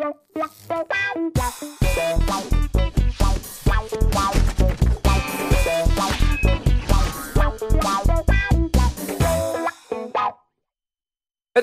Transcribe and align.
Herzlich 0.00 0.12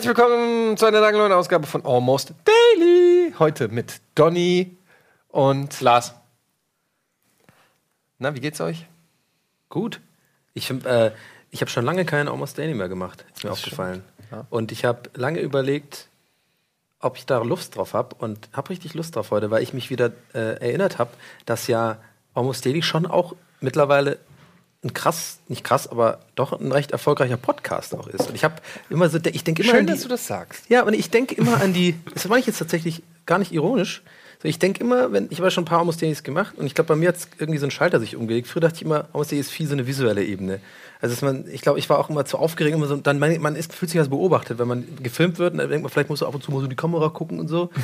willkommen 0.08 0.78
zu 0.78 0.86
einer 0.86 1.00
langen 1.00 1.18
neuen 1.18 1.32
Ausgabe 1.32 1.66
von 1.66 1.84
Almost 1.84 2.36
Daily. 2.46 3.34
Heute 3.40 3.70
mit 3.70 4.02
Donny 4.14 4.78
und 5.30 5.82
Lars. 5.82 6.14
Na, 8.20 8.36
wie 8.36 8.40
geht's 8.40 8.62
euch? 8.62 8.86
Gut. 9.70 10.00
Ich, 10.54 10.70
äh, 10.70 11.12
ich 11.50 11.62
habe 11.62 11.72
schon 11.72 11.86
lange 11.86 12.06
keinen 12.06 12.28
Almost 12.28 12.60
Daily 12.60 12.76
mehr 12.76 12.88
gemacht. 12.88 13.26
Ist 13.34 13.44
mir 13.44 13.50
Das 13.50 13.58
aufgefallen. 13.58 14.04
ja. 14.30 14.46
Und 14.52 14.72
ich 14.72 14.86
habe 14.86 15.10
lange 15.16 15.40
überlegt, 15.40 16.10
ob 17.00 17.18
ich 17.18 17.26
da 17.26 17.40
Lust 17.40 17.76
drauf 17.76 17.94
habe. 17.94 18.16
Und 18.18 18.50
habe 18.54 18.70
richtig 18.70 18.94
Lust 18.94 19.16
drauf 19.16 19.32
heute, 19.32 19.52
weil 19.52 19.64
ich 19.64 19.74
mich 19.74 19.90
wieder 19.90 20.12
äh, 20.34 20.60
erinnert 20.60 20.98
habe, 20.98 21.12
dass 21.46 21.68
ja 21.68 21.98
Almost 22.34 22.66
Daily 22.66 22.82
schon 22.82 23.06
auch 23.06 23.36
mittlerweile 23.62 24.20
ein 24.84 24.94
krass, 24.94 25.40
nicht 25.48 25.64
krass, 25.64 25.88
aber 25.88 26.20
doch 26.36 26.54
ein 26.54 26.72
recht 26.72 26.92
erfolgreicher 26.92 27.38
Podcast 27.38 27.96
auch 27.96 28.08
ist. 28.08 28.30
Und 28.30 28.36
ich 28.36 28.44
habe 28.44 28.56
immer 28.90 29.10
so, 29.10 29.18
ich 29.18 29.44
denke 29.44 29.64
immer 29.64 29.72
Schön, 29.72 29.80
an 29.82 29.88
die, 29.88 29.94
dass 29.94 30.04
du 30.04 30.10
das 30.10 30.28
sagst. 30.28 30.70
Ja, 30.70 30.84
und 30.84 30.94
ich 30.94 31.10
denke 31.10 31.36
immer 31.36 31.62
an 31.62 31.74
die, 31.74 31.96
das 32.14 32.28
meine 32.28 32.42
ich 32.42 32.48
jetzt 32.48 32.60
tatsächlich 32.60 33.02
gar 33.26 33.40
nicht 33.40 33.52
ironisch. 33.52 34.04
So, 34.42 34.48
ich 34.48 34.60
denke 34.60 34.82
immer, 34.82 35.12
wenn, 35.12 35.28
ich 35.32 35.40
habe 35.40 35.48
ja 35.48 35.52
schon 35.52 35.64
ein 35.64 35.68
paar 35.68 35.80
Almost 35.80 36.02
gemacht 36.24 36.58
und 36.58 36.68
ich 36.68 36.76
glaube, 36.76 36.90
bei 36.90 36.96
mir 36.96 37.10
hat 37.10 37.16
irgendwie 37.40 37.58
so 37.58 37.66
ein 37.66 37.72
Schalter 37.72 38.00
sich 38.00 38.16
umgelegt. 38.16 38.48
Früher 38.48 38.62
dachte 38.62 38.76
ich 38.76 38.84
immer, 38.84 39.08
Almost 39.14 39.34
ist 39.34 39.50
viel 39.50 39.68
so 39.68 39.74
eine 39.74 39.88
visuelle 39.88 40.24
Ebene. 40.24 40.60
Also 41.02 41.26
man, 41.26 41.46
ich 41.52 41.62
glaube, 41.62 41.80
ich 41.80 41.90
war 41.90 42.00
auch 42.00 42.10
immer 42.10 42.26
zu 42.26 42.38
aufgeregt, 42.38 42.76
immer 42.76 42.88
so, 42.88 42.96
dann 42.98 43.20
man, 43.20 43.40
man 43.42 43.56
ist, 43.56 43.74
fühlt 43.74 43.92
sich 43.92 44.00
als 44.00 44.10
beobachtet, 44.10 44.58
wenn 44.60 44.68
man 44.68 44.86
gefilmt 45.04 45.38
wird 45.40 45.54
und 45.54 45.60
dann 45.60 45.70
denkt 45.70 45.84
man, 45.84 45.92
vielleicht 45.92 46.10
muss 46.10 46.22
man 46.22 46.30
ab 46.30 46.36
und 46.36 46.44
zu 46.44 46.52
mal 46.52 46.62
so 46.62 46.68
die 46.68 46.76
Kamera 46.76 47.10
gucken 47.10 47.40
und 47.40 47.48
so. 47.48 47.70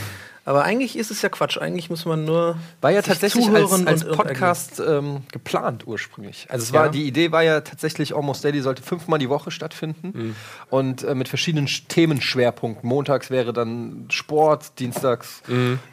Aber 0.45 0.65
eigentlich 0.65 0.97
ist 0.97 1.09
es 1.09 1.21
ja 1.21 1.29
Quatsch. 1.29 1.57
Eigentlich 1.57 1.89
muss 1.89 2.03
man 2.03 2.25
nur 2.25 2.57
War 2.81 2.91
ja 2.91 3.01
tatsächlich 3.01 3.47
als, 3.49 3.71
als 3.87 4.03
Podcast 4.05 4.81
ähm, 4.85 5.21
geplant 5.31 5.87
ursprünglich. 5.87 6.47
Also 6.49 6.63
es 6.63 6.73
war, 6.73 6.87
Ja. 6.87 6.91
die 6.91 7.03
Idee 7.07 7.31
war 7.31 7.43
ja 7.43 7.61
tatsächlich, 7.61 8.13
Almost 8.13 8.43
Daily 8.43 8.59
sollte 8.59 8.83
fünfmal 8.83 9.19
die 9.19 9.29
Woche 9.29 9.51
stattfinden 9.51 10.35
und 10.69 11.01
äh, 11.03 11.15
mit 11.15 11.29
verschiedenen 11.29 11.67
Sch- 11.67 11.83
Themenschwerpunkten. 11.87 12.87
Montags 12.89 13.29
wäre 13.29 13.53
dann 13.53 14.05
Sport, 14.09 14.79
dienstags, 14.79 15.43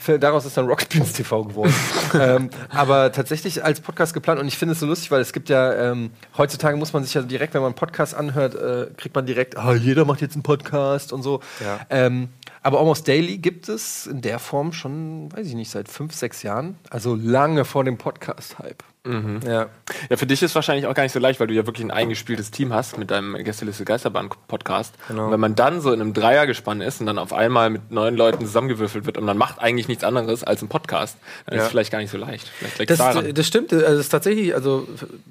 F- 0.05 0.19
daraus 0.19 0.45
ist 0.47 0.57
dann 0.57 0.67
Rockspins 0.67 1.13
TV 1.15 1.45
geworden. 1.45 1.73
ähm, 2.15 2.51
aber 2.71 3.13
tatsächlich 3.13 3.63
als 3.65 3.81
Podcast 3.81 4.15
geplant 4.15 4.41
und 4.41 4.49
ich 4.49 4.59
finde 4.59 4.73
es 4.73 4.81
so 4.81 4.87
lustig, 4.87 5.13
weil 5.13 5.21
es 5.21 5.33
gibt 5.33 5.49
ja, 5.49 5.93
ähm, 5.93 6.11
heutzutage 6.37 6.77
muss 6.77 6.93
man 6.93 7.05
sich 7.05 7.10
ja 7.15 7.23
direkt, 7.23 7.55
wenn 7.55 7.63
man 7.63 7.71
einen 7.71 7.77
Podcast 7.77 8.15
anhört, 8.15 8.55
äh, 8.55 8.89
kriegt 8.97 9.15
man 9.15 9.27
direkt, 9.27 9.57
ah, 9.57 9.75
jeder 9.75 10.05
macht 10.05 10.21
jetzt 10.21 10.35
einen 10.35 10.43
Podcast 10.43 11.13
und 11.13 11.23
so. 11.23 11.41
Ja. 11.61 11.81
Ähm, 11.91 12.29
aber 12.63 12.79
Almost 12.79 13.09
Daily 13.09 13.39
gibt 13.39 13.69
es 13.69 14.07
in 14.07 14.21
der 14.21 14.39
Form 14.39 14.73
schon, 14.73 15.33
weiß 15.33 15.47
ich 15.47 15.55
nicht, 15.55 15.71
seit 15.71 15.89
fünf, 15.89 16.15
sechs 16.15 16.43
Jahren. 16.43 16.77
Also 16.91 17.15
lange 17.15 17.65
vor 17.65 17.85
dem 17.85 17.97
Podcast-Hype. 17.97 18.85
Ja. 19.07 19.69
Ja, 20.11 20.17
für 20.17 20.27
dich 20.27 20.43
ist 20.43 20.55
wahrscheinlich 20.55 20.87
auch 20.87 20.93
gar 20.95 21.05
nicht 21.05 21.13
so 21.13 21.19
leicht, 21.19 21.41
weil 21.41 21.47
du 21.47 21.55
ja 21.55 21.65
wirklich 21.67 21.85
ein 21.87 21.91
eingespieltes 21.91 22.51
Team 22.51 22.75
hast 22.75 22.99
mit 22.99 23.11
deinem 23.11 23.35
Gästeliste 23.43 23.85
Geisterbahn 23.87 24.29
Podcast. 24.47 24.95
Genau. 25.09 25.27
Und 25.27 25.33
wenn 25.33 25.41
man 25.41 25.55
dann 25.55 25.81
so 25.81 25.91
in 25.93 26.01
einem 26.03 26.13
Dreiergespann 26.13 26.83
ist 26.83 27.01
und 27.01 27.07
dann 27.07 27.19
auf 27.19 27.33
einmal 27.33 27.71
mit 27.71 27.91
neun 27.91 28.15
Leuten 28.15 28.45
zusammengewürfelt 28.45 29.07
wird 29.07 29.17
und 29.17 29.25
man 29.25 29.39
macht 29.39 29.59
eigentlich 29.59 29.89
nichts 29.89 30.05
anderes 30.05 30.45
als 30.45 30.61
einen 30.61 30.69
Podcast, 30.69 31.17
dann 31.47 31.55
ist 31.55 31.61
Ja. 31.61 31.65
es 31.65 31.71
vielleicht 31.71 31.91
gar 31.93 31.99
nicht 32.01 32.11
so 32.11 32.19
leicht. 32.19 32.51
Das, 32.87 32.99
das 33.35 33.47
stimmt. 33.47 33.73
Also 33.73 33.87
es 33.87 34.01
ist 34.01 34.09
tatsächlich, 34.11 34.55
also 34.55 34.87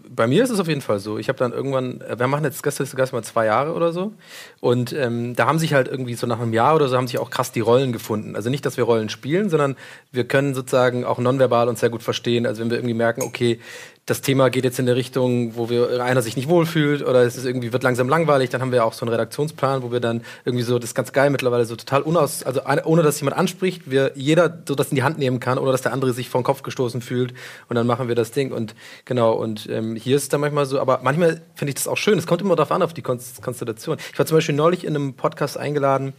bei 0.09 0.25
mir 0.25 0.43
ist 0.43 0.49
es 0.49 0.59
auf 0.59 0.67
jeden 0.67 0.81
Fall 0.81 0.97
so. 0.99 1.19
Ich 1.19 1.29
habe 1.29 1.37
dann 1.37 1.51
irgendwann, 1.53 2.03
wir 2.17 2.27
machen 2.27 2.43
jetzt 2.45 2.63
Gästeliste 2.63 2.97
mal 3.11 3.23
zwei 3.23 3.45
Jahre 3.45 3.73
oder 3.73 3.93
so. 3.93 4.13
Und 4.61 4.93
ähm, 4.93 5.35
da 5.35 5.45
haben 5.45 5.59
sich 5.59 5.73
halt 5.75 5.87
irgendwie 5.87 6.15
so 6.15 6.25
nach 6.25 6.39
einem 6.39 6.53
Jahr 6.53 6.75
oder 6.75 6.87
so 6.89 6.97
haben 6.97 7.07
sich 7.07 7.19
auch 7.19 7.29
krass 7.29 7.51
die 7.51 7.59
Rollen 7.61 7.93
gefunden. 7.93 8.35
Also 8.35 8.49
nicht, 8.49 8.65
dass 8.65 8.77
wir 8.77 8.83
Rollen 8.83 9.09
spielen, 9.09 9.49
sondern 9.49 9.75
wir 10.11 10.23
können 10.27 10.55
sozusagen 10.55 11.05
auch 11.05 11.19
nonverbal 11.19 11.69
uns 11.69 11.79
sehr 11.81 11.89
gut 11.89 12.01
verstehen. 12.03 12.47
Also 12.47 12.61
wenn 12.61 12.71
wir 12.71 12.77
irgendwie 12.77 12.95
merken, 12.95 13.21
okay, 13.21 13.58
das 14.05 14.21
Thema 14.21 14.49
geht 14.49 14.63
jetzt 14.63 14.79
in 14.79 14.87
eine 14.87 14.95
Richtung, 14.95 15.55
wo 15.55 15.69
wir 15.69 16.03
einer 16.03 16.23
sich 16.23 16.35
nicht 16.35 16.49
wohlfühlt 16.49 17.03
oder 17.03 17.21
es 17.23 17.37
ist 17.37 17.45
irgendwie 17.45 17.71
wird 17.73 17.83
langsam 17.83 18.09
langweilig, 18.09 18.49
dann 18.49 18.59
haben 18.61 18.71
wir 18.71 18.83
auch 18.83 18.93
so 18.93 19.05
einen 19.05 19.11
Redaktionsplan, 19.11 19.83
wo 19.83 19.91
wir 19.91 19.99
dann 19.99 20.21
irgendwie 20.45 20.63
so 20.63 20.79
das 20.79 20.91
ist 20.91 20.95
ganz 20.95 21.13
geil 21.13 21.29
mittlerweile 21.29 21.65
so 21.65 21.75
total 21.75 22.01
unaus, 22.01 22.41
also 22.43 22.61
ohne 22.85 23.03
dass 23.03 23.19
jemand 23.19 23.37
anspricht, 23.37 23.91
wir 23.91 24.11
jeder 24.15 24.63
so 24.67 24.73
das 24.73 24.89
in 24.89 24.95
die 24.95 25.03
Hand 25.03 25.19
nehmen 25.19 25.39
kann, 25.39 25.59
oder 25.59 25.71
dass 25.71 25.83
der 25.83 25.93
andere 25.93 26.13
sich 26.13 26.29
vor 26.29 26.41
den 26.41 26.45
Kopf 26.45 26.63
gestoßen 26.63 27.01
fühlt 27.01 27.33
und 27.67 27.75
dann 27.75 27.85
machen 27.85 28.07
wir 28.07 28.15
das 28.15 28.31
Ding 28.31 28.51
und 28.51 28.73
genau 29.05 29.33
und 29.33 29.69
ähm, 29.69 29.95
hier 29.95 30.15
ist 30.15 30.23
es 30.23 30.29
dann 30.29 30.41
manchmal 30.41 30.65
so, 30.65 30.79
aber 30.79 31.01
manchmal 31.03 31.41
finde 31.53 31.69
ich 31.69 31.75
das 31.75 31.87
auch 31.87 31.97
schön. 31.97 32.17
Es 32.17 32.25
kommt 32.25 32.41
immer 32.41 32.55
darauf 32.55 32.71
an 32.71 32.81
auf 32.81 32.93
die 32.93 33.03
Konst- 33.03 33.41
Konstellation. 33.43 33.97
Ich 34.11 34.17
war 34.17 34.25
zum 34.25 34.37
Beispiel 34.37 34.55
neulich 34.55 34.85
in 34.85 34.95
einem 34.95 35.13
Podcast 35.13 35.57
eingeladen 35.57 36.13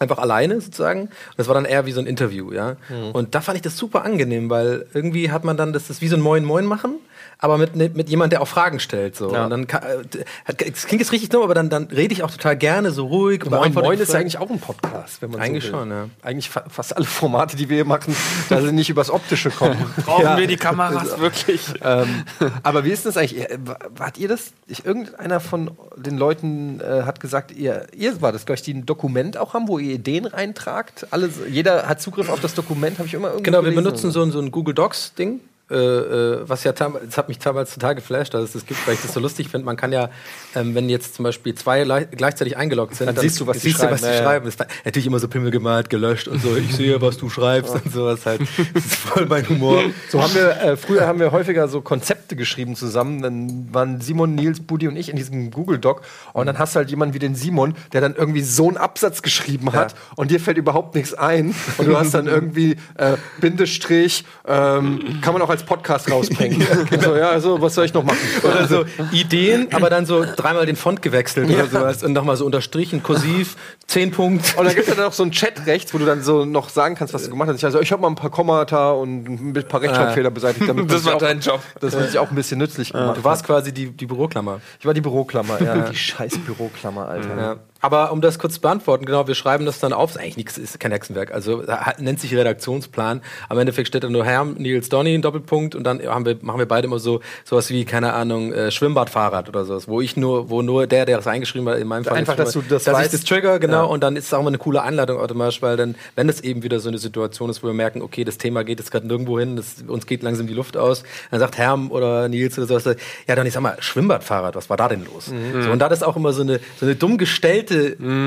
einfach 0.00 0.18
alleine 0.18 0.60
sozusagen. 0.60 1.02
Und 1.02 1.10
das 1.36 1.46
war 1.48 1.54
dann 1.54 1.64
eher 1.64 1.86
wie 1.86 1.92
so 1.92 2.00
ein 2.00 2.06
Interview, 2.06 2.52
ja. 2.52 2.76
Und 3.12 3.34
da 3.34 3.40
fand 3.40 3.56
ich 3.56 3.62
das 3.62 3.76
super 3.76 4.04
angenehm, 4.04 4.50
weil 4.50 4.86
irgendwie 4.92 5.30
hat 5.30 5.44
man 5.44 5.56
dann, 5.56 5.72
das 5.72 5.90
ist 5.90 6.00
wie 6.00 6.08
so 6.08 6.16
ein 6.16 6.22
Moin 6.22 6.44
Moin 6.44 6.66
machen, 6.66 6.96
aber 7.38 7.58
mit, 7.58 7.74
mit 7.76 8.08
jemand, 8.08 8.32
der 8.32 8.40
auch 8.42 8.48
Fragen 8.48 8.80
stellt, 8.80 9.16
so. 9.16 9.32
Ja. 9.32 9.44
Und 9.44 9.50
dann, 9.50 9.66
kann- 9.66 9.82
äh, 9.82 10.24
hat- 10.44 10.62
es 10.62 10.86
klingt 10.86 11.00
jetzt 11.00 11.12
richtig 11.12 11.28
dumm, 11.30 11.42
aber 11.42 11.54
dann, 11.54 11.68
dann 11.70 11.84
rede 11.84 12.12
ich 12.14 12.22
auch 12.22 12.30
total 12.30 12.56
gerne 12.56 12.90
so 12.90 13.06
ruhig. 13.06 13.44
Moin 13.48 13.72
Moin 13.74 13.98
ist 13.98 14.12
ja 14.12 14.20
eigentlich 14.20 14.38
auch 14.38 14.50
ein 14.50 14.60
Podcast, 14.60 15.20
wenn 15.22 15.30
man 15.30 15.40
Eigentlich 15.40 15.64
so 15.64 15.72
will. 15.72 15.78
schon, 15.80 15.90
ja. 15.90 16.08
Eigentlich 16.22 16.50
fa 16.50 16.64
fast 16.68 16.96
alle 16.96 17.06
Formate, 17.06 17.56
die 17.56 17.68
wir 17.68 17.76
hier 17.76 17.84
machen, 17.84 18.14
da 18.48 18.60
sie 18.60 18.72
nicht 18.72 18.90
übers 18.90 19.10
Optische 19.10 19.50
kommen. 19.50 19.76
Brauchen 20.04 20.22
Ja. 20.24 20.36
wir 20.38 20.46
die 20.46 20.56
Kameras 20.56 21.18
wirklich? 21.18 21.66
ähm, 21.82 22.24
aber 22.62 22.84
wie 22.84 22.90
ist 22.90 23.04
denn 23.04 23.12
das 23.12 23.16
eigentlich? 23.16 23.46
Wa- 23.64 23.78
Wart 23.96 24.18
ihr 24.18 24.28
das? 24.28 24.52
Ich, 24.66 24.84
irgendeiner 24.84 25.40
von 25.40 25.70
den 25.96 26.16
Leuten 26.18 26.80
äh, 26.80 27.02
hat 27.02 27.20
gesagt, 27.20 27.50
ihr, 27.52 27.86
ihr 27.96 28.20
war 28.22 28.32
das, 28.32 28.46
glaube 28.46 28.56
ich, 28.56 28.62
die 28.62 28.74
ein 28.74 28.86
Dokument 28.86 29.36
auch 29.36 29.54
haben, 29.54 29.68
wo 29.68 29.78
ihr 29.78 29.94
Ideen 29.94 30.26
reintragt. 30.26 31.06
Alles, 31.10 31.32
jeder 31.48 31.86
hat 31.88 32.00
Zugriff 32.00 32.28
auf 32.30 32.40
das 32.40 32.54
Dokument, 32.54 32.98
habe 32.98 33.06
ich 33.08 33.14
immer 33.14 33.28
irgendwo 33.28 33.42
Genau, 33.44 33.64
wir 33.64 33.74
benutzen 33.74 34.10
so 34.10 34.22
ein, 34.22 34.30
so 34.32 34.38
ein 34.40 34.50
Google 34.50 34.74
Docs-Ding. 34.74 35.40
Äh, 35.70 35.76
äh, 35.76 36.40
was 36.48 36.62
ja 36.64 36.72
das 36.72 37.16
hat 37.16 37.28
mich 37.28 37.38
damals 37.38 37.72
total 37.72 37.94
geflasht, 37.94 38.34
dass 38.34 38.42
es 38.44 38.52
das 38.52 38.66
gibt, 38.66 38.86
weil 38.86 38.94
ich 38.94 39.00
das 39.00 39.14
so 39.14 39.20
lustig 39.20 39.48
finde. 39.48 39.64
Man 39.64 39.76
kann 39.78 39.92
ja, 39.92 40.10
ähm, 40.54 40.74
wenn 40.74 40.90
jetzt 40.90 41.14
zum 41.14 41.22
Beispiel 41.22 41.54
zwei 41.54 41.84
lei- 41.84 42.04
gleichzeitig 42.04 42.58
eingeloggt 42.58 42.96
sind, 42.96 43.06
Dann 43.06 43.16
siehst 43.16 43.40
du, 43.40 43.46
was 43.46 43.60
die 43.60 43.70
siehst 43.70 43.82
du, 43.82 43.90
was 43.90 44.02
die 44.02 44.06
schreiben. 44.08 44.14
Ja, 44.14 44.20
ja. 44.20 44.24
schreiben. 44.24 44.52
Da- 44.58 44.66
natürlich 44.84 45.06
immer 45.06 45.18
so 45.18 45.26
Pimmel 45.28 45.50
gemalt, 45.50 45.88
gelöscht 45.88 46.28
und 46.28 46.42
so. 46.42 46.54
Ich 46.54 46.76
sehe, 46.76 47.00
was 47.00 47.16
du 47.16 47.30
schreibst 47.30 47.74
und 47.74 47.90
sowas 47.90 48.26
halt. 48.26 48.42
Das 48.74 48.84
ist 48.84 48.94
voll 48.94 49.24
mein 49.24 49.48
Humor. 49.48 49.82
So 50.10 50.22
haben 50.22 50.34
wir, 50.34 50.50
äh, 50.60 50.76
früher 50.76 51.06
haben 51.06 51.18
wir 51.18 51.32
häufiger 51.32 51.66
so 51.68 51.80
Konzepte 51.80 52.36
geschrieben 52.36 52.76
zusammen. 52.76 53.22
Dann 53.22 53.72
waren 53.72 54.02
Simon, 54.02 54.34
Nils, 54.34 54.60
Budi 54.60 54.86
und 54.86 54.96
ich 54.96 55.08
in 55.08 55.16
diesem 55.16 55.50
Google 55.50 55.78
Doc. 55.78 56.02
Und 56.34 56.44
dann 56.44 56.58
hast 56.58 56.74
du 56.74 56.78
halt 56.80 56.90
jemanden 56.90 57.14
wie 57.14 57.18
den 57.20 57.34
Simon, 57.34 57.74
der 57.94 58.02
dann 58.02 58.14
irgendwie 58.14 58.42
so 58.42 58.68
einen 58.68 58.76
Absatz 58.76 59.22
geschrieben 59.22 59.72
hat 59.72 59.92
Ja. 59.92 59.98
und 60.16 60.30
dir 60.30 60.40
fällt 60.40 60.58
überhaupt 60.58 60.94
nichts 60.94 61.14
ein. 61.14 61.54
Und 61.78 61.86
du 61.88 61.96
hast 61.98 62.12
dann 62.12 62.26
irgendwie 62.26 62.76
äh, 62.98 63.16
Bindestrich, 63.40 64.24
ähm, 64.46 65.20
kann 65.22 65.32
man 65.32 65.40
auch 65.40 65.53
als 65.54 65.62
Podcast 65.62 66.10
rausbringen. 66.10 66.60
so, 67.00 67.16
ja, 67.16 67.30
also, 67.30 67.60
was 67.60 67.74
soll 67.74 67.84
ich 67.84 67.94
noch 67.94 68.04
machen? 68.04 68.18
Oder 68.42 68.66
so 68.66 68.84
Ideen, 69.12 69.68
aber 69.72 69.90
dann 69.90 70.06
so 70.06 70.24
dreimal 70.24 70.66
den 70.66 70.76
Font 70.76 71.02
gewechselt 71.02 71.50
oder 71.50 71.66
sowas 71.66 72.02
und 72.02 72.12
nochmal 72.12 72.36
so 72.36 72.44
unterstrichen, 72.44 73.02
kursiv, 73.02 73.56
zehn 73.86 74.10
Punkt. 74.10 74.56
Und 74.56 74.64
dann 74.66 74.74
gibt 74.74 74.88
es 74.88 74.94
dann 74.94 75.04
auch 75.04 75.12
so 75.12 75.22
einen 75.22 75.32
Chat 75.32 75.66
rechts, 75.66 75.94
wo 75.94 75.98
du 75.98 76.04
dann 76.04 76.22
so 76.22 76.44
noch 76.44 76.68
sagen 76.68 76.94
kannst, 76.94 77.14
was 77.14 77.24
du 77.24 77.30
gemacht 77.30 77.48
hast. 77.48 77.58
Ich, 77.58 77.64
also, 77.64 77.80
ich 77.80 77.92
habe 77.92 78.02
mal 78.02 78.08
ein 78.08 78.14
paar 78.16 78.30
Kommata 78.30 78.90
und 78.92 79.26
ein 79.28 79.52
paar 79.68 79.80
Rechtschreibfehler 79.80 80.30
beseitigt. 80.30 80.68
Damit 80.68 80.90
Das 80.94 81.04
war 81.04 81.12
sich 81.18 81.28
dein 81.28 81.40
Job. 81.40 81.54
auch, 81.54 81.80
Das 81.80 81.92
wird 81.94 82.10
sich 82.10 82.18
auch 82.18 82.30
ein 82.30 82.34
bisschen 82.34 82.58
nützlich 82.58 82.92
gemacht. 82.92 83.16
Du 83.16 83.24
warst 83.24 83.44
quasi 83.44 83.72
die, 83.72 83.90
die 83.90 84.06
Büroklammer. 84.06 84.60
Ich 84.78 84.86
war 84.86 84.94
die 84.94 85.00
Büroklammer, 85.00 85.60
ja. 85.62 85.88
Die 85.88 85.96
scheiß 85.96 86.38
Büroklammer, 86.38 87.08
Alter. 87.08 87.36
Ja. 87.36 87.56
Aber 87.84 88.12
um 88.12 88.22
das 88.22 88.38
kurz 88.38 88.54
zu 88.54 88.60
beantworten, 88.62 89.04
genau, 89.04 89.26
wir 89.28 89.34
schreiben 89.34 89.66
das 89.66 89.78
dann 89.78 89.92
auf. 89.92 90.12
Ist 90.12 90.16
eigentlich 90.16 90.38
nichts, 90.38 90.56
ist 90.56 90.80
kein 90.80 90.90
Hexenwerk. 90.90 91.34
Also 91.34 91.62
nennt 91.98 92.18
sich 92.18 92.34
Redaktionsplan. 92.34 93.20
Am 93.50 93.58
Endeffekt 93.58 93.88
steht 93.88 94.04
da 94.04 94.08
nur 94.08 94.24
Herr 94.24 94.42
Nils 94.46 94.88
Donny, 94.88 95.12
ein 95.14 95.20
Doppelpunkt, 95.20 95.74
und 95.74 95.84
dann 95.84 96.00
haben 96.02 96.24
wir, 96.24 96.38
machen 96.40 96.58
wir 96.58 96.66
beide 96.66 96.86
immer 96.86 96.98
so 96.98 97.20
sowas 97.44 97.68
wie, 97.68 97.84
keine 97.84 98.14
Ahnung, 98.14 98.54
äh, 98.54 98.70
Schwimmbadfahrrad 98.70 99.50
oder 99.50 99.66
sowas, 99.66 99.86
wo 99.86 100.00
ich 100.00 100.16
nur, 100.16 100.48
wo 100.48 100.62
nur 100.62 100.86
der, 100.86 101.04
der 101.04 101.18
das 101.18 101.26
eingeschrieben 101.26 101.68
hat, 101.68 101.76
in 101.78 101.86
meinem 101.86 102.04
Fall. 102.04 102.16
Einfach, 102.16 102.38
ist 102.38 102.38
dass 102.38 102.52
du 102.54 102.62
das 102.62 102.84
dass 102.84 102.94
weißt. 102.94 103.12
ich 103.12 103.20
das 103.20 103.28
trigger, 103.28 103.58
genau, 103.58 103.82
Ja. 103.82 103.82
und 103.82 104.02
dann 104.02 104.16
ist 104.16 104.24
es 104.28 104.32
auch 104.32 104.40
immer 104.40 104.48
eine 104.48 104.56
coole 104.56 104.80
Einladung 104.80 105.18
automatisch, 105.20 105.60
weil 105.60 105.76
dann, 105.76 105.94
wenn 106.16 106.30
es 106.30 106.40
eben 106.40 106.62
wieder 106.62 106.80
so 106.80 106.88
eine 106.88 106.96
Situation 106.96 107.50
ist, 107.50 107.62
wo 107.62 107.66
wir 107.66 107.74
merken, 107.74 108.00
okay, 108.00 108.24
das 108.24 108.38
Thema 108.38 108.64
geht 108.64 108.78
jetzt 108.78 108.92
gerade 108.92 109.06
nirgendwo 109.06 109.38
hin, 109.38 109.56
das, 109.56 109.84
uns 109.86 110.06
geht 110.06 110.22
langsam 110.22 110.46
die 110.46 110.54
Luft 110.54 110.78
aus, 110.78 111.02
dann 111.30 111.38
sagt 111.38 111.58
Herm 111.58 111.90
oder 111.90 112.30
Nils 112.30 112.56
oder 112.56 112.66
sowas, 112.66 112.96
ja, 113.26 113.34
dann 113.34 113.46
ich 113.46 113.52
sag 113.52 113.60
mal, 113.62 113.76
Schwimmbadfahrrad, 113.78 114.54
was 114.56 114.70
war 114.70 114.78
da 114.78 114.88
denn 114.88 115.04
los? 115.04 115.26
So, 115.26 115.70
und 115.70 115.78
da 115.80 115.90
das 115.90 116.02
auch 116.02 116.16
immer 116.16 116.32
so 116.32 116.40
eine, 116.40 116.60
so 116.80 116.86
eine 116.86 116.94
dumm 116.94 117.18
gestellte 117.18 117.73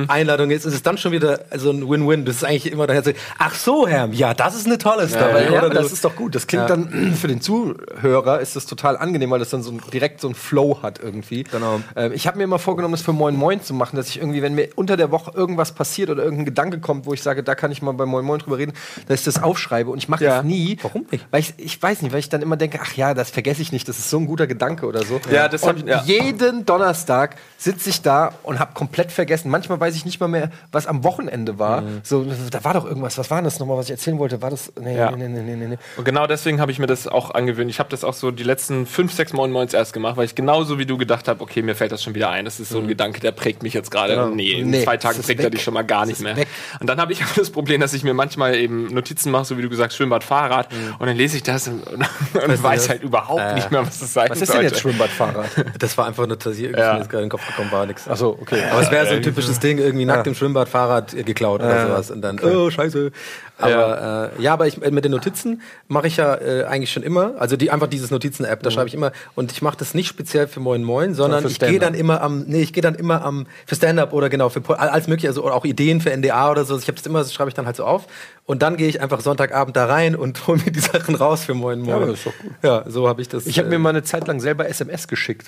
Einladung 0.08 0.52
ist, 0.52 0.66
ist 0.66 0.74
es 0.74 0.84
dann 0.84 0.98
schon 0.98 1.12
wieder 1.12 1.42
so 1.56 1.72
ein 1.72 1.88
Win-Win. 1.90 2.26
Das 2.26 2.38
ist 2.38 2.44
eigentlich 2.44 2.72
immer 2.72 2.88
daher 2.88 3.04
ach 3.38 3.56
so, 3.56 3.88
Herm, 3.88 4.14
ja, 4.14 4.34
das 4.34 4.56
ist 4.56 4.66
eine 4.66 4.78
tolle 4.78 5.08
Story. 5.08 5.44
Ja, 5.46 5.50
oder 5.50 5.58
aber 5.60 5.70
du- 5.70 5.76
das 5.76 5.92
ist 5.92 6.04
doch 6.06 6.16
gut. 6.16 6.36
Das 6.36 6.48
klingt 6.48 6.70
Ja. 6.70 6.76
dann 6.76 7.14
für 7.20 7.28
den 7.28 7.42
Zuhörer 7.42 8.40
ist 8.40 8.56
das 8.56 8.66
total 8.66 8.98
angenehm, 8.98 9.32
weil 9.32 9.40
das 9.40 9.50
dann 9.50 9.64
so 9.64 9.72
ein, 9.72 9.82
direkt 9.94 10.22
so 10.22 10.28
ein 10.30 10.36
Flow 10.36 10.80
hat 10.82 11.00
irgendwie. 11.02 11.44
Genau. 11.44 11.82
Ähm, 11.96 12.12
ich 12.14 12.28
habe 12.28 12.38
mir 12.38 12.44
immer 12.44 12.60
vorgenommen, 12.60 12.94
das 12.94 13.02
für 13.02 13.14
Moin 13.14 13.36
Moin 13.36 13.62
zu 13.62 13.74
machen, 13.74 13.96
dass 13.96 14.10
ich 14.10 14.18
irgendwie, 14.18 14.42
wenn 14.42 14.56
mir 14.56 14.70
unter 14.76 14.98
der 14.98 15.12
Woche 15.12 15.32
irgendwas 15.36 15.72
passiert 15.74 16.10
oder 16.10 16.24
irgendein 16.24 16.46
Gedanke 16.46 16.80
kommt, 16.80 17.06
wo 17.06 17.14
ich 17.14 17.22
sage, 17.24 17.44
da 17.44 17.56
kann 17.56 17.72
ich 17.72 17.82
mal 17.82 17.94
bei 17.94 18.06
Moin 18.06 18.26
Moin 18.26 18.40
drüber 18.40 18.58
reden, 18.58 18.74
dass 19.08 19.20
ich 19.20 19.26
das 19.26 19.42
aufschreibe 19.42 19.90
und 19.90 19.98
ich 20.00 20.10
mache 20.10 20.24
Ja. 20.24 20.38
das 20.38 20.46
nie. 20.46 20.78
Warum 20.82 21.06
nicht? 21.12 21.26
Weil 21.32 21.42
ich, 21.42 21.54
ich 21.58 21.82
weiß 21.82 22.02
nicht, 22.02 22.12
weil 22.12 22.20
ich 22.20 22.30
dann 22.30 22.42
immer 22.42 22.58
denke, 22.58 22.80
ach 22.82 22.94
ja, 22.94 23.14
das 23.14 23.30
vergesse 23.30 23.62
ich 23.62 23.72
nicht, 23.72 23.88
das 23.88 24.00
ist 24.00 24.10
so 24.10 24.18
ein 24.18 24.26
guter 24.28 24.48
Gedanke 24.48 24.86
oder 24.86 25.04
so. 25.04 25.20
Ja, 25.32 25.48
das 25.48 25.64
hab 25.64 25.76
und 25.76 25.84
ich- 25.84 25.86
ja. 25.88 26.04
jeden 26.06 26.66
Donnerstag 26.66 27.36
sitze 27.58 27.90
ich 27.90 28.02
da 28.02 28.34
und 28.44 28.60
habe 28.60 28.74
komplett 28.74 29.12
vergessen. 29.12 29.27
Manchmal 29.46 29.80
weiß 29.80 29.96
ich 29.96 30.06
nicht 30.06 30.20
mal 30.20 30.28
mehr, 30.28 30.50
was 30.72 30.88
am 30.88 31.04
Wochenende 31.04 31.60
war. 31.60 31.84
So, 32.04 32.26
da 32.52 32.64
war 32.64 32.74
doch 32.74 32.86
irgendwas. 32.86 33.18
Was 33.18 33.30
war 33.32 33.42
das 33.42 33.60
nochmal, 33.60 33.78
was 33.78 33.86
ich 33.86 33.92
erzählen 33.92 34.18
wollte? 34.20 34.42
War 34.42 34.50
das. 34.50 34.72
Nee, 34.80 34.98
Ja. 34.98 35.12
nee, 35.12 35.28
nee, 35.28 35.42
nee, 35.42 35.56
nee, 35.56 35.68
nee. 35.68 35.78
Und 35.98 36.04
genau 36.06 36.28
deswegen 36.28 36.60
habe 36.62 36.72
ich 36.72 36.80
mir 36.80 36.88
das 36.88 37.08
auch 37.08 37.32
angewöhnt. 37.32 37.70
Ich 37.70 37.80
habe 37.80 37.90
das 37.90 38.04
auch 38.04 38.14
so 38.14 38.32
die 38.32 38.44
letzten 38.44 38.86
fünf, 38.86 39.14
sechs 39.14 39.34
Moin 39.34 39.52
Moins 39.52 39.74
erst 39.74 39.94
gemacht, 39.94 40.18
weil 40.18 40.26
ich 40.26 40.36
genauso 40.36 40.80
wie 40.80 40.86
du 40.86 40.98
gedacht 40.98 41.28
habe, 41.28 41.42
okay, 41.42 41.62
mir 41.62 41.76
fällt 41.76 41.92
das 41.92 42.04
schon 42.04 42.16
wieder 42.16 42.30
ein. 42.30 42.46
Das 42.46 42.60
ist 42.60 42.70
so 42.70 42.80
ein 42.80 42.88
Gedanke, 42.88 43.20
der 43.20 43.32
prägt 43.32 43.64
mich 43.64 43.74
jetzt 43.74 43.92
gerade. 43.92 44.14
Ja. 44.16 44.28
Nee, 44.28 44.52
in 44.54 44.70
Nee, 44.70 44.84
zwei 44.84 44.98
Tagen 44.98 45.22
prägt 45.22 45.42
er 45.42 45.50
dich 45.50 45.64
schon 45.64 45.74
mal 45.74 45.84
gar 45.84 46.06
nicht 46.06 46.22
mehr. 46.22 46.36
weg. 46.36 46.48
Und 46.80 46.88
dann 46.88 47.00
habe 47.00 47.14
ich 47.14 47.22
aber 47.24 47.32
das 47.36 47.50
Problem, 47.50 47.82
dass 47.82 47.94
ich 47.94 48.04
mir 48.04 48.14
manchmal 48.14 48.56
eben 48.56 48.88
Notizen 48.88 49.32
mache, 49.32 49.46
so 49.46 49.58
wie 49.58 49.62
du 49.62 49.70
gesagt, 49.70 49.94
Schwimmbad, 49.94 50.24
Fahrrad. 50.24 50.70
Und 51.00 51.08
dann 51.08 51.16
lese 51.18 51.38
ich 51.38 51.44
das 51.44 51.68
und, 51.68 51.84
und 51.88 52.64
weiß 52.64 52.90
halt 52.90 53.04
überhaupt 53.04 53.56
nicht 53.56 53.72
mehr, 53.72 53.86
was 53.86 54.00
das 54.00 54.14
sein 54.14 54.30
Was 54.30 54.42
ist 54.42 54.54
denn 54.54 54.62
jetzt 54.64 54.80
Schwimmbadfahrrad? 54.80 55.50
Das 55.80 55.98
war 55.98 56.06
einfach 56.08 56.28
nur, 56.28 56.38
dass 56.38 56.54
ich 56.56 56.64
irgendwie 56.64 56.82
Ja. 56.82 56.94
mir 56.94 57.00
jetzt 57.00 57.10
gerade 57.10 57.24
in 57.24 57.30
den 57.30 57.32
Kopf 57.32 57.46
gekommen 57.48 57.72
war, 57.72 57.86
nix. 57.86 58.08
Achso, 58.08 58.38
okay. 58.42 58.62
Aber 58.72 58.82
es 58.82 58.92
wäre 58.92 59.08
so 59.08 59.17
ein 59.18 59.24
typisches 59.24 59.60
Ding, 59.60 59.78
irgendwie 59.78 60.06
nackt 60.06 60.28
im 60.28 60.36
Schwimmbad 60.36 60.70
Fahrrad 60.70 61.14
äh, 61.14 61.24
geklaut 61.24 61.62
oder 61.62 61.88
sowas. 61.88 62.12
Und 62.12 62.22
dann, 62.22 62.40
oh, 62.40 62.70
scheiße. 62.70 63.12
Aber 63.58 63.72
ja, 63.72 64.26
äh, 64.26 64.30
ja 64.42 64.54
aber 64.54 64.68
ich, 64.68 64.82
äh, 64.82 64.92
mit 64.92 65.04
den 65.04 65.12
Notizen 65.12 65.62
mache 65.88 66.08
ich 66.08 66.18
ja 66.18 66.36
äh, 66.36 66.66
eigentlich 66.66 66.92
schon 66.92 67.04
immer. 67.04 67.34
Also 67.40 67.58
die 67.58 67.72
einfach 67.72 67.88
dieses 67.88 68.12
Notizen-App, 68.12 68.62
da 68.64 68.72
schreibe 68.72 68.88
ich 68.88 68.94
immer. 68.94 69.12
Und 69.36 69.52
ich 69.52 69.62
mache 69.62 69.78
das 69.78 69.94
nicht 69.94 70.08
speziell 70.08 70.48
für 70.48 70.60
Moin 70.60 70.84
Moin, 70.84 71.14
sondern 71.14 71.46
ich 71.46 71.60
gehe 71.60 71.80
dann 71.80 71.94
immer 71.94 72.22
am, 72.22 72.44
nee, 72.48 72.62
ich 72.62 72.74
gehe 72.74 72.84
dann 72.84 72.96
immer 72.96 73.24
am, 73.24 73.48
für 73.66 73.76
Stand-up 73.76 74.14
oder 74.14 74.30
genau, 74.30 74.50
für 74.50 74.62
alles 74.80 75.08
mögliche, 75.08 75.28
also 75.28 75.44
oder 75.44 75.56
auch 75.56 75.66
Ideen 75.66 76.02
für 76.02 76.16
NDA 76.16 76.52
oder 76.52 76.66
so. 76.66 76.78
Ich 76.78 76.88
habe 76.88 76.98
das 76.98 77.06
immer, 77.06 77.20
das 77.20 77.34
schreibe 77.34 77.50
ich 77.50 77.56
dann 77.56 77.66
halt 77.66 77.76
so 77.76 77.86
auf. 77.86 78.08
Und 78.46 78.62
dann 78.62 78.78
gehe 78.78 78.88
ich 78.88 79.02
einfach 79.02 79.20
Sonntagabend 79.20 79.76
da 79.76 79.86
rein 79.86 80.16
und 80.16 80.48
hole 80.48 80.60
mir 80.64 80.72
die 80.72 80.80
Sachen 80.80 81.16
raus 81.16 81.44
für 81.44 81.54
Moin 81.54 81.80
Moin. 81.80 81.96
aber 81.96 82.06
das 82.08 82.20
ist 82.20 82.28
doch 82.28 82.38
gut. 82.42 82.52
Ja, 82.64 82.84
so 82.88 83.08
habe 83.08 83.22
ich 83.22 83.30
das. 83.30 83.48
Ich 83.48 83.58
habe 83.58 83.68
äh, 83.68 83.72
mir 83.72 83.80
mal 83.80 83.90
eine 83.90 84.04
Zeit 84.04 84.28
lang 84.28 84.40
selber 84.40 84.68
SMS 84.68 85.08
geschickt. 85.08 85.48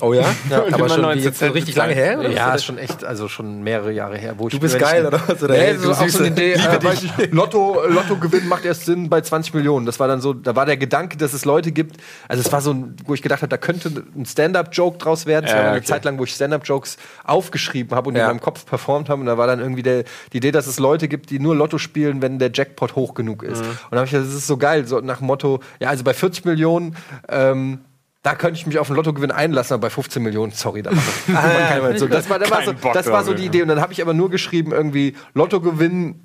Oh 0.00 0.14
ja? 0.14 0.24
Und 0.48 0.52
aber 0.74 0.88
schon 0.88 1.02
19 1.02 1.20
wie 1.20 1.24
jetzt 1.26 1.38
so 1.38 1.46
richtig 1.46 1.76
lange 1.76 1.94
her? 1.94 2.18
Oder? 2.18 2.30
Ja, 2.30 2.54
ist 2.54 2.64
schon 2.64 2.78
echt, 2.78 3.04
also 3.04 3.28
schon 3.28 3.62
mehrere 3.62 3.92
Jahre 3.92 4.16
her. 4.16 4.34
Wo 4.38 4.48
Du 4.48 4.58
bist 4.58 4.78
geil, 4.78 5.06
oder 5.06 5.20
was? 5.26 5.42
Oder 5.42 5.54
Nee, 5.54 5.60
hey, 5.60 5.76
so, 5.76 5.84
du 5.84 5.92
auch 5.92 6.08
so 6.08 6.18
eine 6.18 6.28
Idee, 6.32 6.52
äh, 6.52 6.78
dich. 6.78 7.03
Weil 7.16 7.28
Lotto, 7.32 7.80
Lottogewinn 7.88 8.48
macht 8.48 8.64
erst 8.64 8.84
Sinn 8.86 9.08
bei 9.08 9.20
20 9.20 9.54
Millionen. 9.54 9.86
Das 9.86 10.00
war 10.00 10.08
dann 10.08 10.20
so, 10.20 10.32
da 10.32 10.56
war 10.56 10.66
der 10.66 10.76
Gedanke, 10.76 11.16
dass 11.16 11.32
es 11.32 11.44
Leute 11.44 11.72
gibt. 11.72 11.96
Also 12.28 12.40
es 12.40 12.52
war 12.52 12.60
so, 12.60 12.72
ein, 12.72 12.96
wo 13.06 13.14
ich 13.14 13.22
gedacht 13.22 13.42
habe, 13.42 13.48
da 13.50 13.56
könnte 13.56 14.04
ein 14.16 14.26
Stand-up-Joke 14.26 14.98
draus 14.98 15.26
werden. 15.26 15.44
Es 15.46 15.52
Ja, 15.52 15.58
war 15.58 15.64
eine 15.66 15.76
okay. 15.78 15.86
Zeit 15.86 16.04
lang, 16.04 16.18
wo 16.18 16.24
ich 16.24 16.32
Stand-up-Jokes 16.34 16.96
aufgeschrieben 17.24 17.96
habe 17.96 18.08
und 18.08 18.14
die 18.14 18.18
Ja. 18.20 18.26
in 18.26 18.30
meinem 18.36 18.40
Kopf 18.42 18.66
performt 18.66 19.08
haben. 19.08 19.20
Und 19.20 19.26
da 19.26 19.38
war 19.38 19.46
dann 19.46 19.60
irgendwie 19.60 19.82
der, 19.82 20.04
die 20.32 20.38
Idee, 20.38 20.50
dass 20.52 20.66
es 20.66 20.78
Leute 20.78 21.08
gibt, 21.08 21.30
die 21.30 21.38
nur 21.38 21.54
Lotto 21.54 21.78
spielen, 21.78 22.22
wenn 22.22 22.38
der 22.38 22.50
Jackpot 22.52 22.94
hoch 22.96 23.14
genug 23.14 23.42
ist. 23.42 23.62
Mhm. 23.62 23.68
Und 23.68 23.78
da 23.92 23.96
habe 23.98 24.04
ich 24.06 24.12
gedacht, 24.12 24.28
das 24.28 24.34
ist 24.34 24.46
so 24.46 24.56
geil, 24.56 24.86
so 24.86 25.00
nach 25.00 25.18
dem 25.18 25.26
Motto, 25.26 25.60
ja, 25.80 25.88
also 25.88 26.04
bei 26.04 26.14
40 26.14 26.44
Millionen, 26.44 26.96
ähm, 27.28 27.80
da 28.22 28.34
könnte 28.34 28.58
ich 28.58 28.66
mich 28.66 28.78
auf 28.78 28.88
einen 28.88 28.96
Lottogewinn 28.96 29.30
einlassen, 29.30 29.74
aber 29.74 29.82
bei 29.82 29.90
15 29.90 30.22
Millionen, 30.22 30.50
sorry, 30.52 30.82
da 30.82 30.92
man 30.92 31.00
keinen 31.68 31.98
so, 31.98 32.08
das 32.08 32.30
war, 32.30 32.38
das 32.38 32.50
war 32.50 32.64
so, 32.64 32.72
das 32.72 33.06
war 33.08 33.22
so 33.22 33.34
die 33.34 33.42
ja. 33.42 33.48
Idee. 33.48 33.62
Und 33.62 33.68
dann 33.68 33.82
habe 33.82 33.92
ich 33.92 34.00
aber 34.00 34.14
nur 34.14 34.30
geschrieben, 34.30 34.72
irgendwie 34.72 35.14
Lottogewinn 35.34 36.20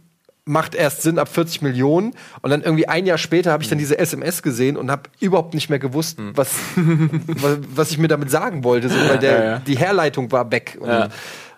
macht 0.50 0.74
erst 0.75 1.04
Sinn 1.04 1.19
ab 1.19 1.30
40 1.30 1.62
Millionen. 1.62 2.13
Und 2.42 2.50
dann 2.50 2.62
irgendwie 2.62 2.88
ein 2.88 3.06
Jahr 3.06 3.18
später 3.18 3.51
habe 3.51 3.63
ich 3.63 3.69
dann 3.69 3.78
diese 3.78 3.98
SMS 4.00 4.42
gesehen 4.42 4.75
und 4.78 4.90
habe 4.92 5.04
überhaupt 5.19 5.54
nicht 5.54 5.69
mehr 5.69 5.80
gewusst, 5.80 6.18
was, 6.34 6.54
was, 6.75 7.57
was 7.75 7.92
ich 7.92 7.98
mir 7.98 8.07
damit 8.07 8.31
sagen 8.31 8.63
wollte. 8.63 8.90
So, 8.90 8.96
weil 9.07 9.19
der, 9.19 9.38
Ja, 9.38 9.44
ja. 9.51 9.60
die 9.60 9.78
Herleitung 9.78 10.31
war 10.31 10.51
weg. 10.51 10.78
Und, 10.80 10.90
Ja. 10.90 11.10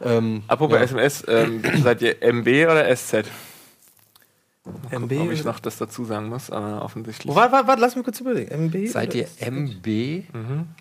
ähm, 0.04 0.44
Apropos 0.48 0.78
SMS, 0.80 1.24
ähm, 1.28 1.62
seid 1.84 2.02
ihr 2.02 2.22
MB 2.22 2.48
oder 2.70 2.96
SZ? 2.96 3.26
MB? 4.92 5.12
Ob 5.22 5.32
ich 5.32 5.44
noch 5.44 5.60
das 5.60 5.78
dazu 5.78 6.06
sagen 6.06 6.30
muss, 6.30 6.52
aber 6.52 6.84
offensichtlich. 6.84 7.32
Oh, 7.32 7.36
warte, 7.36 7.52
warte, 7.52 7.68
warte, 7.68 7.82
lass 7.82 7.96
mich 7.96 8.04
kurz 8.06 8.20
überlegen. 8.20 8.52
MB? 8.68 8.88
seid 8.90 9.16
ihr 9.16 9.28
MB? 9.40 10.24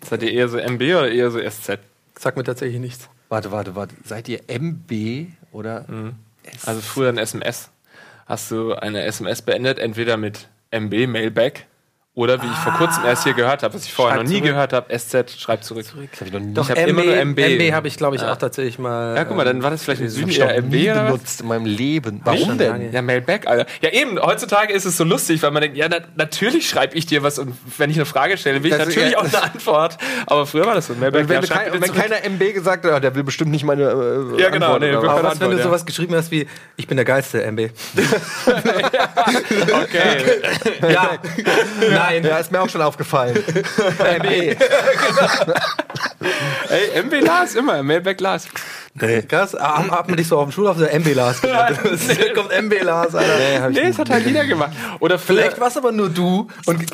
Seid 0.07 0.21
ihr 0.23 0.31
eher 0.31 0.47
so 0.49 0.57
MB 0.57 0.81
oder 0.81 1.11
eher 1.11 1.31
so 1.31 1.39
SZ? 1.39 1.79
Sag 2.19 2.37
mir 2.37 2.43
tatsächlich 2.43 2.79
nichts. 2.79 3.09
Warte, 3.29 3.51
warte, 3.51 3.75
warte. 3.75 3.95
Seid 4.05 4.29
ihr 4.29 4.41
MB 4.47 5.27
oder 5.51 5.85
S? 6.43 6.67
Also 6.67 6.81
früher 6.81 7.09
ein 7.09 7.17
SMS. 7.17 7.69
Hast 8.31 8.49
du 8.49 8.71
eine 8.71 9.03
SMS 9.03 9.41
beendet, 9.41 9.77
entweder 9.77 10.15
mit 10.15 10.47
MB, 10.71 11.05
Mailback, 11.05 11.67
oder 12.13 12.41
wie 12.41 12.45
ich 12.45 12.57
vor 12.57 12.73
kurzem 12.73 13.05
erst 13.05 13.23
hier 13.23 13.33
gehört 13.33 13.63
habe, 13.63 13.73
was 13.73 13.85
ich 13.85 13.93
vorher 13.93 14.17
Schreib 14.17 14.25
noch 14.25 14.29
nie 14.29 14.39
zurück. 14.39 14.49
gehört 14.51 14.73
habe, 14.73 14.99
SZ, 14.99 15.31
schreib 15.39 15.63
zurück. 15.63 15.85
Das 16.11 16.19
hab 16.19 16.27
ich 16.27 16.33
noch 16.33 16.39
nie 16.41 16.53
Doch, 16.53 16.69
hab 16.69 16.77
MB, 16.77 16.89
immer 16.89 17.03
nur 17.05 17.15
MB. 17.15 17.39
MB 17.39 17.71
habe 17.73 17.87
ich, 17.87 17.95
glaube 17.95 18.17
ich, 18.17 18.21
Ja. 18.21 18.33
auch 18.33 18.37
tatsächlich 18.37 18.77
mal. 18.79 19.15
Ja, 19.15 19.23
guck 19.23 19.37
mal, 19.37 19.45
dann 19.45 19.63
war 19.63 19.71
das 19.71 19.83
vielleicht 19.85 20.01
ich 20.01 20.17
noch 20.19 20.27
eher 20.49 20.61
nie 20.61 20.87
MB 20.87 20.91
oder 20.91 21.03
was? 21.05 21.11
benutzt 21.13 21.41
in 21.41 21.47
meinem 21.47 21.65
Leben. 21.65 22.19
Warum 22.25 22.57
denn? 22.57 22.69
lange. 22.69 22.89
Ja, 22.91 23.01
Mailback, 23.01 23.47
Alter. 23.47 23.65
Ja, 23.81 23.91
eben, 23.91 24.19
heutzutage 24.19 24.73
ist 24.73 24.83
es 24.83 24.97
so 24.97 25.05
lustig, 25.05 25.41
weil 25.41 25.51
man 25.51 25.61
denkt, 25.61 25.77
ja, 25.77 25.87
na, 25.89 25.99
natürlich 26.17 26.67
schreibe 26.67 26.95
ich 26.97 27.05
dir 27.05 27.23
was 27.23 27.39
und 27.39 27.55
wenn 27.77 27.89
ich 27.89 27.95
eine 27.95 28.05
Frage 28.05 28.37
stelle, 28.37 28.61
will 28.61 28.71
ich 28.73 28.77
Das- 28.77 28.87
natürlich 28.89 29.13
ja, 29.13 29.17
auch 29.17 29.23
eine 29.23 29.43
Antwort. 29.43 29.97
Aber 30.27 30.45
früher 30.45 30.65
war 30.65 30.75
das 30.75 30.87
so. 30.87 30.95
Mailback, 30.95 31.21
Und 31.21 31.29
wenn, 31.29 31.41
ja, 31.43 31.47
kein, 31.47 31.71
wenn 31.73 31.81
zurück. 31.83 31.95
keiner 32.01 32.25
MB 32.25 32.53
gesagt 32.53 32.83
hat, 32.83 32.91
ah, 32.91 32.99
der 32.99 33.15
will 33.15 33.23
bestimmt 33.23 33.51
nicht 33.51 33.63
meine 33.63 33.83
äh, 33.83 34.41
Ja, 34.41 34.49
genau, 34.49 34.73
Antwort 34.73 34.81
nee, 34.81 34.93
was. 34.97 35.03
Aber 35.07 35.23
was, 35.23 35.31
wenn 35.39 35.39
du 35.39 35.45
Antwort, 35.55 35.63
sowas 35.63 35.85
geschrieben 35.85 36.13
hast 36.15 36.29
wie, 36.31 36.45
ich 36.75 36.87
bin 36.87 36.97
der 36.97 37.05
geilste, 37.05 37.41
MB? 37.49 37.69
Okay. 39.71 40.41
ja. 40.91 41.17
Nein. 42.03 42.23
Ja, 42.23 42.37
ist 42.37 42.51
mir 42.51 42.61
auch 42.61 42.69
schon 42.69 42.81
aufgefallen. 42.81 43.35
MB. 44.17 44.25
Ey, 46.69 47.03
MB 47.03 47.21
Lars, 47.21 47.55
immer. 47.55 47.83
Mailback 47.83 48.19
Lars. 48.21 48.47
Krass. 49.27 49.55
Ah, 49.55 49.77
Hat 49.83 49.91
hat 49.91 50.07
man 50.09 50.17
dich 50.17 50.27
so 50.27 50.37
auf 50.37 50.49
dem 50.49 50.51
Schulhof 50.51 50.77
so 50.77 50.83
MB 50.85 51.13
Lars 51.15 51.41
genannt? 51.41 51.79
Hier 52.07 52.33
kommt 52.35 52.51
MB 52.51 52.81
Lars, 52.83 53.15
Alter. 53.15 53.37
Nee, 53.37 53.59
hab 53.59 53.69
ich 53.71 53.77
Nee, 53.77 53.87
das 53.87 53.97
hat 53.99 54.09
halt 54.09 54.25
jeder 54.25 54.45
gemacht. 54.45 54.71
Oder 54.99 55.17
Vielleicht 55.17 55.59
war 55.61 55.69
es 55.69 55.77
aber 55.77 55.91
nur 55.93 56.09
du 56.09 56.47
und, 56.65 56.77
und 56.77 56.91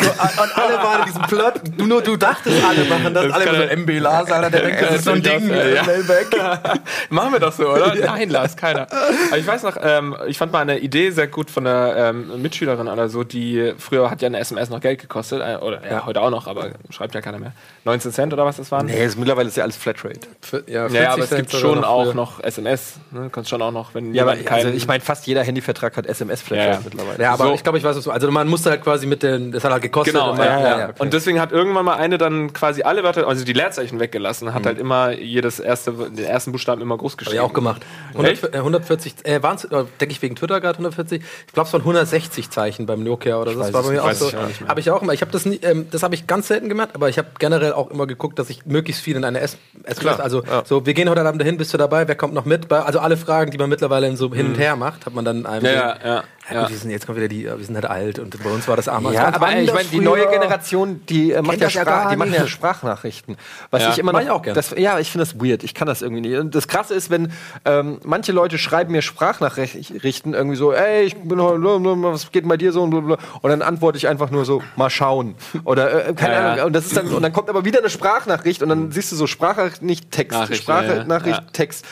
alle 0.57 0.75
waren 0.75 0.99
in 1.01 1.05
diesem 1.07 1.21
Plot. 1.23 1.53
Du, 1.75 1.85
nur 1.87 2.01
du 2.03 2.15
dachtest, 2.15 2.55
alle 2.63 2.85
machen 2.85 3.13
das. 3.15 3.25
Das 3.27 3.33
alle 3.33 3.67
so 3.69 3.75
MB 3.75 3.99
Lars, 3.99 4.31
Alter, 4.31 4.49
der 4.51 4.61
denkt, 4.61 4.81
das 4.83 4.95
ist 4.97 5.05
so 5.05 5.11
ein 5.11 5.23
das 5.23 5.33
Ding. 5.41 5.49
ja. 5.49 5.83
Mailback. 5.83 6.27
Machen 7.09 7.33
wir 7.33 7.39
doch 7.39 7.51
so, 7.53 7.67
oder? 7.67 7.95
Nein, 7.95 8.29
Lars, 8.29 8.55
keiner. 8.55 8.87
Aber 9.29 9.37
ich 9.37 9.47
weiß 9.47 9.63
noch, 9.63 9.77
ähm, 9.81 10.15
ich 10.27 10.37
fand 10.37 10.51
mal 10.51 10.59
eine 10.59 10.77
Idee 10.79 11.09
sehr 11.09 11.27
gut 11.27 11.49
von 11.49 11.65
einer 11.65 11.95
ähm, 11.97 12.41
Mitschülerin 12.41 12.87
oder 12.87 13.09
so, 13.09 13.23
die 13.23 13.73
früher 13.79 14.11
hat 14.11 14.21
ja 14.21 14.27
eine 14.27 14.39
SMS 14.39 14.69
noch 14.69 14.81
Geld 14.81 15.01
gekostet, 15.01 15.41
äh, 15.41 15.55
oder 15.63 15.81
ja, 15.89 16.05
heute 16.05 16.21
auch 16.21 16.29
noch, 16.29 16.45
aber 16.47 16.69
schreibt 16.91 17.15
ja 17.15 17.21
keiner 17.21 17.39
mehr. 17.39 17.53
19 17.85 18.11
Cent 18.11 18.33
oder 18.33 18.45
was 18.45 18.57
das 18.57 18.71
waren? 18.71 18.85
Nee, 18.85 19.03
ist, 19.03 19.17
mittlerweile 19.17 19.47
ist 19.47 19.57
ja 19.57 19.63
alles 19.63 19.77
Flatrate. 19.77 20.19
Für- 20.41 20.63
Ja, 20.67 20.87
Ja, 20.87 21.13
aber 21.13 21.23
es 21.23 21.29
gibt 21.31 21.51
schon 21.51 21.83
auch 21.87 22.13
noch 22.13 22.43
SMS. 22.43 22.95
Ne? 23.11 23.29
Kannst 23.31 23.49
schon 23.49 23.61
auch 23.61 23.71
noch, 23.71 23.93
wenn 23.93 24.13
Ja, 24.13 24.23
aber 24.23 24.35
jemand 24.35 24.51
also, 24.51 24.69
ich 24.69 24.87
meine, 24.87 25.01
fast 25.01 25.27
jeder 25.27 25.43
Handyvertrag 25.43 25.97
hat 25.97 26.05
SMS-Flatrate 26.05 26.67
Ja, 26.69 26.73
ja. 26.75 26.81
mittlerweile. 26.83 27.23
Ja, 27.23 27.33
aber 27.33 27.45
So. 27.47 27.53
ich 27.53 27.63
glaube, 27.63 27.77
ich 27.77 27.83
weiß, 27.83 27.95
was 27.95 28.03
du 28.03 28.11
Also 28.11 28.29
man 28.31 28.47
musste 28.47 28.69
halt 28.69 28.83
quasi 28.83 29.05
mit 29.07 29.23
den, 29.23 29.51
das 29.51 29.63
hat 29.63 29.71
halt 29.71 29.81
gekostet. 29.81 30.13
Genau, 30.13 30.31
und 30.31 30.37
ja, 30.37 30.59
ja, 30.79 30.89
okay. 30.89 31.01
Und 31.01 31.13
deswegen 31.13 31.39
hat 31.39 31.51
irgendwann 31.51 31.85
mal 31.85 31.95
eine 31.95 32.17
dann 32.17 32.53
quasi 32.53 32.83
alle 32.83 33.03
Wörter, 33.03 33.27
also 33.27 33.43
die 33.45 33.53
Leerzeichen 33.53 33.99
weggelassen, 33.99 34.53
hat 34.53 34.65
halt 34.65 34.79
immer 34.79 35.11
jedes 35.11 35.59
erste, 35.59 35.91
den 35.93 36.25
ersten 36.25 36.51
Buchstaben 36.51 36.81
immer 36.81 36.97
groß 36.97 37.13
Hab 37.13 37.19
geschrieben. 37.19 37.35
ich 37.37 37.41
auch 37.41 37.53
gemacht. 37.53 37.81
Echt? 38.21 38.43
100, 38.43 38.53
äh, 38.53 38.57
140, 38.57 39.13
äh, 39.25 39.43
waren 39.43 39.55
es, 39.55 39.65
äh, 39.65 39.85
denke 39.99 40.11
ich 40.11 40.21
wegen 40.21 40.35
Twitter 40.35 40.59
gerade 40.61 40.77
140. 40.77 41.21
Ich 41.47 41.53
glaube, 41.53 41.67
es 41.67 41.73
waren 41.73 41.81
160 41.81 42.49
Zeichen 42.49 42.85
beim 42.85 43.03
Nokia 43.03 43.37
oder 43.37 43.51
so. 43.53 43.59
Das 43.59 43.67
weiß 43.67 43.73
war 43.73 43.81
es 43.81 43.87
bei 43.87 43.93
mir 43.93 44.01
nicht, 44.03 44.21
auch 44.23 44.57
so. 44.59 44.67
Habe 44.67 44.79
ich 44.79 44.91
auch 44.91 45.01
immer. 45.01 45.13
Ich 45.13 45.21
habe 45.21 45.31
das 45.31 45.45
nie, 45.45 45.57
ähm, 45.63 45.87
das 45.91 46.03
habe 46.03 46.15
ich 46.15 46.27
ganz 46.27 46.47
selten 46.47 46.69
gemacht, 46.69 46.89
aber 46.93 47.09
ich 47.09 47.17
habe 47.17 47.29
generell 47.39 47.73
auch 47.73 47.89
immer 47.91 48.07
geguckt, 48.07 48.39
dass 48.39 48.49
ich 48.49 48.65
möglichst 48.65 49.01
viel 49.01 49.15
in 49.15 49.23
eine 49.23 49.39
S 49.39 49.57
SMS, 49.83 49.99
Klar, 49.99 50.19
also 50.19 50.43
ja. 50.43 50.63
so, 50.65 50.85
wir 50.85 50.93
gehen 50.93 51.09
heute 51.09 51.21
Abend 51.21 51.41
dahin, 51.41 51.57
bist 51.57 51.73
du 51.73 51.76
dabei? 51.77 52.07
Wer 52.07 52.15
kommt 52.15 52.33
noch 52.33 52.45
mit? 52.45 52.71
Also 52.71 52.99
alle 52.99 53.17
Fragen, 53.17 53.51
die 53.51 53.57
man 53.57 53.69
mittlerweile 53.69 54.07
in 54.07 54.15
so 54.15 54.33
hin 54.33 54.47
und 54.47 54.57
her 54.57 54.75
macht, 54.75 55.05
hat 55.05 55.13
man 55.13 55.25
dann 55.25 55.45
einem. 55.45 55.61
Mhm. 55.61 55.67
Ja, 55.67 55.97
ja, 56.03 56.23
ja. 56.51 56.67
Gut, 56.67 56.77
sind, 56.77 56.89
jetzt 56.91 57.05
kommen 57.05 57.17
wieder 57.17 57.27
die, 57.27 57.45
äh, 57.45 57.57
wir 57.57 57.65
sind 57.65 57.75
halt 57.75 57.85
alt 57.85 58.19
und 58.19 58.41
bei 58.43 58.49
uns 58.49 58.67
war 58.67 58.75
das 58.75 58.87
armer. 58.87 59.11
Ja, 59.11 59.27
aber 59.33 59.51
ich 59.57 59.73
meine, 59.73 59.87
die 59.89 59.99
neue 59.99 60.27
Generation, 60.27 61.01
die 61.07 61.31
äh, 61.31 61.41
macht 61.41 61.57
ja, 61.59 61.65
das 61.65 61.73
Sprach, 61.73 62.09
die 62.09 62.15
machen 62.15 62.33
ja 62.33 62.47
Sprachnachrichten. 62.47 63.37
Was 63.71 63.81
Ja. 63.83 63.89
ich 63.91 63.99
immer 63.99 64.13
noch, 64.13 64.21
ich 64.21 64.29
auch 64.29 64.41
gern. 64.41 64.55
Das, 64.55 64.73
ja, 64.77 64.99
ich 64.99 65.11
finde 65.11 65.25
das 65.25 65.39
weird. 65.41 65.63
Ich 65.63 65.73
kann 65.73 65.87
das 65.87 66.01
irgendwie 66.01 66.21
nicht. 66.21 66.37
Und 66.37 66.55
das 66.55 66.67
Krasse 66.67 66.93
ist, 66.93 67.09
wenn 67.09 67.31
ähm, 67.65 67.99
manche 68.03 68.31
Leute 68.31 68.57
schreiben 68.57 68.91
mir 68.91 69.01
Sprachnachrichten 69.01 70.33
irgendwie 70.33 70.55
so, 70.55 70.73
ey, 70.73 71.03
ich 71.03 71.15
bin 71.15 71.41
heute, 71.41 71.61
was 71.63 72.31
geht 72.31 72.47
bei 72.47 72.57
dir 72.57 72.71
so 72.71 72.83
und 72.83 72.91
blablabla. 72.91 73.23
Und 73.41 73.49
dann 73.49 73.61
antworte 73.61 73.97
ich 73.97 74.07
einfach 74.07 74.29
nur 74.31 74.45
so, 74.45 74.61
mal 74.75 74.89
schauen. 74.89 75.35
Oder 75.63 76.09
äh, 76.09 76.13
keine 76.13 76.33
Ja. 76.33 76.53
Ahnung. 76.53 76.65
Und 76.67 76.73
das 76.73 76.85
ist 76.85 76.95
dann 76.97 77.07
und 77.07 77.21
dann 77.21 77.33
kommt 77.33 77.49
aber 77.49 77.65
wieder 77.65 77.79
eine 77.79 77.89
Sprachnachricht 77.89 78.61
und 78.63 78.69
dann 78.69 78.91
siehst 78.91 79.11
du 79.11 79.15
so 79.15 79.27
Sprachnachricht, 79.27 79.81
nicht 79.81 80.11
Text, 80.11 80.37
Nachricht, 80.37 80.63
Sprachnachricht. 80.63 81.41
Text. 81.53 81.85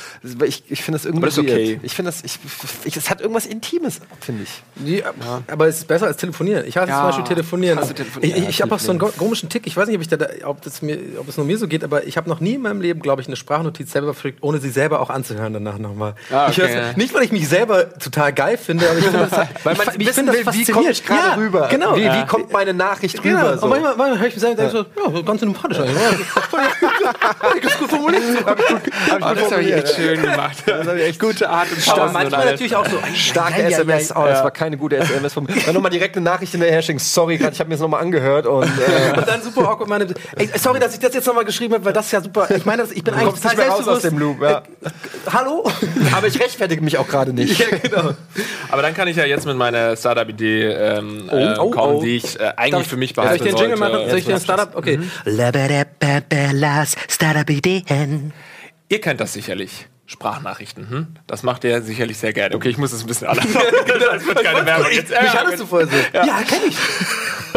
Ich, 0.46 0.64
ich 0.70 0.84
finde 0.84 0.98
das 0.98 1.06
irgendwie 1.06 1.20
Aber 1.24 1.28
das 1.28 1.38
ist 1.38 1.44
okay. 1.44 1.72
weird. 1.74 1.84
Ich 1.84 1.94
finde 1.94 2.12
das, 2.12 2.24
ich, 2.24 2.40
ich, 2.86 2.98
es 2.98 3.10
hat 3.10 3.22
irgendwas 3.22 3.46
Intimes, 3.46 4.02
finde 4.22 4.44
ich. 4.44 4.45
Die, 4.76 5.02
Aber 5.48 5.68
es 5.68 5.78
ist 5.78 5.88
besser 5.88 6.08
als 6.08 6.18
telefonieren. 6.18 6.66
Ich 6.68 6.76
hasse 6.78 6.90
Ja. 6.90 6.98
zum 6.98 7.06
Beispiel 7.08 7.24
telefonieren. 7.24 7.80
Telefonieren? 7.80 8.38
Ich, 8.38 8.44
Ja, 8.44 8.50
ich 8.50 8.62
habe 8.62 8.76
auch 8.76 8.80
so 8.80 8.92
einen 8.92 9.00
komischen 9.00 9.48
Tick. 9.50 9.66
Ich 9.68 9.78
weiß 9.78 9.88
nicht, 9.88 9.96
ob, 9.96 10.02
ich 10.02 10.08
da, 10.10 10.18
ob, 10.46 10.62
das 10.62 10.82
mir, 10.82 10.98
ob 11.18 11.30
es 11.30 11.38
nur 11.38 11.46
mir 11.46 11.58
so 11.58 11.68
geht, 11.68 11.84
aber 11.84 12.06
ich 12.06 12.18
habe 12.18 12.30
noch 12.30 12.40
nie 12.42 12.56
in 12.56 12.62
meinem 12.62 12.82
Leben, 12.82 13.00
glaube 13.02 13.22
ich, 13.22 13.28
eine 13.28 13.36
Sprachnotiz 13.38 13.92
selber 13.92 14.14
verschickt, 14.14 14.40
ohne 14.44 14.60
sie 14.60 14.70
selber 14.70 15.00
auch 15.00 15.10
anzuhören 15.10 15.54
danach 15.54 15.78
nochmal. 15.78 16.16
Ah, 16.32 16.48
Ich 16.50 16.62
okay, 16.62 16.76
ja. 16.76 16.94
Nicht, 16.98 17.14
weil 17.14 17.24
ich 17.24 17.32
mich 17.32 17.48
selber 17.48 17.98
total 17.98 18.34
geil 18.34 18.58
finde, 18.58 18.90
aber 18.90 18.98
ich 19.00 19.06
finde 19.06 19.28
das, 19.30 19.32
Weil 19.64 19.76
man 19.76 19.88
ich, 19.88 19.94
ich 20.02 20.08
wissen 20.08 20.14
finde 20.16 20.34
will, 20.34 20.44
das 20.44 20.56
wie 20.56 20.66
komme 20.66 20.90
ich 20.92 21.06
gerade 21.06 21.22
Ja, 21.30 21.34
rüber? 21.36 21.68
Genau. 21.72 21.96
Wie, 21.96 22.02
Ja. 22.02 22.22
wie 22.22 22.26
kommt 22.28 22.52
meine 22.52 22.74
Nachricht 22.74 23.24
Genau. 23.24 23.38
rüber? 23.40 23.52
Und 23.54 23.60
So. 23.62 23.68
manchmal, 23.68 23.96
manchmal 23.96 24.20
höre 24.20 24.28
ich 24.28 24.34
mir 24.36 24.40
selber 24.42 24.64
und 24.64 24.74
denke 24.74 24.88
so, 25.02 25.16
ja, 25.16 25.22
ganz 25.22 25.40
sympathisch 25.40 25.80
eigentlich. 25.80 25.98
Ja, 25.98 27.52
ganz 27.62 27.78
gut 27.80 27.90
formuliert. 27.90 28.24
Oh, 29.16 29.34
das 29.34 29.52
habe 29.52 29.62
ich 29.64 29.74
echt 29.74 29.96
schön 29.96 30.22
gemacht. 30.22 30.58
Das 30.66 30.88
habe 30.88 31.00
ich 31.00 31.06
echt 31.08 31.20
gute 31.20 31.50
Art 31.50 31.68
und 31.72 31.88
Aber 31.88 31.98
Pausen 32.02 32.14
manchmal 32.14 32.42
und 32.42 32.52
natürlich 32.52 32.76
auch 32.76 32.86
so, 32.88 32.98
Starke 33.14 33.54
ja, 33.54 33.58
ja, 33.64 33.70
ja, 33.70 33.78
SMS, 33.78 34.10
ja, 34.10 34.16
oh, 34.18 34.26
Das 34.36 34.44
war 34.44 34.52
keine 34.52 34.78
gute 34.78 34.98
SMS 34.98 35.34
von 35.34 35.44
mir. 35.44 35.56
Dann 35.66 35.74
nochmal 35.74 35.92
direkt 35.92 36.16
eine 36.16 36.24
Nachricht 36.24 36.52
hinterher 36.52 36.82
schicken. 36.82 37.00
Sorry, 37.00 37.38
grad, 37.38 37.54
ich 37.54 37.60
habe 37.60 37.70
mir 37.70 37.76
das 37.76 37.82
nochmal 37.82 38.02
angehört 38.02 38.46
und 38.46 38.64
äh, 38.64 39.18
Und 39.18 39.28
dann 39.28 39.42
super 39.42 39.70
awkward 39.70 39.90
meine, 39.90 40.08
ey, 40.36 40.50
sorry, 40.56 40.80
dass 40.80 40.94
ich 40.94 41.00
das 41.00 41.14
jetzt 41.14 41.26
nochmal 41.26 41.46
geschrieben 41.46 41.74
habe, 41.74 41.86
weil 41.86 41.94
das 41.94 42.08
ist 42.08 42.12
ja 42.12 42.22
super. 42.22 42.50
Ich 42.56 42.66
meine, 42.66 42.84
ich 42.84 43.04
bin 43.04 43.14
du 43.14 43.20
eigentlich 43.20 43.44
nicht 43.44 43.58
mehr 43.58 43.70
raus 43.70 43.88
aus 43.88 44.02
dem 44.02 44.18
Loop. 44.18 44.42
Ja. 44.42 44.64
Hallo? 45.32 45.70
Aber 46.16 46.28
ich 46.28 46.40
rechtfertige 46.40 46.82
mich 46.82 46.98
auch 46.98 47.08
gerade 47.08 47.34
nicht. 47.34 47.60
ja, 47.72 47.78
genau. 47.78 48.12
Aber 48.70 48.82
dann 48.82 48.94
kann 48.94 49.08
ich 49.08 49.18
ja 49.18 49.26
jetzt 49.26 49.46
mit 49.46 49.58
meiner 49.58 49.96
Startup-Idee 49.96 50.66
ähm, 50.66 51.30
äh, 51.32 51.58
oh, 51.58 51.70
kommen, 51.72 51.96
oh. 51.96 52.04
die 52.04 52.18
ich 52.18 52.40
äh, 52.40 52.54
eigentlich 52.56 52.72
Darf, 52.72 52.88
für 52.88 52.98
mich 52.98 53.14
soll 53.16 53.26
ich 53.26 53.42
behalten 53.42 53.44
den 53.46 53.56
Jingle 53.56 53.78
sollte. 53.78 53.94
machen? 53.94 54.10
Soll 54.10 54.20
ich 54.20 54.26
den 54.26 54.40
Startup? 54.40 54.76
Okay. 54.76 55.00
Laberababablas 55.26 56.96
Startup-Ideen. 57.10 58.34
Ihr 58.90 59.02
kennt 59.02 59.20
das 59.20 59.34
sicherlich. 59.34 59.88
Sprachnachrichten, 60.08 60.90
hm? 60.90 61.08
Das 61.26 61.42
macht 61.44 61.64
ihr 61.64 61.82
sicherlich 61.82 62.18
sehr 62.18 62.32
gerne. 62.32 62.56
Okay, 62.56 62.70
ich 62.70 62.78
muss 62.78 62.92
es 62.92 63.02
ein 63.02 63.08
bisschen 63.08 63.28
anders 63.28 63.46
machen. 63.54 63.66
Das 63.88 64.26
wird 64.26 64.44
keine 64.44 64.66
Werbung 64.66 64.92
jetzt. 64.92 65.10
Mich 65.10 65.34
hattest 65.34 65.60
du 65.62 65.66
vorher 65.66 65.88
so. 65.88 65.96
Ja, 66.14 66.42
kenn 66.48 66.62
ich. 66.68 66.78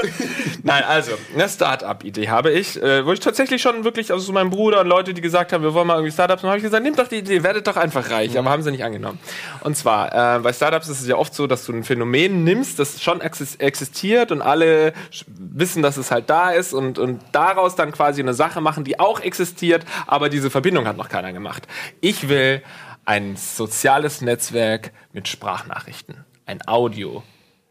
Nein, 0.63 0.85
also, 0.85 1.13
eine 1.35 1.49
Start-up-Idee 1.49 2.29
habe 2.29 2.51
ich, 2.51 2.81
äh, 2.83 3.05
wo 3.07 3.13
ich 3.13 3.21
tatsächlich 3.21 3.63
schon 3.63 3.85
wirklich, 3.85 4.13
also 4.13 4.25
so 4.25 4.33
mein 4.33 4.51
Bruder 4.51 4.81
und 4.81 4.87
Leute, 4.87 5.15
die 5.15 5.21
gesagt 5.21 5.53
haben, 5.53 5.63
wir 5.63 5.75
wollen 5.75 5.87
mal 5.87 5.95
irgendwie 5.95 6.13
Startups, 6.13 6.43
und 6.43 6.49
habe 6.49 6.59
ich 6.59 6.65
gesagt, 6.65 6.83
nehmt 6.83 6.99
doch 6.99 7.09
die 7.09 7.17
Idee, 7.17 7.43
werdet 7.43 7.67
doch 7.67 7.77
einfach 7.77 8.11
reich, 8.11 8.39
aber 8.39 8.51
haben 8.51 8.63
sie 8.63 8.71
nicht 8.71 8.85
angenommen. 8.85 9.19
Und 9.63 9.77
zwar, 9.77 10.37
äh, 10.37 10.39
bei 10.41 10.53
Startups 10.53 10.89
ist 10.89 11.01
es 11.01 11.07
ja 11.07 11.17
oft 11.17 11.35
so, 11.35 11.47
dass 11.47 11.65
du 11.65 11.73
ein 11.73 11.85
Phänomen 11.85 12.45
nimmst, 12.45 12.79
das 12.79 13.03
schon 13.03 13.21
exis- 13.21 13.59
existiert 13.61 14.33
und 14.33 14.43
alle 14.43 14.93
wissen, 15.27 15.83
dass 15.83 15.97
es 15.97 16.11
halt 16.11 16.29
da 16.29 16.51
ist 16.51 16.73
und, 16.73 16.99
und 16.99 17.21
daraus 17.33 17.77
dann 17.77 17.93
quasi 17.93 18.21
eine 18.21 18.35
Sache 18.35 18.61
machen, 18.61 18.85
die 18.85 19.01
auch 19.01 19.21
existiert, 19.21 19.85
aber 20.07 20.29
diese 20.29 20.51
Verbindung 20.51 20.87
hat 20.87 20.97
noch 20.97 21.09
keiner 21.09 21.33
gemacht. 21.33 21.67
Ich 22.01 22.29
will 22.29 22.63
ein 23.05 23.37
soziales 23.37 24.21
Netzwerk 24.21 24.93
mit 25.13 25.29
Sprachnachrichten, 25.29 26.25
ein 26.45 26.61
Audio 26.67 27.23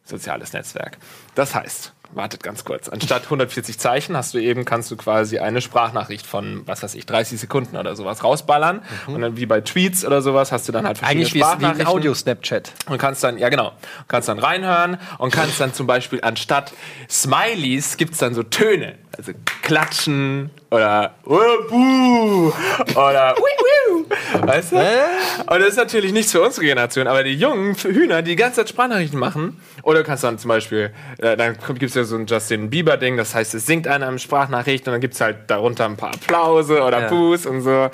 soziales 0.03 0.53
Netzwerk. 0.53 0.98
Das 1.36 1.53
heißt, 1.53 1.93
wartet 2.17 2.43
ganz 2.43 2.65
kurz, 2.65 2.89
anstatt 2.89 3.24
140 3.24 3.79
Zeichen 3.79 4.17
hast 4.17 4.33
du 4.33 4.39
eben, 4.39 4.65
kannst 4.65 4.91
du 4.91 4.97
quasi 4.97 5.39
eine 5.39 5.62
Sprachnachricht 5.62 6.25
von, 6.25 6.63
was 6.65 6.83
weiß 6.83 6.95
ich, 6.95 7.05
30 7.05 7.39
Sekunden 7.39 7.77
oder 7.77 7.95
sowas 7.95 8.24
rausballern. 8.24 8.81
Und 9.07 9.21
dann 9.21 9.38
wie 9.38 9.45
bei 9.45 9.62
Tweets 9.62 10.03
oder 10.03 10.21
sowas 10.21 10.51
hast 10.51 10.67
du 10.67 10.71
dann 10.74 10.86
halt 10.86 10.97
verschiedene 10.97 11.25
Eigentlich 11.25 11.33
wie, 11.36 11.39
es- 11.39 11.45
wie 11.45 11.50
ein 11.51 11.57
Sprachnachrichten. 11.59 11.88
Audio-Snapchat. 11.88 12.71
Und 12.89 12.97
kannst 12.97 13.24
dann, 13.24 13.38
ja 13.38 13.50
genau, 13.50 13.71
kannst 14.07 14.27
dann 14.27 14.39
reinhören 14.39 14.97
und 15.19 15.31
kannst 15.31 15.59
dann 15.62 15.74
zum 15.74 15.88
Beispiel 15.88 16.19
anstatt 16.21 16.74
Smileys 17.09 17.97
gibt's 17.97 18.17
dann 18.17 18.33
so 18.33 18.43
Töne. 18.43 18.95
Also 19.17 19.31
klatschen 19.63 20.51
oder 20.69 21.15
oh, 21.25 21.39
buh, 21.69 22.51
oder. 22.95 23.36
Weißt 24.47 24.74
du? 24.74 24.75
Und 24.77 25.59
das 25.59 25.69
ist 25.69 25.77
natürlich 25.77 26.12
nichts 26.13 26.31
für 26.31 26.41
unsere 26.41 26.65
Generation, 26.65 27.07
aber 27.07 27.24
die 27.24 27.33
jungen 27.33 27.74
Hühner, 27.75 28.21
die 28.21 28.31
die 28.31 28.36
ganze 28.36 28.57
Zeit 28.57 28.69
Sprachnachrichten 28.69 29.19
machen, 29.19 29.59
oder 29.83 30.00
du 30.00 30.05
kannst 30.05 30.24
dann 30.24 30.38
zum 30.38 30.50
Beispiel, 30.50 30.91
äh, 31.17 31.36
dann 31.36 31.57
gibt's 31.79 31.95
ja 31.95 32.03
so 32.03 32.15
ein 32.15 32.25
Justin 32.27 32.69
Bieber-Ding, 32.69 33.17
das 33.17 33.33
heißt, 33.33 33.55
es 33.55 33.65
singt 33.65 33.88
einer 33.88 34.07
eine 34.07 34.19
Sprachnachricht 34.19 34.86
und 34.88 34.91
dann 34.93 35.01
gibt's 35.01 35.19
halt 35.19 35.38
darunter 35.50 35.86
ein 35.86 35.97
paar 35.97 36.13
Applause 36.13 36.81
oder 36.83 37.01
Ja. 37.01 37.07
Boos 37.09 37.45
und 37.45 37.62
so. 37.62 37.69
Man 37.69 37.89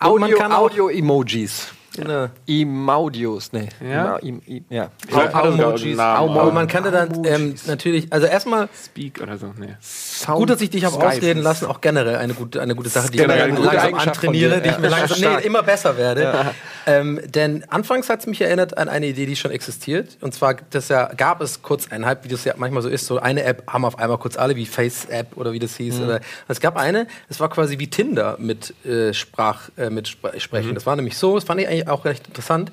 Audio, 0.00 0.38
kann 0.38 0.52
auch- 0.52 0.62
Audio-Emojis. 0.62 1.68
Genau. 2.00 2.28
Emaudios, 2.46 3.52
nee. 3.52 3.68
Ja? 3.80 4.16
Im- 4.16 4.40
im- 4.46 4.64
ja. 4.68 4.90
Emojis, 5.10 5.98
Aber 5.98 6.52
man 6.52 6.66
kann 6.66 6.84
dann 6.84 7.24
ähm, 7.24 7.54
natürlich, 7.66 8.12
also 8.12 8.26
erstmal 8.26 8.68
Speak 8.84 9.20
oder 9.22 9.38
so, 9.38 9.52
nee. 9.58 9.76
Sound 9.80 10.38
gut, 10.38 10.50
dass 10.50 10.60
ich 10.60 10.70
dich 10.70 10.84
habe 10.84 10.96
ausreden 10.96 11.42
lassen, 11.42 11.66
auch 11.66 11.80
generell 11.80 12.16
eine 12.16 12.34
gute, 12.34 12.60
eine 12.60 12.74
gute 12.74 12.88
Sache, 12.88 13.10
die 13.10 13.18
ich 13.18 13.26
mir 13.26 13.48
langsam 13.48 13.94
antrainiere, 13.94 14.60
die 14.60 14.68
ich 14.68 14.74
ja. 14.74 14.80
mir 14.80 14.88
langsam 14.88 15.20
nee, 15.20 15.46
immer 15.46 15.62
besser 15.62 15.96
werde. 15.96 16.52
Ähm, 16.86 17.20
denn 17.24 17.64
anfangs 17.68 18.08
hat 18.08 18.20
es 18.20 18.26
mich 18.26 18.40
erinnert 18.40 18.78
an 18.78 18.88
eine 18.88 19.06
Idee, 19.06 19.26
die 19.26 19.36
schon 19.36 19.50
existiert. 19.50 20.16
Und 20.20 20.34
zwar 20.34 20.56
es 20.72 20.88
ja, 20.88 21.06
gab 21.14 21.40
es 21.40 21.62
kurz 21.62 21.88
Hype, 22.06 22.24
wie 22.24 22.28
das 22.28 22.44
ja 22.44 22.54
manchmal 22.56 22.82
so 22.82 22.88
ist. 22.88 23.06
So 23.06 23.18
eine 23.18 23.44
App 23.44 23.64
haben 23.66 23.84
auf 23.84 23.98
einmal 23.98 24.18
kurz 24.18 24.36
alle, 24.36 24.56
wie 24.56 24.66
Face-App 24.66 25.36
oder 25.36 25.52
wie 25.52 25.58
das 25.58 25.76
hieß. 25.76 25.98
Mhm. 25.98 26.04
Oder, 26.04 26.20
es 26.48 26.60
gab 26.60 26.76
eine, 26.76 27.06
es 27.28 27.40
war 27.40 27.48
quasi 27.50 27.78
wie 27.78 27.88
Tinder 27.88 28.36
mit 28.38 28.74
äh, 28.84 29.12
Sprach, 29.12 29.68
äh, 29.76 29.90
mit 29.90 30.08
Mhm. 30.08 30.40
Sprechen. 30.40 30.74
Das 30.74 30.86
war 30.86 30.96
nämlich 30.96 31.16
so, 31.16 31.34
das 31.34 31.44
fand 31.44 31.60
ich 31.60 31.68
eigentlich 31.68 31.88
auch 31.88 32.04
recht 32.04 32.26
interessant. 32.26 32.72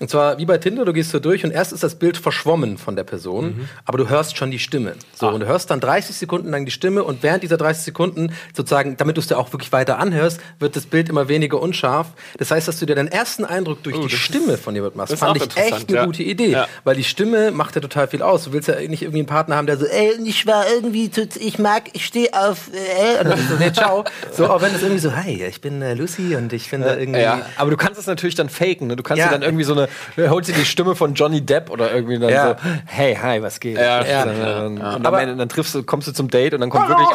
Und 0.00 0.08
zwar 0.10 0.38
wie 0.38 0.46
bei 0.46 0.56
Tinder, 0.58 0.84
du 0.84 0.92
gehst 0.92 1.10
so 1.10 1.18
durch 1.20 1.44
und 1.44 1.50
erst 1.50 1.72
ist 1.72 1.82
das 1.82 1.94
Bild 1.94 2.16
verschwommen 2.16 2.78
von 2.78 2.96
der 2.96 3.04
Person, 3.04 3.44
Mhm. 3.46 3.68
aber 3.84 3.98
du 3.98 4.08
hörst 4.08 4.36
schon 4.36 4.50
die 4.50 4.58
Stimme. 4.58 4.94
So, 5.14 5.28
Ah. 5.28 5.32
und 5.32 5.40
du 5.40 5.46
hörst 5.46 5.70
dann 5.70 5.78
30 5.80 6.16
Sekunden 6.16 6.50
lang 6.50 6.64
die 6.64 6.70
Stimme 6.70 7.04
und 7.04 7.22
während 7.22 7.42
dieser 7.42 7.58
30 7.58 7.84
Sekunden 7.84 8.32
sozusagen, 8.56 8.96
damit 8.96 9.16
du 9.16 9.20
es 9.20 9.26
dir 9.28 9.36
auch 9.38 9.52
wirklich 9.52 9.72
weiter 9.72 9.98
anhörst, 9.98 10.40
wird 10.58 10.74
das 10.74 10.86
Bild 10.86 11.08
immer 11.10 11.28
weniger 11.28 11.60
unscharf. 11.60 12.08
Das 12.38 12.50
heißt, 12.50 12.66
dass 12.66 12.78
du 12.78 12.86
dir 12.86 12.94
deinen 12.94 13.08
ersten 13.08 13.44
Eindruck 13.44 13.82
durch 13.82 13.96
die 13.96 14.02
das 14.04 14.12
ist- 14.14 14.18
Stimme 14.20 14.56
von 14.56 14.74
jemandem 14.74 14.96
machst. 14.98 15.12
das 15.12 15.20
Fand 15.20 15.36
ich 15.36 15.56
echt 15.56 15.88
eine 15.88 15.98
ja. 15.98 16.04
gute 16.06 16.22
Idee, 16.22 16.50
Ja. 16.52 16.66
weil 16.84 16.96
die 16.96 17.04
Stimme 17.04 17.50
macht 17.50 17.74
ja 17.74 17.82
total 17.82 18.08
viel 18.08 18.22
aus. 18.22 18.44
Du 18.44 18.52
willst 18.52 18.68
ja 18.68 18.80
nicht 18.80 19.02
irgendwie 19.02 19.18
einen 19.18 19.26
Partner 19.26 19.56
haben, 19.56 19.66
der 19.66 19.76
so, 19.76 19.84
ey, 19.86 20.12
Ich 20.24 20.46
war 20.46 20.64
irgendwie, 20.70 21.10
ich 21.40 21.58
mag, 21.58 21.90
ich 21.92 22.06
stehe 22.06 22.28
auf, 22.32 22.68
äh, 22.72 23.20
und 23.22 23.28
dann 23.30 23.38
so, 23.48 23.56
nee, 23.58 23.70
ciao. 23.72 24.04
So, 24.32 24.46
auch 24.48 24.62
wenn 24.62 24.74
es 24.74 24.80
irgendwie 24.80 25.00
so, 25.00 25.14
hi, 25.14 25.44
ich 25.44 25.60
bin 25.60 25.82
äh, 25.82 25.92
Lucy 25.94 26.36
und 26.36 26.52
ich 26.54 26.68
finde 26.68 26.88
irgendwie. 26.94 27.20
Ja, 27.20 27.42
aber 27.56 27.70
du 27.70 27.76
kannst 27.76 27.98
es 28.00 28.06
natürlich 28.06 28.34
dann 28.36 28.48
faken. 28.48 28.86
Ne? 28.86 28.96
Du 28.96 29.02
kannst 29.02 29.18
Ja. 29.18 29.26
dir 29.26 29.32
dann 29.32 29.42
irgendwie 29.42 29.64
so 29.64 29.72
eine, 29.74 29.88
du 30.16 30.28
holst 30.30 30.48
dir 30.48 30.54
die 30.54 30.64
Stimme 30.64 30.94
von 30.94 31.14
Johnny 31.14 31.40
Depp 31.40 31.70
oder 31.70 31.92
irgendwie 31.92 32.18
dann 32.18 32.30
Ja. 32.30 32.48
so, 32.50 32.70
hey, 32.86 33.14
hi, 33.20 33.42
was 33.42 33.60
geht? 33.60 33.76
Ja, 33.76 34.04
Ja. 34.04 34.22
Und 34.24 34.38
dann, 34.38 34.78
und 34.96 35.06
Aber- 35.06 35.18
am 35.18 35.22
Ende, 35.22 35.36
dann 35.36 35.48
triffst 35.48 35.74
du, 35.74 35.82
kommst 35.82 36.08
du 36.08 36.12
zum 36.12 36.28
Date 36.28 36.54
und 36.54 36.60
dann 36.60 36.70
kommt 36.70 36.88
wirklich, 36.88 37.08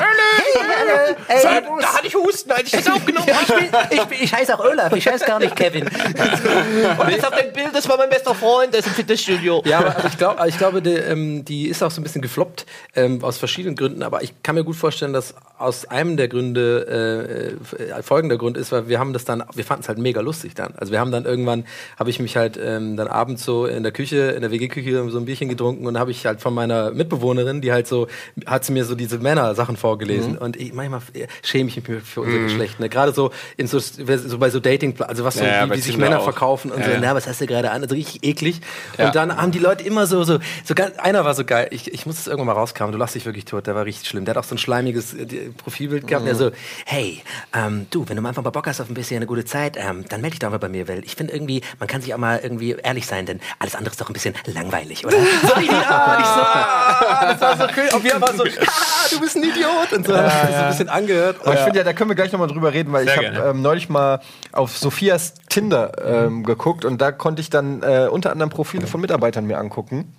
Ey, 1.27 1.41
da 1.44 1.94
hatte 1.94 2.08
ich 2.08 2.15
Husten, 2.15 2.51
hätte 2.51 2.65
ich 2.65 2.72
das 2.72 2.88
aufgenommen. 2.91 3.25
ich, 3.27 3.48
bin, 3.55 3.65
ich, 3.91 4.03
bin, 4.03 4.17
ich 4.22 4.34
heiße 4.34 4.53
auch 4.58 4.63
Olaf, 4.63 4.94
ich 4.94 5.08
heiße 5.08 5.25
gar 5.25 5.39
nicht 5.39 5.55
Kevin. 5.55 5.86
Und 6.98 7.10
jetzt 7.10 7.25
auf 7.25 7.36
dem 7.36 7.51
Bild, 7.53 7.70
das 7.74 7.88
war 7.89 7.98
mein 7.98 8.10
bester 8.10 8.36
Freund, 8.36 8.74
der 8.74 8.79
ist 8.82 8.88
im 8.88 8.94
Fitnessstudio. 8.94 9.62
Ja, 9.65 9.79
aber 9.79 9.96
aber 9.98 10.08
ich, 10.08 10.17
glaub, 10.17 10.46
ich 10.46 10.58
glaube, 10.58 10.82
die, 10.82 10.91
ähm, 10.91 11.46
die 11.46 11.67
ist 11.67 11.82
auch 11.84 11.91
so 11.91 12.00
ein 12.01 12.03
bisschen 12.03 12.22
gefloppt, 12.22 12.65
ähm, 12.96 13.24
aus 13.24 13.38
verschiedenen 13.38 13.75
Gründen. 13.75 14.03
Aber 14.03 14.24
ich 14.24 14.34
kann 14.44 14.55
mir 14.55 14.63
gut 14.63 14.75
vorstellen, 14.75 15.13
dass 15.13 15.34
aus 15.58 15.86
einem 15.86 16.17
der 16.17 16.27
Gründe 16.27 17.55
äh, 17.79 17.84
äh, 17.98 18.03
folgender 18.03 18.38
Grund 18.38 18.58
ist, 18.58 18.72
weil 18.72 18.88
wir 18.88 19.00
haben 19.00 19.13
das 19.13 19.25
dann, 19.25 19.44
wir 19.53 19.63
fanden 19.63 19.84
es 19.84 19.88
halt 19.88 19.98
mega 19.98 20.22
lustig 20.22 20.53
dann. 20.55 20.74
Also 20.77 20.91
wir 20.91 21.00
haben 21.00 21.12
dann 21.12 21.25
irgendwann, 21.25 21.65
habe 21.98 22.10
ich 22.10 22.20
mich 22.20 22.36
halt 22.38 22.58
ähm, 22.65 22.98
dann 22.98 23.07
abends 23.07 23.43
so 23.45 23.65
in 23.65 23.84
der 23.84 23.91
Küche, 23.91 24.31
in 24.31 24.41
der 24.41 24.51
WG-Küche 24.51 25.10
so 25.10 25.17
ein 25.17 25.25
Bierchen 25.25 25.50
getrunken 25.50 25.86
und 25.88 25.98
habe 26.00 26.12
ich 26.12 26.25
halt 26.25 26.41
von 26.41 26.53
meiner 26.53 26.91
Mitbewohnerin, 26.91 27.62
die 27.62 27.72
halt 27.72 27.88
so, 27.88 28.07
hat 28.45 28.65
sie 28.65 28.74
mir 28.74 28.86
so 28.86 28.95
diese 28.95 29.19
Männer-Sachen 29.19 29.77
vorgelesen. 29.77 30.38
Und 30.38 30.57
ich, 30.57 30.74
manchmal 30.74 31.01
äh, 31.13 31.27
schäme 31.43 31.69
ich 31.69 31.88
mich 31.88 32.03
für 32.03 32.22
unser 32.22 32.39
Geschlecht. 32.39 32.79
Ne? 32.79 32.89
Gerade 32.89 33.13
so 33.13 33.31
in 33.57 33.67
so, 33.67 33.79
so 33.79 34.38
bei 34.38 34.50
so 34.50 34.60
Dating, 34.60 35.00
also 35.01 35.24
was 35.24 35.36
so, 35.36 35.43
Ja, 35.43 35.69
wie, 35.69 35.75
wie 35.75 35.81
sich 35.81 35.98
Männer 35.98 36.19
auch. 36.19 36.24
verkaufen 36.24 36.72
und 36.72 36.79
Ja, 36.79 36.86
so, 36.86 36.91
ja. 36.91 37.00
na, 37.00 37.15
was 37.15 37.27
hast 37.27 37.41
du 37.41 37.45
gerade 37.48 37.72
an? 37.72 37.84
Also 37.84 37.95
richtig 37.95 38.24
eklig. 38.24 38.62
Und 38.98 39.15
dann 39.15 39.36
haben 39.38 39.51
die 39.51 39.60
Leute 39.60 39.84
immer 39.84 40.07
so, 40.07 40.24
so, 40.24 40.39
so 40.63 40.75
ganz, 40.75 40.98
einer 40.98 41.25
war 41.25 41.34
so 41.36 41.45
geil, 41.45 41.67
ich, 41.72 41.93
ich 41.93 42.05
muss 42.05 42.19
es 42.19 42.27
irgendwann 42.27 42.48
mal 42.48 42.53
rauskramen, 42.53 42.91
du 42.91 42.98
lachst 42.98 43.15
dich 43.15 43.25
wirklich 43.25 43.45
tot, 43.45 43.67
der 43.67 43.75
war 43.75 43.86
richtig 43.86 44.10
schlimm. 44.10 44.25
Der 44.25 44.36
hat 44.36 44.43
auch 44.43 44.48
so 44.48 44.55
ein 44.55 44.57
schleimiges 44.57 45.13
äh, 45.13 45.25
Profilbild 45.57 46.07
gehabt, 46.07 46.25
der 46.25 46.36
so, 46.36 46.51
hey, 46.86 47.22
ähm, 47.53 47.86
du, 47.91 48.07
wenn 48.07 48.15
du 48.15 48.22
mal 48.22 48.29
einfach 48.29 48.43
mal 48.43 48.50
Bock 48.50 48.67
hast 48.67 48.81
auf 48.81 48.89
ein 48.89 48.93
bisschen 48.93 49.17
eine 49.17 49.25
gute 49.27 49.45
Zeit, 49.45 49.77
ähm, 49.77 50.05
dann 50.10 50.22
melde 50.22 50.31
dich 50.36 50.39
doch 50.39 50.50
mal 50.50 50.57
bei 50.60 50.69
mir, 50.69 50.88
weil 50.88 51.03
ich 51.03 51.15
finde 51.15 51.34
irgendwie, 51.34 51.62
man 51.79 51.88
kann 51.88 52.01
sich 52.01 52.13
auch 52.13 52.17
mal 52.17 52.39
irgendwie 52.41 52.54
ehrlich 52.62 53.05
sein, 53.05 53.25
denn 53.25 53.39
alles 53.59 53.75
andere 53.75 53.91
ist 53.91 54.01
doch 54.01 54.09
ein 54.09 54.13
bisschen 54.13 54.35
langweilig, 54.45 55.05
oder? 55.05 55.15
so 55.41 55.53
ah, 55.53 55.59
ich 55.59 55.67
so, 55.67 56.41
ah, 56.41 57.25
das 57.31 57.41
war 57.41 57.57
so 57.57 57.63
cool. 57.75 57.89
Und 57.93 58.03
wir 58.03 58.21
waren 58.21 58.38
so, 58.38 58.43
ah, 58.62 59.07
du 59.09 59.19
bist 59.19 59.35
ein 59.35 59.43
Idiot 59.43 59.93
und 59.93 60.05
so, 60.05 60.13
uns 60.13 60.24
das 60.41 60.50
so 60.50 60.55
ein 60.55 60.67
bisschen 60.69 60.89
angehört. 60.89 61.38
Aber 61.41 61.53
ich 61.53 61.59
finde 61.62 61.79
ja, 61.79 61.83
da 61.83 61.93
können 61.93 62.09
wir 62.09 62.15
gleich 62.15 62.31
nochmal 62.31 62.47
drüber 62.47 62.74
reden, 62.74 62.91
weil 62.93 63.05
Sehr 63.05 63.21
ich 63.21 63.38
habe 63.38 63.50
ähm, 63.50 63.62
neulich 63.62 63.89
mal 63.89 64.21
auf 64.51 64.77
Sophias 64.77 65.33
Tinder 65.50 65.91
ähm, 66.03 66.43
geguckt 66.43 66.85
und 66.85 67.01
da 67.01 67.12
konnte 67.12 67.41
ich 67.41 67.50
dann 67.50 67.81
äh, 67.81 68.07
unter 68.09 68.31
anderem 68.31 68.50
Profile 68.50 68.88
von 68.88 69.01
Mitarbeitern 69.01 69.45
mir 69.45 69.57
angucken. 69.57 70.13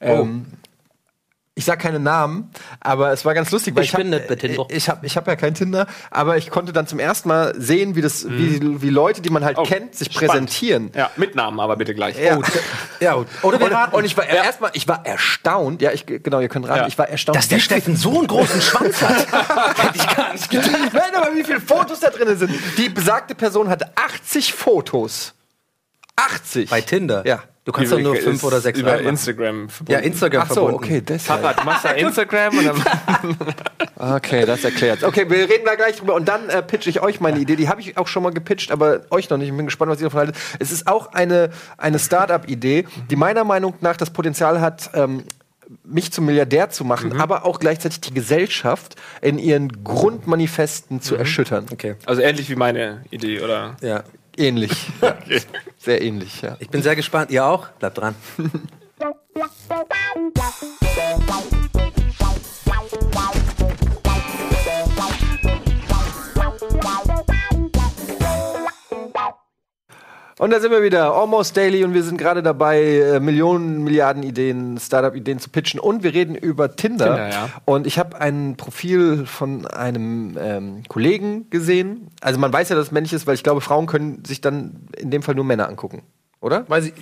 Ähm, 0.00 0.46
Ich 1.58 1.64
sag 1.64 1.80
keine 1.80 1.98
Namen, 1.98 2.52
aber 2.78 3.10
es 3.10 3.24
war 3.24 3.34
ganz 3.34 3.50
lustig, 3.50 3.74
weil 3.74 3.82
Ich 3.82 3.88
ich, 3.88 3.94
hab- 3.94 4.00
bin 4.00 4.10
nicht 4.10 4.28
bei 4.28 4.36
Tinder. 4.36 4.64
Ich 4.70 4.88
habe 4.88 5.04
ich 5.04 5.16
hab 5.16 5.26
ja 5.26 5.34
kein 5.34 5.54
Tinder, 5.54 5.88
aber 6.08 6.36
ich 6.36 6.50
konnte 6.50 6.72
dann 6.72 6.86
zum 6.86 7.00
ersten 7.00 7.28
Mal 7.28 7.52
sehen, 7.60 7.96
wie 7.96 8.00
das, 8.00 8.24
wie, 8.30 8.80
wie 8.80 8.90
Leute, 8.90 9.20
die 9.22 9.28
man 9.30 9.44
halt 9.44 9.58
Oh, 9.58 9.64
kennt, 9.64 9.92
sich 9.96 10.06
spannend. 10.06 10.30
präsentieren. 10.30 10.92
Ja, 10.94 11.10
mit 11.16 11.34
Namen 11.34 11.58
aber 11.58 11.74
bitte 11.76 11.96
gleich. 11.96 12.16
Ja. 12.16 12.36
Oh, 12.38 12.42
ja, 13.00 13.16
oder 13.42 13.58
wir 13.58 13.66
Und, 13.66 13.72
raten. 13.72 13.96
und 13.96 14.04
ich 14.04 14.16
war 14.16 14.24
erstmal, 14.28 14.70
ich 14.74 14.86
war 14.86 15.04
erstaunt. 15.04 15.82
Ja, 15.82 15.90
ich 15.90 16.06
genau, 16.06 16.38
ihr 16.38 16.48
könnt 16.48 16.68
raten. 16.68 16.82
Ja. 16.82 16.86
Ich 16.86 16.96
war 16.96 17.08
erstaunt, 17.08 17.36
dass 17.36 17.48
der 17.48 17.58
Steffen 17.58 17.96
so 17.96 18.18
einen 18.18 18.28
großen 18.28 18.60
Schwanz 18.62 19.02
hat. 19.02 19.26
Hätte 19.84 19.96
ich 19.98 20.16
gar 20.16 20.32
nicht 20.32 20.48
gedacht. 20.50 20.70
Nein, 20.92 21.12
aber 21.16 21.34
wie 21.34 21.42
viele 21.42 21.60
Fotos 21.60 21.98
da 21.98 22.10
drin 22.10 22.38
sind. 22.38 22.52
Die 22.76 22.88
besagte 22.88 23.34
Person 23.34 23.68
hatte 23.68 23.90
80 23.96 24.54
Fotos. 24.54 25.34
80. 26.14 26.70
Bei 26.70 26.80
Tinder? 26.82 27.24
Ja. 27.26 27.42
Du 27.68 27.72
kannst 27.72 27.92
doch 27.92 28.00
nur 28.00 28.16
fünf 28.16 28.42
oder 28.44 28.62
sechs 28.62 28.78
über 28.78 28.92
reinmachen. 28.92 29.10
Instagram 29.10 29.68
verbunden. 29.68 29.92
Ja, 29.92 29.98
Instagram 29.98 30.42
Ach 30.42 30.48
so, 30.48 30.54
verbunden. 30.54 30.84
okay, 30.84 31.02
deshalb. 31.02 31.42
Papa, 31.42 31.60
du 31.60 31.66
machst 31.66 31.84
da 31.84 31.90
Instagram 31.90 32.56
und 32.56 32.64
dann 33.98 34.14
Okay, 34.16 34.46
das 34.46 34.64
erklärt. 34.64 35.04
Okay, 35.04 35.28
wir 35.28 35.50
reden 35.50 35.66
da 35.66 35.74
gleich 35.74 35.96
drüber 35.96 36.14
und 36.14 36.26
dann 36.26 36.48
äh, 36.48 36.62
pitch 36.62 36.86
ich 36.86 37.02
euch 37.02 37.20
meine 37.20 37.38
Idee. 37.40 37.56
Die 37.56 37.68
habe 37.68 37.82
ich 37.82 37.98
auch 37.98 38.06
schon 38.08 38.22
mal 38.22 38.32
gepitcht, 38.32 38.72
aber 38.72 39.02
euch 39.10 39.28
noch 39.28 39.36
nicht. 39.36 39.50
Ich 39.50 39.54
bin 39.54 39.66
gespannt, 39.66 39.90
was 39.90 39.98
ihr 40.00 40.04
davon 40.04 40.20
haltet. 40.20 40.36
Es 40.58 40.72
ist 40.72 40.86
auch 40.86 41.12
eine, 41.12 41.50
eine 41.76 41.98
Start-up-Idee, 41.98 42.86
die 43.10 43.16
meiner 43.16 43.44
Meinung 43.44 43.74
nach 43.82 43.98
das 43.98 44.08
Potenzial 44.08 44.62
hat, 44.62 44.88
ähm, 44.94 45.24
mich 45.84 46.10
zum 46.10 46.24
Milliardär 46.24 46.70
zu 46.70 46.86
machen, 46.86 47.20
aber 47.20 47.44
auch 47.44 47.60
gleichzeitig 47.60 48.00
die 48.00 48.14
Gesellschaft 48.14 48.96
in 49.20 49.38
ihren 49.38 49.84
Grundmanifesten 49.84 51.02
zu 51.02 51.16
erschüttern. 51.16 51.66
Okay. 51.70 51.96
Also 52.06 52.22
ähnlich 52.22 52.48
wie 52.48 52.56
meine 52.56 53.04
Idee, 53.10 53.42
oder? 53.42 53.76
Ja. 53.82 54.04
Ähnlich. 54.38 54.72
Ja. 55.02 55.16
Sehr 55.76 56.02
ähnlich, 56.02 56.42
ja. 56.42 56.56
Ich 56.58 56.68
bin 56.68 56.82
sehr 56.82 56.96
gespannt. 56.96 57.30
Ihr 57.30 57.44
auch? 57.44 57.68
Bleibt 57.78 57.98
dran. 57.98 58.14
Und 70.38 70.50
da 70.50 70.60
sind 70.60 70.70
wir 70.70 70.82
wieder, 70.84 71.12
Almost 71.14 71.56
Daily, 71.56 71.82
und 71.84 71.94
wir 71.94 72.02
sind 72.04 72.16
gerade 72.16 72.42
dabei, 72.44 72.80
äh, 72.80 73.20
Millionen, 73.20 73.82
Milliarden 73.82 74.22
Ideen, 74.22 74.78
Startup-Ideen 74.78 75.40
zu 75.40 75.50
pitchen. 75.50 75.80
Und 75.80 76.04
wir 76.04 76.14
reden 76.14 76.36
über 76.36 76.76
Tinder. 76.76 77.06
Tinder, 77.06 77.28
ja. 77.30 77.48
Und 77.64 77.86
ich 77.88 77.98
habe 77.98 78.20
ein 78.20 78.56
Profil 78.56 79.26
von 79.26 79.66
einem 79.66 80.38
ähm, 80.40 80.82
Kollegen 80.88 81.50
gesehen. 81.50 82.08
Also 82.20 82.38
man 82.38 82.52
weiß 82.52 82.68
ja, 82.68 82.76
dass 82.76 82.86
es 82.86 82.92
männlich 82.92 83.12
ist, 83.12 83.26
weil 83.26 83.34
ich 83.34 83.42
glaube, 83.42 83.60
Frauen 83.60 83.86
können 83.86 84.24
sich 84.24 84.40
dann 84.40 84.76
in 84.96 85.10
dem 85.10 85.22
Fall 85.22 85.34
nur 85.34 85.44
Männer 85.44 85.68
angucken. 85.68 86.02
Oder? 86.40 86.64
Weil 86.68 86.82
sie. 86.82 86.92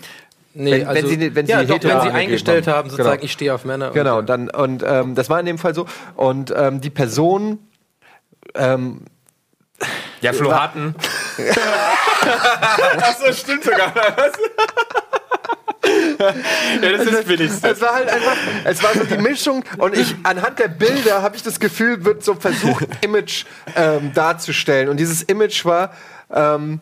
Nee, 0.54 0.86
Wenn- 0.86 0.88
wenn 0.94 1.06
sie- 1.06 1.34
wenn 1.34 1.44
sie 1.46 1.52
ja, 1.52 1.62
doch, 1.64 1.84
wenn 1.84 2.00
sie 2.00 2.08
eingestellt 2.08 2.66
haben. 2.66 2.76
haben, 2.78 2.88
sozusagen, 2.90 3.16
Genau. 3.16 3.24
ich 3.26 3.32
stehe 3.32 3.52
auf 3.54 3.66
Männer. 3.66 3.88
und- 3.88 3.92
Genau, 3.92 4.22
dann, 4.22 4.48
und 4.48 4.82
ähm, 4.86 5.14
das 5.14 5.28
war 5.28 5.38
in 5.38 5.44
dem 5.44 5.58
Fall 5.58 5.74
so. 5.74 5.84
Und 6.14 6.54
ähm, 6.56 6.80
die 6.80 6.88
Person 6.88 7.58
ähm, 8.54 9.02
Ja, 10.22 10.32
Flo 10.32 10.50
Harten. 10.54 10.94
Achso, 12.26 13.32
stimmt 13.32 13.64
sogar. 13.64 13.92
ja, 16.82 16.90
das 16.92 17.02
ist 17.06 17.12
das 17.14 17.24
Billigste. 17.24 17.68
Es 17.68 17.80
war 17.80 17.94
halt 17.94 18.08
einfach, 18.08 18.36
es 18.64 18.82
war 18.82 18.94
so 18.94 19.04
die 19.04 19.18
Mischung 19.18 19.64
und 19.78 19.96
ich, 19.96 20.14
anhand 20.24 20.58
der 20.58 20.68
Bilder 20.68 21.22
habe 21.22 21.36
ich 21.36 21.42
das 21.42 21.60
Gefühl, 21.60 22.04
wird 22.04 22.24
so 22.24 22.34
versucht, 22.34 22.86
Image 23.02 23.44
ähm, 23.76 24.12
darzustellen. 24.12 24.88
Und 24.88 24.98
dieses 24.98 25.22
Image 25.22 25.64
war 25.64 25.92
ähm, 26.32 26.80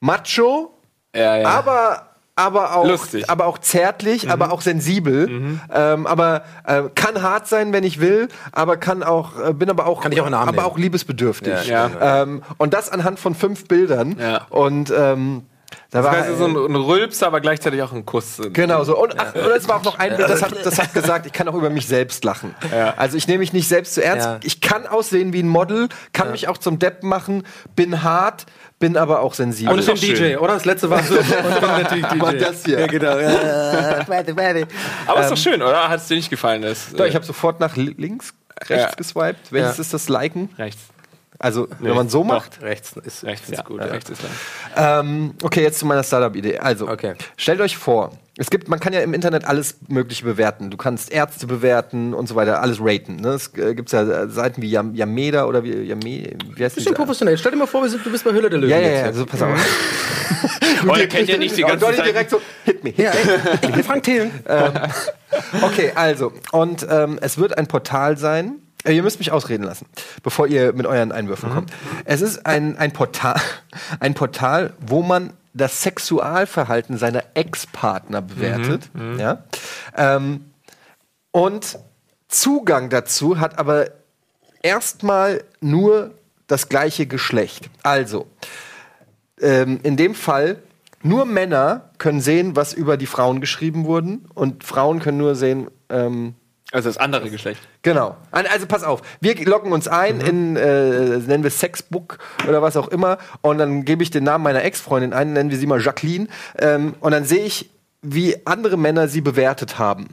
macho, 0.00 0.72
Ja, 1.14 1.36
ja. 1.36 1.48
aber 1.48 2.11
aber 2.34 2.74
auch, 2.76 2.86
Lustig. 2.86 3.28
aber 3.28 3.46
auch 3.46 3.58
zärtlich, 3.58 4.30
aber 4.30 4.52
auch 4.52 4.62
sensibel, 4.62 5.58
ähm, 5.72 6.06
aber 6.06 6.44
äh, 6.64 6.84
kann 6.94 7.20
hart 7.22 7.46
sein, 7.46 7.72
wenn 7.72 7.84
ich 7.84 8.00
will, 8.00 8.28
aber 8.52 8.78
kann 8.78 9.02
auch, 9.02 9.38
äh, 9.38 9.52
bin 9.52 9.68
aber 9.68 9.86
auch, 9.86 10.00
Kann 10.00 10.12
ich 10.12 10.20
auch 10.20 10.26
aber 10.32 10.52
nehmen. 10.52 10.58
auch 10.64 10.78
liebesbedürftig. 10.78 11.66
Ja. 11.66 12.22
Ähm, 12.22 12.42
und 12.56 12.72
das 12.72 12.88
anhand 12.88 13.20
von 13.20 13.34
fünf 13.34 13.68
Bildern. 13.68 14.16
Ja. 14.18 14.46
Und 14.48 14.92
ähm, 14.96 15.42
da 15.90 16.02
war 16.04 16.12
also 16.12 16.36
so 16.36 16.44
ein, 16.46 16.56
ein 16.56 16.76
Rülpser, 16.76 17.26
aber 17.26 17.40
gleichzeitig 17.40 17.82
auch 17.82 17.92
ein 17.92 18.04
Kuss. 18.06 18.40
Genau 18.52 18.84
so. 18.84 18.96
Und, 18.98 19.18
ach, 19.18 19.34
und 19.34 19.50
es 19.56 19.68
war 19.68 19.76
auch 19.76 19.84
noch 19.84 19.98
ein 19.98 20.16
Bild, 20.16 20.28
das 20.28 20.42
hat, 20.42 20.54
das 20.64 20.78
hat 20.80 20.94
gesagt, 20.94 21.26
ich 21.26 21.32
kann 21.32 21.48
auch 21.48 21.54
über 21.54 21.70
mich 21.70 21.86
selbst 21.86 22.24
lachen. 22.24 22.54
Ja. 22.70 22.94
Also 22.96 23.16
ich 23.16 23.26
nehme 23.28 23.38
mich 23.40 23.52
nicht 23.52 23.68
selbst 23.68 23.94
zu 23.94 24.02
ernst. 24.04 24.26
Ja. 24.26 24.40
Ich 24.42 24.60
kann 24.60 24.86
aussehen 24.86 25.32
wie 25.32 25.42
ein 25.42 25.48
Model, 25.48 25.88
kann 26.12 26.30
mich 26.30 26.48
auch 26.48 26.58
zum 26.58 26.78
Depp 26.78 27.02
machen, 27.02 27.44
bin 27.76 28.02
hart, 28.02 28.46
bin 28.78 28.96
aber 28.96 29.20
auch 29.20 29.34
sensibel. 29.34 29.72
Und 29.72 29.78
ich 29.80 29.86
bin 29.86 29.94
ist 29.94 30.02
doch 30.02 30.08
DJ, 30.08 30.36
oder? 30.36 30.54
Das 30.54 30.64
letzte 30.64 30.90
war 30.90 31.02
so. 31.02 31.14
Und 31.18 31.20
ich 31.24 31.60
natürlich 31.60 32.06
DJ. 32.06 32.20
War 32.20 32.32
das 32.34 32.64
hier. 32.64 32.80
Ja, 32.80 32.86
genau. 32.86 33.16
Ja. 33.18 34.66
Aber 35.06 35.20
ist 35.20 35.30
doch 35.30 35.36
schön, 35.36 35.62
oder? 35.62 35.88
Hat 35.88 36.00
es 36.00 36.08
dir 36.08 36.16
nicht 36.16 36.30
gefallen? 36.30 36.62
Das, 36.62 36.92
Doch, 36.92 37.04
ich 37.04 37.14
habe 37.14 37.24
sofort 37.24 37.60
nach 37.60 37.76
li- 37.76 37.94
links, 37.96 38.34
rechts 38.68 38.84
Ja. 38.90 38.90
geswiped. 38.96 39.52
Welches 39.52 39.76
Ja. 39.76 39.80
ist 39.82 39.94
das 39.94 40.08
Liken? 40.08 40.50
rechts. 40.58 40.82
Also, 41.42 41.68
wenn 41.80 41.94
man 41.94 42.08
so 42.08 42.20
doch. 42.20 42.28
macht. 42.28 42.62
Rechts 42.62 42.92
ist, 43.04 43.24
Rechts 43.24 43.48
ist 43.48 43.56
ja, 43.58 43.62
gut. 43.64 43.80
Ja. 43.80 43.86
Rechts 43.86 44.08
ist 44.10 44.22
lang. 44.22 44.32
Ähm, 44.76 45.34
okay, 45.42 45.62
jetzt 45.62 45.78
zu 45.80 45.86
meiner 45.86 46.04
Startup-Idee. 46.04 46.58
Also, 46.58 46.88
Okay. 46.88 47.14
stellt 47.36 47.60
euch 47.60 47.76
vor, 47.76 48.12
es 48.38 48.48
gibt, 48.48 48.68
man 48.68 48.80
kann 48.80 48.92
ja 48.92 49.00
im 49.00 49.12
Internet 49.12 49.44
alles 49.44 49.76
Mögliche 49.88 50.24
bewerten. 50.24 50.70
Du 50.70 50.76
kannst 50.78 51.12
Ärzte 51.12 51.46
bewerten 51.46 52.14
und 52.14 52.28
so 52.28 52.34
weiter, 52.34 52.62
alles 52.62 52.78
raten. 52.80 53.16
Ne? 53.16 53.30
Es 53.30 53.52
äh, 53.58 53.74
gibt 53.74 53.92
ja 53.92 54.02
äh, 54.02 54.28
Seiten 54.28 54.62
wie 54.62 54.70
Yam 54.70 54.94
Yameda 54.94 55.44
oder 55.44 55.62
wie, 55.64 55.70
Yame, 55.82 56.00
wie 56.04 56.30
heißt 56.64 56.76
Bisschen 56.76 56.76
diese? 56.76 56.94
professionell. 56.94 57.36
Stell 57.36 57.52
dir 57.52 57.58
mal 57.58 57.66
vor, 57.66 57.82
wir 57.82 57.90
sind, 57.90 58.06
du 58.06 58.10
bist 58.10 58.24
bei 58.24 58.32
Hülle 58.32 58.48
der 58.48 58.58
Löwen. 58.60 58.70
Ja, 58.70 58.78
ja, 58.78 58.90
ja, 58.90 59.04
also 59.04 59.26
pass 59.26 59.42
auf. 59.42 59.50
Oh, 60.88 60.94
ihr 60.96 61.08
kennt 61.08 61.28
ja 61.28 61.36
nicht 61.36 61.56
die 61.56 61.62
ganze 61.62 61.84
Zeit. 61.84 62.06
direkt 62.06 62.30
so, 62.30 62.40
hit 62.64 62.82
me. 62.82 62.90
Hit 62.90 63.04
Ja, 63.04 63.10
ey, 63.10 63.38
ich 63.62 63.72
bin 63.72 63.84
Frank 63.84 64.02
Thelen. 64.04 64.30
Okay, 65.62 65.92
also, 65.94 66.32
und 66.52 66.86
ähm, 66.90 67.18
es 67.22 67.38
wird 67.38 67.56
ein 67.56 67.66
Portal 67.66 68.18
sein. 68.18 68.61
Äh, 68.84 68.92
Ihr 68.92 69.02
müsst 69.02 69.18
mich 69.18 69.32
ausreden 69.32 69.64
lassen, 69.64 69.86
bevor 70.22 70.46
ihr 70.46 70.72
mit 70.72 70.86
euren 70.86 71.12
Einwürfen 71.12 71.50
kommt. 71.50 71.72
Es 72.04 72.20
ist 72.20 72.46
ein, 72.46 72.76
ein, 72.76 72.92
Portal, 72.92 73.40
ein 74.00 74.14
Portal, 74.14 74.74
wo 74.80 75.02
man 75.02 75.32
das 75.54 75.82
Sexualverhalten 75.82 76.96
seiner 76.96 77.24
Ex-Partner 77.34 78.22
bewertet. 78.22 78.90
Ja? 79.18 79.44
Ähm, 79.96 80.52
und 81.30 81.78
Zugang 82.28 82.88
dazu 82.88 83.38
hat 83.38 83.58
aber 83.58 83.90
erstmal 84.62 85.44
nur 85.60 86.12
das 86.46 86.68
gleiche 86.68 87.06
Geschlecht. 87.06 87.68
Also, 87.82 88.26
ähm, 89.40 89.80
in 89.82 89.96
dem 89.96 90.14
Fall 90.14 90.56
nur 91.02 91.24
Männer 91.24 91.90
können 91.98 92.20
sehen, 92.20 92.56
was 92.56 92.72
über 92.72 92.96
die 92.96 93.06
Frauen 93.06 93.40
geschrieben 93.40 93.84
wurden 93.84 94.26
und 94.34 94.64
Frauen 94.64 95.00
können 95.00 95.18
nur 95.18 95.34
sehen, 95.34 95.68
ähm, 95.88 96.34
Also 96.72 96.88
das 96.88 96.96
andere 96.96 97.28
Geschlecht. 97.30 97.60
Genau. 97.82 98.16
Also 98.30 98.66
pass 98.66 98.82
auf, 98.82 99.02
wir 99.20 99.36
loggen 99.44 99.72
uns 99.72 99.88
ein 99.88 100.20
in, 100.20 100.56
äh, 100.56 101.18
nennen 101.18 101.42
wir 101.44 101.50
Sexbook 101.50 102.18
oder 102.48 102.62
was 102.62 102.76
auch 102.76 102.88
immer, 102.88 103.18
und 103.42 103.58
dann 103.58 103.84
gebe 103.84 104.02
ich 104.02 104.10
den 104.10 104.24
Namen 104.24 104.42
meiner 104.42 104.64
Ex-Freundin 104.64 105.12
ein, 105.12 105.34
nennen 105.34 105.50
wir 105.50 105.58
sie 105.58 105.66
mal 105.66 105.80
Jacqueline, 105.80 106.28
ähm, 106.58 106.94
und 107.00 107.12
dann 107.12 107.26
sehe 107.26 107.44
ich, 107.44 107.70
wie 108.00 108.36
andere 108.46 108.78
Männer 108.78 109.06
sie 109.06 109.20
bewertet 109.20 109.78
haben. 109.78 110.08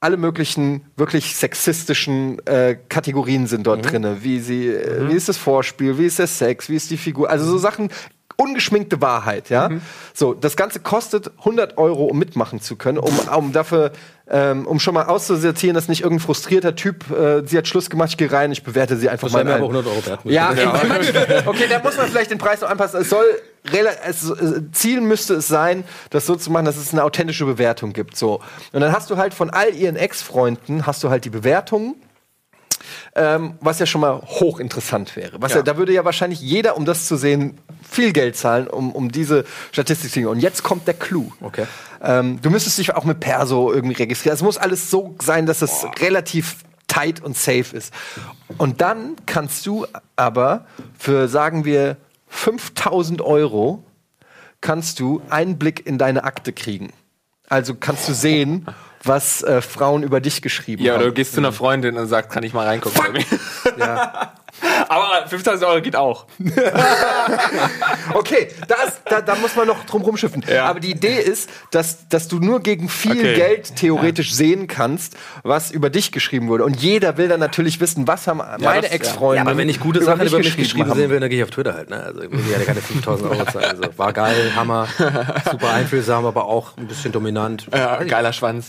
Alle 0.00 0.16
möglichen 0.16 0.84
wirklich 0.96 1.34
sexistischen 1.34 2.44
äh, 2.46 2.76
Kategorien 2.88 3.46
sind 3.46 3.66
dort 3.66 3.90
drinne. 3.90 4.22
Wie 4.22 4.40
sie, 4.40 4.68
äh, 4.68 5.08
wie 5.08 5.14
ist 5.14 5.28
das 5.28 5.36
Vorspiel, 5.38 5.96
wie 5.98 6.06
ist 6.06 6.18
der 6.18 6.26
Sex, 6.26 6.68
wie 6.68 6.76
ist 6.76 6.90
die 6.90 6.96
Figur, 6.96 7.30
also 7.30 7.44
so 7.44 7.56
Sachen. 7.56 7.88
Ungeschminkte 8.40 9.02
Wahrheit, 9.02 9.50
ja. 9.50 9.68
So, 10.14 10.32
das 10.32 10.56
Ganze 10.56 10.78
kostet 10.78 11.32
100 11.38 11.76
Euro, 11.76 12.04
um 12.04 12.18
mitmachen 12.20 12.60
zu 12.60 12.76
können, 12.76 12.98
um, 12.98 13.12
um 13.36 13.52
dafür, 13.52 13.90
ähm, 14.30 14.64
um 14.64 14.78
schon 14.78 14.94
mal 14.94 15.06
auszusortieren, 15.06 15.74
dass 15.74 15.88
nicht 15.88 16.02
irgendein 16.02 16.24
frustrierter 16.24 16.76
Typ, 16.76 17.10
äh, 17.10 17.42
sie 17.44 17.58
hat 17.58 17.66
Schluss 17.66 17.90
gemacht, 17.90 18.10
ich 18.10 18.16
gehe 18.16 18.30
rein, 18.30 18.52
ich 18.52 18.62
bewerte 18.62 18.96
sie 18.96 19.08
einfach 19.08 19.28
mal. 19.30 19.44
Wahrscheinlich 19.44 19.56
ein. 19.56 19.62
aber 19.64 19.72
100 19.72 19.86
Euro 19.92 20.06
wert. 20.06 20.20
Ja, 20.24 20.50
okay, 21.46 21.64
da 21.68 21.80
muss 21.80 21.96
man 21.96 22.06
vielleicht 22.06 22.30
den 22.30 22.38
Preis 22.38 22.60
noch 22.60 22.70
anpassen. 22.70 23.00
Es 23.00 23.10
soll, 23.10 23.24
es, 24.06 24.30
äh, 24.30 24.62
Ziel 24.70 25.00
müsste 25.00 25.34
es 25.34 25.48
sein, 25.48 25.82
das 26.10 26.26
so 26.26 26.36
zu 26.36 26.52
machen, 26.52 26.64
dass 26.64 26.76
es 26.76 26.92
eine 26.92 27.02
authentische 27.02 27.44
Bewertung 27.44 27.92
gibt. 27.92 28.16
So. 28.16 28.40
Und 28.72 28.80
dann 28.80 28.92
hast 28.92 29.10
du 29.10 29.16
halt 29.16 29.34
von 29.34 29.50
all 29.50 29.74
ihren 29.74 29.96
Ex-Freunden, 29.96 30.86
hast 30.86 31.02
du 31.02 31.10
halt 31.10 31.24
die 31.24 31.30
Bewertungen. 31.30 31.96
Ähm, 33.14 33.54
was 33.60 33.78
ja 33.78 33.86
schon 33.86 34.00
mal 34.00 34.20
hochinteressant 34.22 35.16
wäre. 35.16 35.40
Was 35.40 35.54
ja. 35.54 35.62
da 35.62 35.76
würde 35.76 35.92
ja 35.92 36.04
wahrscheinlich 36.04 36.40
jeder, 36.40 36.76
um 36.76 36.84
das 36.84 37.06
zu 37.06 37.16
sehen, 37.16 37.58
viel 37.88 38.12
Geld 38.12 38.36
zahlen, 38.36 38.66
um, 38.66 38.92
um 38.92 39.10
diese 39.10 39.44
Statistik 39.72 40.10
zu 40.10 40.14
kriegen. 40.14 40.28
Und 40.28 40.40
jetzt 40.40 40.62
kommt 40.62 40.86
der 40.86 40.94
Clou. 40.94 41.32
Okay. 41.40 41.66
Ähm, 42.02 42.40
du 42.40 42.50
müsstest 42.50 42.78
dich 42.78 42.94
auch 42.94 43.04
mit 43.04 43.20
Perso 43.20 43.72
irgendwie 43.72 43.96
registrieren. 43.96 44.34
Es 44.34 44.42
muss 44.42 44.58
alles 44.58 44.90
so 44.90 45.16
sein, 45.20 45.46
dass 45.46 45.62
es 45.62 45.86
relativ 46.00 46.56
tight 46.86 47.22
und 47.22 47.36
safe 47.36 47.76
ist. 47.76 47.92
Und 48.56 48.80
dann 48.80 49.16
kannst 49.26 49.66
du 49.66 49.86
aber 50.16 50.66
für, 50.98 51.28
sagen 51.28 51.64
wir, 51.64 51.96
5000 52.28 53.20
Euro 53.22 53.84
kannst 54.60 55.00
du 55.00 55.22
einen 55.30 55.58
Blick 55.58 55.86
in 55.86 55.98
deine 55.98 56.24
Akte 56.24 56.52
kriegen. 56.52 56.92
Also 57.48 57.74
kannst 57.74 58.08
du 58.08 58.12
sehen, 58.12 58.66
was 59.04 59.42
äh, 59.42 59.60
Frauen 59.60 60.02
über 60.02 60.20
dich 60.20 60.42
geschrieben 60.42 60.82
Ja, 60.82 60.94
oder 60.94 61.00
du 61.02 61.06
haben. 61.08 61.14
gehst 61.14 61.32
zu 61.34 61.40
einer 61.40 61.52
Freundin 61.52 61.96
und 61.96 62.06
sagst, 62.08 62.30
kann 62.30 62.42
ich 62.42 62.52
mal 62.52 62.66
reingucken? 62.66 63.00
Aber 64.88 65.26
5000 65.28 65.68
Euro 65.70 65.80
geht 65.82 65.96
auch. 65.96 66.26
Okay, 68.14 68.48
das, 68.66 69.00
da, 69.04 69.20
da 69.20 69.34
muss 69.36 69.54
man 69.54 69.66
noch 69.66 69.84
drum 69.84 70.02
rumschiffen. 70.02 70.44
Ja. 70.48 70.64
Aber 70.66 70.80
die 70.80 70.90
Idee 70.90 71.18
ist, 71.20 71.48
dass, 71.70 72.08
dass 72.08 72.28
du 72.28 72.38
nur 72.38 72.60
gegen 72.60 72.88
viel 72.88 73.12
Okay. 73.18 73.34
Geld 73.34 73.76
theoretisch 73.76 74.32
sehen 74.32 74.66
kannst, 74.66 75.16
was 75.42 75.70
über 75.70 75.90
dich 75.90 76.12
geschrieben 76.12 76.48
wurde. 76.48 76.64
Und 76.64 76.80
jeder 76.80 77.16
will 77.16 77.28
dann 77.28 77.40
natürlich 77.40 77.80
wissen, 77.80 78.06
was 78.06 78.26
haben 78.26 78.38
meine 78.38 78.82
das- 78.82 78.90
Ex-Freunde 78.90 79.36
Ja, 79.36 79.42
aber 79.42 79.56
wenn 79.56 79.68
ich 79.68 79.80
gute 79.80 79.98
über 79.98 80.06
Sachen 80.06 80.18
mich 80.20 80.28
über 80.28 80.38
mich 80.38 80.56
geschrieben 80.56 80.92
sehen 80.94 81.10
will, 81.10 81.20
dann 81.20 81.28
gehe 81.28 81.38
ich 81.38 81.44
auf 81.44 81.50
Twitter 81.50 81.74
halt. 81.74 81.90
Ne? 81.90 82.02
Also 82.02 82.22
ich 82.22 82.30
muss 82.30 82.40
ja 82.50 82.58
keine 82.64 82.80
5000 82.80 83.30
Euro 83.30 83.44
zahlen. 83.46 83.64
Also, 83.70 83.82
war 83.98 84.12
geil, 84.12 84.52
Hammer, 84.56 84.88
super 85.50 85.70
einfühlsam, 85.72 86.24
aber 86.26 86.44
auch 86.46 86.76
ein 86.76 86.86
bisschen 86.86 87.12
dominant. 87.12 87.66
Ja, 87.72 88.02
geiler 88.04 88.32
Schwanz. 88.32 88.68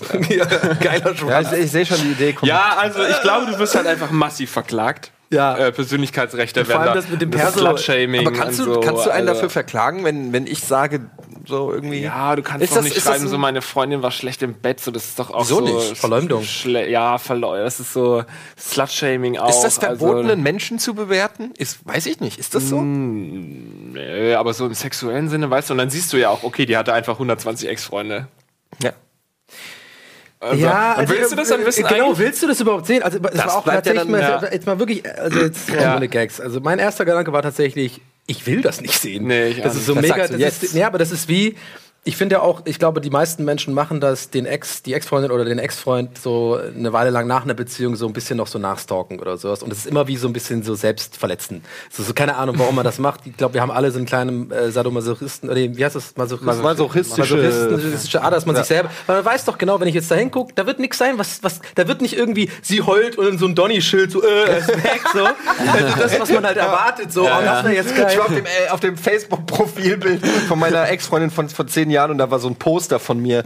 Geiler 0.80 1.12
Ja, 1.12 1.16
Schwanz. 1.16 1.52
ich, 1.54 1.60
ich 1.66 1.72
sehe 1.72 1.86
schon 1.86 1.98
die 2.02 2.12
Idee. 2.12 2.34
kommt. 2.34 2.50
Ja, 2.50 2.76
also 2.78 3.00
ich 3.04 3.22
glaube, 3.22 3.52
du 3.52 3.60
wirst 3.60 3.76
halt 3.76 3.88
einfach 3.88 4.12
massiv 4.12 4.52
verklagt. 4.52 5.12
Ja. 5.32 5.58
Äh, 5.58 5.72
Persönlichkeitsrechte 5.72 6.66
Vor 6.66 6.76
allem 6.76 6.86
werden 6.86 6.96
das 6.96 7.06
da- 7.06 7.12
mit 7.12 7.22
dem 7.22 7.30
Perso- 7.30 7.66
aber 7.66 8.32
kannst 8.32 8.60
du, 8.60 8.64
so, 8.64 8.80
kannst 8.80 9.06
du 9.06 9.12
einen 9.12 9.28
also- 9.28 9.34
dafür 9.36 9.50
verklagen, 9.52 10.04
wenn, 10.04 10.34
wenn 10.34 10.48
ich 10.48 10.64
sage, 10.64 11.02
so 11.46 11.72
irgendwie. 11.72 12.02
Ja, 12.02 12.36
du 12.36 12.42
kannst 12.42 12.64
Ist 12.64 12.72
doch 12.72 12.78
das- 12.78 12.86
nicht 12.86 13.00
schreiben, 13.02 13.28
so 13.28 13.38
meine 13.38 13.62
Freundin 13.62 14.02
war 14.02 14.10
schlecht 14.12 14.42
im 14.42 14.54
Bett, 14.56 14.80
so 14.80 14.90
das 14.92 15.06
ist 15.06 15.20
doch 15.20 15.30
auch 15.32 15.42
Wieso 15.42 15.66
so 15.66 15.78
nicht? 15.78 15.98
Verleumdung. 15.98 16.44
Schle 16.44 16.90
ja, 16.90 17.18
Verleumdung. 17.20 17.64
Das 17.64 17.80
ist 17.80 17.94
so 17.94 18.24
Slut-Shaming 18.58 19.38
auch. 19.38 19.50
Ist 19.50 19.62
das 19.62 19.78
verboten, 19.78 20.18
Also, 20.18 20.32
einen 20.32 20.44
Menschen 20.44 20.80
zu 20.80 20.96
bewerten? 20.96 21.52
Ist, 21.58 21.80
weiß 21.88 22.08
ich 22.08 22.20
nicht. 22.20 22.40
Ist 22.40 22.56
das 22.56 22.70
so? 22.70 22.82
nee, 22.82 24.34
aber 24.34 24.54
so 24.54 24.66
im 24.66 24.74
sexuellen 24.74 25.30
Sinne, 25.30 25.50
weißt 25.50 25.70
du, 25.70 25.74
und 25.74 25.78
dann 25.78 25.90
siehst 25.90 26.12
du 26.14 26.18
ja 26.18 26.30
auch, 26.30 26.44
okay, 26.44 26.66
die 26.66 26.76
hatte 26.78 26.94
einfach 26.94 27.18
120 27.20 27.70
Ex-Freunde. 27.70 28.28
Ja. 28.82 28.92
Also, 30.42 30.66
und 30.68 31.10
willst 31.10 31.32
du 31.34 31.36
das 31.36 31.50
dann 31.50 31.66
wissen 31.66 31.86
Genau, 31.86 32.06
eigentlich? 32.06 32.20
willst 32.20 32.42
du 32.44 32.48
das 32.48 32.62
überhaupt 32.62 32.86
sehen? 32.86 33.04
Also, 33.04 33.20
es 33.20 33.38
war 33.38 33.58
auch 33.58 33.64
bleibt 33.64 33.86
ja 33.86 33.94
tatsächlich 33.94 34.02
dann- 34.04 34.12
mal, 34.12 34.44
ja. 34.44 34.54
jetzt 34.54 34.66
mal 34.66 34.80
wirklich, 34.80 35.04
also 35.20 35.40
jetzt 35.42 35.70
ja. 35.70 35.98
ohne 35.98 36.08
Gags. 36.08 36.40
Also 36.40 36.62
mein 36.62 36.80
erster 36.80 37.04
Gedanke 37.04 37.34
war 37.34 37.42
tatsächlich, 37.42 38.00
ich 38.26 38.48
will 38.48 38.62
das 38.62 38.80
nicht 38.80 38.98
sehen. 38.98 39.28
Nee, 39.28 39.48
ich 39.50 39.62
das 39.62 39.76
ist 39.76 39.86
so 39.86 39.96
nicht. 39.96 40.10
Das 40.10 40.32
mega, 40.32 40.46
das 40.48 40.64
ist, 40.64 40.74
ja, 40.74 40.88
aber 40.88 40.98
das 40.98 41.12
ist 41.12 41.28
wie, 41.28 41.56
ich 42.06 42.16
finde 42.16 42.36
ja 42.36 42.42
auch, 42.42 42.62
ich 42.66 42.80
glaube, 42.80 43.02
die 43.02 43.10
meisten 43.10 43.44
Menschen 43.46 43.74
machen 43.74 44.00
das, 44.00 44.30
den 44.30 44.46
Ex, 44.46 44.82
die 44.84 44.94
Ex-Freundin 44.94 45.32
oder 45.32 45.44
den 45.44 45.60
Ex-Freund 45.60 46.18
so 46.18 46.58
eine 46.76 46.94
Weile 46.94 47.10
lang 47.10 47.28
nach 47.28 47.44
einer 47.44 47.54
Beziehung 47.54 47.96
so 47.98 48.08
ein 48.08 48.14
bisschen 48.14 48.38
noch 48.38 48.48
so 48.48 48.58
nachstalken 48.58 49.20
oder 49.20 49.38
sowas. 49.38 49.62
Und 49.62 49.72
es 49.74 49.80
ist 49.80 49.86
immer 49.88 50.08
wie 50.08 50.16
so 50.16 50.28
ein 50.28 50.34
bisschen 50.34 50.64
so 50.64 50.76
selbstverletzen. 50.76 51.62
So, 51.92 52.02
so 52.04 52.14
keine 52.14 52.38
Ahnung, 52.38 52.56
warum 52.58 52.76
man 52.76 52.86
das 52.86 53.00
macht. 53.00 53.28
Ich 53.28 53.36
glaube, 53.36 53.54
wir 53.56 53.62
haben 53.62 53.70
alle 53.70 53.92
so 53.92 53.98
einen 53.98 54.06
kleinen 54.06 54.50
äh, 54.50 54.72
Sadomasochisten, 54.72 55.50
oder 55.50 55.58
wie 55.60 55.84
heißt 55.86 55.96
das? 55.96 56.16
Masochisten, 56.16 56.48
Masochistische- 56.64 57.36
masochistische 57.70 58.22
Ader, 58.22 58.38
dass 58.38 58.46
man 58.46 58.56
sich 58.56 58.66
selber, 58.66 58.90
weil 59.06 59.18
man 59.18 59.26
weiß 59.26 59.46
doch 59.46 59.58
genau, 59.58 59.80
wenn 59.82 59.88
ich 59.90 59.96
jetzt 59.96 60.10
da 60.10 60.16
hingucke, 60.16 60.54
da 60.56 60.66
wird 60.66 60.80
nichts 60.80 60.98
sein, 60.98 61.18
was, 61.18 61.44
was, 61.44 61.60
da 61.76 61.88
wird 61.88 62.02
nicht 62.02 62.16
irgendwie, 62.18 62.50
sie 62.62 62.82
heult 62.82 63.18
und 63.18 63.40
so 63.40 63.46
ein 63.46 63.56
Donny-Schild 63.56 64.12
so, 64.12 64.24
äh, 64.24 64.46
er 64.46 64.58
ist 64.60 64.70
weg, 64.70 65.02
so. 65.14 65.26
Also 65.26 65.96
das, 66.00 66.20
was 66.20 66.32
man 66.32 66.46
halt 66.46 66.58
erwartet, 66.58 67.12
so, 67.12 67.26
jetzt 67.26 67.96
geil. 67.96 68.08
Ich 68.10 68.18
war 68.18 68.26
auf 68.26 68.34
dem, 68.34 68.46
äh, 68.46 68.70
auf 68.70 68.80
dem 68.80 68.98
Facebook-Profilbild 68.98 70.26
von 70.48 70.58
meiner 70.60 70.90
Ex-Freundin 70.90 71.30
von, 71.30 71.50
von 71.50 71.68
zehn 71.68 71.89
Jahren 71.90 72.12
und 72.12 72.18
da 72.18 72.30
war 72.32 72.40
so 72.40 72.48
ein 72.48 72.56
Poster 72.56 73.00
von 73.00 73.20
mir. 73.20 73.44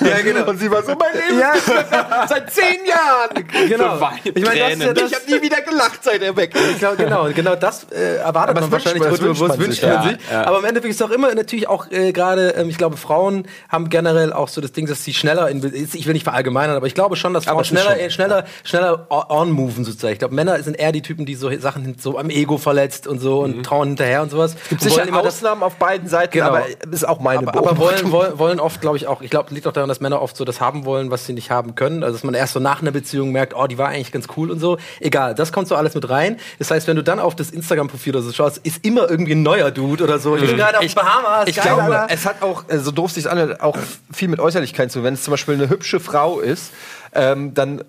ja, 0.00 0.20
genau. 0.22 0.48
Und 0.48 0.58
sie 0.58 0.70
war 0.70 0.82
so, 0.82 0.92
mein 0.94 1.12
Leben 1.14 1.40
Ja. 1.40 1.52
ist 1.52 2.28
seit 2.28 2.52
zehn 2.52 2.84
Jahren. 2.86 3.46
Genau. 3.68 4.10
Ich 4.24 4.44
meine, 4.44 4.60
das 4.60 4.72
ist 4.74 4.82
ja 4.82 4.92
das, 4.92 5.10
Ich 5.10 5.16
habe 5.16 5.30
nie 5.30 5.42
wieder 5.42 5.60
gelacht, 5.62 6.02
seit 6.02 6.22
er 6.22 6.36
weg 6.36 6.54
ist. 6.54 6.70
Ich 6.72 6.78
glaube, 6.78 6.96
genau, 6.96 7.28
genau 7.34 7.54
das 7.56 7.84
äh, 7.92 8.16
erwartet 8.16 8.60
man 8.60 8.70
wahrscheinlich 8.72 9.02
man- 9.02 9.20
wünscht 9.20 9.40
man 9.40 9.50
sich, 9.60 9.66
sich. 9.76 9.82
ja, 9.82 10.10
ja. 10.30 10.44
Aber 10.46 10.58
im 10.58 10.64
Endeffekt 10.64 10.92
ist 10.94 11.02
auch 11.02 11.10
immer 11.10 11.34
natürlich 11.34 11.68
auch 11.68 11.90
äh, 11.90 12.12
gerade, 12.12 12.50
ähm, 12.50 12.68
ich 12.68 12.78
glaube, 12.78 12.96
Frauen 12.96 13.46
haben 13.68 13.88
generell 13.88 14.32
auch 14.32 14.48
so 14.48 14.60
das 14.60 14.72
Ding, 14.72 14.86
dass 14.86 15.04
sie 15.04 15.14
schneller, 15.14 15.48
in, 15.48 15.58
ich 15.92 16.06
will 16.06 16.12
nicht 16.14 16.24
verallgemeinern, 16.24 16.76
aber 16.76 16.86
ich 16.86 16.94
glaube 16.94 17.16
schon, 17.16 17.34
dass 17.34 17.44
Frauen 17.44 17.60
es 17.60 17.68
schneller, 17.68 17.90
schon. 17.92 17.98
äh, 18.00 18.10
schneller, 18.10 18.44
schneller 18.64 19.06
on-moven 19.10 19.84
sozusagen. 19.84 20.12
Ich 20.12 20.18
glaube, 20.18 20.34
Männer 20.34 20.62
sind 20.62 20.74
eher 20.78 20.92
die 20.92 21.02
Typen, 21.02 21.26
die 21.26 21.34
so 21.34 21.50
Sachen 21.58 21.96
so 21.98 22.18
am 22.18 22.30
Ego 22.30 22.58
verletzt 22.58 23.06
und 23.06 23.18
so 23.20 23.40
und 23.40 23.62
trauen 23.64 23.88
hinterher 23.88 24.22
und 24.22 24.30
sowas. 24.30 24.56
Gibt 24.68 24.82
Und 24.82 24.90
sicher 24.90 25.06
Ausnahmen 25.16 25.62
auf 25.62 25.76
beiden 25.76 26.08
Seiten, 26.08 26.32
Genau. 26.32 26.46
aber 26.48 26.64
ist 26.90 27.06
auch 27.08 27.20
meine 27.20 27.48
aber, 27.48 27.58
aber 27.66 27.78
wollen, 27.78 28.10
wollen, 28.12 28.38
wollen 28.38 28.60
oft, 28.60 28.80
glaube 28.80 28.96
ich, 28.96 29.06
auch, 29.06 29.22
ich 29.22 29.30
glaube, 29.30 29.52
liegt 29.54 29.66
auch 29.66 29.72
daran, 29.72 29.88
dass 29.88 30.00
Männer 30.00 30.22
oft 30.22 30.36
so 30.36 30.44
das 30.44 30.60
haben 30.60 30.84
wollen, 30.84 31.10
was 31.10 31.26
sie 31.26 31.32
nicht 31.32 31.50
haben 31.50 31.74
können. 31.74 32.02
Also, 32.02 32.14
dass 32.16 32.24
man 32.24 32.34
erst 32.34 32.52
so 32.54 32.60
nach 32.60 32.80
einer 32.82 32.90
Beziehung 32.90 33.32
merkt, 33.32 33.54
oh, 33.56 33.66
die 33.66 33.78
war 33.78 33.88
eigentlich 33.88 34.12
ganz 34.12 34.26
cool 34.36 34.50
und 34.50 34.58
so. 34.60 34.78
Egal, 35.00 35.34
das 35.34 35.52
kommt 35.52 35.68
so 35.68 35.74
alles 35.76 35.94
mit 35.94 36.08
rein. 36.08 36.38
Das 36.58 36.70
heißt, 36.70 36.86
wenn 36.86 36.96
du 36.96 37.02
dann 37.02 37.18
auf 37.18 37.34
das 37.36 37.50
Instagram-Profil 37.50 38.14
oder 38.16 38.22
so 38.24 38.32
schaust, 38.32 38.58
ist 38.58 38.84
immer 38.84 39.10
irgendwie 39.10 39.32
ein 39.32 39.42
neuer 39.42 39.70
Dude 39.70 40.04
oder 40.04 40.18
so. 40.18 40.36
Ich 40.36 40.46
bin 40.46 40.56
gerade 40.56 40.78
auf 40.78 40.84
Ich- 40.84 40.94
Bahamas. 40.94 41.48
Ich 41.48 41.56
geil, 41.56 41.64
glaube, 41.66 41.82
Alter. 41.82 42.06
es 42.14 42.24
hat 42.26 42.42
auch, 42.42 42.64
so 42.70 42.90
doof 42.90 43.10
sich 43.12 43.28
anhört, 43.30 43.60
auch 43.60 43.76
viel 44.12 44.28
mit 44.28 44.40
Äußerlichkeit 44.40 44.90
zu 44.90 44.98
tun. 44.98 45.04
Wenn 45.04 45.14
es 45.14 45.22
zum 45.22 45.32
Beispiel 45.32 45.54
eine 45.54 45.68
hübsche 45.68 46.00
Frau 46.00 46.40
ist, 46.40 46.72
ähm, 47.14 47.54
dann 47.54 47.82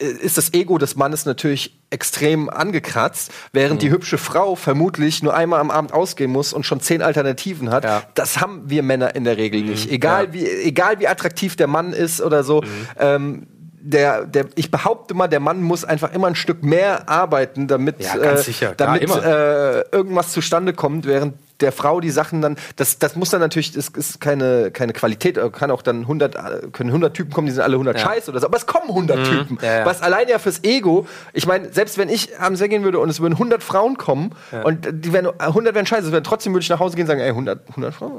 ist 0.00 0.38
das 0.38 0.54
Ego 0.54 0.78
des 0.78 0.96
Mannes 0.96 1.26
natürlich 1.26 1.78
extrem 1.90 2.48
angekratzt, 2.48 3.30
während 3.52 3.82
die 3.82 3.90
hübsche 3.90 4.16
Frau 4.18 4.54
vermutlich 4.56 5.22
nur 5.22 5.34
einmal 5.34 5.60
am 5.60 5.70
Abend 5.70 5.92
ausgehen 5.92 6.30
muss 6.30 6.52
und 6.52 6.64
schon 6.64 6.80
zehn 6.80 7.02
Alternativen 7.02 7.70
hat. 7.70 7.84
Ja. 7.84 8.02
Das 8.14 8.40
haben 8.40 8.62
wir 8.70 8.82
Männer 8.82 9.14
in 9.14 9.24
der 9.24 9.36
Regel 9.36 9.62
nicht. 9.62 9.90
Egal, 9.90 10.32
wie, 10.32 10.46
egal 10.46 11.00
wie 11.00 11.08
attraktiv 11.08 11.56
der 11.56 11.66
Mann 11.66 11.92
ist 11.92 12.22
oder 12.22 12.44
so. 12.44 12.64
Ähm, 12.98 13.46
der, 13.82 14.26
der, 14.26 14.46
ich 14.56 14.70
behaupte 14.70 15.14
mal, 15.14 15.28
der 15.28 15.40
Mann 15.40 15.62
muss 15.62 15.84
einfach 15.84 16.12
immer 16.12 16.26
ein 16.28 16.34
Stück 16.34 16.62
mehr 16.62 17.08
arbeiten, 17.08 17.66
damit, 17.66 18.02
Ja, 18.02 18.14
äh, 18.16 18.36
sicher, 18.36 18.74
klar, 18.74 18.88
damit 18.98 19.02
immer. 19.02 19.24
äh, 19.24 19.84
irgendwas 19.92 20.32
zustande 20.32 20.72
kommt, 20.72 21.06
während 21.06 21.34
der 21.60 21.72
Frau 21.72 22.00
die 22.00 22.10
Sachen 22.10 22.42
dann, 22.42 22.56
das, 22.76 22.98
das 22.98 23.16
muss 23.16 23.30
dann 23.30 23.40
natürlich, 23.40 23.72
das 23.72 23.88
ist 23.88 24.20
keine, 24.20 24.70
keine 24.70 24.92
Qualität, 24.92 25.36
äh, 25.36 25.50
kann 25.50 25.70
auch 25.70 25.82
dann 25.82 26.02
100, 26.02 26.34
äh, 26.34 26.38
können 26.72 26.90
100 26.90 27.14
Typen 27.14 27.32
kommen, 27.32 27.46
die 27.46 27.52
sind 27.52 27.62
alle 27.62 27.74
100 27.74 28.00
scheiße 28.00 28.30
oder 28.30 28.40
so, 28.40 28.46
aber 28.46 28.56
es 28.56 28.66
kommen 28.66 28.88
100 28.88 29.24
Typen. 29.26 29.54
Mhm. 29.54 29.64
Ja, 29.64 29.78
ja. 29.80 29.86
Was 29.86 30.02
allein 30.02 30.28
ja 30.28 30.38
fürs 30.38 30.62
Ego, 30.64 31.06
ich 31.32 31.46
meine, 31.46 31.72
selbst 31.72 31.98
wenn 31.98 32.08
ich 32.08 32.38
abends 32.38 32.60
weggehen 32.60 32.84
würde 32.84 32.98
und 32.98 33.08
es 33.10 33.20
würden 33.20 33.34
100 33.34 33.62
Frauen 33.62 33.96
kommen 33.96 34.34
und 34.64 34.88
die 34.90 35.12
wären, 35.12 35.28
100 35.38 35.74
wären 35.74 35.86
scheiße, 35.86 36.12
wären, 36.12 36.24
trotzdem 36.24 36.52
würde 36.52 36.62
ich 36.62 36.68
nach 36.68 36.80
Hause 36.80 36.96
gehen 36.96 37.04
und 37.04 37.08
sagen, 37.08 37.20
ey, 37.20 37.28
100, 37.28 37.68
100 37.70 37.94
Frauen? 37.94 38.12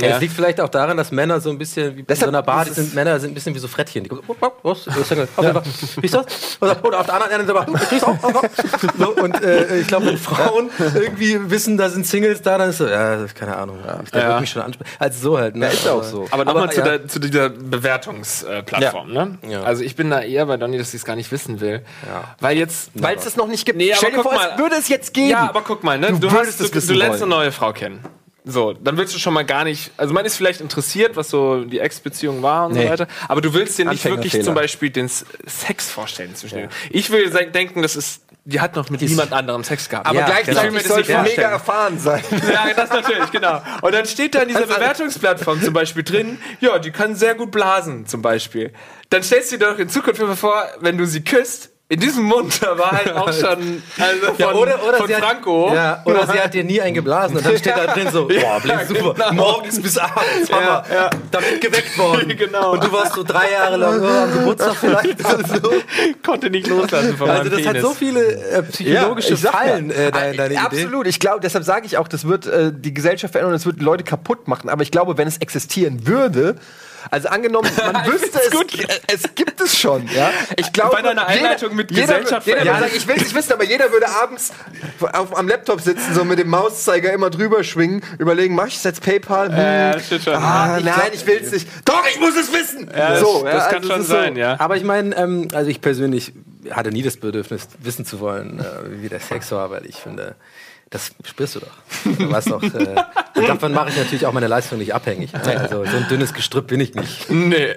Ja, 0.00 0.08
Es 0.08 0.20
liegt 0.20 0.34
vielleicht 0.34 0.60
auch 0.60 0.68
daran, 0.68 0.96
dass 0.96 1.12
Männer 1.12 1.40
so 1.40 1.50
ein 1.50 1.58
bisschen 1.58 1.96
wie 1.96 2.00
in 2.00 2.06
so 2.06 2.08
Deshalb 2.08 2.28
einer 2.28 2.42
Bar, 2.42 2.64
die 2.64 2.70
ist 2.70 2.76
sind, 2.76 2.94
Männer 2.94 3.18
sind 3.20 3.32
ein 3.32 3.34
bisschen 3.34 3.54
wie 3.54 3.58
so 3.58 3.68
Frettchen. 3.68 4.04
Die 4.04 4.08
gucken, 4.08 4.34
was? 4.62 4.86
Ist 4.86 5.10
Wie 6.00 6.06
ist 6.06 6.14
das? 6.14 6.58
Oder 6.60 7.00
auf 7.00 7.06
der 7.06 7.14
anderen 7.14 7.32
auch, 8.02 8.22
auch. 8.22 8.44
so, 8.98 9.22
Und 9.22 9.42
äh, 9.42 9.80
ich 9.80 9.86
glaube, 9.86 10.06
wenn 10.06 10.16
Frauen 10.18 10.70
irgendwie 10.94 11.50
wissen, 11.50 11.76
da 11.76 11.88
sind 11.88 12.06
Singles 12.06 12.42
da, 12.42 12.58
dann 12.58 12.70
ist 12.70 12.80
so, 12.82 12.88
ja, 12.88 13.14
ist 13.24 13.34
keine 13.34 13.56
Ahnung. 13.56 13.78
Da 13.84 14.18
Ja. 14.18 14.28
wird 14.28 14.40
mich 14.40 14.50
schon 14.50 14.62
ansprechen. 14.62 14.90
Also 14.98 15.30
so 15.30 15.38
halt. 15.38 15.56
Ne? 15.56 15.66
ist 15.68 15.84
ja 15.84 15.92
auch 15.92 16.02
so. 16.02 16.26
Aber 16.30 16.44
nochmal 16.44 16.70
zu, 16.70 16.80
ja. 16.80 16.84
der, 16.98 17.08
zu 17.08 17.18
dieser 17.18 17.50
Bewertungsplattform. 17.50 19.12
Ne? 19.12 19.38
Ja. 19.48 19.62
Also 19.62 19.82
ich 19.82 19.96
bin 19.96 20.10
da 20.10 20.20
eher 20.20 20.46
bei 20.46 20.56
Donny, 20.56 20.78
dass 20.78 20.90
sie 20.90 20.96
es 20.96 21.04
gar 21.04 21.16
nicht 21.16 21.30
wissen 21.32 21.60
will. 21.60 21.82
Weil 22.40 22.56
jetzt. 22.56 22.90
Weil 22.94 23.16
es 23.16 23.24
das 23.24 23.36
noch 23.36 23.46
nicht 23.48 23.64
gibt. 23.64 23.78
Nee, 23.78 23.92
Stell 23.94 24.08
aber 24.08 24.16
dir 24.18 24.22
guck 24.22 24.32
vor, 24.32 24.40
mal. 24.40 24.50
es 24.54 24.58
würde 24.58 24.76
es 24.76 24.88
jetzt 24.88 25.14
geben. 25.14 25.30
Ja, 25.30 25.48
aber 25.48 25.62
guck 25.62 25.82
mal, 25.84 25.98
ne? 25.98 26.08
Du 26.08 26.18
Du, 26.18 26.32
würdest 26.32 26.60
hast, 26.60 26.74
es 26.74 26.86
du, 26.86 26.92
du 26.92 26.98
lernst 26.98 27.22
eine 27.22 27.30
neue 27.30 27.52
Frau 27.52 27.72
kennen. 27.72 28.00
So, 28.44 28.72
dann 28.72 28.96
willst 28.96 29.14
du 29.14 29.20
schon 29.20 29.34
mal 29.34 29.44
gar 29.44 29.62
nicht, 29.62 29.92
also 29.96 30.12
man 30.12 30.24
ist 30.24 30.36
vielleicht 30.36 30.60
interessiert, 30.60 31.14
was 31.14 31.30
so 31.30 31.62
die 31.62 31.78
Ex-Beziehung 31.78 32.42
war 32.42 32.66
und 32.66 32.72
Nee. 32.72 32.82
so 32.86 32.90
weiter, 32.90 33.06
aber 33.28 33.40
du 33.40 33.54
willst 33.54 33.78
dir 33.78 33.84
nicht 33.84 34.04
wirklich 34.04 34.42
zum 34.42 34.54
Beispiel 34.54 34.90
den 34.90 35.08
Sex 35.08 35.88
vorstellen 35.88 36.34
zwischen 36.34 36.56
denen. 36.58 36.70
Ich 36.90 37.10
will 37.10 37.30
denken, 37.30 37.82
das 37.82 37.94
ist, 37.94 38.22
die 38.44 38.60
hat 38.60 38.74
noch 38.74 38.90
mit 38.90 39.00
niemand 39.00 39.32
anderem 39.32 39.62
Sex 39.62 39.88
gehabt. 39.88 40.06
aber 40.06 40.18
Ja, 40.18 40.26
gleichzeitig 40.26 40.56
ich 40.58 40.64
will 40.64 40.70
mir 40.72 40.78
das 40.78 40.88
sollte 40.88 41.18
mega 41.22 41.42
erfahren 41.42 41.98
sein. 41.98 42.22
Ja, 42.52 42.72
das 42.74 42.90
natürlich, 42.90 43.30
genau. 43.30 43.62
Und 43.82 43.94
dann 43.94 44.06
steht 44.06 44.34
da 44.34 44.42
in 44.42 44.48
dieser 44.48 44.66
Bewertungsplattform 44.66 45.62
zum 45.62 45.72
Beispiel 45.72 46.02
drin, 46.02 46.38
ja, 46.60 46.78
die 46.78 46.90
kann 46.90 47.14
sehr 47.14 47.34
gut 47.34 47.50
blasen, 47.50 48.06
zum 48.06 48.20
Beispiel. 48.20 48.72
Dann 49.10 49.22
stellst 49.22 49.52
du 49.52 49.58
dir 49.58 49.66
doch 49.70 49.78
in 49.78 49.88
Zukunft 49.88 50.20
immer 50.20 50.36
vor, 50.36 50.66
wenn 50.80 50.98
du 50.98 51.06
sie 51.06 51.22
küsst, 51.22 51.71
in 51.92 52.00
diesem 52.00 52.24
Mund, 52.24 52.62
da 52.62 52.78
war 52.78 52.90
halt 52.90 53.12
auch 53.12 53.30
schon, 53.30 53.82
also 53.98 54.26
von, 54.28 54.34
Ja, 54.38 54.52
oder, 54.52 54.82
oder 54.82 54.96
von 54.96 55.06
sie 55.06 55.12
Franco. 55.12 55.68
Hat, 55.68 55.76
ja, 55.76 56.02
oder 56.06 56.26
sie 56.26 56.40
hat 56.40 56.54
dir 56.54 56.64
nie 56.64 56.80
einen 56.80 56.94
geblasen 56.94 57.36
und 57.36 57.44
dann 57.44 57.58
steht 57.58 57.76
da 57.76 57.86
drin 57.92 58.08
so, 58.10 58.26
boah, 58.28 58.60
blinkt 58.62 58.88
super, 58.88 59.12
genau. 59.12 59.32
morgens 59.34 59.78
bis 59.82 59.98
abends, 59.98 60.50
Hammer, 60.50 60.84
ja. 60.90 61.10
damit 61.30 61.60
geweckt 61.60 61.96
worden. 61.98 62.32
Genau. 62.42 62.72
Und 62.72 62.82
du 62.82 62.90
warst 62.90 63.12
so 63.14 63.22
drei 63.22 63.52
Jahre 63.52 63.76
lang 63.76 64.00
oh, 64.00 64.06
am 64.06 64.32
Geburtstag 64.32 64.74
vielleicht. 64.74 65.18
so. 65.20 65.70
konnte 66.24 66.48
nicht 66.48 66.66
loslassen 66.66 67.16
von 67.16 67.28
Also 67.28 67.50
das 67.50 67.58
hat 67.58 67.74
Penis. 67.74 67.82
so 67.82 67.90
viele 67.90 68.20
äh, 68.50 68.62
psychologische 68.62 69.36
Fallen, 69.36 69.90
äh, 69.90 70.10
deine, 70.10 70.36
deine 70.36 70.54
Äh, 70.54 70.56
Idee. 70.56 70.64
Absolut. 70.64 71.06
Ich 71.06 71.20
glaube, 71.20 71.40
deshalb 71.40 71.64
sage 71.64 71.84
ich 71.84 71.98
auch, 71.98 72.08
das 72.08 72.26
wird 72.26 72.46
äh, 72.46 72.72
die 72.74 72.94
Gesellschaft 72.94 73.32
verändern, 73.32 73.52
das 73.52 73.66
wird 73.66 73.80
Leute 73.82 74.02
kaputt 74.02 74.48
machen. 74.48 74.70
Aber 74.70 74.82
ich 74.82 74.90
glaube, 74.90 75.18
wenn 75.18 75.28
es 75.28 75.36
existieren 75.38 76.06
würde, 76.06 76.56
also 77.10 77.28
angenommen, 77.28 77.68
man 77.76 78.06
wüsste 78.12 78.40
es, 78.44 78.50
gut. 78.50 78.78
äh, 78.78 78.98
es 79.06 79.22
gibt 79.34 79.60
es 79.60 79.78
schon. 79.78 80.06
Ja? 80.08 80.30
Ich 80.56 80.72
glaube, 80.72 80.96
Bei 80.96 81.02
deiner 81.02 81.26
Einleitung 81.26 81.74
mit 81.74 81.90
jeder, 81.90 82.18
Gesellschaft 82.18 82.46
jeder 82.46 82.58
würde 82.58 82.70
verändern. 82.70 82.90
sagen, 82.90 82.96
ich 82.96 83.08
will 83.08 83.16
es 83.16 83.22
nicht 83.22 83.34
wissen, 83.34 83.52
aber 83.52 83.64
jeder 83.64 83.90
würde 83.92 84.08
abends 84.08 84.52
auf, 85.12 85.36
am 85.36 85.48
Laptop 85.48 85.80
sitzen, 85.80 86.14
so 86.14 86.24
mit 86.24 86.38
dem 86.38 86.48
Mauszeiger 86.48 87.12
immer 87.12 87.30
drüber 87.30 87.64
schwingen, 87.64 88.02
überlegen, 88.18 88.54
mach 88.54 88.66
ich 88.66 88.76
es 88.76 88.84
jetzt 88.84 89.02
PayPal? 89.02 89.48
Hm. 89.48 89.56
Ja, 89.56 89.98
stimmt 90.00 90.24
schon. 90.24 90.34
Ah, 90.34 90.78
nein, 90.82 91.10
ich 91.12 91.26
will 91.26 91.40
es 91.42 91.52
nicht. 91.52 91.68
Doch, 91.84 92.04
ich 92.12 92.20
muss 92.20 92.36
es 92.36 92.52
wissen. 92.52 92.90
Ja, 92.96 93.16
so, 93.18 93.42
das, 93.44 93.52
ja, 93.52 93.58
das 93.58 93.68
kann 93.68 93.76
also 93.82 93.88
schon 93.90 94.00
ist 94.02 94.06
so. 94.08 94.14
sein, 94.14 94.36
ja. 94.36 94.58
Aber 94.60 94.76
ich 94.76 94.84
meine, 94.84 95.14
ähm, 95.16 95.48
also 95.52 95.70
ich 95.70 95.80
persönlich 95.80 96.32
hatte 96.70 96.90
nie 96.90 97.02
das 97.02 97.16
Bedürfnis, 97.16 97.66
wissen 97.80 98.04
zu 98.04 98.20
wollen, 98.20 98.60
äh, 98.60 99.02
wie 99.02 99.08
der 99.08 99.20
Sex 99.20 99.50
war, 99.50 99.70
weil 99.70 99.84
ich 99.86 99.96
finde, 99.96 100.36
das 100.92 101.10
spürst 101.24 101.56
du 101.56 101.60
doch. 101.60 102.16
Du 102.18 102.30
weißt 102.30 102.50
doch, 102.50 102.62
äh, 102.62 102.94
und 103.34 103.48
davon 103.48 103.72
mache 103.72 103.88
ich 103.88 103.96
natürlich 103.96 104.26
auch 104.26 104.32
meine 104.32 104.46
Leistung 104.46 104.78
nicht 104.78 104.94
abhängig. 104.94 105.30
Also 105.34 105.84
so 105.84 105.96
ein 105.96 106.06
dünnes 106.08 106.34
Gestrüpp 106.34 106.66
bin 106.68 106.80
ich 106.80 106.94
nicht. 106.94 107.30
Nee. 107.30 107.74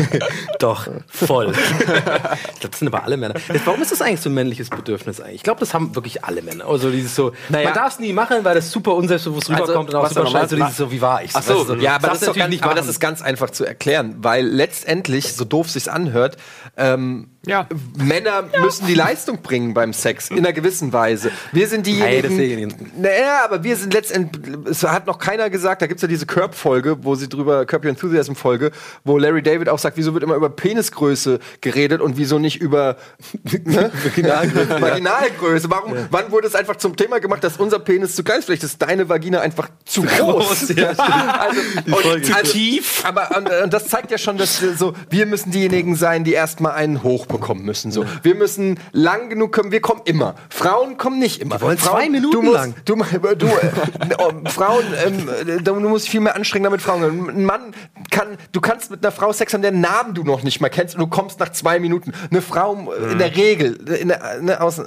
Doch, 0.58 0.86
voll. 1.08 1.52
ich 1.52 1.80
glaube, 1.80 2.68
das 2.70 2.78
sind 2.78 2.88
aber 2.88 3.02
alle 3.04 3.16
Männer. 3.16 3.34
Jetzt, 3.52 3.66
warum 3.66 3.80
ist 3.80 3.92
das 3.92 4.02
eigentlich 4.02 4.20
so 4.20 4.28
ein 4.28 4.34
männliches 4.34 4.68
Bedürfnis 4.68 5.20
eigentlich? 5.20 5.36
Ich 5.36 5.42
glaube, 5.42 5.60
das 5.60 5.72
haben 5.72 5.94
wirklich 5.94 6.22
alle 6.24 6.42
Männer. 6.42 6.66
Also 6.66 6.90
dieses 6.90 7.16
so, 7.16 7.32
Naja. 7.48 7.64
man 7.64 7.74
darf 7.74 7.94
es 7.94 7.98
nie 7.98 8.12
machen, 8.12 8.38
weil 8.42 8.54
das 8.54 8.70
super 8.70 8.94
unselbstbewusst 8.94 9.48
rüberkommt 9.48 9.88
und 9.88 9.94
auch 9.94 10.08
super 10.08 10.24
normal-. 10.24 10.48
So 10.48 10.56
dieses 10.56 10.76
so, 10.76 10.92
wie 10.92 11.00
war 11.00 11.24
ich? 11.24 11.30
Ach 11.34 11.42
so, 11.42 11.60
Weißt 11.60 11.68
du, 11.70 11.74
ja, 11.76 11.94
aber, 11.96 12.08
das 12.08 12.20
darfst 12.20 12.22
ist, 12.22 12.28
doch 12.28 12.36
natürlich 12.36 12.36
ganz, 12.36 12.50
nicht 12.50 12.64
aber 12.64 12.74
das 12.74 12.88
ist 12.88 13.00
ganz 13.00 13.22
einfach 13.22 13.50
zu 13.50 13.64
erklären, 13.64 14.16
weil 14.18 14.46
letztendlich, 14.46 15.32
so 15.32 15.44
doof 15.46 15.70
sich's 15.70 15.88
anhört, 15.88 16.36
ähm, 16.76 17.30
Ja. 17.46 17.66
Männer 17.96 18.44
müssen 18.60 18.86
die 18.86 18.94
Leistung 18.94 19.40
bringen 19.40 19.72
beim 19.72 19.92
Sex 19.94 20.28
in 20.30 20.38
einer 20.38 20.52
gewissen 20.52 20.92
Weise. 20.92 21.30
Wir 21.52 21.68
sind 21.68 21.86
diejenigen. 21.86 22.20
Deswegen- 22.56 22.90
naja, 23.00 23.40
aber 23.44 23.62
wir 23.64 23.76
sind 23.76 23.92
letztendlich. 23.94 24.56
Es 24.68 24.82
hat 24.82 25.06
noch 25.06 25.18
keiner 25.18 25.50
gesagt. 25.50 25.82
Da 25.82 25.86
gibt's 25.86 26.02
ja 26.02 26.08
diese 26.08 26.26
Curb-Folge, 26.26 27.04
wo 27.04 27.14
sie 27.14 27.28
drüber 27.28 27.64
Curb 27.66 27.84
Your 27.84 27.90
Enthusiasm-Folge, 27.90 28.70
wo 29.04 29.18
Larry 29.18 29.42
David 29.42 29.68
auch 29.68 29.78
sagt, 29.78 29.96
wieso 29.96 30.14
wird 30.14 30.24
immer 30.24 30.34
über 30.34 30.50
Penisgröße 30.50 31.38
geredet 31.60 32.00
und 32.00 32.16
wieso 32.16 32.38
nicht 32.38 32.60
über 32.60 32.96
ne? 33.64 33.90
Vaginalgröße. 34.04 34.80
Vaginalgröße. 34.80 35.70
Warum? 35.70 35.94
Wann 36.10 36.30
wurde 36.30 36.46
es 36.46 36.54
einfach 36.54 36.76
zum 36.76 36.96
Thema 36.96 37.20
gemacht, 37.20 37.44
dass 37.44 37.56
unser 37.56 37.78
Penis 37.78 38.14
zu 38.16 38.22
klein 38.24 38.38
ist? 38.40 38.46
Vielleicht 38.46 38.64
ist 38.64 38.80
deine 38.82 39.08
Vagina 39.08 39.40
einfach 39.40 39.68
zu 39.84 40.02
groß. 40.02 40.70
also, 40.76 41.60
und, 41.86 42.34
also, 42.34 42.52
tief. 42.52 43.04
Aber 43.04 43.36
und, 43.36 43.48
und 43.50 43.72
das 43.72 43.88
zeigt 43.88 44.10
ja 44.10 44.18
schon, 44.18 44.38
dass 44.38 44.60
wir 44.62 44.74
so, 44.74 44.94
wir 45.08 45.26
müssen 45.26 45.50
diejenigen 45.50 45.96
sein, 45.96 46.24
die 46.24 46.32
erstmal 46.32 46.72
einen 46.72 47.02
hoch 47.02 47.26
bekommen 47.26 47.64
müssen. 47.64 47.90
So, 47.92 48.04
wir 48.22 48.34
müssen 48.34 48.78
lang 48.92 49.28
genug 49.30 49.52
kommen. 49.52 49.72
Wir 49.72 49.80
kommen 49.80 50.02
immer. 50.04 50.34
Frauen 50.48 50.96
kommen 50.96 51.18
nicht 51.18 51.40
immer. 51.40 51.60
wollen 51.60 51.78
Frauen, 51.78 51.96
zwei 51.98 52.08
Minuten 52.08 52.36
du 52.40 52.52
musst. 52.52 52.74
Du, 52.84 52.94
du, 53.36 53.46
äh, 53.46 53.70
oh, 54.18 54.32
Frauen 54.48 54.84
ähm, 55.04 55.28
äh, 55.28 55.62
du 55.62 55.74
musst 55.74 56.08
viel 56.08 56.20
mehr 56.20 56.34
anstrengen 56.36 56.64
damit 56.64 56.82
Frauen. 56.82 57.28
Ein 57.28 57.44
Mann 57.44 57.74
kann, 58.10 58.36
du 58.52 58.60
kannst 58.60 58.90
mit 58.90 59.04
einer 59.04 59.12
Frau 59.12 59.32
Sex 59.32 59.54
haben, 59.54 59.62
deren 59.62 59.80
Namen 59.80 60.14
du 60.14 60.24
noch 60.24 60.42
nicht 60.42 60.60
mal 60.60 60.68
kennst 60.68 60.94
und 60.94 61.00
du 61.00 61.06
kommst 61.06 61.40
nach 61.40 61.50
zwei 61.50 61.78
Minuten. 61.78 62.12
Eine 62.30 62.42
Frau 62.42 62.92
äh, 62.92 63.12
in 63.12 63.18
der 63.18 63.36
Regel, 63.36 63.74
in 64.00 64.08
der, 64.08 64.40
ne, 64.40 64.60
Aus, 64.60 64.78
äh, 64.78 64.84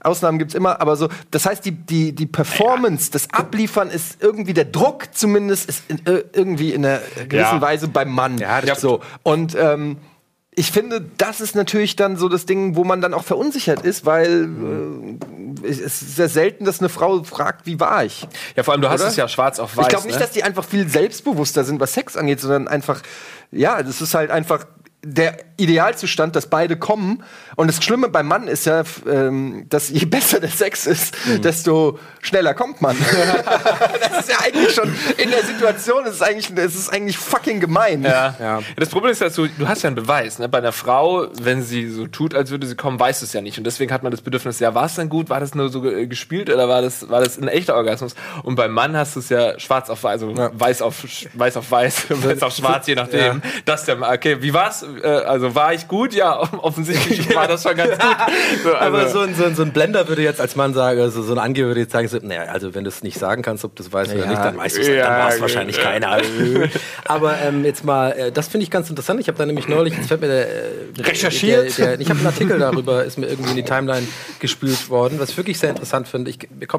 Ausnahmen 0.00 0.38
gibt's 0.38 0.54
immer, 0.54 0.80
aber 0.80 0.96
so, 0.96 1.08
das 1.30 1.46
heißt, 1.46 1.64
die, 1.64 1.72
die, 1.72 2.14
die 2.14 2.26
Performance, 2.26 3.10
das 3.10 3.28
Abliefern 3.30 3.90
ist 3.90 4.22
irgendwie 4.22 4.54
der 4.54 4.64
Druck 4.64 5.08
zumindest 5.12 5.68
ist 5.68 5.84
in, 5.88 6.06
äh, 6.06 6.24
irgendwie 6.32 6.72
in 6.72 6.84
einer 6.84 7.00
gewissen 7.28 7.38
Ja. 7.38 7.60
Weise 7.60 7.88
beim 7.88 8.10
Mann. 8.10 8.38
Ja, 8.38 8.60
das 8.60 8.80
so. 8.80 9.00
Und 9.22 9.56
ähm, 9.58 9.96
ich 10.54 10.70
finde, 10.70 11.00
das 11.16 11.40
ist 11.40 11.54
natürlich 11.54 11.96
dann 11.96 12.16
so 12.16 12.28
das 12.28 12.44
Ding, 12.44 12.76
wo 12.76 12.84
man 12.84 13.00
dann 13.00 13.14
auch 13.14 13.24
verunsichert 13.24 13.84
ist, 13.86 14.04
weil 14.04 14.50
äh, 15.62 15.66
es 15.66 15.80
ist 15.80 16.16
sehr 16.16 16.28
selten, 16.28 16.66
dass 16.66 16.80
eine 16.80 16.90
Frau 16.90 17.22
fragt, 17.24 17.64
wie 17.64 17.80
war 17.80 18.04
ich? 18.04 18.28
Ja, 18.54 18.62
vor 18.62 18.72
allem, 18.72 18.82
du 18.82 18.90
hast 18.90 19.00
Oder? 19.00 19.10
es 19.10 19.16
ja 19.16 19.28
schwarz 19.28 19.58
auf 19.58 19.76
weiß. 19.76 19.86
ich 19.86 19.88
glaube 19.88 20.06
nicht, 20.06 20.16
ne? 20.16 20.20
dass 20.20 20.32
die 20.32 20.42
einfach 20.42 20.64
viel 20.64 20.86
selbstbewusster 20.88 21.64
sind, 21.64 21.80
was 21.80 21.94
Sex 21.94 22.18
angeht, 22.18 22.40
sondern 22.40 22.68
einfach, 22.68 23.00
ja, 23.50 23.82
das 23.82 24.02
ist 24.02 24.12
halt 24.12 24.30
einfach 24.30 24.66
der 25.04 25.36
Idealzustand, 25.56 26.36
dass 26.36 26.46
beide 26.46 26.76
kommen. 26.76 27.24
Und 27.56 27.66
das 27.66 27.82
Schlimme 27.82 28.08
beim 28.08 28.26
Mann 28.28 28.46
ist 28.48 28.66
ja, 28.66 28.82
ähm, 29.10 29.66
dass 29.68 29.88
je 29.90 30.04
besser 30.06 30.38
der 30.40 30.50
Sex 30.50 30.86
ist, 30.86 31.14
Mhm. 31.26 31.42
desto 31.42 31.98
schneller 32.20 32.54
kommt 32.54 32.80
man. 32.80 32.96
das 34.00 34.20
ist 34.20 34.30
ja 34.30 34.36
eigentlich 34.44 34.72
schon 34.74 34.92
in 35.18 35.30
der 35.30 35.42
Situation, 35.44 36.04
es 36.06 36.14
ist 36.16 36.22
eigentlich, 36.22 36.50
es 36.56 36.74
ist 36.74 36.88
eigentlich 36.92 37.18
fucking 37.18 37.60
gemein. 37.60 38.02
Ja. 38.02 38.34
Ja. 38.40 38.60
Das 38.76 38.88
Problem 38.88 39.12
ist, 39.12 39.20
dass 39.20 39.34
du, 39.34 39.46
du 39.48 39.68
hast 39.68 39.82
ja 39.82 39.88
einen 39.88 39.96
Beweis. 39.96 40.38
Ne? 40.38 40.48
Bei 40.48 40.58
einer 40.58 40.72
Frau, 40.72 41.26
wenn 41.40 41.62
sie 41.62 41.88
so 41.88 42.06
tut, 42.06 42.34
als 42.34 42.50
würde 42.50 42.66
sie 42.66 42.74
kommen, 42.76 42.98
weißt 42.98 43.22
du 43.22 43.26
es 43.26 43.32
ja 43.32 43.40
nicht. 43.40 43.58
Und 43.58 43.64
deswegen 43.64 43.92
hat 43.92 44.02
man 44.02 44.10
das 44.12 44.20
Bedürfnis, 44.20 44.60
ja, 44.60 44.74
war 44.74 44.86
es 44.86 44.94
denn 44.94 45.08
gut? 45.08 45.28
War 45.30 45.40
das 45.40 45.54
nur 45.54 45.68
so 45.68 45.80
ge- 45.80 46.06
gespielt 46.06 46.48
oder 46.50 46.68
war 46.68 46.80
das, 46.82 47.08
war 47.10 47.20
das 47.20 47.38
ein 47.38 47.48
echter 47.48 47.74
Orgasmus? 47.76 48.14
Und 48.44 48.54
beim 48.54 48.72
Mann 48.72 48.96
hast 48.96 49.16
du 49.16 49.20
es 49.20 49.28
ja 49.28 49.58
schwarz 49.58 49.90
auf 49.90 50.02
weiß, 50.04 50.22
also 50.22 50.34
weiß 50.36 50.82
auf 50.82 51.04
weiß 51.34 51.56
auf 51.56 51.70
weiß, 51.70 52.04
weiß 52.10 52.42
auf 52.42 52.54
schwarz, 52.54 52.86
je 52.86 52.94
nachdem. 52.94 53.42
Das 53.64 53.84
der, 53.84 54.00
okay, 54.00 54.40
wie 54.42 54.52
war's? 54.54 54.84
Äh, 55.02 55.06
also 55.06 55.54
war 55.54 55.72
ich 55.74 55.88
gut? 55.88 56.14
Ja, 56.14 56.38
offensichtlich 56.58 57.34
war 57.34 57.48
das 57.48 57.62
schon 57.62 57.76
ganz 57.76 57.92
gut. 57.92 58.00
So, 58.62 58.74
also, 58.74 58.78
Aber 58.78 59.08
so 59.08 59.20
ein, 59.20 59.34
so, 59.34 59.44
ein, 59.44 59.54
so 59.54 59.62
ein 59.62 59.72
Blender 59.72 60.08
würde 60.08 60.22
jetzt 60.22 60.40
als 60.40 60.56
Mann 60.56 60.74
sagen, 60.74 61.00
also 61.00 61.22
so 61.22 61.32
ein 61.32 61.38
Angeber 61.38 61.68
würde 61.68 61.80
jetzt 61.80 61.92
sagen, 61.92 62.06
so, 62.08 62.18
naja, 62.18 62.42
also 62.44 62.74
wenn 62.74 62.84
du 62.84 62.88
es 62.88 63.02
nicht 63.02 63.18
sagen 63.18 63.42
kannst, 63.42 63.64
ob 63.64 63.74
du 63.76 63.82
es 63.82 63.92
weißt 63.92 64.12
oder 64.14 64.24
Ja. 64.24 64.30
nicht, 64.30 64.42
dann 64.42 64.56
weißt 64.56 64.76
du 64.76 64.80
es, 64.82 64.88
Ja, 64.88 65.08
dann 65.08 65.18
war 65.18 65.28
es 65.28 65.36
ja, 65.36 65.40
wahrscheinlich 65.40 65.76
ja. 65.76 65.82
keiner. 65.82 66.18
Aber 67.06 67.38
ähm, 67.40 67.64
jetzt 67.64 67.84
mal, 67.84 68.10
äh, 68.12 68.32
das 68.32 68.48
finde 68.48 68.64
ich 68.64 68.70
ganz 68.70 68.88
interessant. 68.90 69.20
Ich 69.20 69.28
habe 69.28 69.38
da 69.38 69.46
nämlich 69.46 69.68
neulich, 69.68 69.94
jetzt 69.96 70.08
fällt 70.08 70.20
mir 70.20 70.28
der, 70.28 70.48
äh, 70.48 70.52
Recherchiert? 70.98 71.78
Der, 71.78 71.96
der, 71.96 72.00
ich 72.00 72.08
habe 72.08 72.18
einen 72.18 72.26
Artikel 72.26 72.58
darüber, 72.58 73.04
ist 73.04 73.18
mir 73.18 73.26
irgendwie 73.26 73.50
in 73.50 73.56
die 73.56 73.62
Timeline 73.64 74.06
gespült 74.38 74.88
worden, 74.90 75.18
was 75.18 75.30
ich 75.30 75.36
wirklich 75.36 75.58
sehr 75.58 75.70
interessant 75.70 76.08
finde. 76.08 76.30
Ich, 76.30 76.38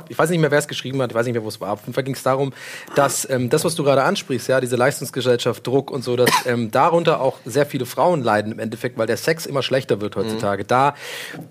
ich 0.10 0.17
weiß 0.17 0.30
nicht 0.30 0.39
mehr, 0.39 0.52
wer 0.52 0.60
es 0.60 0.67
geschrieben 0.67 1.02
hat, 1.02 1.12
ich 1.12 1.15
weiß 1.15 1.26
nicht 1.26 1.34
mehr, 1.34 1.43
wo 1.43 1.47
es 1.49 1.60
war. 1.60 1.71
Auf 1.73 1.82
jeden 1.82 1.93
Fall 1.93 2.04
ging 2.04 2.15
es 2.15 2.23
darum, 2.23 2.54
dass 2.95 3.30
ähm, 3.30 3.49
das, 3.49 3.65
was 3.65 3.76
du 3.76 3.84
gerade 3.84 4.04
ansprichst, 4.04 4.47
ja, 4.47 4.62
diese 4.62 4.76
Leistungsgesellschaft, 4.76 5.65
Druck 5.65 5.91
und 5.91 6.04
so, 6.04 6.15
dass 6.15 6.30
ähm, 6.45 6.71
darunter 6.71 7.21
auch 7.21 7.38
sehr 7.45 7.65
viele 7.65 7.86
Frauen 7.86 8.02
leiden 8.11 8.51
im 8.51 8.59
Endeffekt, 8.59 8.97
weil 8.97 9.07
der 9.07 9.17
Sex 9.17 9.45
immer 9.45 9.63
schlechter 9.63 10.01
wird 10.01 10.15
heutzutage. 10.15 10.63
Da 10.63 10.95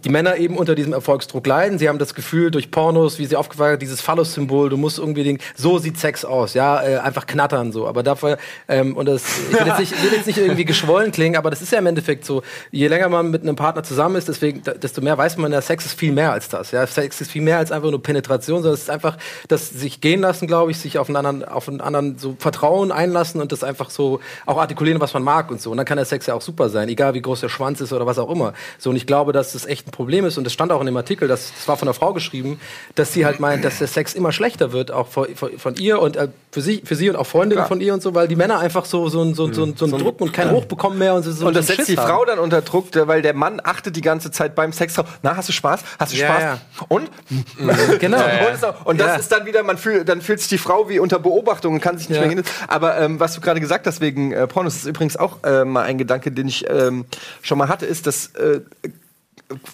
die 0.05 0.09
Männer 0.09 0.37
eben 0.37 0.57
unter 0.57 0.75
diesem 0.75 0.93
Erfolgsdruck 0.93 1.47
leiden, 1.47 1.79
sie 1.79 1.89
haben 1.89 1.99
das 1.99 2.15
Gefühl 2.15 2.51
durch 2.51 2.71
Pornos, 2.71 3.19
wie 3.19 3.27
sie 3.27 3.37
aufgefallen 3.37 3.79
dieses 3.79 4.01
Phallus-Symbol, 4.01 4.69
du 4.69 4.77
musst 4.77 4.99
irgendwie 4.99 5.25
den, 5.25 5.39
so 5.55 5.79
sieht 5.79 5.99
Sex 5.99 6.25
aus, 6.25 6.55
ja, 6.55 6.83
äh, 6.83 6.99
einfach 6.99 7.27
knattern 7.27 7.73
so. 7.73 7.87
Aber 7.87 8.03
dafür, 8.03 8.39
ähm, 8.69 8.97
und 8.97 9.07
das, 9.07 9.25
ich 9.51 9.59
will 9.59 9.67
jetzt, 9.67 9.79
nicht, 9.79 9.93
ich 9.93 10.03
will 10.03 10.13
jetzt 10.13 10.27
nicht 10.27 10.39
irgendwie 10.39 10.65
geschwollen 10.65 11.13
klingen, 11.13 11.37
aber 11.37 11.51
das 11.51 11.63
ist 11.63 11.73
ja 11.73 11.79
im 11.79 11.87
Endeffekt 11.87 12.25
so, 12.25 12.43
je 12.71 12.89
länger 12.89 13.09
man 13.09 13.31
mit 13.31 13.43
einem 13.43 13.57
Partner 13.57 13.83
zusammen 13.83 14.17
ist, 14.17 14.29
deswegen, 14.29 14.63
desto 14.63 15.01
mehr 15.01 15.17
weiß 15.19 15.37
man, 15.39 15.53
ja, 15.53 15.61
Sex 15.61 15.87
ist 15.87 15.99
viel 15.99 16.13
mehr 16.13 16.33
als 16.33 16.49
das. 16.49 16.71
Ja, 16.71 16.87
Sex 16.87 17.21
ist 17.21 17.31
viel 17.31 17.43
mehr 17.43 17.59
als 17.59 17.73
einfach 17.73 17.91
nur 17.91 18.03
Penetration, 18.03 18.63
sondern 18.63 18.75
es 18.75 18.83
ist 18.83 18.91
einfach 18.91 19.17
das 19.49 19.71
sich 19.71 20.01
gehen 20.01 20.21
lassen, 20.21 20.47
glaube 20.47 20.71
ich, 20.71 20.79
sich 20.79 20.99
auf 20.99 21.09
einen 21.09 21.17
anderen, 21.17 21.45
auf 21.49 21.69
einen 21.69 21.81
anderen 21.81 22.19
so 22.19 22.37
Vertrauen 22.39 22.93
einlassen 22.93 23.41
und 23.41 23.53
das 23.53 23.65
einfach 23.65 23.91
so 23.91 24.21
auch 24.47 24.59
artikulieren, 24.59 25.01
was 25.01 25.15
man 25.15 25.23
mag 25.23 25.51
und 25.51 25.61
so. 25.61 25.71
Und 25.71 25.77
dann 25.77 25.87
kann 25.87 25.97
der 25.97 26.07
Sex 26.07 26.27
ja 26.27 26.35
auch 26.35 26.42
super 26.45 26.69
sein, 26.69 26.89
egal 26.89 27.15
wie 27.15 27.23
groß 27.23 27.41
der 27.41 27.49
Schwanz 27.49 27.81
ist 27.81 27.93
oder 27.93 28.07
was 28.07 28.19
auch 28.19 28.31
immer. 28.31 28.53
So, 28.79 28.91
und 28.91 28.97
ich 28.97 29.07
glaube, 29.07 29.33
dass 29.33 29.53
das 29.53 29.67
echt 29.67 29.89
ein 29.89 29.91
Problem 29.91 30.25
ist 30.25 30.39
und 30.39 30.45
das 30.45 30.53
stand 30.53 30.73
auch 30.73 30.81
in 30.81 30.87
dem 30.87 30.97
Artikel, 30.97 31.29
das, 31.29 31.53
das 31.57 31.69
war 31.69 31.77
von 31.77 31.89
einer 31.89 31.95
Frau 31.95 32.13
geschrieben, 32.13 32.61
dass 32.95 33.13
sie 33.13 33.25
halt 33.25 33.41
meint, 33.41 33.65
dass 33.65 33.79
der 33.79 33.89
Sex 33.89 34.15
immer 34.15 34.33
schlechter 34.33 34.73
wird, 34.73 34.91
auch 34.91 35.09
von, 35.09 35.27
von, 35.35 35.59
von 35.59 35.75
ihr 35.77 36.01
und 36.01 36.17
äh, 36.17 36.29
für 36.51 36.61
sie, 36.61 36.83
für 36.85 36.97
sie 36.97 37.09
und 37.09 37.17
auch 37.17 37.27
Freundinnen 37.27 37.65
von 37.67 37.81
ihr 37.81 37.95
und 37.95 38.03
so, 38.03 38.15
weil 38.15 38.29
die 38.29 38.37
Männer 38.37 38.59
einfach 38.59 38.85
so, 38.85 39.09
so, 39.09 39.25
so, 39.35 39.53
so, 39.53 39.65
so, 39.65 39.73
so 39.75 39.85
einen 39.87 39.99
Druck 40.03 40.21
und 40.21 40.33
kein 40.33 40.51
Hoch 40.51 40.65
bekommen 40.67 40.99
mehr 40.99 41.15
und 41.15 41.23
so, 41.23 41.33
so 41.33 41.47
Und 41.47 41.55
das 41.57 41.67
so 41.67 41.75
setzt 41.75 41.89
die 41.89 41.93
Schiss 41.93 42.05
Frau 42.05 42.21
haben. 42.21 42.27
dann 42.27 42.39
unter 42.39 42.61
Druck, 42.63 42.89
weil 42.95 43.23
der 43.23 43.35
Mann 43.35 43.61
achtet 43.65 43.97
die 43.97 44.01
ganze 44.01 44.31
Zeit 44.31 44.55
beim 44.55 44.73
Sex 44.73 44.95
drauf. 44.95 45.07
Na, 45.23 45.37
hast 45.37 45.49
du 45.49 45.53
Spaß? 45.53 45.81
Hast 45.99 46.13
du 46.13 46.17
Ja, 46.19 46.27
Spaß? 46.27 46.43
ja. 46.43 46.59
Und? 46.89 47.11
Genau. 48.01 48.19
Und, 48.19 48.61
so. 48.61 48.67
und 48.85 49.01
das 49.01 49.07
Ja. 49.09 49.15
ist 49.17 49.33
dann 49.33 49.47
wieder, 49.47 49.63
man 49.63 49.79
fühlt, 49.79 50.09
dann 50.09 50.21
fühlt 50.21 50.41
sich 50.41 50.49
die 50.49 50.59
Frau 50.59 50.89
wie 50.89 50.99
unter 50.99 51.19
Beobachtung 51.19 51.75
und 51.75 51.81
kann 51.81 51.99
sich 51.99 52.09
nicht 52.09 52.21
Ja. 52.21 52.27
mehr 52.27 52.35
hin. 52.37 52.43
Aber 52.69 52.99
ähm, 52.99 53.21
was 53.21 53.35
du 53.35 53.41
gerade 53.41 53.61
gesagt 53.61 53.87
hast 53.87 54.01
wegen 54.01 54.33
äh, 54.33 54.47
Pornos, 54.47 54.75
ist 54.77 54.87
übrigens 54.87 55.17
auch 55.17 55.43
äh, 55.45 55.65
mal 55.65 55.83
ein 55.85 55.99
Gedanke, 55.99 56.32
den 56.33 56.49
ich 56.49 56.69
ähm, 56.69 57.05
schon 57.43 57.59
mal 57.59 57.69
hatte, 57.69 57.87
ist, 57.87 58.07
dass 58.07 58.35
äh, 58.35 58.61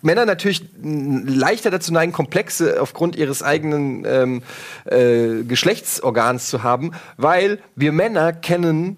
Männer 0.03 0.27
natürlich 0.27 0.65
leichter 0.83 1.71
dazu 1.71 1.93
neigen, 1.93 2.13
Komplexe 2.13 2.81
aufgrund 2.81 3.17
ihres 3.17 3.43
eigenen 3.43 4.05
ähm, 4.05 4.43
äh, 4.85 5.45
Geschlechtsorgans 5.45 6.49
zu 6.49 6.63
haben, 6.63 6.93
weil 7.17 7.61
wir 7.77 7.93
Männer 7.93 8.33
kennen 8.33 8.97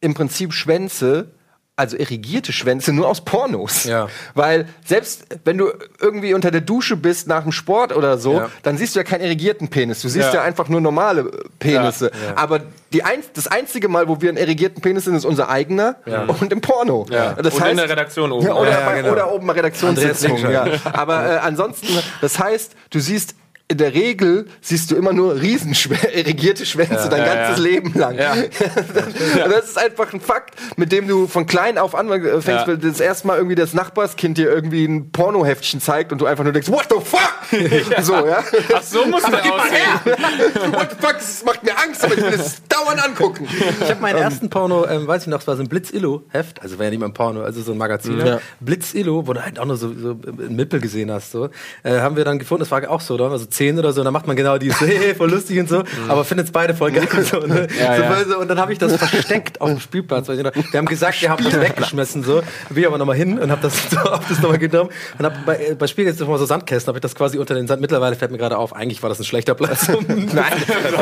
im 0.00 0.14
Prinzip 0.14 0.52
Schwänze, 0.52 1.28
also 1.74 1.96
irrigierte 1.96 2.52
Schwänze, 2.52 2.92
nur 2.92 3.08
aus 3.08 3.24
Pornos. 3.24 3.84
Ja. 3.84 4.08
Weil 4.34 4.68
selbst 4.84 5.24
wenn 5.44 5.56
du 5.56 5.72
irgendwie 6.00 6.34
unter 6.34 6.50
der 6.50 6.60
Dusche 6.60 6.96
bist 6.96 7.28
nach 7.28 7.42
dem 7.44 7.52
Sport 7.52 7.96
oder 7.96 8.18
so, 8.18 8.34
Ja. 8.34 8.50
dann 8.62 8.76
siehst 8.76 8.94
du 8.94 9.00
ja 9.00 9.04
keinen 9.04 9.22
irrigierten 9.22 9.68
Penis. 9.68 10.02
Du 10.02 10.08
siehst 10.08 10.28
ja, 10.28 10.34
Ja. 10.34 10.42
einfach 10.42 10.68
nur 10.68 10.82
normale 10.82 11.22
äh, 11.22 11.30
Penisse. 11.58 12.10
Aber 12.36 12.60
die 12.92 13.02
ein, 13.04 13.20
das 13.32 13.46
einzige 13.46 13.88
Mal, 13.88 14.06
wo 14.06 14.20
wir 14.20 14.28
einen 14.28 14.36
irrigierten 14.38 14.82
Penis 14.82 15.04
sind, 15.06 15.14
ist 15.14 15.24
unser 15.24 15.48
eigener 15.48 15.96
und 16.40 16.52
im 16.52 16.60
Porno. 16.60 17.06
Ja. 17.10 17.32
Das 17.34 17.54
Und 17.54 17.60
heißt, 17.62 17.70
in 17.70 17.76
der 17.78 17.88
Redaktion 17.88 18.32
oben. 18.32 18.48
Oder, 18.50 18.70
bei- 18.82 18.96
genau. 19.00 19.12
oder 19.12 19.32
oben 19.32 19.46
bei 19.46 19.54
Redaktionssitzung. 19.54 20.36
Ja. 20.38 20.62
Andreas 20.64 20.80
Aber 20.92 21.24
äh, 21.24 21.38
ansonsten, 21.38 21.88
das 22.20 22.38
heißt, 22.38 22.72
du 22.90 23.00
siehst 23.00 23.34
in 23.72 23.78
der 23.78 23.94
Regel 23.94 24.46
siehst 24.60 24.90
du 24.90 24.96
immer 24.96 25.12
nur 25.12 25.40
riesenschwer 25.40 26.14
irrigierte 26.14 26.66
Schwänze 26.66 27.08
dein 27.08 27.24
Ja, 27.26 27.34
ganzes 27.34 27.64
ja. 27.64 27.70
Leben 27.70 27.92
lang. 27.94 28.16
Ja. 28.18 28.34
das 29.48 29.64
ist 29.70 29.78
einfach 29.78 30.12
ein 30.12 30.20
Fakt, 30.20 30.54
mit 30.76 30.92
dem 30.92 31.08
du 31.08 31.26
von 31.26 31.46
klein 31.46 31.78
auf 31.78 31.94
an 31.94 32.10
äh, 32.10 32.20
fängst, 32.40 32.46
Ja. 32.46 32.66
weil 32.68 32.78
das 32.78 33.00
erste 33.00 33.26
Mal 33.26 33.36
irgendwie 33.36 33.54
das 33.56 33.72
Nachbarskind 33.74 34.36
dir 34.38 34.50
irgendwie 34.50 34.84
ein 34.84 35.10
Pornoheftchen 35.10 35.80
zeigt 35.80 36.12
und 36.12 36.20
du 36.20 36.26
einfach 36.26 36.44
nur 36.44 36.52
denkst, 36.52 36.68
what 36.68 36.86
the 36.90 36.96
fuck? 37.02 37.20
So, 38.02 38.14
ja. 38.14 38.42
Ach, 38.74 38.82
so 38.82 39.04
muss 39.06 39.22
man 39.22 39.34
aussehen. 39.34 40.72
what 40.72 40.90
the 40.90 40.96
fuck, 41.00 41.14
das 41.14 41.44
macht 41.44 41.62
mir 41.62 41.78
Angst, 41.78 42.04
aber 42.04 42.14
ich 42.16 42.22
will 42.22 42.32
es 42.34 42.62
dauernd 42.68 43.02
angucken. 43.04 43.46
Ich 43.80 43.90
habe 43.90 44.00
meinen 44.00 44.18
ersten 44.18 44.50
Porno, 44.50 44.86
ähm, 44.86 45.06
weiß 45.06 45.22
ich 45.22 45.28
noch, 45.28 45.40
es 45.40 45.46
war 45.46 45.56
so 45.56 45.62
ein 45.62 45.68
Blitz-Illo-Heft, 45.68 46.62
also 46.62 46.78
war 46.78 46.84
ja 46.84 46.90
nicht 46.90 47.00
mal 47.00 47.06
ein 47.06 47.14
Porno, 47.14 47.42
also 47.42 47.62
so 47.62 47.72
ein 47.72 47.78
Magazin. 47.78 48.18
Ja. 48.18 48.40
Blitz-Illo, 48.60 49.26
wo 49.26 49.32
du 49.32 49.42
halt 49.44 49.58
auch 49.58 49.64
nur 49.66 49.76
so, 49.76 49.92
so 49.94 50.10
einen 50.26 50.56
Mippel 50.56 50.80
gesehen 50.80 51.10
hast, 51.10 51.32
so, 51.32 51.48
äh, 51.82 52.00
haben 52.00 52.16
wir 52.16 52.24
dann 52.24 52.38
gefunden, 52.38 52.60
das 52.60 52.70
war 52.70 52.88
auch 52.90 53.00
so, 53.00 53.16
da 53.16 53.24
waren 53.24 53.32
wir 53.32 53.38
so 53.38 53.46
zehn 53.62 53.78
oder 53.78 53.92
so, 53.92 54.00
und 54.00 54.06
dann 54.06 54.12
macht 54.12 54.26
man 54.26 54.34
genau 54.34 54.58
die, 54.58 54.70
so, 54.70 54.86
hey, 54.86 55.14
voll 55.16 55.30
lustig 55.30 55.60
und 55.60 55.68
so, 55.68 55.84
aber 56.08 56.24
findet 56.24 56.46
es 56.46 56.52
beide 56.52 56.74
voll 56.74 56.90
geil. 56.90 57.08
So, 57.22 57.38
ne? 57.38 57.68
Ja, 57.78 57.96
so, 57.96 58.02
ja. 58.02 58.24
so, 58.24 58.38
und 58.38 58.48
dann 58.48 58.58
habe 58.58 58.72
ich 58.72 58.78
das 58.78 58.96
versteckt 58.96 59.60
auf 59.60 59.68
dem 59.68 59.80
Spielplatz. 59.80 60.28
Weiß 60.28 60.38
ich 60.38 60.44
noch. 60.44 60.54
Wir 60.54 60.78
haben 60.78 60.86
gesagt, 60.86 61.20
wir 61.22 61.30
haben 61.30 61.44
das 61.44 61.60
weggeschmissen, 61.60 62.24
so. 62.24 62.42
Bin 62.68 62.82
ich 62.82 62.86
aber 62.86 62.98
nochmal 62.98 63.16
hin 63.16 63.38
und 63.38 63.50
habe 63.50 63.62
das, 63.62 63.74
hab 63.96 64.28
das 64.28 64.40
nochmal 64.40 64.58
genommen 64.58 64.90
und 65.18 65.24
habe 65.24 65.36
bei, 65.46 65.76
bei 65.78 65.86
Spiel 65.86 66.06
jetzt 66.06 66.20
mal 66.20 66.38
so 66.38 66.44
Sandkästen, 66.44 66.88
habe 66.88 66.98
ich 66.98 67.02
das 67.02 67.14
quasi 67.14 67.38
unter 67.38 67.54
den 67.54 67.66
Sand, 67.66 67.80
mittlerweile 67.80 68.16
fällt 68.16 68.30
mir 68.32 68.38
gerade 68.38 68.58
auf, 68.58 68.74
eigentlich 68.74 69.02
war 69.02 69.08
das 69.08 69.20
ein 69.20 69.24
schlechter 69.24 69.54
Platz. 69.54 69.88
Nein. 69.88 70.52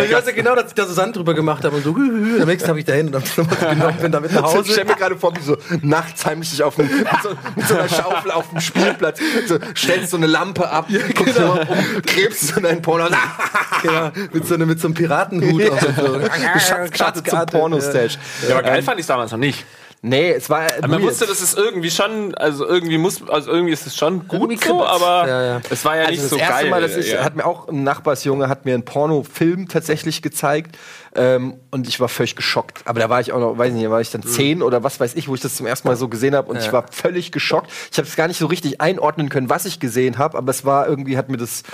ich 0.05 0.13
weiß 0.13 0.27
ja 0.27 0.33
genau, 0.33 0.55
dass 0.55 0.67
ich 0.69 0.75
da 0.75 0.87
so 0.87 0.93
Sand 0.93 1.17
drüber 1.17 1.35
gemacht 1.35 1.65
habe 1.65 1.77
und 1.77 1.85
so, 1.85 1.91
am 1.95 2.47
nächsten 2.47 2.69
habe 2.69 2.79
ich 2.79 2.85
da 2.85 2.93
hin 2.93 3.15
und 3.15 3.39
nochmal 3.39 3.75
genommen, 3.75 3.97
bin 4.01 4.13
damit 4.13 4.33
nach 4.33 4.49
Ich 4.49 4.57
Hause. 4.57 4.73
stell 4.73 4.85
mir 4.85 4.97
gerade 4.97 5.17
vor, 5.17 5.35
wie 5.37 5.43
so 5.43 5.57
nachts 5.83 6.27
heimlich 6.27 6.51
dich 6.51 6.63
auf 6.63 6.77
dem, 6.77 6.87
mit, 6.87 7.07
so, 7.23 7.31
mit 7.57 7.67
so 7.67 7.75
einer 7.75 7.89
Schaufel 7.89 8.31
auf 8.31 8.51
dem 8.51 8.61
Spielplatz, 8.61 9.21
so, 9.47 9.59
stellst 9.75 10.11
so 10.11 10.17
eine 10.17 10.27
Lampe 10.27 10.69
ab, 10.69 10.89
guckst 11.15 11.37
genau. 11.37 11.55
mal 11.55 11.67
um, 11.69 12.03
gräbst 12.03 12.40
so 12.49 12.57
in 12.57 12.63
deinen 12.65 12.83
Porno. 12.83 13.09
Ja, 13.85 14.13
mit 14.33 14.47
so, 14.47 14.55
einem- 14.55 14.69
mit 14.69 14.81
so 14.81 14.89
einem 14.89 14.95
Piratenhut. 14.95 15.71
auf 15.71 15.83
und 15.89 15.97
so. 15.97 16.21
Schatzkarte 16.59 17.23
zum 17.23 17.47
Pornostage. 17.47 18.19
Ja, 18.49 18.55
aber 18.57 18.63
geil 18.65 18.83
fand 18.83 18.99
ich 18.99 19.05
es 19.05 19.07
damals 19.09 19.31
noch 19.33 19.39
nicht. 19.39 19.65
Nee, 20.03 20.31
es 20.33 20.49
war. 20.49 20.63
Aber 20.79 20.89
man 20.89 21.03
wusste, 21.03 21.27
das 21.27 21.43
ist 21.43 21.59
irgendwie 21.59 21.91
schon, 21.91 22.35
also 22.35 22.67
irgendwie 22.67 22.97
muss, 22.97 23.21
also 23.29 23.51
irgendwie 23.51 23.75
ist 23.75 23.87
es 23.87 23.95
schon 23.97 24.27
gut 24.29 24.63
so, 24.65 24.83
aber 24.87 25.29
Ja, 25.29 25.43
ja. 25.45 25.61
es 25.69 25.85
war 25.85 25.95
ja 25.97 26.03
Also 26.05 26.13
nicht 26.13 26.23
das 26.23 26.31
so 26.31 26.37
erste 26.39 26.55
geil. 26.63 26.71
Mal, 26.71 26.81
dass 26.81 26.97
ich, 26.97 27.13
ja. 27.13 27.23
hat 27.23 27.37
mir 27.37 27.45
auch 27.45 27.69
ein 27.69 27.85
Nachbarsjunge 27.85 28.49
hat 28.49 28.65
mir 28.65 28.73
einen 28.73 28.85
Pornofilm 28.87 29.69
tatsächlich 29.69 30.23
gezeigt. 30.23 30.79
Ähm, 31.15 31.55
und 31.71 31.89
ich 31.89 31.99
war 31.99 32.09
völlig 32.09 32.37
geschockt. 32.37 32.83
Aber 32.85 33.01
da 33.01 33.11
war 33.11 33.21
ich 33.21 33.33
auch 33.33 33.41
noch, 33.41 33.59
weiß 33.59 33.73
nicht, 33.73 33.91
war 33.91 34.01
ich 34.01 34.11
dann 34.11 34.23
zehn 34.23 34.63
oder 34.63 34.85
was 34.85 35.01
weiß 35.01 35.15
ich, 35.17 35.29
wo 35.29 35.35
ich 35.35 35.41
das 35.41 35.57
zum 35.57 35.67
ersten 35.67 35.89
Mal 35.89 35.97
so 35.97 36.09
gesehen 36.09 36.35
habe. 36.35 36.49
Und 36.49 36.59
ich 36.59 36.73
war 36.73 36.87
völlig 36.93 37.33
geschockt. 37.33 37.71
Ich 37.91 37.99
habe 37.99 38.07
es 38.07 38.15
gar 38.15 38.29
nicht 38.29 38.39
so 38.39 38.47
richtig 38.47 38.81
einordnen 38.81 39.29
können, 39.29 39.51
was 39.51 39.65
ich 39.67 39.81
gesehen 39.81 40.19
habe. 40.19 40.39
Aber 40.39 40.51
es 40.51 40.65
war 40.65 40.87
irgendwie, 40.87 41.17
hat 41.17 41.29
mir 41.29 41.37
das, 41.37 41.65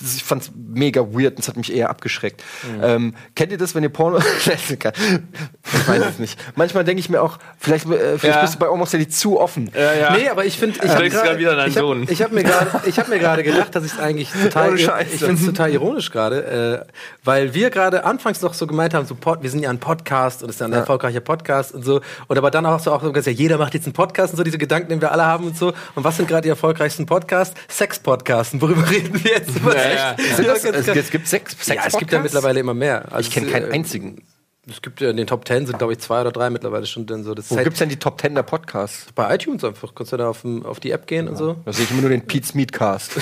ich 0.00 0.22
fand 0.22 0.42
es 0.42 0.52
mega 0.54 1.00
weird 1.00 1.34
und 1.34 1.40
es 1.40 1.48
hat 1.48 1.56
mich 1.56 1.74
eher 1.74 1.90
abgeschreckt. 1.90 2.42
Ähm, 2.80 3.14
kennt 3.34 3.50
ihr 3.50 3.58
das, 3.58 3.74
wenn 3.74 3.82
ihr 3.82 3.88
Porno. 3.88 4.18
ich 4.38 5.88
weiß 5.88 6.04
es 6.10 6.18
nicht. 6.18 6.38
Manchmal 6.54 6.84
denke 6.84 7.00
ich 7.00 7.08
mir 7.08 7.20
auch, 7.20 7.38
vielleicht, 7.58 7.86
äh, 7.86 8.18
vielleicht 8.18 8.36
Ja. 8.36 8.42
bist 8.42 8.54
du 8.54 8.58
bei 8.60 8.68
Almost 8.68 8.94
Daily 8.94 9.08
zu 9.08 9.40
offen. 9.40 9.70
Ja, 9.74 9.92
ja. 9.94 10.16
Nee, 10.16 10.28
aber 10.28 10.44
ich 10.44 10.56
finde, 10.56 10.78
ich 10.84 10.90
habe 10.90 11.10
hab, 11.10 11.70
Sohn. 11.70 12.06
ich 12.08 12.22
hab 12.22 12.32
mir 12.32 12.44
gerade, 12.44 12.82
ich 12.86 12.98
habe 12.98 13.10
mir 13.10 13.18
gerade 13.18 13.42
gedacht, 13.42 13.74
dass 13.74 13.84
ich 13.84 13.92
es 13.92 13.98
eigentlich 13.98 14.30
total, 14.30 14.78
Scheiß. 14.78 15.08
ich 15.12 15.18
finde 15.20 15.34
es 15.34 15.44
total 15.44 15.70
ironisch 15.72 16.10
gerade, 16.10 16.84
äh, 16.86 16.92
weil 17.24 17.54
wir 17.54 17.70
gerade 17.70 18.04
anfangs 18.04 18.40
noch 18.40 18.54
so 18.54 18.66
gemeint 18.66 18.83
haben, 18.92 19.06
so 19.06 19.14
Pod, 19.14 19.42
wir 19.42 19.48
sind 19.48 19.60
ja 19.62 19.70
ein 19.70 19.78
Podcast 19.78 20.42
und 20.42 20.50
es 20.50 20.56
ist 20.56 20.60
ja 20.60 20.66
ein 20.66 20.72
erfolgreicher 20.74 21.20
Podcast 21.20 21.72
und 21.72 21.84
so, 21.84 22.00
und 22.26 22.36
aber 22.36 22.50
dann 22.50 22.66
auch 22.66 22.80
so 22.80 22.92
auch 22.92 23.02
so 23.02 23.10
ja, 23.14 23.32
jeder 23.32 23.56
macht 23.56 23.72
jetzt 23.72 23.86
einen 23.86 23.94
Podcast 23.94 24.34
und 24.34 24.36
so 24.36 24.42
diese 24.42 24.58
Gedanken, 24.58 24.90
den 24.90 25.00
wir 25.00 25.12
alle 25.12 25.24
haben 25.24 25.46
und 25.46 25.56
so. 25.56 25.72
Und 25.94 26.04
was 26.04 26.16
sind 26.16 26.28
gerade 26.28 26.42
die 26.42 26.48
erfolgreichsten 26.50 27.06
Podcasts? 27.06 27.54
Sex-Podcasts. 27.68 28.52
Und 28.54 28.60
worüber 28.62 28.90
reden 28.90 29.14
wir 29.24 29.30
jetzt? 29.30 29.50
Ja, 29.64 29.92
ja. 29.92 30.16
Das, 30.44 30.64
es, 30.64 30.88
es 30.88 31.10
gibt 31.10 31.26
sechs, 31.28 31.52
sechs 31.52 31.68
ja, 31.68 31.82
es 31.86 31.96
gibt 31.96 32.12
ja 32.12 32.18
mittlerweile 32.20 32.60
immer 32.60 32.74
mehr. 32.74 33.06
Also 33.12 33.20
Ich 33.28 33.30
kenne 33.32 33.46
es, 33.46 33.52
keinen 33.52 33.70
äh, 33.70 33.74
einzigen. 33.74 34.22
Es 34.66 34.80
gibt 34.80 35.02
ja 35.02 35.10
in 35.10 35.18
den 35.18 35.26
Top 35.26 35.44
Ten 35.44 35.66
sind, 35.66 35.76
glaube 35.76 35.92
ich, 35.92 35.98
zwei 35.98 36.22
oder 36.22 36.32
drei 36.32 36.48
mittlerweile 36.48 36.86
schon 36.86 37.04
drin. 37.04 37.22
So. 37.22 37.34
Das 37.34 37.50
Wo 37.50 37.56
halt 37.56 37.64
gibt's 37.64 37.80
denn 37.80 37.90
die 37.90 37.98
Top 37.98 38.16
Ten 38.16 38.34
der 38.34 38.44
Podcasts? 38.44 39.06
bei 39.14 39.34
iTunes 39.34 39.62
einfach. 39.62 39.94
Kannst 39.94 40.12
du 40.12 40.16
da 40.16 40.30
auf, 40.30 40.40
dem- 40.40 40.64
auf 40.64 40.80
die 40.80 40.90
App 40.90 41.06
gehen 41.06 41.28
und 41.28 41.36
so. 41.36 41.56
Da 41.66 41.72
sehe 41.74 41.84
ich 41.84 41.90
immer 41.90 42.00
nur 42.00 42.08
den 42.08 42.26
Pete's 42.26 42.54
Meatcast. 42.54 43.12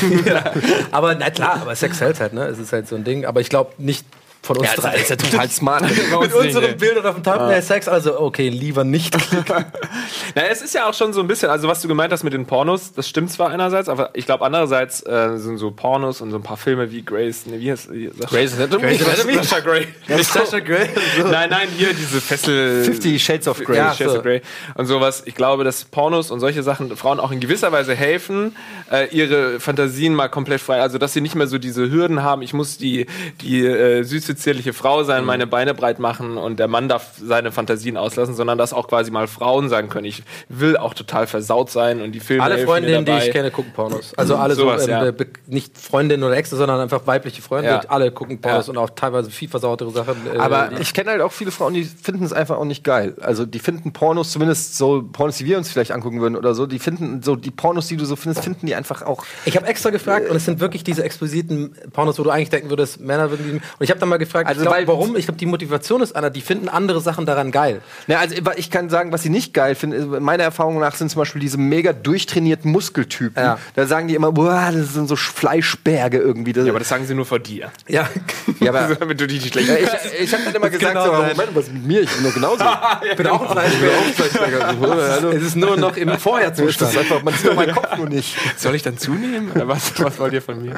Aber 0.92 1.14
na 1.16 1.30
klar, 1.30 1.60
aber 1.62 1.74
Sex 1.74 2.00
hält 2.00 2.20
halt, 2.20 2.32
ne? 2.32 2.46
Es 2.46 2.58
ist 2.60 2.72
halt 2.72 2.86
so 2.86 2.94
ein 2.94 3.02
Ding. 3.02 3.24
Aber 3.26 3.40
ich 3.40 3.48
glaube 3.48 3.72
nicht 3.78 4.06
von 4.42 4.56
uns 4.56 4.68
Ja, 4.68 4.74
das 4.74 4.84
drei. 4.84 4.96
ist 4.96 5.10
ja 5.10 5.16
total 5.16 5.48
smart. 5.50 5.82
Mit 6.20 6.34
unseren 6.34 6.76
Bildern 6.76 7.06
auf 7.06 7.14
dem 7.14 7.22
Thumbnail 7.22 7.62
Sex, 7.62 7.88
also 7.88 8.20
okay, 8.20 8.48
lieber 8.48 8.84
nicht. 8.84 9.16
Na, 10.34 10.42
es 10.50 10.62
ist 10.62 10.74
ja 10.74 10.88
auch 10.88 10.94
schon 10.94 11.12
so 11.12 11.20
ein 11.20 11.26
bisschen, 11.28 11.48
also 11.48 11.68
was 11.68 11.80
du 11.80 11.88
gemeint 11.88 12.12
hast 12.12 12.24
mit 12.24 12.32
den 12.32 12.46
Pornos, 12.46 12.92
das 12.92 13.08
stimmt 13.08 13.30
zwar 13.30 13.50
einerseits, 13.50 13.88
aber 13.88 14.10
ich 14.14 14.26
glaube 14.26 14.44
andererseits 14.44 15.04
äh, 15.06 15.36
sind 15.38 15.58
so 15.58 15.70
Pornos 15.70 16.20
und 16.20 16.30
so 16.30 16.36
ein 16.36 16.42
paar 16.42 16.56
Filme 16.56 16.90
wie 16.90 17.02
Grace, 17.02 17.46
ne, 17.46 17.60
wie 17.60 17.70
heißt 17.70 17.88
Grey's 18.28 18.54
Anatomy? 18.54 18.96
Sascha 18.96 19.60
Grey. 19.60 19.86
Sasha 20.22 20.58
Grey. 20.58 20.88
Nein, 21.30 21.50
nein, 21.50 21.68
hier 21.76 21.94
diese 21.94 22.20
Fessel. 22.20 22.84
Fifty 22.84 23.18
Shades 23.18 23.46
of 23.46 23.62
Grey. 23.62 23.76
Ja, 23.76 23.94
Shades 23.94 24.12
so. 24.12 24.18
of 24.18 24.24
Grey 24.24 24.42
und 24.74 24.86
sowas. 24.86 25.22
Ich 25.26 25.34
glaube, 25.34 25.64
dass 25.64 25.84
Pornos 25.84 26.30
und 26.30 26.40
solche 26.40 26.62
Sachen 26.62 26.94
Frauen 26.96 27.20
auch 27.20 27.30
in 27.30 27.40
gewisser 27.40 27.70
Weise 27.72 27.94
helfen, 27.94 28.56
äh, 28.90 29.08
ihre 29.14 29.60
Fantasien 29.60 30.14
mal 30.14 30.28
komplett 30.28 30.60
frei, 30.60 30.80
also 30.80 30.98
dass 30.98 31.12
sie 31.12 31.20
nicht 31.20 31.34
mehr 31.34 31.46
so 31.46 31.58
diese 31.58 31.90
Hürden 31.90 32.22
haben, 32.22 32.42
ich 32.42 32.52
muss 32.54 32.76
die, 32.78 33.06
die 33.40 33.64
äh, 33.64 34.02
süße, 34.02 34.31
zierliche 34.34 34.72
Frau 34.72 35.04
sein, 35.04 35.24
meine 35.24 35.46
Beine 35.46 35.74
breit 35.74 35.98
machen 35.98 36.36
und 36.36 36.58
der 36.58 36.68
Mann 36.68 36.88
darf 36.88 37.12
seine 37.22 37.52
Fantasien 37.52 37.96
auslassen, 37.96 38.34
sondern 38.34 38.58
dass 38.58 38.72
auch 38.72 38.88
quasi 38.88 39.10
mal 39.10 39.26
Frauen 39.26 39.68
sagen 39.68 39.88
können, 39.88 40.04
ich 40.06 40.22
will 40.48 40.76
auch 40.76 40.94
total 40.94 41.26
versaut 41.26 41.70
sein 41.70 42.00
und 42.02 42.12
die 42.12 42.20
Filme 42.20 42.42
Alle 42.42 42.58
Freundinnen, 42.64 43.04
die 43.04 43.12
ich 43.12 43.30
kenne, 43.30 43.50
gucken 43.50 43.72
Pornos. 43.72 44.12
Also 44.16 44.36
alle 44.36 44.54
Sowas, 44.54 44.84
so, 44.84 44.90
ähm, 44.90 45.04
ja. 45.04 45.10
be- 45.10 45.26
nicht 45.46 45.76
Freundinnen 45.78 46.22
oder 46.24 46.36
Äxte, 46.36 46.56
sondern 46.56 46.80
einfach 46.80 47.06
weibliche 47.06 47.42
Freunde. 47.42 47.68
Ja. 47.70 47.80
Alle 47.88 48.10
gucken 48.12 48.40
Pornos 48.40 48.66
Ja. 48.66 48.70
und 48.72 48.78
auch 48.78 48.90
teilweise 48.90 49.30
viel 49.30 49.48
versautere 49.48 49.90
Sachen. 49.90 50.16
äh, 50.34 50.38
Aber 50.38 50.70
ich 50.80 50.92
kenne 50.94 51.10
halt 51.10 51.20
auch 51.22 51.32
viele 51.32 51.50
Frauen, 51.50 51.74
die 51.74 51.84
finden 51.84 52.24
es 52.24 52.32
einfach 52.32 52.56
auch 52.58 52.64
nicht 52.64 52.84
geil. 52.84 53.14
Also 53.20 53.46
die 53.46 53.58
finden 53.58 53.92
Pornos, 53.92 54.30
zumindest 54.32 54.76
so 54.78 55.02
Pornos, 55.12 55.36
die 55.38 55.46
wir 55.46 55.58
uns 55.58 55.68
vielleicht 55.70 55.92
angucken 55.92 56.20
würden 56.20 56.36
oder 56.36 56.54
so, 56.54 56.66
die 56.66 56.78
finden 56.78 57.22
so 57.22 57.36
die 57.36 57.50
Pornos, 57.50 57.86
die 57.88 57.96
du 57.96 58.04
so 58.04 58.16
findest, 58.16 58.44
finden 58.44 58.66
die 58.66 58.74
einfach 58.74 59.02
auch. 59.02 59.24
Ich 59.44 59.56
habe 59.56 59.66
extra 59.66 59.90
gefragt 59.90 60.28
und 60.28 60.36
es 60.36 60.44
sind 60.44 60.60
wirklich 60.60 60.84
diese 60.84 61.02
expliziten 61.04 61.74
Pornos, 61.92 62.18
wo 62.18 62.22
du 62.22 62.30
eigentlich 62.30 62.50
denken 62.50 62.70
würdest, 62.70 63.00
Männer 63.00 63.30
würden 63.30 63.44
die. 63.46 63.52
Und 63.52 63.62
ich 63.80 63.90
habe 63.90 64.00
dann 64.00 64.08
mal 64.08 64.18
gefragt, 64.24 64.48
Also 64.48 64.60
ich 64.60 64.64
glaub, 64.66 64.76
weil- 64.76 64.86
warum? 64.88 65.16
Ich 65.16 65.26
glaube, 65.26 65.38
die 65.38 65.46
Motivation 65.46 66.00
ist 66.02 66.14
einer, 66.16 66.30
die 66.30 66.40
finden 66.40 66.68
andere 66.68 67.00
Sachen 67.00 67.26
daran 67.26 67.50
geil. 67.52 67.82
Na, 68.06 68.16
also 68.16 68.34
ich 68.56 68.70
kann 68.70 68.88
sagen, 68.90 69.12
was 69.12 69.22
sie 69.22 69.30
nicht 69.30 69.52
geil 69.54 69.74
finden. 69.74 70.22
Meiner 70.22 70.42
Erfahrung 70.44 70.78
nach 70.80 70.94
sind 70.94 71.10
zum 71.10 71.18
Beispiel 71.20 71.40
diese 71.40 71.58
mega 71.58 71.92
durchtrainierten 71.92 72.70
Muskeltypen. 72.70 73.42
Ja. 73.42 73.58
Da 73.74 73.86
sagen 73.86 74.08
die 74.08 74.14
immer, 74.14 74.32
boah, 74.32 74.70
das 74.72 74.94
sind 74.94 75.08
so 75.08 75.16
Fleischberge 75.16 76.18
irgendwie. 76.18 76.52
Das, 76.52 76.64
Ja, 76.66 76.72
aber 76.72 76.78
das 76.78 76.88
sagen 76.88 77.06
sie 77.06 77.14
nur 77.14 77.26
vor 77.26 77.38
dir. 77.38 77.70
Ja. 77.88 78.08
ja, 78.60 78.70
aber 78.74 78.94
Damit 78.94 79.20
du 79.20 79.26
dich 79.26 79.42
nicht 79.42 79.52
schlecht 79.52 79.68
Ja, 79.68 79.76
ich 79.76 80.22
ich 80.22 80.32
habe 80.32 80.44
dann 80.44 80.54
immer 80.54 80.70
gesagt, 80.70 80.92
genau 80.94 81.04
so. 81.06 81.12
Moment, 81.12 81.36
was 81.54 81.64
ist 81.66 81.72
mit 81.72 81.86
mir? 81.86 82.00
Ich 82.02 82.10
bin 82.10 82.24
doch 82.24 82.34
genauso. 82.34 82.64
Ich 83.10 83.16
bin 83.16 83.26
auch 83.26 83.56
ein 83.56 83.70
Fleischberger. 84.14 85.32
Es 85.36 85.42
ist 85.42 85.56
nur 85.56 85.76
noch 85.76 85.96
im 85.96 86.16
Vorherzustand. 86.18 86.96
einfach, 86.96 87.22
man 87.22 87.34
sieht 87.34 87.54
meinen 87.54 87.74
Kopf 87.74 87.96
nur 87.96 88.08
nicht. 88.08 88.36
Soll 88.56 88.74
ich 88.74 88.82
dann 88.82 88.96
zunehmen? 88.98 89.54
Äh, 89.54 89.66
Was, 89.66 89.92
was 90.02 90.18
wollt 90.18 90.32
ihr 90.32 90.42
von 90.42 90.62
mir? 90.62 90.74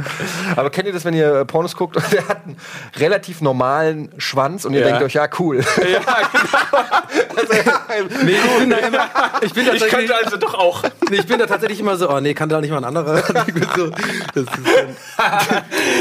Aber 0.56 0.70
kennt 0.70 0.86
ihr 0.86 0.92
das, 0.92 1.04
wenn 1.04 1.14
ihr 1.14 1.32
äh, 1.40 1.44
Pornos 1.44 1.76
guckt 1.76 1.96
und 1.96 2.12
der 2.12 2.26
hat 2.28 2.44
einen 2.44 2.56
relativ 2.96 3.33
normalen 3.40 4.10
Schwanz 4.18 4.64
und 4.64 4.74
ihr 4.74 4.80
Ja. 4.80 4.86
denkt 4.88 5.02
euch, 5.02 5.14
ja, 5.14 5.26
cool. 5.38 5.60
Ja, 5.60 6.00
also, 7.36 7.52
ja, 7.52 7.80
Nee, 8.24 8.32
ich 8.32 8.58
bin 8.58 8.70
da 8.70 8.76
immer. 8.78 9.08
Ich 9.42 9.52
bin, 9.52 9.66
ich 9.72 9.86
könnte 9.88 10.14
also 10.16 10.36
doch 10.36 10.54
auch. 10.54 10.82
nee, 11.10 11.16
ich 11.16 11.26
bin 11.26 11.38
da 11.38 11.46
tatsächlich 11.46 11.80
immer 11.80 11.96
so, 11.96 12.10
oh 12.10 12.20
nee, 12.20 12.34
kann 12.34 12.48
da 12.48 12.60
nicht 12.60 12.70
mal 12.70 12.78
ein 12.78 12.84
anderer. 12.84 13.22
So, 13.76 13.90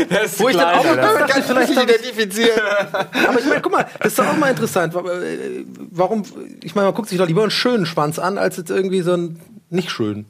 das 0.10 0.24
ist, 0.26 0.40
Wo 0.40 0.50
ich 0.50 0.58
dann 0.58 0.76
auch 0.76 0.84
dachte, 0.84 1.26
kann 1.32 1.40
ich 1.40 1.46
vielleicht 1.46 1.70
nicht 1.70 1.84
identifizieren. 1.84 2.60
Aber 3.28 3.40
ich 3.40 3.46
meine, 3.46 3.62
guck 3.62 3.72
mal, 3.72 3.86
das 4.00 4.08
ist 4.10 4.20
doch 4.20 4.28
auch 4.28 4.38
mal 4.38 4.50
interessant. 4.50 4.94
Äh, 4.96 5.66
Warum, 5.92 6.24
ich 6.62 6.76
meine, 6.76 6.88
man 6.88 6.96
guckt 6.96 7.10
sich 7.10 7.18
doch 7.18 7.28
lieber 7.28 7.42
einen 7.42 7.52
schönen 7.52 7.86
Schwanz 7.86 8.20
an, 8.20 8.38
als 8.38 8.58
jetzt 8.58 8.70
irgendwie 8.70 9.02
so 9.02 9.14
einen 9.14 9.40
nicht 9.70 9.90
schön. 9.92 10.26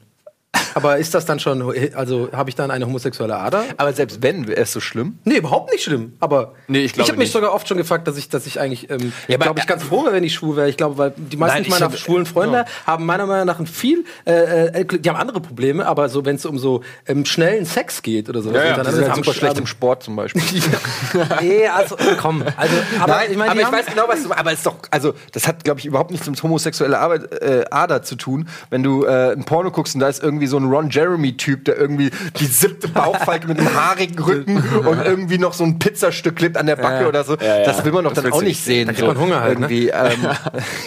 Aber 0.74 0.98
ist 0.98 1.14
das 1.14 1.24
dann 1.24 1.38
schon, 1.40 1.62
also 1.94 2.28
habe 2.32 2.50
ich 2.50 2.56
dann 2.56 2.70
eine 2.70 2.86
homosexuelle 2.86 3.36
Ader? 3.36 3.64
Aber 3.76 3.92
selbst 3.92 4.22
wenn, 4.22 4.46
wäre 4.48 4.60
es 4.60 4.72
so 4.72 4.80
schlimm. 4.80 5.18
Nee, 5.24 5.36
überhaupt 5.36 5.70
nicht 5.72 5.84
schlimm. 5.84 6.14
Aber 6.20 6.54
Nee, 6.68 6.80
ich 6.84 6.92
glaube 6.92 7.08
habe 7.08 7.18
mich 7.18 7.30
sogar 7.30 7.52
oft 7.52 7.68
schon 7.68 7.76
gefragt, 7.76 8.06
dass 8.08 8.16
ich, 8.16 8.28
dass 8.28 8.46
ich 8.46 8.60
eigentlich, 8.60 8.90
ähm, 8.90 9.12
Ja, 9.28 9.36
aber- 9.36 9.44
glaube 9.46 9.60
ich, 9.60 9.66
ganz 9.66 9.82
froh 9.84 10.04
wäre, 10.04 10.14
wenn 10.14 10.24
ich 10.24 10.34
schwul 10.34 10.56
wäre. 10.56 10.68
Ich 10.68 10.76
glaube, 10.76 10.98
weil 10.98 11.12
die 11.16 11.36
meisten 11.36 11.54
Nein, 11.58 11.62
ich 11.64 11.70
meiner 11.70 11.86
hab- 11.86 11.96
schwulen 11.98 12.26
Freunde 12.26 12.64
haben 12.86 13.06
meiner 13.06 13.26
Meinung 13.26 13.46
nach 13.46 13.58
ein 13.60 13.66
viel, 13.66 14.04
äh, 14.26 14.80
äh, 14.80 14.84
die 14.84 15.08
haben 15.08 15.16
andere 15.16 15.40
Probleme, 15.40 15.86
aber 15.86 16.08
so, 16.08 16.24
wenn 16.24 16.36
es 16.36 16.46
um 16.46 16.58
so 16.58 16.82
ähm, 17.06 17.24
schnellen 17.24 17.64
Sex 17.66 18.02
geht 18.02 18.28
oder 18.28 18.42
so, 18.42 18.50
Ja, 18.50 18.64
ja, 18.64 18.70
Die 18.76 18.82
dann 18.82 18.92
sind 18.92 19.02
halt 19.02 19.12
haben 19.12 19.22
super 19.22 19.30
Sch- 19.32 19.38
schlecht 19.38 19.58
im 19.58 19.66
Sport 19.66 20.02
zum 20.02 20.16
Beispiel. 20.16 20.42
Nee, 21.40 21.66
also 21.68 21.96
komm, 22.20 22.42
also, 22.56 22.74
aber 23.00 23.12
Nein, 23.14 23.30
ich 23.30 23.36
meine, 23.36 23.50
aber 23.52 23.60
ich 23.60 23.72
weiß 23.72 23.86
genau, 23.86 24.04
was 24.08 24.22
du 24.22 24.32
Aber 24.32 24.50
es 24.52 24.58
ist 24.58 24.66
doch, 24.66 24.76
also, 24.90 25.14
das 25.32 25.46
hat, 25.46 25.64
glaube 25.64 25.80
ich, 25.80 25.86
überhaupt 25.86 26.10
nichts 26.10 26.28
mit 26.28 26.42
homosexueller 26.42 26.98
Arbeit, 26.98 27.32
äh, 27.42 27.64
Ader 27.70 28.02
zu 28.02 28.16
tun. 28.16 28.48
Wenn 28.70 28.82
du 28.82 29.04
äh, 29.04 29.32
ein 29.32 29.44
Porno 29.44 29.70
guckst 29.70 29.94
und 29.94 30.00
da 30.00 30.08
ist 30.08 30.22
irgendwie 30.22 30.43
so 30.46 30.56
ein 30.58 30.64
Ron 30.64 30.90
Jeremy-Typ, 30.90 31.64
der 31.64 31.76
irgendwie 31.76 32.10
die 32.38 32.46
siebte 32.46 32.88
Bauchfalte 32.88 33.46
mit 33.48 33.58
einem 33.58 33.74
haarigen 33.74 34.18
Rücken 34.18 34.56
und 34.86 35.00
irgendwie 35.04 35.38
noch 35.38 35.52
so 35.52 35.64
ein 35.64 35.78
Pizzastück 35.78 36.36
klebt 36.36 36.56
an 36.56 36.66
der 36.66 36.76
Backe 36.76 37.02
Ja. 37.02 37.08
oder 37.08 37.24
so. 37.24 37.36
Ja, 37.36 37.58
ja. 37.58 37.64
Das 37.64 37.84
will 37.84 37.92
man 37.92 38.04
doch 38.04 38.12
Das 38.12 38.24
dann 38.24 38.32
auch 38.32 38.42
nicht 38.42 38.62
sehen. 38.62 38.86
Da 38.88 38.92
kriegt 38.92 39.06
man 39.06 39.18
Hunger 39.18 39.40
halt, 39.40 39.58
ne? 39.58 39.66
irgendwie. 39.66 39.88
Ähm, 39.88 40.28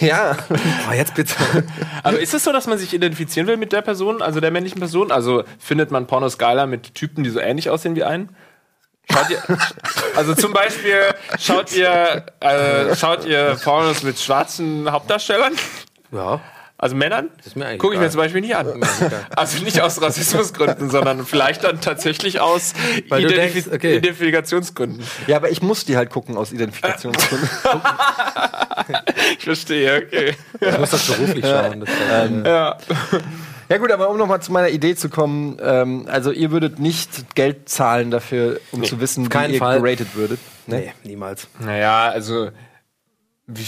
ja. 0.08 0.36
Oh, 0.88 0.92
jetzt 0.94 1.14
bitte. 1.14 1.34
Aber 2.02 2.18
ist 2.18 2.34
es 2.34 2.44
so, 2.44 2.52
dass 2.52 2.66
man 2.66 2.78
sich 2.78 2.92
identifizieren 2.94 3.46
will 3.46 3.56
mit 3.56 3.72
der 3.72 3.82
Person, 3.82 4.22
also 4.22 4.40
der 4.40 4.50
männlichen 4.50 4.78
Person? 4.80 5.10
Also 5.12 5.44
findet 5.58 5.90
man 5.90 6.06
Pornos 6.06 6.38
geiler 6.38 6.66
mit 6.66 6.94
Typen, 6.94 7.24
die 7.24 7.30
so 7.30 7.40
ähnlich 7.40 7.70
aussehen 7.70 7.96
wie 7.96 8.04
einen? 8.04 8.30
Schaut 9.10 9.30
ihr, 9.30 9.42
also 10.16 10.34
zum 10.34 10.52
Beispiel 10.52 11.00
schaut 11.40 11.74
ihr, 11.74 12.26
äh, 12.40 12.94
schaut 12.94 13.24
ihr 13.24 13.56
Pornos 13.64 14.02
mit 14.02 14.18
schwarzen 14.18 14.90
Hauptdarstellern? 14.92 15.54
Ja. 16.12 16.40
Also 16.80 16.94
Männern? 16.94 17.30
Gucke 17.78 17.94
ich 17.94 18.00
mir 18.00 18.08
zum 18.08 18.20
Beispiel 18.20 18.40
nicht 18.40 18.54
an. 18.54 18.80
Also 19.36 19.62
nicht 19.64 19.80
aus 19.80 20.00
Rassismusgründen, 20.00 20.90
sondern 20.90 21.26
vielleicht 21.26 21.64
dann 21.64 21.80
tatsächlich 21.80 22.40
aus 22.40 22.72
Identif 23.06 23.34
denkst, 23.34 23.66
okay. 23.72 23.96
Identifikationsgründen. 23.96 25.02
ja, 25.26 25.36
aber 25.36 25.50
ich 25.50 25.60
muss 25.60 25.84
die 25.84 25.96
halt 25.96 26.10
gucken 26.10 26.36
aus 26.36 26.52
Identifikationsgründen. 26.52 27.48
Ich 29.38 29.44
verstehe, 29.44 30.02
okay. 30.06 30.34
Ich 30.60 30.78
muss 30.78 30.90
das 30.90 31.06
beruflich 31.06 31.44
schauen. 31.44 31.80
Das 31.80 31.90
ist, 31.90 31.96
äh, 32.10 32.48
Ja. 32.48 32.78
Ja 33.68 33.76
gut, 33.76 33.92
aber 33.92 34.08
um 34.08 34.16
nochmal 34.16 34.40
zu 34.40 34.50
meiner 34.50 34.70
Idee 34.70 34.94
zu 34.94 35.10
kommen, 35.10 35.58
ähm, 35.60 36.06
also 36.08 36.30
ihr 36.30 36.50
würdet 36.52 36.78
nicht 36.78 37.34
Geld 37.34 37.68
zahlen 37.68 38.10
dafür, 38.10 38.60
um 38.72 38.82
zu 38.82 38.98
wissen, 38.98 39.30
wie 39.30 39.52
ihr 39.52 39.58
Fall. 39.58 39.82
geratet 39.82 40.14
würdet. 40.14 40.40
nee, 40.66 40.94
niemals. 41.04 41.48
Naja, 41.58 42.08
also, 42.08 42.50
wie, 43.46 43.66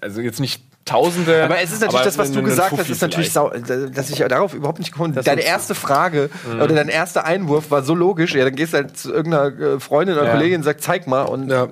also 0.00 0.20
jetzt 0.20 0.38
nicht 0.38 0.62
Tausende. 0.84 1.44
Aber 1.44 1.58
es 1.60 1.72
ist 1.72 1.80
natürlich 1.80 2.02
das, 2.04 2.18
was 2.18 2.30
du 2.32 2.42
gesagt 2.42 2.76
hast, 2.76 2.90
ist 2.90 3.00
natürlich 3.00 3.32
sau, 3.32 3.50
dass 3.50 4.10
ich 4.10 4.18
darauf 4.18 4.52
überhaupt 4.52 4.78
nicht 4.80 4.92
gekommen 4.92 5.14
bin. 5.14 5.24
Deine 5.24 5.40
erste 5.42 5.74
Frage 5.74 6.28
oder 6.56 6.68
dein 6.74 6.88
erster 6.88 7.24
Einwurf 7.24 7.70
war 7.70 7.82
so 7.82 7.94
logisch. 7.94 8.34
Ja, 8.34 8.44
dann 8.44 8.54
gehst 8.54 8.74
du 8.74 8.78
halt 8.78 8.96
zu 8.98 9.12
irgendeiner 9.12 9.74
äh, 9.76 9.80
Freundin 9.80 10.16
oder 10.16 10.26
Ja. 10.26 10.32
Kollegin 10.32 10.58
und 10.58 10.62
sagst, 10.64 10.84
zeig 10.84 11.06
mal 11.06 11.22
und 11.22 11.50
Ja. 11.50 11.68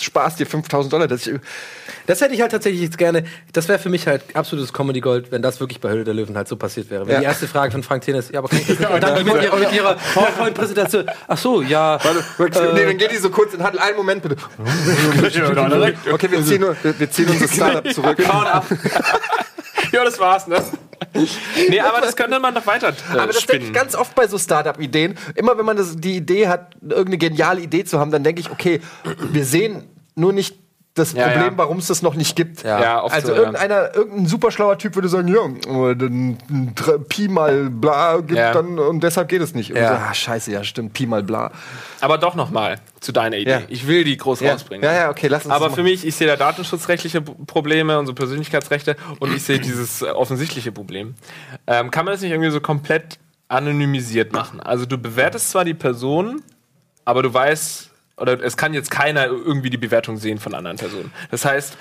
sparst 0.00 0.40
dir 0.40 0.46
5000 0.46 0.92
Dollar. 0.92 1.06
Das 1.06 1.26
ich, 1.26 1.38
Das 2.06 2.20
hätte 2.20 2.34
ich 2.34 2.40
halt 2.40 2.50
tatsächlich 2.50 2.82
jetzt 2.82 2.98
gerne. 2.98 3.22
Das 3.52 3.68
wäre 3.68 3.78
für 3.78 3.88
mich 3.88 4.06
halt 4.08 4.22
absolutes 4.34 4.72
Comedy 4.72 5.00
Gold, 5.00 5.30
wenn 5.30 5.42
das 5.42 5.60
wirklich 5.60 5.80
bei 5.80 5.90
Höhle 5.90 6.02
der 6.04 6.14
Löwen 6.14 6.36
halt 6.36 6.48
so 6.48 6.56
passiert 6.56 6.90
wäre. 6.90 7.06
Wenn 7.06 7.14
Ja. 7.14 7.20
die 7.20 7.26
erste 7.26 7.46
Frage 7.46 7.70
von 7.70 7.84
Frank 7.84 8.02
Thien 8.02 8.16
ist, 8.16 8.32
ja, 8.32 8.40
aber 8.40 8.48
kann 8.48 8.58
ich 8.58 8.66
das 8.66 8.78
nicht? 8.80 8.90
Und 8.90 9.00
dann 9.02 9.24
mit 9.24 9.42
ihrer, 9.42 9.56
mit 9.56 9.72
ihrer 9.72 9.94
PowerPoint-Präsentation. 10.14 11.06
Ach 11.28 11.38
so, 11.38 11.62
ja. 11.62 11.98
nee, 12.38 12.48
dann 12.84 12.98
geht 12.98 13.12
die 13.12 13.16
so 13.16 13.30
kurz 13.30 13.54
in 13.54 13.62
Handel. 13.62 13.80
Einen 13.80 13.96
Moment 13.96 14.22
bitte. 14.22 14.36
Okay, 16.12 16.30
wir 16.30 16.44
ziehen, 16.44 16.64
wir 16.82 17.10
ziehen 17.10 17.28
unser 17.28 17.48
Startup 17.48 17.92
zurück. 17.92 18.18
Ja, 19.92 20.04
das 20.04 20.18
war's, 20.18 20.46
ne? 20.46 20.62
nee, 21.68 21.80
aber 21.80 22.00
das 22.00 22.14
könnte 22.14 22.38
man 22.38 22.54
doch 22.54 22.66
weiter 22.66 22.90
äh, 22.90 23.18
Aber 23.18 23.32
das 23.32 23.38
denke 23.38 23.64
ich 23.64 23.68
spinnen. 23.68 23.72
ganz 23.72 23.94
oft 23.96 24.14
bei 24.14 24.26
so 24.28 24.38
Startup-Ideen. 24.38 25.16
Immer 25.34 25.58
wenn 25.58 25.64
man 25.64 25.76
das, 25.76 25.96
die 25.96 26.16
Idee 26.16 26.46
hat, 26.48 26.76
irgendeine 26.80 27.18
geniale 27.18 27.60
Idee 27.60 27.84
zu 27.84 27.98
haben, 27.98 28.10
dann 28.10 28.22
denke 28.22 28.40
ich, 28.40 28.50
okay, 28.50 28.80
wir 29.32 29.44
sehen 29.44 29.88
nur 30.14 30.32
nicht 30.32 30.56
das 31.00 31.12
Ja, 31.12 31.24
Problem, 31.28 31.52
ja. 31.52 31.58
warum 31.58 31.78
es 31.78 31.86
das 31.88 32.02
noch 32.02 32.14
nicht 32.14 32.36
gibt. 32.36 32.62
Ja. 32.62 32.80
Ja, 32.80 33.02
oft 33.02 33.14
also 33.14 33.28
so, 33.28 33.32
ja. 33.34 33.38
irgendeiner, 33.40 33.94
irgendein 33.94 34.26
super 34.26 34.50
schlauer 34.50 34.78
Typ 34.78 34.94
würde 34.94 35.08
sagen, 35.08 35.28
ja, 35.28 35.90
äh, 35.90 35.96
dann 35.96 36.38
dr- 36.74 36.98
Pi 37.08 37.28
mal 37.28 37.68
bla 37.70 38.18
gibt 38.18 38.38
Ja. 38.38 38.52
dann 38.52 38.78
und 38.78 39.02
deshalb 39.02 39.28
geht 39.28 39.42
es 39.42 39.54
nicht. 39.54 39.70
Und 39.72 39.78
Ja. 39.78 39.88
so, 39.88 39.94
ah, 39.94 40.14
scheiße, 40.14 40.52
ja, 40.52 40.62
stimmt, 40.62 40.92
Pi 40.92 41.06
mal 41.06 41.22
bla. 41.22 41.50
Aber 42.00 42.18
doch 42.18 42.34
noch 42.34 42.50
mal 42.50 42.76
zu 43.00 43.12
deiner 43.12 43.36
Idee. 43.36 43.50
Ja. 43.50 43.60
Ich 43.68 43.86
will 43.86 44.04
die 44.04 44.16
groß 44.16 44.40
Ja. 44.40 44.52
rausbringen. 44.52 44.84
Ja, 44.84 44.92
ja, 44.94 45.10
okay, 45.10 45.26
lass 45.28 45.44
uns 45.46 45.54
Aber 45.54 45.70
für 45.70 45.82
mich, 45.82 46.06
ich 46.06 46.14
sehe 46.14 46.26
da 46.28 46.36
datenschutzrechtliche 46.36 47.20
Probleme 47.22 47.98
und 47.98 48.06
so 48.06 48.14
Persönlichkeitsrechte 48.14 48.96
und 49.18 49.34
ich 49.34 49.42
sehe 49.42 49.58
dieses 49.58 50.02
äh, 50.02 50.06
offensichtliche 50.10 50.70
Problem. 50.72 51.14
Ähm, 51.66 51.90
kann 51.90 52.04
man 52.04 52.12
das 52.14 52.20
nicht 52.20 52.30
irgendwie 52.30 52.50
so 52.50 52.60
komplett 52.60 53.18
anonymisiert 53.48 54.32
machen? 54.32 54.60
Also 54.60 54.86
du 54.86 54.96
bewertest 54.98 55.50
zwar 55.50 55.64
die 55.64 55.74
Person, 55.74 56.42
aber 57.04 57.22
du 57.22 57.32
weißt, 57.32 57.89
oder 58.20 58.40
es 58.42 58.56
kann 58.56 58.74
jetzt 58.74 58.90
keiner 58.90 59.26
irgendwie 59.26 59.70
die 59.70 59.78
Bewertung 59.78 60.16
sehen 60.18 60.38
von 60.38 60.54
anderen 60.54 60.76
Personen. 60.76 61.12
Das 61.30 61.44
heißt, 61.44 61.76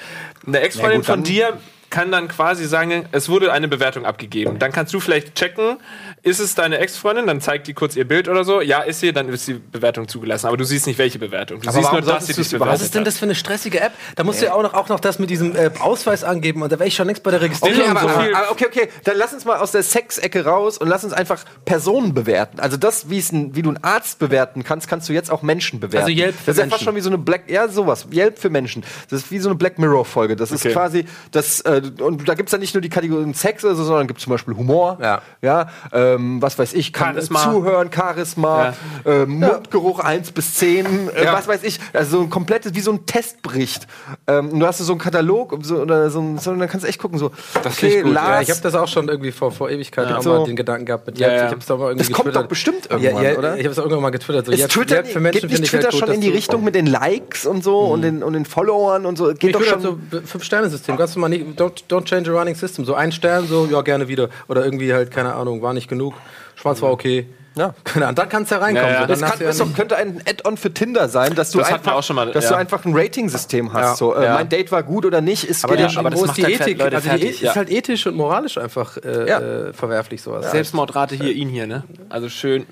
eine 0.48 0.62
Ex-Freundin 0.62 1.02
Ja, 1.02 1.06
von 1.06 1.24
dir 1.24 1.58
kann 1.90 2.12
dann 2.12 2.28
quasi 2.28 2.66
sagen, 2.66 3.06
es 3.12 3.30
wurde 3.30 3.52
eine 3.52 3.68
Bewertung 3.68 4.06
abgegeben. 4.06 4.60
Dann 4.60 4.72
kannst 4.72 4.94
du 4.94 5.00
vielleicht 5.00 5.36
checken, 5.36 5.78
ist 6.24 6.40
es 6.40 6.56
deine 6.56 6.78
Ex-Freundin, 6.80 7.28
dann 7.28 7.42
zeigt 7.42 7.68
die 7.68 7.74
kurz 7.74 7.96
ihr 7.96 8.08
Bild 8.08 8.28
oder 8.28 8.44
so. 8.44 8.62
Ja, 8.62 8.82
ist 8.82 9.00
sie, 9.00 9.14
dann 9.14 9.30
ist 9.30 9.48
die 9.48 9.54
Bewertung 9.54 10.08
zugelassen. 10.08 10.48
Aber 10.48 10.58
du 10.58 10.64
siehst 10.66 10.86
nicht, 10.88 10.98
welche 11.00 11.20
Bewertung. 11.20 11.62
Du 11.62 11.70
Aber 11.70 11.78
siehst 11.80 11.92
nur, 11.92 12.02
dass 12.02 12.28
sie 12.28 12.34
dich 12.34 12.40
überhaupt- 12.54 12.60
bewertet 12.60 12.74
Was 12.80 12.82
ist 12.86 12.96
denn 12.96 13.04
das 13.06 13.18
für 13.18 13.26
eine 13.26 13.36
stressige 13.36 13.80
App? 13.82 13.94
Da 14.16 14.24
musst 14.24 14.42
du 14.42 14.46
ja 14.46 14.54
auch 14.54 14.62
noch, 14.64 14.74
auch 14.74 14.90
noch 14.90 15.00
das 15.00 15.20
mit 15.20 15.30
diesem 15.30 15.56
äh, 15.56 15.72
Ausweis 15.80 16.24
angeben 16.24 16.62
und 16.62 16.72
da 16.72 16.78
wäre 16.80 16.88
ich 16.88 16.96
schon 16.96 17.08
längst 17.08 17.24
bei 17.24 17.32
der 17.32 17.42
Registrierung. 17.42 17.82
Okay, 17.82 17.90
aber, 17.90 18.00
so 18.02 18.08
aber, 18.10 18.24
viel- 18.24 18.36
aber 18.36 18.52
okay, 18.52 18.66
okay, 18.68 18.90
dann 19.06 19.18
lass 19.18 19.34
uns 19.34 19.46
mal 19.46 19.58
aus 19.58 19.72
der 19.72 19.84
Sexecke 19.84 20.46
raus 20.46 20.78
und 20.78 20.88
lass 20.88 21.04
uns 21.04 21.14
einfach 21.14 21.44
Personen 21.66 22.14
bewerten. 22.14 22.60
Also 22.60 22.78
das, 22.78 23.10
wie 23.10 23.18
es 23.20 23.32
ein, 23.32 23.56
wie 23.56 23.62
du 23.62 23.70
einen 23.70 23.84
Arzt 23.84 24.20
bewerten 24.20 24.64
kannst, 24.64 24.88
kannst 24.88 25.10
du 25.10 25.14
jetzt 25.14 25.32
auch 25.32 25.42
Menschen 25.42 25.80
bewerten. 25.80 26.06
Also 26.08 26.18
Yelp 26.20 26.36
für 26.36 26.46
das 26.46 26.56
ist 26.56 26.58
ja 26.58 26.64
Menschen. 26.66 26.72
fast 26.72 26.84
schon 26.84 26.96
wie 26.96 27.02
so 27.02 27.10
eine 27.10 27.18
Black, 27.18 27.44
ja 27.50 27.68
sowas, 27.68 28.08
Yelp 28.14 28.40
für 28.40 28.50
Menschen. 28.50 28.84
Das 29.10 29.22
ist 29.22 29.32
wie 29.32 29.40
so 29.40 29.50
eine 29.50 29.56
Black 29.58 29.80
Mirror 29.80 30.06
Folge. 30.06 30.36
Das 30.36 30.52
ist 30.52 30.66
Okay. 30.66 30.74
quasi 30.74 31.06
das 31.32 31.62
äh, 31.62 31.79
und 32.02 32.28
da 32.28 32.34
gibt's 32.36 32.52
dann 32.52 32.60
nicht 32.62 32.74
nur 32.74 32.82
die 32.82 32.90
Kategorien 32.90 33.34
Sex, 33.34 33.64
also, 33.66 33.84
sondern 33.84 34.08
gibt 34.08 34.20
zum 34.20 34.32
Beispiel 34.32 34.56
Humor, 34.56 34.98
Ja. 35.02 35.22
ja, 35.42 35.70
ähm, 35.94 36.42
was 36.42 36.58
weiß 36.60 36.74
ich, 36.74 36.94
kann 36.94 37.14
Charisma. 37.16 37.44
zuhören, 37.44 37.90
Charisma, 37.94 38.74
äh, 39.06 39.26
Mundgeruch 39.26 40.00
1 40.00 40.32
bis 40.32 40.56
10, 40.56 40.86
äh, 41.10 41.24
Ja. 41.26 41.34
was 41.34 41.48
weiß 41.48 41.64
ich, 41.64 41.80
also 41.94 42.18
so 42.18 42.24
ein 42.24 42.30
komplettes, 42.30 42.74
wie 42.76 42.80
so 42.82 42.92
ein 42.92 43.06
Testbericht. 43.06 43.88
Ähm, 44.28 44.50
und 44.50 44.60
du 44.60 44.66
hast 44.68 44.80
so 44.80 44.92
einen 44.92 45.00
Katalog 45.00 45.58
so, 45.62 45.78
oder 45.78 46.10
so, 46.10 46.20
ein- 46.20 46.38
so, 46.38 46.52
und 46.52 46.60
dann 46.60 46.70
kannst 46.70 46.84
du 46.86 46.90
echt 46.90 47.00
gucken, 47.00 47.18
so, 47.20 47.32
Das 47.64 47.82
ich 47.84 48.04
gut. 48.04 48.14
Lars, 48.14 48.28
Ja, 48.30 48.42
ich 48.42 48.50
habe 48.52 48.62
das 48.62 48.76
auch 48.76 48.88
schon 48.88 49.08
irgendwie 49.10 49.32
vor, 49.32 49.52
vor 49.52 49.70
Ewigkeiten 49.70 50.14
auch 50.14 50.22
So. 50.22 50.30
mal 50.40 50.46
den 50.46 50.56
Gedanken 50.56 50.86
gehabt 50.86 51.08
mit 51.08 51.18
Ja, 51.20 51.32
ja. 51.32 51.46
Ich 51.48 51.52
hab's 51.54 51.66
doch 51.66 51.78
mal 51.78 51.90
irgendwie 51.92 52.08
Das 52.08 52.12
kommt 52.16 52.36
doch 52.36 52.46
bestimmt 52.48 52.88
irgendwann, 52.90 53.24
ja, 53.24 53.32
ja, 53.32 53.38
oder? 53.38 53.58
Ich 53.58 53.64
habe 53.64 53.72
es 53.72 53.80
auch 53.80 53.84
irgendwann 53.84 54.04
mal 54.04 54.10
getwittert. 54.12 54.46
So, 54.46 54.52
Ist 54.52 54.60
Yelp, 54.60 54.72
Twitter, 54.72 55.04
für 55.06 55.20
Menschen 55.20 55.42
geht 55.42 55.50
nicht 55.50 55.52
finde 55.52 55.64
ich 55.66 55.70
Twitter 55.72 55.84
halt 55.86 55.92
gut, 55.94 56.00
schon 56.00 56.12
in 56.16 56.22
die 56.22 56.28
du- 56.30 56.34
Richtung 56.36 56.64
mit 56.64 56.76
den 56.76 56.86
Likes 56.86 57.46
und 57.46 57.64
so 57.64 57.80
und, 57.80 58.02
den, 58.02 58.24
und 58.24 58.34
den 58.34 58.46
Followern 58.46 59.06
und 59.06 59.18
so? 59.18 59.28
Geht 59.28 59.44
Ich 59.44 59.52
doch 59.52 59.64
schon. 59.64 59.84
halt 59.84 60.00
so 60.12 60.20
Fünf-Sterne-System. 60.26 60.98
Ganz 60.98 61.16
normal 61.16 61.30
nicht, 61.32 61.60
don't, 61.70 61.84
don't 61.90 62.06
change 62.06 62.30
a 62.30 62.34
running 62.34 62.56
system. 62.56 62.86
So 62.86 62.94
ein 62.96 63.12
Stern, 63.12 63.48
so, 63.48 63.66
ja, 63.72 63.82
gerne 63.82 64.08
wieder. 64.08 64.30
Oder 64.48 64.64
irgendwie 64.66 64.94
halt, 64.94 65.12
keine 65.12 65.34
Ahnung, 65.36 65.62
war 65.62 65.74
nicht 65.74 65.88
genug. 65.88 66.14
Schwarz 66.56 66.82
war 66.82 66.92
okay. 66.92 67.28
Ja. 67.56 67.74
Keine 67.84 68.06
Ahnung, 68.06 68.16
dann 68.16 68.30
kannst 68.30 68.52
du 68.52 68.56
ja 68.56 68.62
reinkommen. 68.62 68.90
Ja, 68.90 68.96
ja. 68.96 69.02
So, 69.02 69.08
das 69.08 69.22
kann, 69.22 69.40
doch, 69.40 69.66
nicht- 69.66 69.76
könnte 69.76 69.96
ein 69.98 70.22
Add-on 70.26 70.56
für 70.56 70.74
Tinder 70.74 71.10
sein, 71.10 71.36
dass 71.36 71.52
du 71.52 71.58
Das 71.58 71.68
einfach, 71.74 71.86
wir 71.88 71.96
auch 71.96 72.04
schon 72.04 72.16
mal, 72.16 72.32
dass 72.32 72.46
ja. 72.46 72.52
du 72.52 72.56
einfach 72.58 72.86
ein 72.86 72.96
Rating-System 72.96 73.74
hast. 73.74 73.82
Ja. 73.82 73.96
So, 73.96 74.16
äh, 74.16 74.24
Ja. 74.24 74.34
Mein 74.36 74.48
Date 74.50 74.72
war 74.72 74.84
gut 74.84 75.06
oder 75.06 75.20
nicht, 75.20 75.44
ist 75.46 75.66
aber, 75.66 75.78
ja 75.78 75.90
schon. 75.90 76.00
aber 76.00 76.12
das 76.12 76.20
wo 76.20 76.24
ist 76.24 76.28
macht 76.30 76.38
die 76.38 76.46
halt 76.46 76.62
Ethik? 76.62 76.78
Leute 76.78 76.96
also 76.98 77.10
die 77.10 77.26
E- 77.26 77.32
ja. 77.42 77.50
ist 77.50 77.56
halt 77.58 77.70
ethisch 77.70 78.06
und 78.08 78.16
moralisch 78.16 78.58
einfach 78.58 78.98
äh, 78.98 79.28
Ja. 79.28 79.40
äh, 79.40 79.74
verwerflich 79.74 80.22
sowas. 80.22 80.52
Selbstmordrate 80.52 81.16
hier, 81.16 81.32
ihn 81.34 81.50
hier, 81.50 81.68
ne? 81.68 81.84
Also 82.08 82.30
schön. 82.30 82.66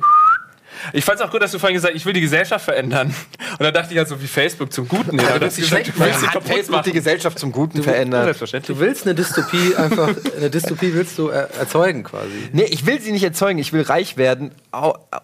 Ich 0.94 1.06
fand's 1.06 1.22
auch 1.22 1.32
gut, 1.32 1.42
dass 1.42 1.52
du 1.52 1.60
vorhin 1.60 1.76
gesagt 1.76 1.94
hast, 1.94 2.00
ich 2.00 2.06
will 2.06 2.14
die 2.14 2.22
Gesellschaft 2.22 2.66
verändern. 2.66 3.08
Und 3.52 3.62
dann 3.62 3.74
dachte 3.74 3.94
ich 3.94 3.98
halt 3.98 4.08
so 4.08 4.22
wie 4.22 4.28
Facebook 4.28 4.72
zum 4.72 4.88
Guten. 4.88 5.20
Ja, 5.20 5.30
aber 5.30 5.40
das 5.40 5.58
ist 5.58 5.68
schlecht. 5.68 5.96
Du 5.96 6.00
willst 6.00 6.20
sie 6.20 6.28
Hat 6.28 6.34
kaputt 6.34 6.48
Facebook 6.52 6.84
die 6.84 6.90
machen. 6.90 6.94
Gesellschaft 6.94 7.40
zum 7.40 7.52
Guten 7.52 7.84
verändert. 7.84 8.24
Selbstverständlich. 8.26 8.78
Du 8.78 8.84
willst 8.84 9.06
eine 9.06 9.16
Dystopie 9.16 9.76
einfach, 9.76 10.14
eine 10.38 10.50
Dystopie 10.50 10.94
willst 10.94 11.18
du 11.18 11.30
äh, 11.30 11.48
erzeugen 11.60 12.04
quasi. 12.04 12.50
Nee, 12.52 12.66
ich 12.70 12.86
will 12.86 13.02
sie 13.02 13.12
nicht 13.12 13.24
erzeugen, 13.24 13.60
ich 13.60 13.74
will 13.74 13.82
reich 13.82 14.18
werden 14.18 14.52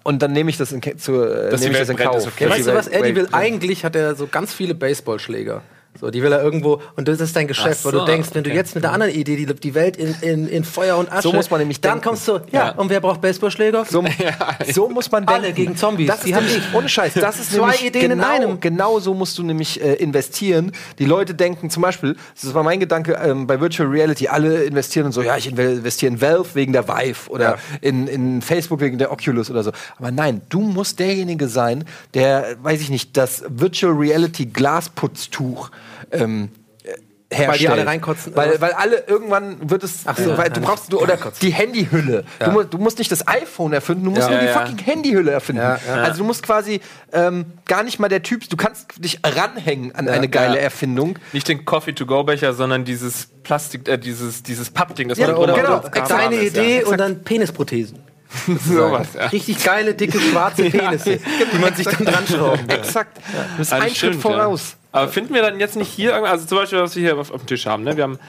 und 0.04 0.22
dann 0.22 0.32
nehme 0.32 0.50
ich 0.50 0.58
das 0.58 0.72
in, 0.72 0.82
zu, 0.82 1.12
die 1.12 1.58
nehme 1.58 1.74
ich 1.74 1.80
das 1.80 1.90
in 1.90 1.98
Kauf. 1.98 2.26
okay. 2.28 2.50
Weißt 2.50 2.60
die 2.60 2.64
du 2.64 2.76
was, 2.76 2.88
Eddie 2.88 3.16
will 3.16 3.28
eigentlich 3.32 3.86
hat 3.86 3.96
er 3.96 4.16
so 4.16 4.28
ganz 4.28 4.54
viele 4.54 4.76
Baseballschläger. 4.76 5.62
So, 6.00 6.10
die 6.10 6.22
will 6.24 6.32
er 6.32 6.42
irgendwo, 6.44 6.82
und 6.96 7.08
das 7.08 7.20
ist 7.22 7.36
dein 7.36 7.48
Geschäft, 7.48 7.80
Ach 7.82 7.86
weil 7.86 7.92
du 7.94 8.00
so, 8.00 8.06
denkst, 8.06 8.30
wenn 8.34 8.44
du 8.44 8.50
okay. 8.50 8.58
jetzt 8.58 8.76
mit 8.76 8.84
der 8.84 8.92
anderen 8.94 9.14
Idee 9.14 9.36
die, 9.36 9.46
die 9.46 9.74
Welt 9.76 9.96
in, 9.96 10.16
in, 10.22 10.48
in 10.48 10.64
Feuer 10.64 10.98
und 10.98 11.12
Asche. 11.12 11.22
So 11.22 11.34
muss 11.34 11.50
man 11.52 11.60
nämlich 11.60 11.80
Dann 11.82 11.94
denken. 11.94 12.08
kommst 12.10 12.28
du, 12.28 12.34
ja, 12.52 12.68
Ja. 12.68 12.72
und 12.72 12.90
wer 12.90 13.00
braucht 13.00 13.22
Baseballschläger? 13.22 13.86
So, 13.86 14.04
so 14.74 14.90
muss 14.90 15.12
man 15.12 15.26
denken. 15.26 15.44
Alle 15.44 15.54
gegen 15.54 15.78
Zombies, 15.78 16.08
Das 16.08 16.18
ist 16.20 16.28
die 16.28 16.36
haben 16.36 16.46
nämlich, 16.46 16.64
ohne 16.74 16.90
Scheiß, 16.90 17.14
das 17.14 17.40
ist 17.40 17.52
Zwei 17.54 17.60
nämlich 17.62 17.86
Ideen 17.86 18.12
in 18.12 18.18
genau, 18.18 18.28
einem. 18.28 18.60
Genau 18.60 19.00
so 19.00 19.14
musst 19.14 19.38
du 19.38 19.44
nämlich 19.44 19.82
äh, 19.82 19.94
investieren. 19.94 20.72
Die 21.00 21.06
Leute 21.06 21.36
denken 21.36 21.70
zum 21.70 21.84
Beispiel, 21.84 22.16
das 22.42 22.54
war 22.54 22.64
mein 22.64 22.80
Gedanke 22.80 23.14
ähm, 23.24 23.46
bei 23.48 23.62
Virtual 23.62 23.88
Reality, 23.88 24.28
alle 24.28 24.64
investieren 24.64 25.06
und 25.06 25.12
so, 25.12 25.22
ja, 25.22 25.38
ich 25.38 25.48
investiere 25.48 26.12
in 26.14 26.22
Valve 26.22 26.50
wegen 26.56 26.74
der 26.74 26.88
Vive 26.88 27.30
oder 27.30 27.44
Ja. 27.44 27.58
in, 27.82 28.08
in 28.08 28.42
Facebook 28.42 28.80
wegen 28.80 28.98
der 28.98 29.12
Oculus 29.12 29.50
oder 29.52 29.64
so. 29.64 29.72
Aber 30.00 30.12
nein, 30.12 30.42
du 30.50 30.60
musst 30.62 31.00
derjenige 31.00 31.48
sein, 31.48 31.86
der, 32.14 32.56
weiß 32.62 32.82
ich 32.82 32.90
nicht, 32.90 33.16
das 33.16 33.44
Virtual 33.48 33.94
Reality 33.94 34.46
Glasputztuch 34.48 35.70
ähm, 36.14 36.50
äh, 36.84 37.36
herstellt. 37.36 37.48
Weil 37.50 37.58
die 37.60 37.70
alle 37.70 37.86
reinkotzen, 37.88 38.36
Weil, 38.36 38.50
oder 38.50 38.54
was? 38.56 38.62
weil 38.62 38.74
alle 38.74 39.04
irgendwann 39.08 39.70
wird 39.70 39.84
es, 39.84 40.02
Ach 40.06 40.18
so, 40.18 40.38
weil 40.38 40.50
du 40.50 40.60
ja, 40.62 40.66
brauchst 40.68 40.92
du 40.94 41.00
oder 41.02 41.18
die 41.42 41.50
Handyhülle. 41.52 42.24
Du, 42.40 42.52
mu 42.52 42.64
du 42.64 42.78
musst 42.78 43.00
nicht 43.00 43.12
das 43.12 43.28
iPhone 43.28 43.74
erfinden, 43.74 44.06
du 44.06 44.12
musst 44.12 44.24
Ja. 44.24 44.30
nur 44.30 44.40
die 44.40 44.46
Ja, 44.46 44.52
ja. 44.52 44.60
fucking 44.66 44.78
Handyhülle 44.86 45.32
erfinden. 45.32 45.62
Ja, 45.62 45.80
ja. 45.88 45.94
Also 46.04 46.20
du 46.20 46.24
musst 46.26 46.44
quasi 46.44 46.80
ähm, 47.12 47.46
gar 47.66 47.84
nicht 47.84 48.00
mal 48.00 48.08
der 48.10 48.22
Typ, 48.24 48.48
du 48.50 48.56
kannst 48.58 49.04
dich 49.04 49.20
ranhängen 49.24 49.96
an 49.96 50.08
eine 50.08 50.30
geile 50.30 50.56
Ja. 50.58 50.62
Erfindung. 50.64 51.18
Nicht 51.32 51.48
den 51.48 51.66
Coffee-to-go-Becher, 51.66 52.54
sondern 52.54 52.86
dieses 52.86 53.28
Plastik, 53.44 53.88
äh, 53.88 53.98
dieses, 53.98 54.44
dieses 54.44 54.70
Pappding, 54.70 55.10
das 55.10 55.18
Ja, 55.18 55.28
man 55.28 55.38
oder- 55.38 55.54
genau, 55.56 55.80
Kleine 55.80 56.36
ist, 56.36 56.56
Idee 56.56 56.82
Ja. 56.82 56.88
und 56.88 56.98
dann 57.00 57.24
Penisprothesen. 57.24 58.00
Sowas, 58.68 59.10
ja. 59.16 59.28
Richtig 59.28 59.64
geile, 59.64 59.94
dicke, 59.94 60.20
schwarze 60.20 60.64
Penisse, 60.70 61.20
die 61.54 61.60
man 61.60 61.76
sich 61.76 61.86
dann 61.88 62.04
dran 62.04 62.26
schraubt. 62.28 62.72
Exakt. 62.72 63.18
Du 63.18 63.58
bist 63.58 63.72
Also 63.72 63.86
ein 63.86 63.94
Schritt 63.96 64.16
voraus. 64.16 64.76
Aber 64.94 65.08
finden 65.10 65.34
wir 65.34 65.42
dann 65.42 65.60
jetzt 65.60 65.76
nicht 65.76 65.90
hier 65.90 66.12
irgendwas, 66.12 66.32
also 66.34 66.46
zum 66.46 66.58
Beispiel, 66.60 66.80
was 66.80 66.96
wir 66.96 67.02
hier 67.04 67.18
auf, 67.18 67.32
auf 67.32 67.42
dem 67.42 67.48
Tisch 67.48 67.66
haben, 67.66 67.84
ne? 67.84 67.98
Wir 67.98 68.04
haben 68.04 68.20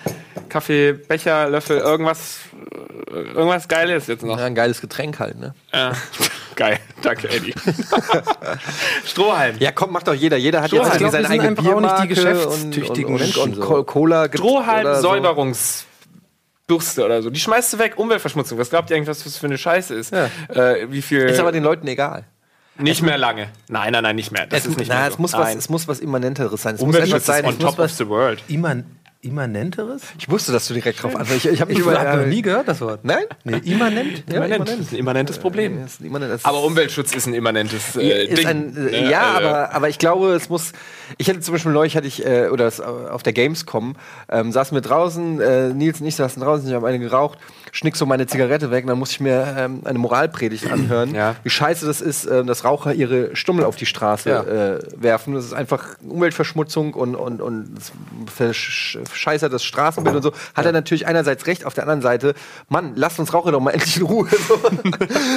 Kaffee, 0.49 0.95
Becher, 0.95 1.49
Löffel, 1.51 1.77
irgendwas, 1.79 2.39
äh, 3.13 3.17
irgendwas 3.17 3.69
Geiles 3.69 4.07
jetzt 4.07 4.25
noch. 4.25 4.39
Ja, 4.39 4.47
ein 4.47 4.55
geiles 4.55 4.81
Getränk 4.81 5.19
halt, 5.21 5.39
ne? 5.39 5.55
Ja. 5.73 5.93
Geil, 6.57 6.79
danke, 7.03 7.29
Eddie. 7.29 7.53
Strohhalm. 9.05 9.57
Ja, 9.59 9.73
komm, 9.73 9.93
macht 9.93 10.07
doch 10.09 10.15
jeder. 10.15 10.37
Jeder 10.37 10.61
hat 10.63 10.69
Strohhalm. 10.69 10.89
jetzt 10.91 10.99
glaub, 10.99 11.13
seine 11.13 11.29
eigene 11.29 11.49
auch 11.49 11.51
nicht 11.51 11.61
die 11.61 11.65
Biermarke 11.69 12.09
geschäftstüchtigen 12.09 13.07
und, 13.07 13.15
und, 13.15 13.21
Menschen 13.21 13.43
und, 13.43 13.55
so. 13.57 13.61
Co- 13.61 13.85
Cola 13.85 14.27
gibt 14.29 14.39
Strohhalm, 14.43 14.81
oder 14.81 14.95
so. 14.97 15.09
Säuberungsbürste 15.09 17.05
oder 17.05 17.23
so. 17.23 17.31
Die 17.31 17.41
schmeißt 17.41 17.73
du 17.75 17.79
weg, 17.79 17.95
Umweltverschmutzung. 17.99 18.59
Was 18.59 18.71
glaubt 18.71 18.91
ihr 18.91 18.97
eigentlich, 18.97 19.09
was 19.09 19.25
das 19.25 19.37
für 19.37 19.47
eine 19.47 19.59
Scheiße 19.59 19.95
ist? 19.95 20.13
Ja. 20.15 20.31
Äh, 20.49 20.91
wie 20.91 21.03
viel? 21.03 21.23
Ist 21.25 21.41
aber 21.41 21.53
den 21.53 21.63
Leuten 21.65 21.87
egal. 21.89 22.25
Nicht 22.79 23.03
mehr 23.03 23.19
lange. 23.19 23.49
Nein, 23.69 23.93
nein, 23.93 24.03
nein, 24.03 24.17
nicht 24.17 24.33
mehr. 24.33 24.47
Das 24.47 24.61
Es, 24.61 24.67
ist 24.67 24.79
nicht 24.79 24.89
na, 24.89 24.97
mehr 25.01 25.09
es, 25.09 25.15
so. 25.15 25.21
muss 25.23 25.33
was, 25.33 25.41
Nein. 25.49 25.59
es 25.59 25.69
muss 25.69 25.89
was 25.89 26.01
Immanenteres 26.01 26.63
sein. 26.63 26.75
Es 26.75 26.81
muss 26.83 26.97
etwas 26.97 27.25
sein. 27.27 27.45
on 27.45 27.55
muss 27.55 27.59
top 27.63 27.73
of 27.73 27.79
was, 27.79 27.97
the 27.99 28.09
world. 28.09 28.43
Imman 28.49 28.85
Immanenteres? 29.21 30.03
ich 30.19 30.29
wusste, 30.29 30.53
dass 30.53 30.69
du 30.69 30.75
direkt 30.75 31.03
drauf 31.03 31.17
antwortest. 31.17 31.47
Ich, 31.47 31.53
ich 31.53 31.61
habe 31.63 31.71
mich 31.71 31.79
Ich 31.81 31.87
über. 31.87 31.99
habe 31.99 32.21
noch 32.21 32.27
nie 32.27 32.43
gehört, 32.43 32.69
das 32.69 32.83
Wort. 32.83 33.07
Nein? 33.07 33.25
Nee, 33.45 33.57
immanent? 33.65 34.23
Ja, 34.31 34.45
Immanent. 34.45 34.69
Das 34.69 34.79
ist 34.79 34.93
ein 34.93 34.99
immanentes 34.99 35.39
Problem. 35.39 35.79
Ja, 35.79 35.85
ein 36.01 36.07
immanentes- 36.07 36.45
Aber 36.45 36.63
Umweltschutz 36.63 37.15
ist 37.15 37.27
ein 37.27 37.33
immanentes 37.33 37.97
äh, 37.97 38.27
ist 38.27 38.39
Ding. 38.39 38.47
ein, 38.47 38.77
äh, 38.77 38.81
Ne? 39.03 39.11
ja, 39.11 39.33
Äh, 39.41 39.45
aber, 39.47 39.73
aber 39.75 39.89
ich 39.89 39.99
glaube, 39.99 40.35
es 40.35 40.51
muss. 40.51 40.73
Ich 41.17 41.31
hatte 41.31 41.41
zum 41.41 41.55
Beispiel 41.55 41.73
neulich 41.73 41.97
hatte 41.97 42.07
ich 42.07 42.25
äh, 42.27 42.49
oder 42.49 42.67
äh, 42.69 42.83
auf 42.83 43.23
der 43.23 43.33
Gamescom 43.33 43.97
ähm, 44.29 44.53
saßen 44.53 44.77
wir 44.77 44.83
draußen, 44.83 45.41
äh, 45.41 45.69
Nils 45.73 46.03
und 46.03 46.07
ich 46.07 46.17
saßen 46.17 46.43
draußen, 46.43 46.69
ich 46.69 46.75
habe 46.75 46.87
eine 46.87 46.99
geraucht, 46.99 47.39
schnick 47.77 47.97
so 47.97 48.07
meine 48.07 48.27
Zigarette 48.29 48.71
weg, 48.71 48.85
und 48.85 48.89
dann 48.89 48.99
musste 49.01 49.15
ich 49.17 49.21
mir 49.21 49.55
ähm, 49.59 49.81
eine 49.85 49.99
Moralpredigt 49.99 50.71
anhören, 50.71 51.13
Ja. 51.15 51.35
wie 51.43 51.51
scheiße 51.51 51.85
das 51.87 52.01
ist, 52.01 52.25
äh, 52.25 52.45
dass 52.45 52.65
Raucher 52.65 52.95
ihre 52.95 53.35
Stummel 53.35 53.65
auf 53.65 53.75
die 53.75 53.85
Straße 53.87 54.31
Ja. 54.31 54.43
äh, 54.43 54.79
werfen. 54.97 55.35
Das 55.35 55.45
ist 55.45 55.53
einfach 55.53 55.97
Umweltverschmutzung 56.09 56.95
und 56.95 57.17
und 57.17 57.41
und 57.43 57.69
verscheißert 58.33 59.53
das 59.53 59.65
Straßenbild 59.65 60.17
und 60.17 60.23
so. 60.23 60.33
Hat 60.55 60.65
er 60.67 60.73
natürlich 60.73 61.07
einerseits 61.07 61.47
recht, 61.47 61.65
auf 61.67 61.75
der 61.75 61.83
anderen 61.85 62.01
Seite, 62.03 62.35
Mann, 62.69 62.93
lasst 62.95 63.19
uns 63.19 63.35
Raucher 63.35 63.51
doch 63.53 63.61
mal 63.61 63.73
endlich 63.73 63.97
in 63.97 64.03
Ruhe. 64.05 64.29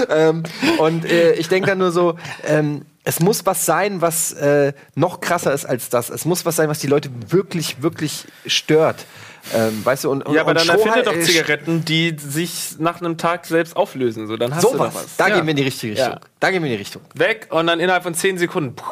Ähm, 0.09 0.43
und 0.79 1.05
äh, 1.05 1.33
ich 1.33 1.49
denke 1.49 1.67
dann 1.69 1.77
nur 1.79 1.91
so, 1.91 2.15
ähm, 2.45 2.83
es 3.03 3.19
muss 3.19 3.45
was 3.45 3.65
sein, 3.65 4.01
was 4.01 4.31
äh, 4.33 4.73
noch 4.95 5.21
krasser 5.21 5.53
ist 5.53 5.65
als 5.65 5.89
das. 5.89 6.09
Es 6.09 6.25
muss 6.25 6.45
was 6.45 6.55
sein, 6.55 6.69
was 6.69 6.79
die 6.79 6.87
Leute 6.87 7.09
wirklich, 7.29 7.81
wirklich 7.81 8.25
stört. 8.45 9.05
Ähm, 9.53 9.85
weißt 9.85 10.03
du, 10.03 10.11
und, 10.11 10.25
und 10.25 10.33
Ja, 10.33 10.41
aber 10.41 10.51
und 10.51 10.57
dann 10.57 10.65
Strohhalm- 10.77 10.97
erfinde 10.99 11.19
doch 11.19 11.25
Zigaretten, 11.25 11.85
die 11.85 12.15
sich 12.17 12.75
nach 12.79 12.99
einem 13.01 13.17
Tag 13.17 13.45
selbst 13.45 13.75
auflösen. 13.75 14.27
So, 14.27 14.35
dann 14.37 14.53
hast 14.53 14.63
du 14.63 14.69
Sowas. 14.69 14.93
doch 14.93 15.03
was. 15.03 15.15
Da 15.17 15.27
Ja. 15.29 15.35
gehen 15.35 15.45
wir 15.45 15.51
in 15.51 15.57
die 15.57 15.63
richtige 15.63 15.93
Richtung. 15.93 16.13
Ja. 16.13 16.19
Da 16.39 16.51
gehen 16.51 16.61
wir 16.63 16.67
in 16.69 16.73
die 16.73 16.79
Richtung. 16.79 17.01
Weg 17.13 17.47
und 17.51 17.67
dann 17.67 17.79
innerhalb 17.79 18.03
von 18.03 18.13
10 18.13 18.37
Sekunden. 18.37 18.75
Puh. 18.75 18.83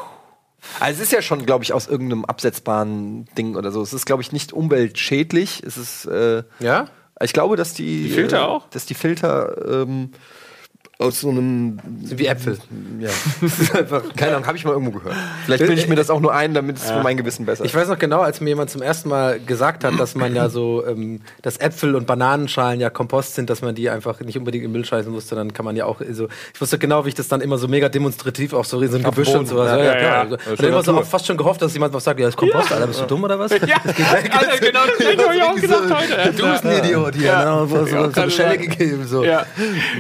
Also 0.80 1.02
es 1.02 1.08
ist 1.08 1.12
ja 1.12 1.22
schon, 1.22 1.46
glaube 1.46 1.64
ich, 1.64 1.74
aus 1.74 1.88
irgendeinem 1.88 2.26
absetzbaren 2.26 3.26
Ding 3.38 3.56
oder 3.56 3.72
so. 3.72 3.82
Es 3.84 3.94
ist, 3.94 4.06
glaube 4.06 4.24
ich, 4.24 4.32
nicht 4.32 4.52
umweltschädlich. 4.54 5.62
Es 5.66 5.78
ist, 5.78 6.06
äh, 6.06 6.44
Ja? 6.60 6.88
ich 7.22 7.34
glaube, 7.34 7.56
dass 7.56 7.74
die, 7.74 8.04
Die 8.04 8.10
Filter 8.10 8.38
äh, 8.40 8.42
auch? 8.46 8.70
dass 8.70 8.86
die 8.86 8.96
Filter 8.96 9.84
ähm, 9.84 10.12
aus 10.98 11.20
so 11.20 11.30
einem. 11.30 11.78
Wie 11.84 12.26
Äpfel. 12.26 12.58
Ja. 13.00 13.10
Das 13.42 13.60
ist 13.60 13.76
einfach, 13.76 14.04
keine 14.16 14.36
Ahnung, 14.36 14.48
habe 14.48 14.58
ich 14.58 14.64
mal 14.64 14.72
irgendwo 14.72 15.00
gehört. 15.00 15.16
Vielleicht 15.44 15.66
bilde 15.66 15.82
ich 15.82 15.90
mir 15.90 15.96
das 15.96 16.10
auch 16.10 16.22
nur 16.22 16.34
ein, 16.34 16.54
damit 16.54 16.78
es 16.78 16.90
für 16.90 17.04
mein 17.04 17.18
Gewissen 17.18 17.46
besser 17.46 17.66
ist. 17.66 17.70
Ich 17.70 17.76
weiß 17.76 17.90
noch 17.90 18.00
genau, 18.00 18.22
als 18.22 18.40
mir 18.40 18.50
jemand 18.50 18.70
zum 18.70 18.82
ersten 18.82 19.10
Mal 19.10 19.40
gesagt 19.40 19.84
hat, 19.84 20.00
dass 20.00 20.16
man 20.16 20.34
ja 20.34 20.48
so, 20.48 20.86
ähm, 20.86 21.20
dass 21.42 21.58
Äpfel 21.58 21.96
und 21.96 22.08
Bananenschalen 22.08 22.80
ja 22.80 22.90
Kompost 22.90 23.36
sind, 23.36 23.50
dass 23.50 23.62
man 23.62 23.76
die 23.76 23.90
einfach 23.90 24.22
nicht 24.22 24.38
unbedingt 24.38 24.64
im 24.64 24.72
Müll 24.72 24.86
scheißen 24.86 25.12
musste, 25.12 25.36
dann 25.36 25.54
kann 25.54 25.66
man 25.66 25.76
ja 25.76 25.86
auch 25.86 26.00
so. 26.12 26.30
Ich 26.54 26.62
wusste 26.62 26.80
genau, 26.80 27.04
wie 27.04 27.10
ich 27.10 27.16
das 27.16 27.28
dann 27.28 27.42
immer 27.42 27.58
so 27.58 27.68
mega 27.68 27.90
demonstrativ 27.90 28.54
auch 28.54 28.64
so 28.64 28.80
in 28.80 28.90
so 28.90 28.98
ein 28.98 29.04
Gebüsch 29.04 29.30
und 29.30 29.48
so. 29.48 29.60
Also, 29.60 29.76
ja, 29.76 29.84
ja, 29.84 29.96
klar. 29.96 30.20
Also, 30.22 30.52
und 30.52 30.64
immer 30.64 30.84
so 30.84 30.98
auch 30.98 31.06
fast 31.06 31.28
schon 31.28 31.36
gehofft, 31.36 31.62
dass 31.62 31.74
jemand 31.74 31.94
was 31.94 32.06
sagt, 32.06 32.22
ja, 32.22 32.28
das 32.28 32.36
ist 32.36 32.38
Kompost, 32.38 32.72
Alter, 32.72 32.88
bist 32.88 33.02
du 33.02 33.06
dumm 33.06 33.24
oder 33.24 33.38
was? 33.38 33.52
Ja, 33.52 33.78
Alter, 33.84 34.58
genau, 34.60 34.80
das 34.86 35.26
habe 35.26 35.36
ich 35.36 35.44
auch 35.44 35.56
gedacht 35.56 35.94
heute. 35.94 36.34
Du 36.34 36.52
bist 36.52 36.66
ein 36.66 36.84
Idiot 36.84 37.16
hier. 37.16 37.26
Ja. 37.26 37.62
ne? 37.62 37.68
So, 37.68 37.86
so, 37.86 38.12
so 38.12 38.22
eine 38.22 38.32
Schelle 38.32 38.58
gegeben. 38.58 39.06
So. 39.08 39.24
Ja. 39.24 39.46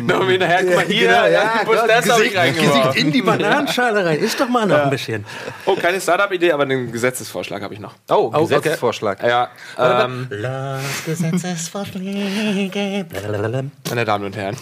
Noch 0.01 0.27
hinterher, 0.27 0.63
guck 0.63 0.75
mal 0.75 0.84
hier, 0.87 1.07
Genau, 1.07 1.25
ja, 1.27 1.61
Gott, 1.63 1.87
das 1.87 2.09
hab 2.09 2.19
ich 2.19 2.33
Gesicht. 2.33 2.59
Gesicht 2.59 2.95
in 2.95 3.11
die 3.11 3.21
Bananenschale 3.21 4.05
rein. 4.05 4.19
Ist 4.19 4.39
doch 4.39 4.49
mal 4.49 4.65
noch 4.65 4.83
ein 4.83 4.89
bisschen. 4.89 5.25
Oh, 5.65 5.75
keine 5.75 6.01
Startup-Idee, 6.01 6.51
aber 6.51 6.63
einen 6.63 6.91
Gesetzesvorschlag 6.91 7.61
habe 7.61 7.73
ich 7.73 7.79
noch. 7.79 7.93
Oh, 8.09 8.31
Oh, 8.33 8.41
Gesetzesvorschlag. 8.41 9.23
Ja, 9.23 9.49
ähm, 9.77 10.27
Lass 10.29 11.05
Gesetzesvorschläge. 11.05 13.05
meine 13.89 14.05
Damen 14.05 14.25
und 14.25 14.35
Herren. 14.35 14.57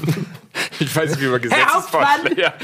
ich 0.78 0.94
weiß 0.94 1.10
nicht, 1.10 1.20
wie 1.20 1.26
man 1.26 1.40
Gesetzesvorschläge. 1.40 2.42
Ja. 2.42 2.54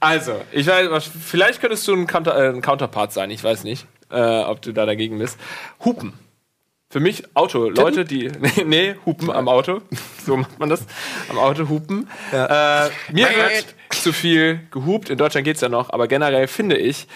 Also, 0.00 0.40
ich 0.52 0.66
weiß, 0.66 1.10
vielleicht 1.24 1.60
könntest 1.60 1.86
du 1.88 1.94
ein, 1.94 2.06
Counter, 2.06 2.36
äh, 2.36 2.48
ein 2.48 2.62
Counterpart 2.62 3.12
sein, 3.12 3.30
ich 3.30 3.42
weiß 3.42 3.64
nicht, 3.64 3.86
äh, 4.10 4.20
ob 4.20 4.62
du 4.62 4.72
da 4.72 4.86
dagegen 4.86 5.18
bist. 5.18 5.38
Hupen. 5.84 6.12
Für 6.92 6.98
mich 6.98 7.24
Auto, 7.34 7.68
Leute, 7.68 8.04
die. 8.04 8.32
Nee, 8.40 8.64
nee, 8.64 8.94
Hupen 9.06 9.30
am 9.30 9.48
Auto. 9.48 9.80
So 10.26 10.36
macht 10.36 10.58
man 10.58 10.68
das. 10.68 10.84
Am 11.30 11.38
Auto 11.38 11.68
hupen. 11.68 12.06
Äh, 12.30 12.36
mir 13.10 13.26
wird 13.30 13.74
zu 13.88 14.12
viel 14.12 14.60
gehupt. 14.70 15.08
In 15.08 15.16
Deutschland 15.16 15.46
geht's 15.46 15.62
ja 15.62 15.70
noch, 15.70 15.90
aber 15.90 16.08
generell 16.08 16.46
finde 16.46 16.76
ich, 16.76 17.08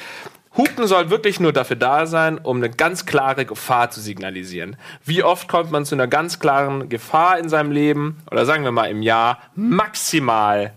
Hupen 0.57 0.87
soll 0.87 1.11
wirklich 1.11 1.39
nur 1.39 1.53
dafür 1.53 1.77
da 1.77 2.07
sein, 2.07 2.39
um 2.39 2.57
eine 2.57 2.71
ganz 2.71 3.05
klare 3.05 3.45
Gefahr 3.45 3.91
zu 3.91 4.01
signalisieren. 4.01 4.77
Wie 5.05 5.23
oft 5.23 5.49
kommt 5.49 5.71
man 5.71 5.85
zu 5.85 5.95
einer 5.95 6.07
ganz 6.07 6.39
klaren 6.41 6.89
Gefahr 6.89 7.39
in 7.39 7.51
seinem 7.51 7.73
Leben, 7.73 8.23
oder 8.31 8.47
sagen 8.47 8.65
wir 8.65 8.73
mal 8.73 8.87
im 8.87 9.03
Jahr, 9.03 9.39
maximal 9.55 10.73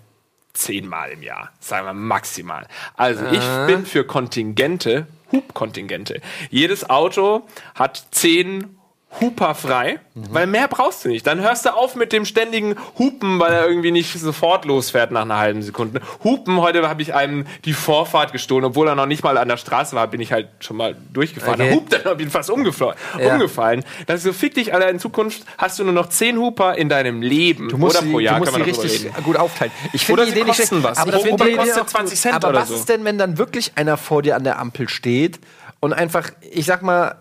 zehnmal 0.53 1.11
im 1.11 1.23
Jahr. 1.23 1.51
Sagen 1.59 1.85
wir 1.85 1.93
maximal. 1.93 2.67
Also 2.95 3.25
ich 3.27 3.67
bin 3.67 3.85
für 3.85 4.03
Kontingente, 4.03 5.07
Hubkontingente. 5.31 6.21
Jedes 6.49 6.89
Auto 6.89 7.47
hat 7.75 8.07
zehn 8.11 8.76
Huper 9.21 9.55
frei, 9.55 9.99
weil 10.13 10.45
mehr 10.47 10.67
brauchst 10.67 11.05
du 11.05 11.09
nicht. 11.09 11.25
Dann 11.25 11.39
hörst 11.41 11.65
du 11.65 11.73
auf 11.73 11.95
mit 11.95 12.11
dem 12.11 12.25
ständigen 12.25 12.75
Hupen, 12.99 13.39
weil 13.39 13.53
er 13.53 13.65
irgendwie 13.67 13.91
nicht 13.91 14.11
sofort 14.19 14.65
losfährt 14.65 15.11
nach 15.11 15.21
einer 15.21 15.37
halben 15.37 15.63
Sekunde. 15.63 16.01
Hupen, 16.23 16.57
heute 16.61 16.87
habe 16.87 17.01
ich 17.01 17.15
einem 17.15 17.47
die 17.65 17.73
Vorfahrt 17.73 18.31
gestohlen, 18.33 18.65
obwohl 18.65 18.87
er 18.87 18.95
noch 18.95 19.05
nicht 19.05 19.23
mal 19.23 19.37
an 19.37 19.47
der 19.47 19.57
Straße 19.57 19.95
war, 19.95 20.07
bin 20.07 20.19
ich 20.19 20.33
halt 20.33 20.49
schon 20.59 20.77
mal 20.77 20.95
durchgefahren. 21.13 21.59
Okay. 21.61 21.69
Er 21.69 21.75
hupt 21.75 22.05
dann 22.05 22.17
bin 22.17 22.29
fast 22.29 22.51
umgeflo- 22.51 22.93
Ja. 23.17 23.33
umgefallen. 23.33 23.83
Das 24.07 24.17
ist 24.17 24.23
so, 24.23 24.33
fick 24.33 24.53
dich, 24.53 24.73
Alter, 24.73 24.89
in 24.89 24.99
Zukunft 24.99 25.43
hast 25.57 25.79
du 25.79 25.85
nur 25.85 25.93
noch 25.93 26.09
zehn 26.09 26.37
Huper 26.37 26.75
in 26.75 26.89
deinem 26.89 27.21
Leben. 27.21 27.69
Du 27.69 27.77
musst 27.77 27.97
oder 27.99 28.11
pro 28.11 28.19
Jahr 28.19 28.35
du 28.35 28.39
musst 28.41 28.51
kann 28.51 28.59
man 28.61 28.69
richtig 28.69 29.05
reden. 29.05 29.23
gut 29.23 29.37
aufteilen. 29.37 29.71
Ich 29.93 30.07
Oder 30.09 30.23
finde 30.23 30.25
die 30.25 30.39
Idee 30.41 30.47
nicht 30.49 30.55
schlecht, 30.57 30.83
was. 30.83 30.97
Aber, 30.97 31.15
ich 31.15 31.23
die 31.23 31.29
kostet 31.55 31.79
auch 31.81 31.85
20 31.87 32.09
gut. 32.11 32.21
Cent 32.21 32.35
aber 32.35 32.49
oder 32.49 32.59
was 32.59 32.67
so. 32.69 32.75
ist 32.75 32.89
denn, 32.89 33.03
wenn 33.05 33.17
dann 33.17 33.37
wirklich 33.37 33.71
einer 33.75 33.95
vor 33.97 34.21
dir 34.21 34.35
an 34.35 34.43
der 34.43 34.59
Ampel 34.59 34.89
steht 34.89 35.39
und 35.79 35.93
einfach, 35.93 36.29
ich 36.51 36.65
sag 36.65 36.81
mal, 36.83 37.15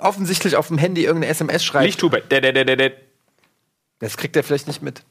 offensichtlich 0.00 0.56
auf 0.56 0.68
dem 0.68 0.78
Handy 0.78 1.04
irgendeine 1.04 1.30
SMS 1.30 1.64
schreibt? 1.64 1.84
Der, 2.64 2.76
der. 2.76 2.92
Das 3.98 4.16
kriegt 4.16 4.36
er 4.36 4.42
vielleicht 4.42 4.66
nicht 4.66 4.82
mit. 4.82 5.02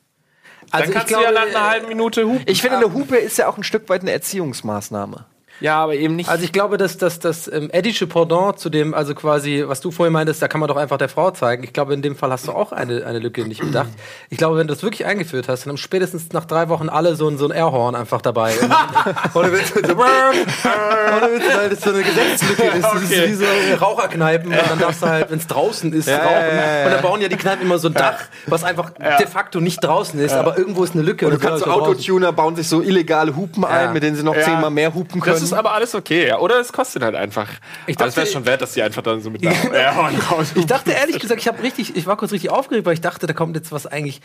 Dann 0.71 0.81
Also 0.81 0.89
ich 0.91 0.93
kannst 0.93 1.07
glaube, 1.07 1.25
du 1.27 1.33
ja 1.33 1.45
nach 1.45 1.47
einer 1.47 1.69
halben 1.69 1.87
Minute 1.87 2.25
hupen. 2.25 2.43
Ich 2.45 2.61
finde, 2.61 2.77
eine 2.77 2.93
Hupe 2.93 3.17
ist 3.17 3.37
ja 3.37 3.47
auch 3.47 3.57
ein 3.57 3.63
Stück 3.63 3.89
weit 3.89 4.01
eine 4.01 4.11
Erziehungsmaßnahme. 4.11 5.25
Ja, 5.59 5.83
aber 5.83 5.95
eben 5.95 6.15
nicht. 6.15 6.29
Also 6.29 6.43
ich 6.43 6.51
glaube, 6.51 6.77
dass 6.77 6.97
das, 6.97 7.19
das 7.19 7.51
ähm, 7.51 7.69
Eddische 7.71 8.07
Pendant 8.07 8.59
zu 8.59 8.69
dem, 8.69 8.93
also 8.93 9.13
quasi, 9.13 9.63
was 9.65 9.81
du 9.81 9.91
vorhin 9.91 10.13
meintest, 10.13 10.41
da 10.41 10.47
kann 10.47 10.59
man 10.59 10.67
doch 10.67 10.77
einfach 10.77 10.97
der 10.97 11.09
Frau 11.09 11.31
zeigen. 11.31 11.63
Ich 11.63 11.73
glaube, 11.73 11.93
in 11.93 12.01
dem 12.01 12.15
Fall 12.15 12.31
hast 12.31 12.47
du 12.47 12.51
auch 12.51 12.71
eine, 12.71 13.05
eine 13.05 13.19
Lücke 13.19 13.45
nicht 13.45 13.61
bedacht. 13.61 13.89
Ich 14.29 14.37
glaube, 14.37 14.57
wenn 14.57 14.67
du 14.67 14.73
das 14.73 14.83
wirklich 14.83 15.05
eingeführt 15.05 15.49
hast, 15.49 15.65
dann 15.65 15.71
haben 15.71 15.77
spätestens 15.77 16.31
nach 16.31 16.45
drei 16.45 16.69
Wochen 16.69 16.89
alle 16.89 17.15
so 17.15 17.27
ein, 17.27 17.37
so 17.37 17.45
ein 17.45 17.51
Airhorn 17.51 17.95
einfach 17.95 18.21
dabei. 18.21 18.53
Ohne 19.33 19.51
Witz, 19.51 19.73
so, 19.73 19.79
ohne 19.79 21.33
Witz, 21.33 21.43
weil 21.55 21.69
das 21.69 21.81
so 21.81 21.89
eine 21.89 22.03
Gesetzeslücke 22.03 22.63
ist. 22.63 22.83
Das 22.83 23.03
ist 23.03 23.11
wie 23.11 23.33
so 23.33 23.45
Raucherkneipen. 23.79 24.51
Und 24.51 24.69
dann 24.69 24.79
darfst 24.79 25.01
du 25.01 25.07
halt, 25.07 25.31
wenn 25.31 25.39
es 25.39 25.47
draußen 25.47 25.91
ist, 25.93 26.07
rauchen. 26.07 26.85
Und 26.85 26.91
dann 26.91 27.01
bauen 27.01 27.21
ja 27.21 27.27
die 27.27 27.37
Kneipen 27.37 27.65
immer 27.65 27.79
so 27.79 27.89
ein 27.89 27.93
Dach, 27.93 28.19
was 28.47 28.63
einfach 28.63 28.91
de 28.91 29.27
facto 29.27 29.59
nicht 29.59 29.83
draußen 29.83 30.19
ist, 30.19 30.33
aber 30.33 30.57
irgendwo 30.57 30.83
ist 30.83 30.93
eine 30.93 31.03
Lücke. 31.03 31.25
Und 31.25 31.33
du 31.33 31.37
das 31.37 31.43
soll 31.43 31.51
kannst 31.51 31.65
so 31.65 31.71
halt. 31.71 31.81
Autotuner 31.81 32.31
bauen 32.31 32.55
sich 32.55 32.67
so 32.67 32.81
illegale 32.81 33.35
Hupen 33.35 33.65
ein, 33.65 33.93
mit 33.93 34.03
denen 34.03 34.15
sie 34.15 34.23
noch 34.23 34.35
zehnmal 34.39 34.69
mehr 34.69 34.93
hupen 34.93 35.21
können. 35.21 35.48
Das 35.49 35.57
ist 35.57 35.59
aber 35.59 35.73
alles 35.73 35.95
okay, 35.95 36.27
ja. 36.27 36.39
Oder 36.39 36.59
es 36.59 36.71
kostet 36.73 37.03
halt 37.03 37.15
einfach. 37.15 37.47
Ich 37.87 37.97
aber 37.97 38.07
es 38.07 38.15
wäre 38.15 38.25
dachte- 38.25 38.33
schon 38.33 38.45
wert, 38.45 38.61
dass 38.61 38.73
die 38.73 38.81
einfach 38.81 39.01
dann 39.01 39.21
so 39.21 39.29
mit 39.29 39.45
raus. 39.45 39.53
Ich 40.55 40.65
dachte 40.65 40.91
ehrlich 40.91 41.19
gesagt, 41.19 41.41
ich 41.41 41.47
habe 41.47 41.61
richtig, 41.63 41.95
ich 41.95 42.05
war 42.07 42.17
kurz 42.17 42.31
richtig 42.31 42.49
aufgeregt, 42.49 42.85
weil 42.85 42.93
ich 42.93 43.01
dachte, 43.01 43.27
da 43.27 43.33
kommt 43.33 43.55
jetzt 43.55 43.71
was 43.71 43.85
eigentlich. 43.87 44.21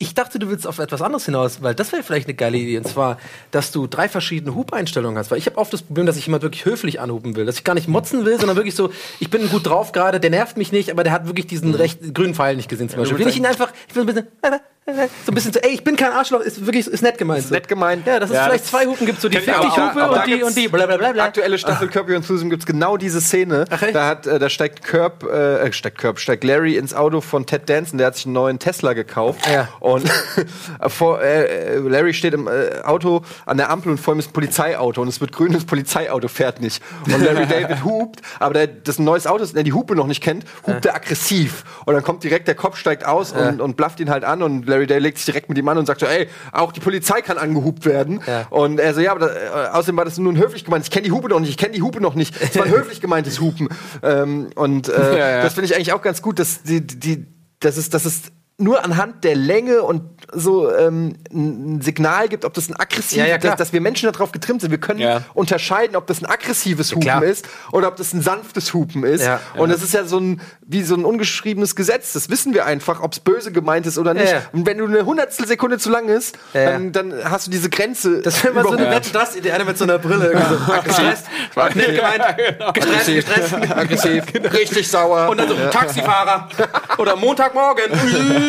Ich 0.00 0.14
dachte, 0.14 0.38
du 0.38 0.48
willst 0.48 0.64
auf 0.64 0.78
etwas 0.78 1.02
anderes 1.02 1.24
hinaus, 1.24 1.60
weil 1.60 1.74
das 1.74 1.90
wäre 1.90 2.04
vielleicht 2.04 2.28
eine 2.28 2.34
geile 2.34 2.56
Idee. 2.56 2.78
Und 2.78 2.86
zwar, 2.86 3.18
dass 3.50 3.72
du 3.72 3.88
drei 3.88 4.08
verschiedene 4.08 4.54
Hupeinstellungen 4.54 5.18
hast. 5.18 5.32
Weil 5.32 5.38
ich 5.38 5.46
habe 5.46 5.58
oft 5.58 5.72
das 5.72 5.82
Problem, 5.82 6.06
dass 6.06 6.16
ich 6.16 6.24
jemand 6.26 6.44
wirklich 6.44 6.64
höflich 6.64 7.00
anhupen 7.00 7.34
will. 7.34 7.44
Dass 7.46 7.56
ich 7.56 7.64
gar 7.64 7.74
nicht 7.74 7.88
motzen 7.88 8.24
will, 8.24 8.38
sondern 8.38 8.56
wirklich 8.56 8.76
so, 8.76 8.92
ich 9.18 9.28
bin 9.28 9.48
gut 9.48 9.66
drauf 9.66 9.90
gerade, 9.90 10.20
der 10.20 10.30
nervt 10.30 10.56
mich 10.56 10.70
nicht, 10.70 10.92
aber 10.92 11.02
der 11.02 11.12
hat 11.12 11.26
wirklich 11.26 11.48
diesen 11.48 11.74
recht 11.74 12.14
grünen 12.14 12.34
Pfeil 12.36 12.54
nicht 12.54 12.68
gesehen 12.68 12.88
zum 12.88 13.00
Beispiel. 13.00 13.18
Will 13.18 13.26
ich 13.26 13.38
ihn 13.38 13.46
einfach, 13.46 13.72
ich 13.88 13.96
will 13.96 14.04
ein 14.04 14.06
bisschen, 14.06 14.28
so 14.94 15.32
ein 15.32 15.34
bisschen 15.34 15.52
so, 15.52 15.60
ey, 15.60 15.70
ich 15.70 15.84
bin 15.84 15.96
kein 15.96 16.12
Arschloch, 16.12 16.40
ist 16.40 16.64
wirklich, 16.64 16.86
ist 16.86 17.02
nett 17.02 17.18
gemeint. 17.18 17.44
so. 17.46 17.54
nett 17.54 17.68
gemeint. 17.68 18.06
Ja, 18.06 18.18
dass 18.18 18.30
es 18.30 18.36
Ja, 18.36 18.44
vielleicht 18.44 18.64
das 18.64 18.70
zwei 18.70 18.86
Hupen 18.86 19.06
gibt, 19.06 19.20
so 19.20 19.28
die 19.28 19.38
da 19.44 19.60
und 19.60 20.26
die, 20.26 20.42
und 20.42 20.56
die 20.56 20.68
blablabla. 20.68 21.24
Aktuelle 21.24 21.58
Staffel 21.58 21.88
Curb 21.88 22.08
Your 22.08 22.16
Enthusiasm 22.16 22.48
gibt 22.50 22.62
es 22.62 22.66
genau 22.66 22.96
diese 22.96 23.20
Szene. 23.20 23.64
echt? 23.70 23.94
da, 23.94 24.06
hat, 24.06 24.26
äh, 24.26 24.38
da 24.38 24.48
steigt 24.48 24.82
Curb, 24.84 25.24
äh, 25.24 25.72
steigt 25.72 25.98
Curb, 25.98 26.18
steigt 26.18 26.44
Larry 26.44 26.76
ins 26.76 26.94
Auto 26.94 27.20
von 27.20 27.46
Ted 27.46 27.68
Danson, 27.68 27.98
der 27.98 28.08
hat 28.08 28.16
sich 28.16 28.26
einen 28.26 28.34
neuen 28.34 28.58
Tesla 28.58 28.92
gekauft. 28.94 29.40
Ah, 29.46 29.52
ja. 29.52 29.68
Und 29.80 30.10
vor, 30.88 31.20
äh, 31.20 31.74
äh, 31.74 31.78
Larry 31.78 32.14
steht 32.14 32.34
im 32.34 32.48
äh, 32.48 32.80
Auto 32.82 33.22
an 33.46 33.56
der 33.56 33.70
Ampel 33.70 33.92
und 33.92 33.98
vor 33.98 34.14
ihm 34.14 34.20
ist 34.20 34.30
ein 34.30 34.32
Polizeiauto 34.32 35.02
und 35.02 35.08
es 35.08 35.20
wird 35.20 35.32
grün, 35.32 35.52
das 35.52 35.64
Polizeiauto 35.64 36.28
fährt 36.28 36.60
nicht. 36.60 36.82
Und 37.04 37.22
Larry 37.22 37.46
David 37.48 37.84
hupt, 37.84 38.20
aber 38.38 38.54
der, 38.54 38.66
das 38.68 38.98
ein 38.98 39.04
neues 39.04 39.26
Auto 39.26 39.44
ist, 39.44 39.54
der 39.54 39.64
die 39.64 39.72
Hupe 39.72 39.94
noch 39.94 40.06
nicht 40.06 40.22
kennt, 40.22 40.44
hupt 40.66 40.86
er 40.86 40.94
aggressiv. 40.94 41.64
Und 41.84 41.94
dann 41.94 42.02
kommt 42.02 42.24
direkt 42.24 42.48
der 42.48 42.54
Kopf 42.54 42.76
steigt 42.76 43.04
aus 43.04 43.32
und, 43.32 43.60
und 43.60 43.76
blafft 43.76 44.00
ihn 44.00 44.10
halt 44.10 44.24
an 44.24 44.42
und 44.42 44.66
Larry 44.66 44.77
David 44.86 45.02
legt 45.02 45.18
sich 45.18 45.26
direkt 45.26 45.48
mit 45.48 45.58
ihm 45.58 45.68
an 45.68 45.78
und 45.78 45.86
sagt 45.86 46.00
so, 46.00 46.06
ey, 46.06 46.28
auch 46.52 46.72
die 46.72 46.80
Polizei 46.80 47.20
kann 47.20 47.38
angehupt 47.38 47.84
werden. 47.84 48.20
Ja. 48.26 48.46
Und 48.50 48.78
er 48.80 48.94
so, 48.94 49.00
ja, 49.00 49.10
aber 49.12 49.20
da, 49.20 49.28
äh, 49.28 49.68
außerdem 49.70 49.96
war 49.96 50.04
das 50.04 50.18
nur 50.18 50.32
ein 50.32 50.38
höflich 50.38 50.64
gemeint. 50.64 50.84
Ich 50.84 50.90
kenne 50.90 51.04
die 51.04 51.12
Hupe 51.12 51.28
noch 51.28 51.40
nicht, 51.40 51.50
ich 51.50 51.56
kenne 51.56 51.72
die 51.74 51.82
Hupe 51.82 52.00
noch 52.00 52.14
nicht. 52.14 52.34
Es 52.40 52.56
war 52.56 52.64
ein 52.64 52.70
höflich 52.76 53.00
gemeintes 53.00 53.40
Hupen. 53.40 53.68
Ähm, 54.02 54.48
und 54.54 54.88
äh, 54.88 55.18
Ja, 55.18 55.30
ja. 55.30 55.42
das 55.42 55.54
finde 55.54 55.66
ich 55.66 55.74
eigentlich 55.74 55.92
auch 55.92 56.02
ganz 56.02 56.22
gut, 56.22 56.38
dass 56.38 56.62
die, 56.62 56.86
die, 56.86 57.26
dass 57.60 57.76
es, 57.76 57.90
dass 57.90 58.04
es 58.04 58.22
nur 58.60 58.84
anhand 58.84 59.22
der 59.22 59.36
Länge 59.36 59.82
und 59.82 60.02
so 60.32 60.74
ähm, 60.74 61.14
ein 61.32 61.80
Signal 61.80 62.28
gibt, 62.28 62.44
ob 62.44 62.52
das 62.54 62.68
ein 62.68 62.74
aggressiv, 62.76 63.18
Ja, 63.18 63.24
ja, 63.26 63.38
dass, 63.38 63.56
dass 63.56 63.72
wir 63.72 63.80
Menschen 63.80 64.10
darauf 64.12 64.32
getrimmt 64.32 64.60
sind. 64.60 64.70
Wir 64.72 64.78
können 64.80 64.98
Ja. 64.98 65.22
unterscheiden, 65.32 65.94
ob 65.96 66.06
das 66.08 66.20
ein 66.20 66.26
aggressives 66.26 66.92
Hupen 66.92 67.22
ist 67.22 67.46
oder 67.72 67.86
ob 67.88 67.96
das 67.96 68.12
ein 68.12 68.20
sanftes 68.20 68.74
Hupen 68.74 69.04
ist. 69.04 69.24
Ja. 69.24 69.40
Und 69.56 69.70
das 69.70 69.82
ist 69.82 69.94
ja 69.94 70.04
so 70.04 70.18
ein 70.18 70.40
wie 70.66 70.82
so 70.82 70.96
ein 70.96 71.04
ungeschriebenes 71.04 71.76
Gesetz. 71.76 72.12
Das 72.14 72.28
wissen 72.30 72.52
wir 72.52 72.66
einfach, 72.66 73.00
ob 73.00 73.12
es 73.12 73.20
böse 73.20 73.52
gemeint 73.52 73.86
ist 73.86 73.96
oder 73.96 74.12
nicht. 74.12 74.26
Ja, 74.26 74.38
ja. 74.38 74.42
Und 74.52 74.66
wenn 74.66 74.76
du 74.78 74.86
eine 74.86 75.06
Hundertstel 75.06 75.46
Sekunde 75.46 75.78
zu 75.78 75.88
lang 75.88 76.08
ist, 76.08 76.36
Ja, 76.52 76.60
ja. 76.62 76.70
dann, 76.72 76.92
dann 76.92 77.14
hast 77.30 77.46
du 77.46 77.50
diese 77.52 77.70
Grenze. 77.70 78.20
Das 78.22 78.42
wäre 78.42 78.52
mal 78.54 78.64
so 78.64 78.70
eine. 78.70 78.90
Wette, 78.90 79.12
das, 79.12 79.32
die 79.40 79.52
eine 79.52 79.64
mit 79.64 79.78
so 79.78 79.84
einer 79.84 79.98
Brille. 79.98 80.32
So. 80.66 80.72
Gestresst, 80.82 81.26
nett 81.74 81.94
gemeint, 81.96 82.74
gestresst, 82.74 83.06
gestresst. 83.06 83.54
aggressiv, 83.54 84.24
richtig 84.52 84.88
sauer. 84.88 85.28
Und 85.30 85.38
dann 85.38 85.48
so, 85.48 85.54
Taxifahrer. 85.70 86.48
Oder 86.98 87.14
Montagmorgen. 87.16 87.84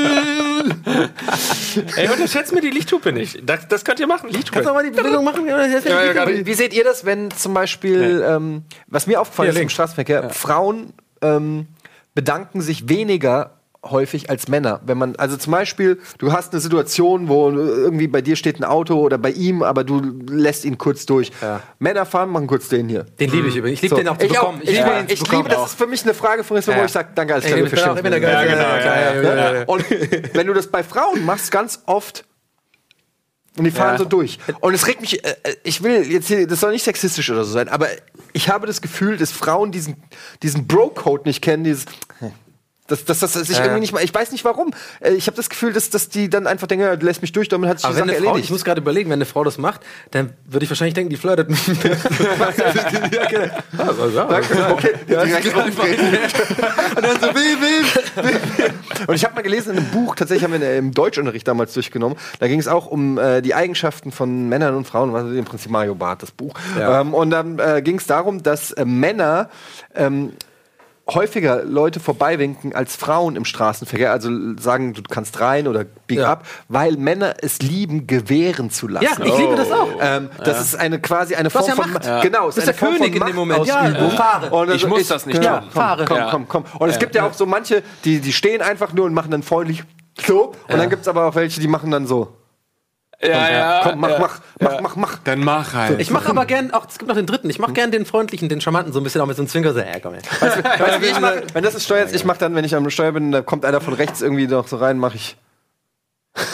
Ey, 1.95 2.09
unterschätzt 2.09 2.53
mir 2.53 2.61
die 2.61 2.69
Lichthupe 2.69 3.11
nicht. 3.11 3.41
Das, 3.43 3.67
das 3.67 3.85
könnt 3.85 3.99
ihr 3.99 4.07
machen. 4.07 4.29
Lichthupe. 4.29 4.51
Kannst 4.63 4.69
du 4.69 4.73
mal 4.73 4.83
die 4.83 4.91
Bewegung 4.91 5.23
machen? 5.23 5.47
Ja, 5.47 5.65
Ja, 5.65 6.13
ja, 6.13 6.45
Wie, 6.45 6.53
seht 6.53 6.73
ihr 6.73 6.83
das, 6.83 7.05
wenn 7.05 7.31
zum 7.31 7.53
Beispiel, 7.53 8.23
ähm, 8.27 8.63
was 8.87 9.07
mir 9.07 9.21
aufgefallen 9.21 9.49
ist 9.49 9.57
im. 9.59 9.69
Straßenverkehr, 9.69 10.29
Frauen 10.29 10.93
ähm, 11.21 11.67
bedanken 12.13 12.61
sich 12.61 12.89
weniger 12.89 13.58
häufig 13.85 14.29
als 14.29 14.47
Männer. 14.49 14.81
Wenn 14.85 14.97
man, 14.97 15.15
also 15.15 15.37
zum 15.37 15.51
Beispiel, 15.51 15.99
du 16.17 16.33
hast 16.33 16.51
eine 16.51 16.59
Situation, 16.59 17.29
wo 17.29 17.49
irgendwie 17.49 18.07
bei 18.07 18.21
dir 18.21 18.35
steht 18.35 18.59
ein 18.59 18.65
Auto 18.65 18.95
oder 18.99 19.17
bei 19.17 19.31
ihm, 19.31 19.63
aber 19.63 19.83
du 19.85 20.01
lässt 20.29 20.65
ihn 20.65 20.77
kurz 20.77 21.05
durch. 21.05 21.31
Männer 21.79 22.05
fahren, 22.05 22.29
machen 22.29 22.47
kurz 22.47 22.67
den 22.67 22.89
hier. 22.89 23.03
Den 23.19 23.31
liebe 23.31 23.47
ich 23.47 23.55
übrigens. 23.55 23.77
Ich 23.77 23.83
liebe 23.83 23.95
So, 23.95 24.01
den 24.01 24.07
auch 24.09 24.17
zu 24.17 24.25
ich 24.25 24.31
auch, 24.37 24.41
bekommen. 24.41 24.61
ich, 24.63 24.69
liebe 24.71 24.83
liebe, 24.83 24.99
ihn 24.99 25.07
zu 25.07 25.13
ich 25.13 25.19
bekommen 25.21 25.37
liebe, 25.43 25.49
das 25.49 25.59
auch. 25.59 25.65
ist 25.67 25.77
für 25.77 25.87
mich 25.87 26.03
eine 26.03 26.13
Frage 26.13 26.43
von 26.43 26.57
Respekt, 26.57 26.77
wo 26.77 26.81
Ja. 26.81 26.85
ich 26.87 26.91
sage, 26.91 27.09
danke, 27.15 27.33
alles 27.33 27.45
Ey, 27.45 27.51
klar, 27.53 27.63
ich 27.65 27.71
bin 27.71 27.83
auch- 27.83 27.95
ich 27.95 28.01
bin 28.03 28.11
der. 28.11 28.21
Ja, 28.21 28.43
genau, 28.43 28.55
ja, 28.57 28.77
ja, 28.79 29.13
ja, 29.21 29.35
ja, 29.35 29.53
ja. 29.59 29.63
Und 29.65 29.85
wenn 30.33 30.47
du 30.47 30.53
das 30.53 30.67
bei 30.67 30.83
Frauen 30.83 31.25
machst, 31.25 31.49
ganz 31.51 31.81
oft 31.85 32.25
und 33.57 33.63
die 33.63 33.71
fahren 33.71 33.93
Ja. 33.93 33.97
so 33.99 34.05
durch. 34.05 34.39
Und 34.59 34.73
es 34.73 34.87
regt 34.87 35.01
mich, 35.01 35.23
äh, 35.23 35.35
äh, 35.43 35.55
ich 35.63 35.83
will 35.83 36.03
jetzt 36.11 36.27
hier, 36.27 36.45
das 36.47 36.59
soll 36.59 36.71
nicht 36.71 36.83
sexistisch 36.83 37.29
oder 37.29 37.43
so 37.43 37.51
sein, 37.51 37.67
aber 37.69 37.87
ich 38.33 38.49
habe 38.49 38.67
das 38.67 38.81
Gefühl, 38.81 39.17
dass 39.17 39.31
Frauen 39.31 39.71
diesen, 39.71 39.95
diesen 40.43 40.67
Bro-Code 40.67 41.23
nicht 41.25 41.41
kennen, 41.41 41.63
dieses 41.63 41.85
Dass, 42.89 43.05
dass, 43.05 43.19
dass 43.19 43.33
sich 43.33 43.49
Ja. 43.57 43.63
irgendwie 43.63 43.79
nicht 43.81 43.93
mal, 43.93 44.03
ich 44.03 44.13
weiß 44.13 44.31
nicht 44.31 44.43
warum. 44.45 44.71
Äh, 44.99 45.13
Ich 45.13 45.27
habe 45.27 45.37
das 45.37 45.49
Gefühl, 45.49 45.71
dass, 45.73 45.89
dass 45.89 46.09
die 46.09 46.29
dann 46.29 46.45
einfach 46.47 46.67
denken, 46.67 46.85
ja, 46.85 46.95
du 46.95 47.05
lässt 47.05 47.21
mich 47.21 47.31
durch, 47.31 47.47
damit 47.47 47.69
hat 47.69 47.79
sich 47.79 47.87
die 47.89 47.95
Sache 47.95 48.05
Frau, 48.09 48.15
ich 48.19 48.25
erledigt. 48.25 48.49
muss 48.51 48.65
gerade 48.65 48.81
überlegen, 48.81 49.09
wenn 49.09 49.17
eine 49.19 49.25
Frau 49.25 49.43
das 49.43 49.57
macht, 49.57 49.81
dann 50.11 50.33
würde 50.45 50.63
ich 50.65 50.69
wahrscheinlich 50.69 50.93
denken, 50.95 51.09
die 51.09 51.17
flirtet 51.17 51.49
mit 51.49 51.67
mir. 51.83 51.91
ja, 53.11 53.25
genau. 53.29 53.53
Also, 53.77 54.09
ja. 54.09 54.71
Okay, 54.71 54.89
ja, 55.07 55.25
direkt 55.25 55.55
aufdrehen. 55.55 55.99
Und 56.95 57.03
dann 57.05 57.19
so, 57.21 57.27
will, 57.27 57.61
will. 57.61 58.71
Und 59.07 59.15
ich 59.15 59.23
habe 59.23 59.35
mal 59.35 59.41
gelesen 59.41 59.71
in 59.73 59.77
einem 59.79 59.87
Buch, 59.91 60.15
tatsächlich 60.15 60.43
haben 60.43 60.59
wir 60.59 60.69
in- 60.71 60.77
im 60.89 60.91
Deutschunterricht 60.93 61.47
damals 61.47 61.73
durchgenommen, 61.73 62.17
da 62.39 62.47
ging 62.47 62.59
es 62.59 62.67
auch 62.67 62.87
um 62.87 63.17
äh, 63.17 63.41
die 63.41 63.53
Eigenschaften 63.55 64.11
von 64.11 64.49
Männern 64.49 64.75
und 64.75 64.85
Frauen, 64.87 65.13
was 65.13 65.23
im 65.25 65.45
Prinzip 65.45 65.71
Mario 65.71 65.95
Barth, 65.95 66.23
das 66.23 66.31
Buch. 66.31 66.53
Ja. 66.77 67.01
Ähm, 67.01 67.13
und 67.13 67.29
dann 67.29 67.59
äh, 67.59 67.81
ging 67.83 67.97
es 67.97 68.07
darum, 68.07 68.43
dass 68.43 68.71
äh, 68.71 68.85
Männer 68.85 69.49
ähm, 69.95 70.33
häufiger 71.13 71.63
Leute 71.63 71.99
vorbeiwinken 71.99 72.73
als 72.75 72.95
Frauen 72.95 73.35
im 73.35 73.45
Straßenverkehr, 73.45 74.11
also 74.11 74.29
sagen, 74.59 74.93
du 74.93 75.01
kannst 75.03 75.39
rein 75.39 75.67
oder 75.67 75.83
bieg 75.83 76.19
Ja. 76.19 76.31
ab, 76.31 76.45
weil 76.67 76.97
Männer 76.97 77.35
es 77.41 77.59
lieben, 77.59 78.07
gewähren 78.07 78.69
zu 78.71 78.87
lassen. 78.87 79.05
Ja, 79.05 79.25
ich 79.25 79.37
liebe 79.37 79.55
das 79.55 79.71
auch. 79.71 79.87
Ähm, 80.01 80.29
das 80.43 80.61
ist 80.61 80.75
eine 80.75 80.99
quasi 80.99 81.35
eine 81.35 81.49
Form 81.49 81.65
ja 81.67 81.75
von 81.75 81.91
Macht. 81.91 82.05
Ma- 82.05 82.21
genau, 82.21 82.47
ist 82.49 82.57
eine 82.57 82.65
der 82.65 82.73
Form 82.73 82.93
König 82.97 83.13
von 83.17 83.21
in 83.21 83.27
dem 83.27 83.35
Moment. 83.35 83.65
Ja, 83.65 83.89
äh, 83.89 84.09
fahre. 84.11 84.49
Und 84.51 84.71
Ich 84.73 84.87
muss 84.87 85.01
ist- 85.01 85.11
das 85.11 85.25
nicht 85.25 85.39
genau, 85.39 85.57
tun. 85.59 85.67
Komm, 85.73 85.81
Fahre. 85.81 86.05
komm, 86.05 86.17
Ja. 86.17 86.27
komm, 86.31 86.47
komm. 86.47 86.63
Und 86.79 86.89
es 86.89 86.99
gibt 86.99 87.15
ja 87.15 87.25
auch 87.25 87.33
so 87.33 87.45
manche, 87.45 87.83
die, 88.05 88.19
die 88.21 88.33
stehen 88.33 88.61
einfach 88.61 88.93
nur 88.93 89.05
und 89.05 89.13
machen 89.13 89.31
dann 89.31 89.43
freundlich 89.43 89.83
so. 90.25 90.53
Und 90.67 90.77
dann 90.77 90.89
gibt 90.89 91.03
es 91.03 91.07
aber 91.07 91.25
auch 91.25 91.35
welche, 91.35 91.61
die 91.61 91.67
machen 91.67 91.91
dann 91.91 92.05
so. 92.07 92.35
Ja, 93.21 93.49
ja. 93.51 93.81
Komm, 93.83 93.99
mach, 93.99 94.09
ja. 94.11 94.19
mach, 94.19 94.39
mach, 94.59 94.81
mach, 94.81 94.95
mach. 94.95 95.17
Dann 95.25 95.39
mach 95.39 95.73
halt. 95.73 95.99
Ich 95.99 96.09
mache 96.09 96.29
aber 96.29 96.45
gern, 96.45 96.71
auch, 96.71 96.87
es 96.87 96.97
gibt 96.97 97.09
noch 97.09 97.15
den 97.17 97.25
dritten, 97.25 97.49
ich 97.49 97.59
mache 97.59 97.73
gern 97.73 97.91
den 97.91 98.05
freundlichen, 98.05 98.47
den 98.47 98.61
charmanten, 98.61 98.93
so 98.93 98.99
ein 99.01 99.03
bisschen 99.03 99.19
auch 99.19 99.25
mit 99.25 99.35
so 99.35 99.41
einem 99.41 99.49
Zwinker, 99.49 99.73
so, 99.73 99.79
ja, 99.79 99.99
komm 100.01 100.13
her. 100.13 100.21
Weißt 100.39 100.57
du, 100.57 101.01
wie 101.01 101.05
ich 101.07 101.19
mache? 101.19 101.43
Wenn 101.53 101.63
das 101.63 101.75
ist 101.75 101.83
Steuer 101.83 102.07
ich 102.09 102.23
mache 102.23 102.39
dann, 102.39 102.55
wenn 102.55 102.63
ich 102.63 102.75
am 102.75 102.89
Steuer 102.89 103.11
bin, 103.11 103.31
da 103.31 103.41
kommt 103.41 103.65
einer 103.65 103.81
von 103.81 103.93
rechts 103.93 104.21
irgendwie 104.21 104.47
noch 104.47 104.67
so 104.67 104.77
rein, 104.77 104.97
mache 104.97 105.15
ich. 105.17 105.35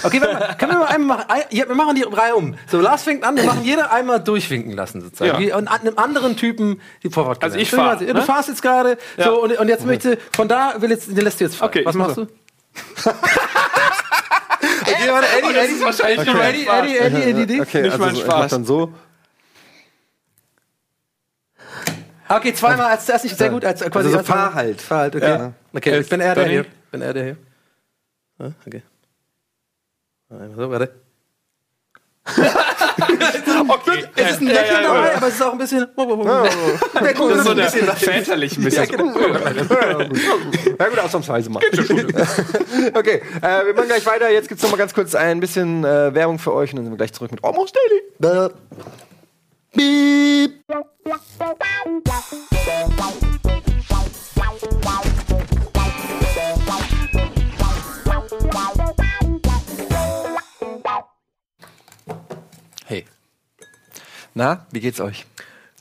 Okay, 0.02 0.20
warte 0.22 0.34
mal, 0.40 0.56
können 0.58 0.72
wir 0.72 0.80
mal 0.80 0.86
einmal 0.88 1.18
machen? 1.18 1.42
Ja, 1.52 1.68
wir 1.68 1.76
machen 1.76 1.96
die 1.96 2.02
Reihe 2.04 2.36
um. 2.36 2.56
So, 2.68 2.80
Lars 2.80 3.04
fängt 3.04 3.24
an, 3.24 3.36
wir 3.36 3.44
machen 3.44 3.64
jeder 3.64 3.92
einmal 3.92 4.20
durchwinken 4.24 4.72
lassen, 4.72 5.02
sozusagen. 5.02 5.34
Ja. 5.34 5.40
Wie, 5.40 5.54
und 5.54 5.68
an 5.68 5.82
einem 5.82 5.98
anderen 6.00 6.36
Typen 6.36 6.82
die 7.04 7.10
Vorwort 7.10 7.44
Also 7.44 7.58
ich 7.58 7.70
gelernt. 7.70 8.00
fahr, 8.00 8.08
Du 8.08 8.14
ne? 8.14 8.22
fahrst 8.24 8.50
jetzt 8.50 8.64
gerade, 8.64 8.98
so, 9.18 9.44
und, 9.44 9.56
und 9.58 9.68
jetzt 9.68 9.86
möchte, 9.86 10.18
von 10.36 10.48
da 10.48 10.76
will 10.82 10.90
jetzt, 10.90 11.10
den 11.10 11.18
lässt 11.24 11.40
du 11.40 11.44
jetzt 11.44 11.58
fahren. 11.58 11.70
Okay, 11.70 11.86
Was 11.86 11.94
machst 11.96 12.18
mach 12.18 12.26
du? 12.26 13.12
okay, 14.82 15.12
warte, 15.12 15.28
Eddie, 15.38 15.58
Eddie, 15.58 15.74
ist 15.74 15.84
wahrscheinlich 15.84 16.26
mein 16.28 16.38
Eddie, 16.42 16.64
Spaß. 16.64 16.80
Eddie, 16.86 16.98
Eddie, 16.98 17.22
Eddie, 17.24 17.42
Eddie. 17.44 17.62
Okay, 17.62 17.82
Nicht 17.82 17.92
also 17.94 18.06
mein 18.06 18.16
so, 18.16 18.22
ich 18.22 18.26
Spaß. 18.26 18.40
mach 18.42 18.50
dann 18.50 18.66
so. 18.66 18.94
Okay, 22.28 22.54
zweimal 22.54 22.88
als 22.92 23.06
das 23.06 23.24
nicht 23.24 23.38
sehr 23.38 23.50
gut, 23.50 23.64
als 23.64 23.82
quasi 23.82 24.08
Also 24.08 24.18
so 24.18 24.24
fahr 24.24 24.54
halt. 24.54 24.82
Fahr 24.82 25.00
halt, 25.00 25.16
okay. 25.16 25.26
Ja. 25.28 25.54
Okay, 25.74 26.00
ich 26.00 26.10
bin 26.10 26.22
er 26.22 26.34
der 26.36 26.48
hier. 26.48 26.66
Bin 26.92 27.02
er 27.02 27.14
der 27.14 27.24
hier. 27.24 27.38
Ja, 28.40 28.52
okay. 28.66 28.84
So, 30.30 30.72
warte. 30.72 30.96
okay. 33.68 34.06
Es 34.16 34.32
ist 34.32 34.42
ein 34.42 34.48
Lächeln 34.48 34.84
dabei, 34.84 35.16
aber 35.16 35.28
es 35.28 35.36
ist 35.36 35.42
auch 35.42 35.52
ein 35.52 35.58
bisschen. 35.58 35.80
Der 35.80 37.14
guckt 37.14 37.32
Das 37.32 37.38
ist 37.40 37.44
so 37.44 37.52
ein 37.52 37.58
bisschen 37.58 37.88
väterlich 37.88 38.58
ein 38.58 38.64
bisschen. 38.64 38.86
Ja 40.80 40.90
gut, 40.90 41.00
ausnahmsweise 41.00 41.50
mal. 41.50 41.62
okay, 42.94 43.22
äh, 43.42 43.66
wir 43.66 43.74
machen 43.74 43.88
gleich 43.88 44.06
weiter. 44.06 44.30
Jetzt 44.32 44.48
gibt's 44.48 44.64
noch 44.64 44.72
mal 44.72 44.78
ganz 44.78 44.94
kurz 44.94 45.16
ein 45.16 45.40
bisschen 45.40 45.84
äh, 45.84 46.14
Werbung 46.14 46.40
für 46.40 46.54
euch 46.54 46.72
und 46.72 46.78
dann 46.78 46.86
sind 46.86 46.94
wir 46.94 46.98
gleich 46.98 47.14
zurück 47.14 47.32
mit 47.32 47.44
Almost 47.44 47.76
Daily. 47.76 48.02
Beep. 49.74 50.66
Na, 64.36 64.66
wie 64.72 64.80
geht's 64.82 65.00
euch? 65.00 65.26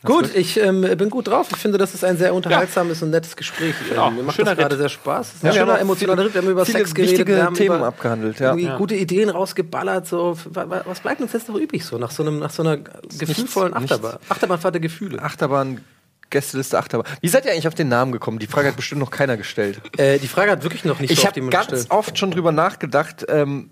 Gut, 0.04 0.34
ich 0.34 0.58
ähm, 0.60 0.82
bin 0.98 1.08
gut 1.08 1.28
drauf. 1.28 1.48
Ich 1.50 1.56
finde, 1.56 1.78
das 1.78 1.94
ist 1.94 2.04
ein 2.04 2.18
sehr 2.18 2.34
unterhaltsames 2.34 3.02
und 3.02 3.08
nettes 3.10 3.34
Gespräch. 3.36 3.74
Genau, 3.88 4.08
Ähm, 4.08 4.16
mir 4.16 4.22
macht 4.22 4.36
schöner 4.36 4.50
das 4.54 4.58
gerade 4.58 4.76
sehr 4.76 4.88
Spaß. 4.90 5.28
Es 5.28 5.34
ist 5.36 5.42
ein 5.42 5.46
Ja, 5.46 5.52
wir 5.54 5.60
schöner, 5.60 5.78
emotionaler 5.80 6.24
Ritt. 6.26 6.34
Wir 6.34 6.42
haben 6.42 6.50
über 6.50 6.64
Sex 6.66 6.94
geredet. 6.94 7.12
wichtige 7.12 7.36
Wir 7.36 7.44
haben 7.44 7.54
Themen 7.54 7.76
über 7.76 7.86
abgehandelt, 7.86 8.38
ja. 8.38 8.48
irgendwie 8.50 8.66
Ja. 8.66 8.76
gute 8.76 8.94
Ideen 8.96 9.30
rausgeballert. 9.30 10.06
So. 10.06 10.36
Wa- 10.50 10.68
wa- 10.68 10.82
Was 10.84 11.00
bleibt 11.00 11.22
uns 11.22 11.32
jetzt 11.32 11.48
noch 11.48 11.56
übrig 11.56 11.84
so 11.86 11.96
nach 11.96 12.10
so, 12.10 12.22
einem, 12.22 12.38
nach 12.38 12.50
so 12.50 12.62
einer 12.62 12.76
gefühlvollen 12.76 13.72
nichts. 13.72 13.92
Achterbahn? 13.92 14.18
Achterbahnfahrt 14.28 14.74
der 14.74 14.80
Gefühle. 14.82 15.22
Achterbahn, 15.22 15.80
Gästeliste 16.28 16.78
Achterbahn. 16.78 17.06
Wie 17.22 17.28
seid 17.28 17.46
ihr 17.46 17.52
eigentlich 17.52 17.68
auf 17.68 17.74
den 17.74 17.88
Namen 17.88 18.12
gekommen? 18.12 18.38
Die 18.38 18.46
Frage 18.46 18.68
hat 18.68 18.76
bestimmt 18.76 19.00
noch 19.00 19.10
keiner 19.10 19.38
gestellt. 19.38 19.80
Äh, 19.96 20.18
die 20.18 20.28
Frage 20.28 20.50
hat 20.50 20.62
wirklich 20.64 20.84
noch 20.84 21.00
nicht 21.00 21.12
Ich 21.12 21.20
so 21.20 21.28
auf 21.28 21.34
habe 21.34 21.48
ganz 21.48 21.68
gestellt. 21.70 21.90
oft 21.90 22.18
schon 22.18 22.30
drüber 22.30 22.52
nachgedacht, 22.52 23.24
ähm, 23.28 23.70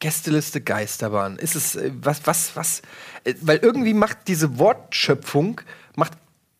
Gästeliste 0.00 0.60
Geisterbahn. 0.60 1.36
Ist 1.36 1.54
es, 1.54 1.76
äh, 1.76 1.92
was, 2.02 2.22
was, 2.24 2.56
was? 2.56 2.82
Äh, 3.24 3.34
weil 3.42 3.58
irgendwie 3.58 3.94
macht 3.94 4.18
diese 4.26 4.58
Wortschöpfung, 4.58 5.60
macht 5.94 6.12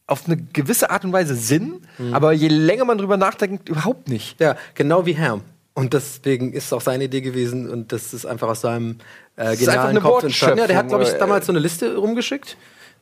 auf 0.06 0.26
eine 0.26 0.36
gewisse 0.36 0.90
Art 0.90 1.04
und 1.04 1.12
Weise 1.12 1.34
Sinn, 1.34 1.80
Mhm. 1.98 2.14
aber 2.14 2.32
je 2.32 2.48
länger 2.48 2.84
man 2.84 2.98
drüber 2.98 3.16
nachdenkt, 3.16 3.68
überhaupt 3.68 4.08
nicht. 4.08 4.40
Ja, 4.40 4.56
genau 4.74 5.06
wie 5.06 5.12
Herm. 5.12 5.42
Und 5.74 5.94
deswegen 5.94 6.52
ist 6.52 6.66
es 6.66 6.72
auch 6.72 6.80
seine 6.80 7.04
Idee 7.04 7.20
gewesen 7.20 7.70
und 7.70 7.92
das 7.92 8.12
ist 8.12 8.26
einfach 8.26 8.48
aus 8.48 8.60
seinem 8.60 8.98
äh, 9.36 9.54
ist 9.54 9.60
einfach 9.60 9.72
genialen 9.72 9.88
eine 9.90 10.00
Kopf 10.00 10.22
entstanden. 10.24 10.58
Ja, 10.58 10.66
der 10.66 10.76
hat, 10.76 10.88
glaube 10.88 11.04
ich, 11.04 11.10
damals 11.12 11.46
so 11.46 11.52
eine 11.52 11.60
Liste 11.60 11.96
rumgeschickt 11.96 12.56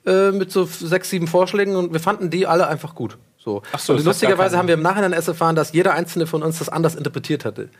äh, 0.07 0.31
mit 0.31 0.53
so 0.53 0.65
sechs, 0.65 1.11
sieben 1.11 1.27
Vorschlägen 1.27 1.75
und 1.77 1.93
wir 1.93 2.01
fanden 2.01 2.31
die 2.31 2.47
alle 2.47 2.69
einfach 2.69 2.95
gut. 2.95 3.17
So. 3.39 3.63
So, 3.79 3.95
und 3.95 4.05
lustigerweise 4.05 4.59
haben 4.59 4.69
wir 4.69 4.75
im 4.75 4.83
Nachhinein 4.83 5.15
erst 5.15 5.29
erfahren, 5.29 5.57
dass 5.57 5.73
jeder 5.73 5.95
einzelne 5.95 6.27
von 6.27 6.43
uns 6.43 6.59
das 6.59 6.69
anders 6.69 6.95
interpretiert 6.95 7.45
hatte. 7.47 7.71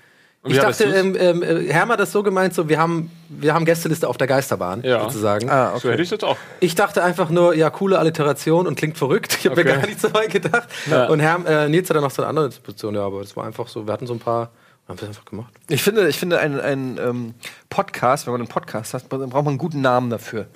Und 0.43 0.53
Ich 0.53 0.59
dachte, 0.59 0.85
ähm, 0.85 1.17
ähm, 1.19 1.43
äh, 1.43 1.73
Herm 1.73 1.89
hat 1.91 1.99
das 1.99 2.13
so 2.13 2.23
gemeint, 2.23 2.55
so 2.55 2.69
wir 2.69 2.79
haben, 2.79 3.11
wir 3.29 3.55
haben 3.55 3.65
Gästeliste 3.65 4.07
auf 4.09 4.17
der 4.17 4.29
Geisterbahn, 4.29 4.83
Ja. 4.85 5.03
sozusagen. 5.03 5.51
Ah, 5.51 5.77
So 5.79 5.91
hätte 5.91 6.03
ich 6.03 6.09
das 6.11 6.23
auch. 6.23 6.37
Ich 6.61 6.75
dachte 6.77 7.03
einfach 7.03 7.29
nur, 7.29 7.55
ja, 7.55 7.71
coole 7.71 7.99
Alliteration 7.99 8.67
und 8.69 8.77
klingt 8.77 8.97
verrückt. 8.97 9.37
Ich 9.41 9.47
habe 9.47 9.57
mir 9.57 9.69
Okay. 9.71 9.81
gar 9.81 9.87
nicht 9.87 10.01
so 10.01 10.15
weit 10.15 10.31
gedacht. 10.31 10.69
Ja. 10.89 11.07
Und 11.09 11.19
Herr, 11.21 11.45
äh, 11.47 11.69
Nils 11.69 11.89
hat 11.91 11.97
dann 11.97 12.05
noch 12.05 12.13
so 12.13 12.23
eine 12.23 12.29
andere 12.29 12.47
Interpretation, 12.47 12.95
ja, 12.95 13.05
aber 13.05 13.21
es 13.21 13.37
war 13.37 13.47
einfach 13.47 13.67
so, 13.69 13.87
wir 13.87 13.93
hatten 13.93 14.07
so 14.07 14.15
ein 14.15 14.21
paar, 14.21 14.51
haben 14.87 15.01
wir 15.01 15.09
einfach 15.09 15.25
gemacht. 15.25 15.53
Ich 15.69 15.83
finde, 15.83 16.09
ich 16.09 16.17
finde 16.19 16.39
ein, 16.39 16.59
ein 16.61 16.99
ähm, 16.99 17.35
Podcast, 17.69 18.27
wenn 18.27 18.33
man 18.33 18.41
einen 18.41 18.49
Podcast 18.49 18.95
hat, 18.95 19.05
dann 19.13 19.29
braucht 19.31 19.45
man 19.45 19.49
einen 19.49 19.59
guten 19.59 19.81
Namen 19.81 20.09
dafür. 20.09 20.47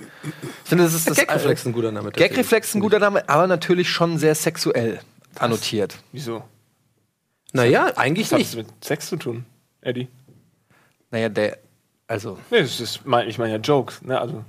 Ich 0.62 0.68
finde, 0.68 0.84
das 0.84 0.94
ist 0.94 1.10
das 1.10 1.16
Gagreflex 1.18 1.62
ist 1.62 1.66
ein 1.66 1.72
guter 1.72 1.90
Name. 1.92 2.12
Gagreflex 2.12 2.68
ist 2.68 2.74
ein 2.76 2.80
guter 2.80 3.00
Name, 3.00 3.28
aber 3.28 3.48
natürlich 3.48 3.90
schon 3.90 4.16
sehr 4.16 4.36
sexuell 4.36 5.00
annotiert. 5.38 5.96
Wieso? 6.12 6.44
Naja, 7.52 7.92
eigentlich 7.96 8.28
Was 8.28 8.32
hat 8.38 8.40
das 8.40 8.54
nicht. 8.54 8.68
mit 8.68 8.84
Sex 8.84 9.08
zu 9.08 9.16
tun, 9.16 9.44
Eddie? 9.82 10.08
Naja, 11.10 11.28
der, 11.28 11.58
also, 12.06 12.38
Nee, 12.50 12.60
das 12.60 12.80
ist, 12.80 13.04
mein, 13.04 13.28
ich 13.28 13.36
meine 13.38 13.52
ja 13.52 13.58
Jokes. 13.58 14.00
Ne? 14.02 14.18
Also, 14.20 14.44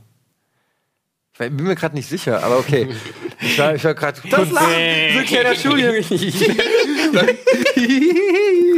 ich 1.34 1.39
bin 1.39 1.55
mir 1.63 1.75
gerade 1.75 1.95
nicht 1.95 2.07
sicher, 2.07 2.43
aber 2.43 2.59
okay. 2.59 2.88
Ich 3.41 3.57
war, 3.59 3.75
ich 3.75 3.84
war 3.84 3.93
gerade. 3.93 4.21
Das 4.29 4.51
Lachen, 4.51 4.69
so 5.13 5.19
ein 5.19 5.25
kleiner 5.25 5.53
Schuljunge. 5.53 6.01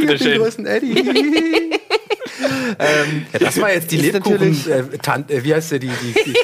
Bitte 0.00 0.18
schön. 0.18 0.30
Den 0.32 0.40
größten 0.40 0.66
Eddie. 0.66 0.98
ähm, 2.80 3.26
ja, 3.32 3.38
das 3.38 3.60
war 3.60 3.72
jetzt 3.72 3.92
die 3.92 3.98
Lebkuchen, 3.98 4.32
natürlich- 4.32 4.68
äh, 4.68 4.98
Tante, 4.98 5.34
äh, 5.34 5.44
wie 5.44 5.54
heißt 5.54 5.70
der, 5.70 5.78
die, 5.78 5.88
die, 5.88 6.14
die 6.24 6.34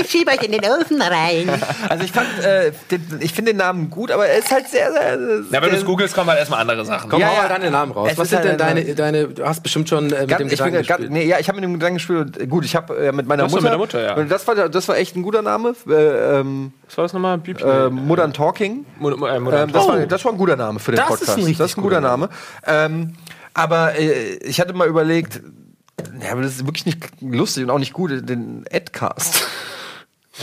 Ich 0.00 0.10
schieb 0.10 0.28
euch 0.28 0.42
in 0.42 0.52
den 0.52 0.60
Ofen 0.64 1.00
rein. 1.00 1.48
Also 1.88 2.04
ich 2.04 2.12
fand, 2.12 2.26
äh, 2.44 2.72
den, 2.90 3.18
ich 3.20 3.32
finde 3.32 3.52
den 3.52 3.58
Namen 3.58 3.90
gut, 3.90 4.10
aber 4.10 4.26
er 4.26 4.38
ist 4.38 4.50
halt 4.50 4.68
sehr, 4.68 4.90
sehr. 4.92 5.18
Na, 5.50 5.62
wenn 5.62 5.70
du 5.70 5.76
es 5.76 5.84
googelst, 5.84 6.14
kommen 6.14 6.28
halt 6.30 6.38
erstmal 6.38 6.60
andere 6.60 6.84
Sachen. 6.84 7.08
Komm, 7.10 7.20
Ja, 7.20 7.28
hau 7.28 7.34
ja. 7.34 7.42
mal 7.42 7.48
deine 7.48 7.70
Namen 7.70 7.92
raus. 7.92 8.08
Es 8.12 8.18
Was 8.18 8.24
ist 8.24 8.30
sind 8.30 8.38
halt 8.48 8.60
denn 8.60 8.66
eine- 8.66 8.82
deine, 8.84 8.94
deine, 8.94 9.28
du 9.28 9.44
hast 9.46 9.62
bestimmt 9.62 9.88
schon 9.88 10.10
äh, 10.12 10.20
mit 10.20 10.28
Ganz, 10.28 10.38
dem 10.38 10.46
ich 10.48 10.50
bin, 10.50 10.50
Gedanken 10.50 10.74
ganz, 10.74 10.86
gespielt. 10.88 11.10
nee, 11.10 11.24
ja, 11.26 11.38
ich 11.38 11.48
habe 11.48 11.56
mit 11.56 11.64
dem 11.64 11.74
Gedanken 11.74 11.94
gespielt. 11.96 12.50
Gut, 12.50 12.64
ich 12.64 12.74
habe 12.76 12.96
äh, 12.96 13.12
mit 13.12 13.26
meiner 13.26 13.44
Mutter. 13.44 13.62
mit 13.62 13.70
der 13.70 13.78
Mutter, 13.78 14.02
ja. 14.02 14.24
Das 14.24 14.46
war, 14.46 14.54
das 14.68 14.88
war 14.88 14.96
echt 14.96 15.16
ein 15.16 15.22
guter 15.22 15.42
Name. 15.42 15.74
Äh, 15.88 16.40
ähm, 16.40 16.72
Was 16.88 16.96
war 16.98 17.04
das 17.04 17.12
nochmal? 17.12 17.40
Äh, 17.46 17.88
Modern 17.90 18.32
Talking. 18.32 18.84
Mo- 18.98 19.10
Mo- 19.16 19.26
äh, 19.26 19.38
Modern 19.40 19.68
Ähm, 19.68 19.72
das, 19.72 19.84
Oh. 19.84 19.88
war, 19.88 19.98
das 20.06 20.24
war 20.24 20.32
ein 20.32 20.38
guter 20.38 20.56
Name 20.56 20.78
für 20.78 20.92
den 20.92 20.96
Das 20.96 21.06
ist 21.06 21.10
Podcast. 21.10 21.30
ein 21.38 21.44
richtig 21.44 21.58
das 21.58 21.70
ist 21.72 21.76
ein 21.78 21.82
guter 21.82 22.00
Name. 22.00 22.28
Ähm, 22.66 23.14
aber 23.54 23.94
äh, 23.98 24.34
ich 24.44 24.60
hatte 24.60 24.72
mal 24.72 24.88
überlegt, 24.88 25.40
ja, 26.22 26.32
aber 26.32 26.42
das 26.42 26.52
ist 26.56 26.66
wirklich 26.66 26.86
nicht 26.86 26.98
lustig 27.20 27.64
und 27.64 27.70
auch 27.70 27.78
nicht 27.78 27.92
gut, 27.92 28.10
den 28.28 28.64
Adcast. 28.72 29.44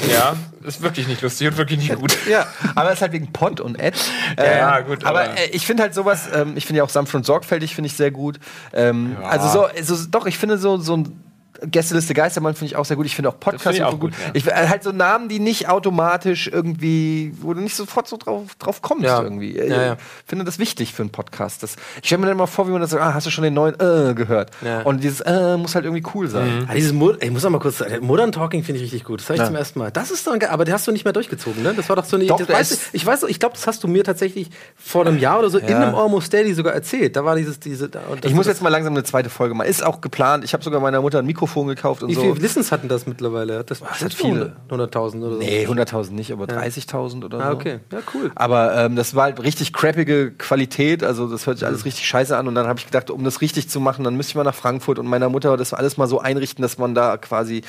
Ja, 0.08 0.36
ist 0.64 0.82
wirklich 0.84 1.08
nicht 1.08 1.22
lustig 1.24 1.48
und 1.48 1.58
wirklich 1.58 1.80
nicht 1.80 1.96
gut. 1.96 2.16
ja, 2.30 2.46
aber 2.76 2.90
es 2.90 2.96
ist 2.98 3.02
halt 3.02 3.12
wegen 3.12 3.34
Pod 3.34 3.60
und 3.60 3.82
Ad. 3.82 3.98
Ja, 4.38 4.46
ja, 4.46 4.80
gut, 4.82 5.04
Aber, 5.04 5.22
aber- 5.24 5.38
äh, 5.38 5.48
ich 5.52 5.66
finde 5.66 5.82
halt 5.84 5.96
sowas, 5.96 6.30
ähm, 6.34 6.54
ich 6.56 6.66
finde 6.68 6.78
ja 6.78 6.84
auch 6.84 6.90
sanft 6.90 7.14
und 7.16 7.26
sorgfältig, 7.26 7.74
finde 7.74 7.88
ich 7.88 7.96
sehr 7.96 8.12
gut. 8.12 8.40
Ähm, 8.72 9.18
Also 9.24 9.48
so, 9.50 9.96
so, 9.96 10.06
doch, 10.10 10.28
ich 10.28 10.38
finde 10.38 10.60
so, 10.60 10.78
so 10.78 10.96
ein 10.96 11.24
Gästeliste 11.66 12.14
Geistermann 12.14 12.54
finde 12.56 12.68
ich 12.68 12.76
auch 12.76 12.86
sehr 12.86 12.96
gut. 12.98 13.06
Ich 13.06 13.16
finde 13.16 13.30
auch 13.30 13.40
Podcast 13.40 13.64
finde 13.64 13.78
ich 13.80 13.84
auch 13.84 13.92
gut. 14.00 14.12
gut, 14.12 14.14
ja. 14.26 14.32
Ich 14.34 14.48
äh, 14.48 14.68
halt 14.68 14.84
so 14.84 14.92
Namen, 14.92 15.30
die 15.30 15.40
nicht 15.40 15.68
automatisch 15.70 16.48
irgendwie, 16.48 17.34
wo 17.42 17.54
du 17.54 17.62
nicht 17.62 17.76
sofort 17.76 18.08
so 18.08 18.18
drauf, 18.18 18.56
drauf 18.60 18.82
kommst 18.82 19.04
Ja. 19.06 19.22
irgendwie. 19.22 19.58
Äh, 19.58 19.70
Ja, 19.70 19.82
ja. 19.84 19.98
finde 20.26 20.46
das 20.46 20.60
wichtig 20.60 20.94
für 20.94 21.02
einen 21.04 21.12
Podcast. 21.12 21.64
Das, 21.64 21.76
ich 22.02 22.08
stelle 22.08 22.22
mir 22.22 22.28
dann 22.28 22.38
mal 22.38 22.48
vor, 22.48 22.68
wie 22.68 22.72
man 22.72 22.82
das 22.82 22.92
sagt, 22.92 23.04
ah, 23.04 23.14
hast 23.14 23.28
du 23.28 23.32
schon 23.32 23.44
den 23.44 23.54
neuen 23.54 23.76
äh, 23.76 24.14
gehört? 24.14 24.52
Und 24.86 25.04
dieses 25.04 25.22
äh, 25.22 25.58
muss 25.58 25.76
halt 25.76 25.86
irgendwie 25.86 26.04
cool 26.14 26.28
sein. 26.28 26.66
Ah, 26.70 26.74
dieses 26.74 26.94
Mo 26.94 27.14
ich 27.20 27.32
muss 27.32 27.44
auch 27.46 27.50
mal 27.50 27.60
kurz 27.60 27.80
sagen, 27.80 28.06
Modern 28.06 28.32
Talking 28.32 28.64
finde 28.64 28.78
ich 28.78 28.84
richtig 28.86 29.04
gut. 29.04 29.20
Das 29.20 29.30
habe 29.30 29.40
ich 29.40 29.46
zum 29.46 29.56
ersten 29.56 29.80
Mal. 29.80 29.92
Das 29.92 30.12
ist 30.12 30.26
doch 30.28 30.36
aber 30.50 30.66
den 30.66 30.74
hast 30.74 30.88
du 30.88 30.92
nicht 30.92 31.04
mehr 31.04 31.14
durchgezogen, 31.14 31.64
ne? 31.64 31.74
Das 31.76 31.90
war 31.90 31.96
doch 31.96 32.06
so 32.06 32.16
eine. 32.16 32.26
Doch, 32.26 32.38
das 32.38 32.48
der 32.48 32.56
weiß, 32.56 32.72
ist- 32.72 32.90
ich 32.94 33.06
weiß, 33.06 33.24
ich 33.24 33.40
glaube, 33.40 33.56
das 33.56 33.68
hast 33.68 33.84
du 33.84 33.88
mir 33.88 34.04
tatsächlich 34.04 34.50
vor 34.78 35.06
einem 35.06 35.18
Jahr 35.20 35.40
oder 35.40 35.50
so 35.50 35.58
in 35.58 35.74
einem 35.74 35.96
Almost 35.96 36.32
Daily 36.32 36.54
sogar 36.54 36.74
erzählt. 36.74 37.16
Da 37.16 37.26
war 37.26 37.36
dieses 37.36 37.60
diese. 37.60 37.90
das- 37.90 38.02
Ich 38.24 38.34
muss 38.34 38.46
das- 38.46 38.56
jetzt 38.56 38.62
mal 38.64 38.70
langsam 38.70 38.94
eine 38.94 39.04
zweite 39.04 39.30
Folge 39.30 39.56
machen. 39.56 39.68
Ist 39.68 39.84
auch 39.84 40.02
geplant. 40.02 40.44
Ich 40.44 40.54
habe 40.54 40.64
sogar 40.64 40.80
meiner 40.80 41.02
Mutter 41.02 41.20
ein 41.20 41.26
Mikrofon 41.26 41.49
gekauft 41.68 42.04
und 42.04 42.10
Wie 42.10 42.14
so. 42.16 42.22
viele 42.22 42.34
Listens 42.36 42.72
hatten 42.72 42.88
das 42.88 43.06
mittlerweile? 43.08 43.64
Das 43.64 43.82
hat 43.82 43.90
bestimmt 43.90 44.14
viele. 44.14 44.56
100.000 44.70 45.18
oder 45.22 45.32
so. 45.34 45.38
Nee, 45.40 45.66
100.000 45.68 46.12
nicht, 46.12 46.32
aber 46.32 46.46
30.000 46.46 47.24
oder 47.26 47.38
so. 47.38 47.44
Ah, 47.44 47.52
okay. 47.52 47.80
Ja, 47.92 48.00
cool. 48.14 48.32
Aber 48.36 48.76
ähm, 48.76 48.96
das 48.96 49.16
war 49.16 49.24
halt 49.24 49.42
richtig 49.44 49.74
crappige 49.74 50.32
Qualität, 50.32 51.04
also 51.04 51.28
das 51.28 51.46
hört 51.48 51.58
sich 51.58 51.68
Mhm. 51.68 51.74
alles 51.74 51.86
richtig 51.86 52.08
scheiße 52.08 52.36
an. 52.38 52.48
Und 52.48 52.56
dann 52.56 52.68
habe 52.68 52.80
ich 52.80 52.86
gedacht, 52.86 53.10
um 53.10 53.24
das 53.24 53.42
richtig 53.42 53.70
zu 53.70 53.80
machen, 53.80 54.04
dann 54.04 54.16
müsste 54.16 54.32
ich 54.32 54.36
mal 54.36 54.44
nach 54.44 54.56
Frankfurt 54.56 55.00
und 55.00 55.08
meiner 55.08 55.30
Mutter 55.30 55.56
das 55.58 55.74
alles 55.74 55.98
mal 55.98 56.08
so 56.08 56.20
einrichten, 56.20 56.62
dass 56.62 56.78
man 56.78 56.96
da 56.96 57.18
quasi 57.18 57.62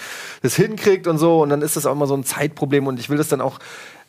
das 0.42 0.54
hinkriegt 0.56 1.06
und 1.06 1.18
so. 1.18 1.42
Und 1.42 1.50
dann 1.50 1.62
ist 1.62 1.76
das 1.76 1.86
auch 1.86 1.92
immer 1.92 2.06
so 2.06 2.14
ein 2.14 2.24
Zeitproblem 2.24 2.86
und 2.86 2.98
ich 3.00 3.10
will 3.10 3.16
das 3.18 3.28
dann 3.28 3.40
auch, 3.40 3.58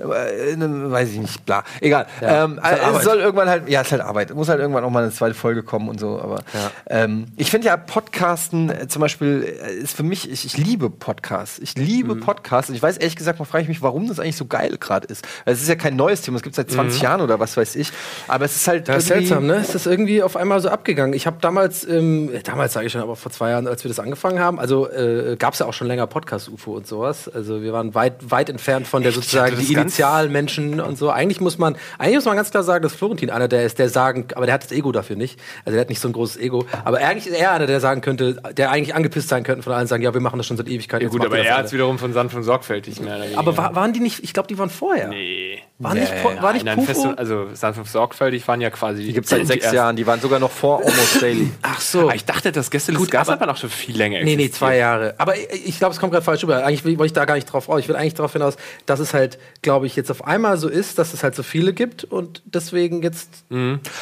äh, 0.02 0.54
einem, 0.54 0.92
weiß 0.92 1.10
ich 1.10 1.20
nicht, 1.20 1.46
bla. 1.46 1.64
Egal. 1.80 2.08
Ja, 2.22 2.46
ähm, 2.46 2.60
halt 2.62 2.82
äh, 2.82 2.98
es 2.98 3.04
soll 3.04 3.20
irgendwann 3.20 3.50
halt, 3.50 3.70
ja, 3.70 3.82
ist 3.82 3.92
halt 3.92 4.02
Arbeit. 4.02 4.34
Muss 4.34 4.50
halt 4.50 4.60
irgendwann 4.60 4.84
auch 4.84 4.90
mal 4.90 5.04
eine 5.04 5.12
zweite 5.12 5.34
Folge 5.36 5.64
kommen 5.64 5.90
und 5.90 6.00
so. 6.00 6.20
Aber 6.22 6.40
ähm, 6.90 7.28
ich 7.38 7.50
finde 7.52 7.68
ja 7.68 7.78
Podcasten 7.78 8.70
äh, 8.70 8.88
zum 8.88 9.02
Beispiel 9.02 9.58
äh, 9.64 9.74
ist 9.76 9.96
für 9.96 10.04
mich, 10.04 10.30
ich, 10.32 10.46
ich 10.46 10.58
liebe 10.58 10.90
Podcasts. 10.90 11.60
Ich 11.60 11.76
liebe 11.78 12.16
Mhm. 12.16 12.22
Podcasts. 12.22 12.70
Und 12.70 12.76
ich 12.76 12.82
weiß 12.84 12.98
ehrlich 12.98 13.16
gesagt, 13.16 13.40
mal 13.40 13.46
frage 13.46 13.64
ich 13.64 13.68
mich, 13.70 13.82
warum 13.82 14.08
das 14.08 14.20
eigentlich 14.20 14.36
so 14.36 14.46
geil 14.46 14.78
gerade 14.80 15.08
ist. 15.08 15.26
Weil 15.46 15.54
es 15.54 15.62
ist 15.62 15.70
ja 15.70 15.76
kein 15.76 15.96
neues 15.96 16.22
Thema, 16.22 16.38
es 16.38 16.44
gibt 16.44 16.56
seit 16.56 16.70
20 16.72 17.02
Jahren 17.02 17.22
oder 17.22 17.40
was 17.40 17.56
weiß 17.58 17.76
ich. 17.76 17.92
Aber 18.28 18.46
es 18.46 18.56
ist 18.56 18.68
halt. 18.68 18.88
Das 18.90 19.04
ist 19.04 19.08
seltsam, 19.08 19.46
ne? 19.46 19.56
Es 19.56 19.76
ist 19.76 19.86
irgendwie 19.88 20.24
auf 20.24 20.36
einmal 20.36 20.60
so 20.62 20.70
abgegangen. 20.70 21.14
Ich 21.14 21.28
habe 21.28 21.38
damals, 21.42 21.88
ähm, 21.88 22.30
damals 22.44 22.74
sage 22.74 22.88
ich 22.88 22.92
schon, 22.92 23.02
aber 23.02 23.16
vor 23.16 23.32
zwei 23.32 23.52
Jahren, 23.52 23.68
als 23.68 23.84
wir 23.84 23.90
das 23.90 24.00
angefangen 24.00 24.40
haben, 24.40 24.60
also 24.60 24.90
äh, 24.90 25.36
gab 25.38 25.54
es 25.54 25.60
ja 25.60 25.66
auch 25.66 25.74
schon 25.74 25.88
länger 25.88 26.08
Podcast-UFO 26.08 26.72
und 26.76 26.88
sowas. 26.88 27.30
Also 27.34 27.62
wir 27.62 27.74
waren 27.74 27.94
weit, 27.96 28.32
weit 28.32 28.50
entfernt 28.50 28.88
von 28.88 29.04
der 29.04 29.12
sozusagen 29.12 29.56
das 29.56 29.66
die 29.66 29.74
Initialmenschen 29.92 30.80
und 30.80 30.98
so. 30.98 31.10
Eigentlich 31.10 31.42
muss 31.42 31.58
man, 31.58 31.76
eigentlich 31.98 32.16
muss 32.16 32.26
man 32.26 32.38
ganz 32.38 32.50
klar 32.50 32.64
sagen, 32.64 32.82
dass 32.82 32.94
Florentin 32.94 33.30
einer 33.30 33.48
der 33.48 33.66
ist, 33.66 33.78
der 33.78 33.90
sagen, 33.90 34.28
aber 34.36 34.46
der 34.46 34.54
hat 34.54 34.64
das 34.64 34.72
Ego 34.72 34.92
dafür 34.92 35.18
nicht. 35.18 35.40
Also 35.66 35.74
der 35.74 35.82
hat 35.82 35.90
nicht 35.90 36.00
so 36.00 36.08
ein 36.08 36.14
großes 36.14 36.38
Ego. 36.38 36.66
Aber 36.86 37.00
eigentlich 37.00 37.28
ist 37.28 37.38
er 37.38 37.52
einer, 37.52 37.68
der 37.68 37.82
sagen 37.82 38.00
könnte, 38.02 38.42
der 38.56 38.72
eigentlich 38.72 38.96
angepisst 38.96 39.28
sein 39.28 39.44
könnte 39.44 39.64
von 39.64 39.74
allen 39.74 39.88
sagen, 39.88 40.02
ja, 40.02 40.14
wir 40.14 40.22
machen 40.22 40.38
das 40.38 40.48
schon 40.48 40.58
seit 40.58 40.70
Ewigkeiten. 40.70 41.06
Ja, 41.06 41.12
gut, 41.12 41.26
aber 41.26 41.40
er 41.40 41.58
hat 41.58 41.66
es 41.66 41.74
wiederum 41.74 42.00
von 42.00 42.14
sanft 42.14 42.36
und 42.36 42.44
sorgfältig 42.44 43.02
mehr. 43.02 43.22
Aber 43.36 43.58
wa 43.58 43.76
waren 43.76 43.92
die 43.92 44.00
nicht, 44.00 44.24
ich 44.24 44.34
glaube, 44.34 44.48
die 44.48 44.58
waren 44.58 44.70
vorher. 44.70 45.10
Nee. 45.10 45.60
Waren 45.84 45.98
nicht, 46.00 46.14
po- 46.22 46.42
war 46.42 46.54
nicht 46.54 46.66
Nein, 46.66 46.76
Pufo? 46.78 46.94
fest, 46.94 47.08
also 47.18 47.50
sanft 47.54 47.88
sorgfältig 47.90 48.48
waren 48.48 48.62
ja 48.62 48.70
quasi 48.70 49.04
Die 49.04 49.14
gibt 49.14 49.26
es 49.26 49.30
seit 49.32 49.48
sechs 49.48 49.64
ersten- 49.66 49.76
Jahren. 49.76 49.96
Die 49.96 50.06
waren 50.08 50.20
sogar 50.22 50.40
noch 50.40 50.52
vor 50.52 50.80
Almost 50.80 51.22
Daily. 51.22 51.50
Ach 51.62 51.80
so. 51.82 52.10
Ah, 52.10 52.14
ich 52.16 52.26
dachte, 52.26 52.52
das 52.52 52.70
Gäste 52.72 52.94
Gut, 52.94 53.04
des 53.08 53.12
Gastes 53.12 53.34
aber- 53.34 53.42
aber 53.44 53.52
noch 53.54 53.58
schon 53.58 53.70
viel 53.70 53.98
länger 53.98 54.22
Nee, 54.24 54.36
nee, 54.36 54.50
zwei 54.52 54.78
Jahre. 54.78 55.16
Aber 55.18 55.36
ich, 55.36 55.68
ich 55.70 55.78
glaube, 55.78 55.94
es 55.94 56.00
kommt 56.00 56.12
gerade 56.14 56.24
falsch 56.26 56.44
rüber. 56.44 56.64
Eigentlich 56.66 56.86
wollte 56.86 57.06
ich 57.06 57.14
da 57.14 57.26
gar 57.26 57.36
nicht 57.36 57.46
drauf 57.46 57.68
raus. 57.70 57.80
Ich 57.80 57.88
will 57.88 57.96
eigentlich 57.96 58.14
darauf 58.14 58.34
hinaus, 58.34 58.56
dass 58.86 59.00
es 59.00 59.14
halt, 59.14 59.40
glaube 59.62 59.88
ich, 59.88 59.96
jetzt 59.96 60.12
auf 60.12 60.26
einmal 60.26 60.58
so 60.58 60.68
ist, 60.70 60.98
dass 61.00 61.14
es 61.14 61.24
halt 61.24 61.36
so 61.36 61.44
viele 61.44 61.74
gibt 61.74 62.04
und 62.04 62.42
deswegen 62.46 63.02
jetzt. 63.02 63.30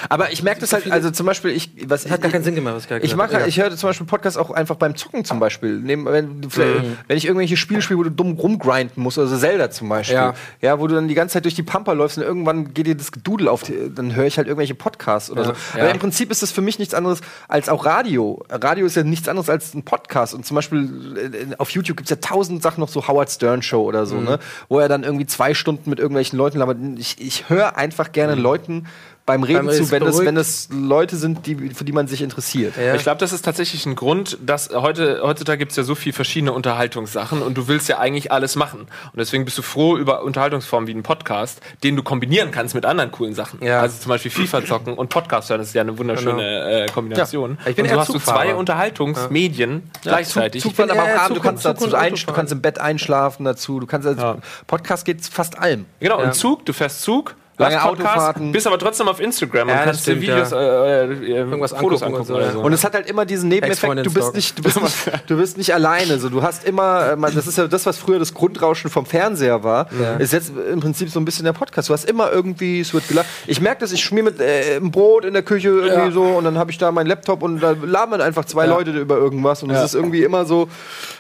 Aber 0.10 0.32
ich 0.32 0.44
merke 0.44 0.62
das 0.62 0.74
halt, 0.74 0.92
also 0.92 1.12
zum 1.12 1.26
Beispiel, 1.26 1.52
ich, 1.52 1.72
was 1.88 2.04
Das 2.04 2.12
hat 2.12 2.22
gar 2.22 2.32
keinen 2.32 2.44
Sinn 2.44 2.56
gemacht, 2.56 2.76
was 2.76 2.84
ich 2.84 2.90
gerade 2.90 3.00
Ich 3.06 3.12
gesagt 3.12 3.18
mag, 3.18 3.34
habe. 3.34 3.44
halt- 3.44 3.50
ich 3.50 3.60
höre 3.62 3.76
zum 3.76 3.90
Beispiel 3.90 4.08
Podcasts 4.08 4.38
auch 4.38 4.52
einfach 4.52 4.76
beim 4.76 4.96
Zocken 4.96 5.24
zum 5.26 5.40
Beispiel. 5.40 5.80
Neben, 5.80 6.06
wenn, 6.06 6.50
vielleicht- 6.50 6.84
wenn 7.08 7.18
ich 7.18 7.26
irgendwelche 7.26 7.58
Spiele 7.58 7.82
spiele, 7.82 8.00
wo 8.00 8.04
du 8.04 8.12
dumm 8.12 8.34
rumgrinden 8.34 9.02
musst, 9.04 9.18
also 9.20 9.38
Zelda 9.38 9.70
zum 9.72 9.90
Beispiel. 9.90 10.16
Ja. 10.16 10.34
Ja. 10.62 10.80
wo 10.80 10.88
du 10.88 10.96
dann 10.96 11.08
die 11.08 11.14
ganze 11.16 11.34
Zeit 11.34 11.46
durch 11.46 11.56
die 11.56 11.64
Pampa 11.70 11.94
läufst 11.94 12.18
und 12.18 12.24
irgendwann 12.24 12.74
geht 12.74 12.88
dir 12.88 12.96
das 12.96 13.12
Gedudel 13.12 13.48
auf, 13.48 13.62
die, 13.62 13.94
dann 13.94 14.16
höre 14.16 14.26
ich 14.26 14.38
halt 14.38 14.48
irgendwelche 14.48 14.74
Podcasts 14.74 15.30
oder 15.30 15.46
so. 15.46 15.52
Ja. 15.76 15.84
Aber 15.84 15.92
im 15.92 16.00
Prinzip 16.00 16.32
ist 16.32 16.42
das 16.42 16.52
für 16.52 16.62
mich 16.62 16.80
nichts 16.80 16.96
anderes 16.96 17.22
als 17.48 17.70
auch 17.70 17.86
Radio. 17.86 18.44
Radio 18.50 18.88
ist 18.88 18.96
ja 18.96 19.04
nichts 19.04 19.28
anderes 19.28 19.50
als 19.50 19.76
ein 19.76 19.84
Podcast. 19.84 20.34
Und 20.34 20.48
zum 20.48 20.56
Beispiel 20.56 21.52
äh, 21.52 21.56
auf 21.58 21.70
YouTube 21.70 21.98
gibt 21.98 22.08
es 22.08 22.10
ja 22.10 22.16
tausend 22.16 22.64
Sachen 22.64 22.82
noch 22.82 22.90
so 22.90 23.08
Howard 23.08 23.30
Stern 23.30 23.62
Show 23.62 23.84
oder 23.84 24.08
so, 24.08 24.20
ne? 24.20 24.40
Wo 24.68 24.80
er 24.80 24.90
dann 24.90 25.04
irgendwie 25.04 25.28
zwei 25.28 25.54
Stunden 25.54 25.90
mit 25.90 26.00
irgendwelchen 26.00 26.38
Leuten 26.38 26.58
labert. 26.58 26.78
Ich, 26.98 27.22
ich 27.22 27.50
höre 27.50 27.78
einfach 27.78 28.12
gerne 28.12 28.34
Leuten 28.34 28.88
beim 29.30 29.44
Reden 29.44 29.68
Beim- 29.68 29.76
zu, 29.76 29.92
wenn 29.92 30.04
es, 30.04 30.20
wenn 30.26 30.38
es 30.38 30.70
Leute 30.72 31.16
sind, 31.16 31.46
die, 31.46 31.56
für 31.70 31.84
die 31.84 31.92
man 31.92 32.08
sich 32.08 32.22
interessiert. 32.22 32.76
Ja. 32.78 32.96
Ich 32.96 33.04
glaube, 33.04 33.20
das 33.20 33.32
ist 33.32 33.46
tatsächlich 33.46 33.86
ein 33.86 33.96
Grund, 33.96 34.38
dass 34.46 34.70
heute, 34.74 35.22
heutzutage 35.24 35.60
gibt 35.60 35.72
es 35.72 35.78
ja 35.78 35.84
so 35.84 35.94
viele 35.96 36.14
verschiedene 36.14 36.52
Unterhaltungssachen 36.54 37.42
und 37.42 37.56
du 37.58 37.68
willst 37.68 37.88
ja 37.90 38.00
eigentlich 38.00 38.32
alles 38.32 38.56
machen. 38.56 38.82
Und 38.82 39.18
deswegen 39.18 39.46
bist 39.46 39.58
du 39.58 39.62
froh 39.62 39.98
über 39.98 40.24
Unterhaltungsformen 40.24 40.88
wie 40.88 40.94
einen 40.94 41.04
Podcast, 41.04 41.62
den 41.84 41.96
du 41.96 42.04
kombinieren 42.04 42.52
kannst 42.52 42.74
mit 42.76 42.86
anderen 42.86 43.12
coolen 43.12 43.36
Sachen. 43.36 43.64
Ja. 43.64 43.82
Also 43.82 44.00
zum 44.00 44.10
Beispiel 44.10 44.32
FIFA 44.32 44.66
zocken 44.66 44.94
und 44.96 45.10
Podcast 45.10 45.50
hören, 45.50 45.60
das 45.60 45.68
ist 45.70 45.74
ja 45.76 45.82
eine 45.82 45.98
wunderschöne 45.98 46.86
äh, 46.86 46.92
Kombination. 46.92 47.58
Ja. 47.64 47.70
Ich 47.70 47.76
bin 47.76 47.86
und 47.86 47.92
so 47.92 48.00
hast 48.00 48.10
du 48.10 48.14
Zugfahrer. 48.14 48.44
zwei 48.46 48.56
Unterhaltungsmedien 48.56 49.90
gleichzeitig. 50.02 50.62
Zug, 50.62 50.72
Zugfahren, 50.76 50.90
bin 50.90 51.00
aber 51.00 51.10
auch 51.14 51.20
abends, 51.26 51.36
du 51.36 51.42
kannst 51.42 51.66
dazu 51.66 51.96
ein, 51.96 52.16
du 52.16 52.34
kannst 52.34 52.52
im 52.54 52.62
Bett 52.62 52.80
einschlafen 52.80 53.46
dazu. 53.46 53.80
Du 53.80 53.86
kannst 53.88 54.08
also, 54.08 54.22
Ja. 54.22 54.38
Podcast 54.68 55.06
geht 55.06 55.26
fast 55.26 55.58
allem. 55.58 55.86
Genau, 56.00 56.20
Ja. 56.20 56.26
und 56.26 56.34
Zug, 56.36 56.66
du 56.66 56.74
fährst 56.74 57.02
Zug, 57.02 57.36
Lange 57.60 57.76
Podcast, 57.78 58.08
Autofahrten. 58.16 58.52
bist 58.52 58.66
aber 58.68 58.80
trotzdem 58.80 59.08
auf 59.08 59.20
Instagram 59.20 59.68
Ja, 59.70 59.80
und 59.80 59.84
kannst 59.86 60.08
dir 60.08 60.20
Videos, 60.22 60.52
ja. 60.52 60.60
äh, 60.86 61.06
äh, 61.06 61.28
Irgendwas 61.40 61.72
Fotos 61.74 62.02
angucken 62.02 62.22
und 62.24 62.30
angucken 62.30 62.34
oder 62.36 62.46
ja. 62.46 62.52
so. 62.54 62.60
Und 62.62 62.74
es 62.74 62.84
hat 62.84 62.94
halt 62.94 63.10
immer 63.10 63.26
diesen 63.26 63.50
Nebeneffekt, 63.50 64.06
du 64.06 64.14
bist 64.14 64.34
nicht, 64.34 64.58
du 64.58 64.64
bist 64.64 64.82
nicht, 64.82 65.24
du 65.28 65.38
bist 65.38 65.58
nicht 65.58 65.74
alleine. 65.74 66.18
So, 66.20 66.30
du 66.30 66.42
hast 66.42 66.64
immer, 66.64 67.12
äh, 67.12 67.16
man, 67.16 67.36
das 67.36 67.48
ist 67.48 67.58
ja 67.58 67.68
das, 67.68 67.86
was 67.86 67.98
früher 67.98 68.18
das 68.18 68.34
Grundrauschen 68.34 68.90
vom 68.90 69.06
Fernseher 69.06 69.64
war, 69.64 69.88
ist 70.20 70.34
jetzt 70.34 70.52
im 70.72 70.80
Prinzip 70.80 71.10
so 71.10 71.20
ein 71.20 71.26
bisschen 71.26 71.46
der 71.46 71.54
Podcast. 71.54 71.90
Du 71.90 71.94
hast 71.94 72.10
immer 72.10 72.32
irgendwie, 72.32 72.80
es 72.80 72.94
wird 72.94 73.08
gelacht. 73.08 73.26
Ich 73.46 73.60
merke 73.62 73.82
das, 73.82 73.92
ich 73.92 74.04
schmier 74.04 74.24
mit 74.24 74.40
äh, 74.40 74.78
ein 74.78 74.90
Brot 74.92 75.26
in 75.26 75.34
der 75.34 75.44
Küche 75.44 75.68
irgendwie 75.70 75.90
Ja. 75.90 76.12
so 76.12 76.24
und 76.24 76.46
dann 76.46 76.58
habe 76.58 76.72
ich 76.72 76.78
da 76.78 76.92
meinen 76.92 77.08
Laptop 77.08 77.44
und 77.44 77.60
da 77.60 77.76
labern 77.82 78.22
einfach 78.22 78.46
zwei 78.46 78.66
Leute 78.68 78.92
über 78.92 79.18
irgendwas 79.18 79.64
und 79.64 79.70
es 79.72 79.78
Ja. 79.78 79.84
ist 79.84 79.96
irgendwie 79.96 80.24
immer 80.24 80.46
so, 80.46 80.70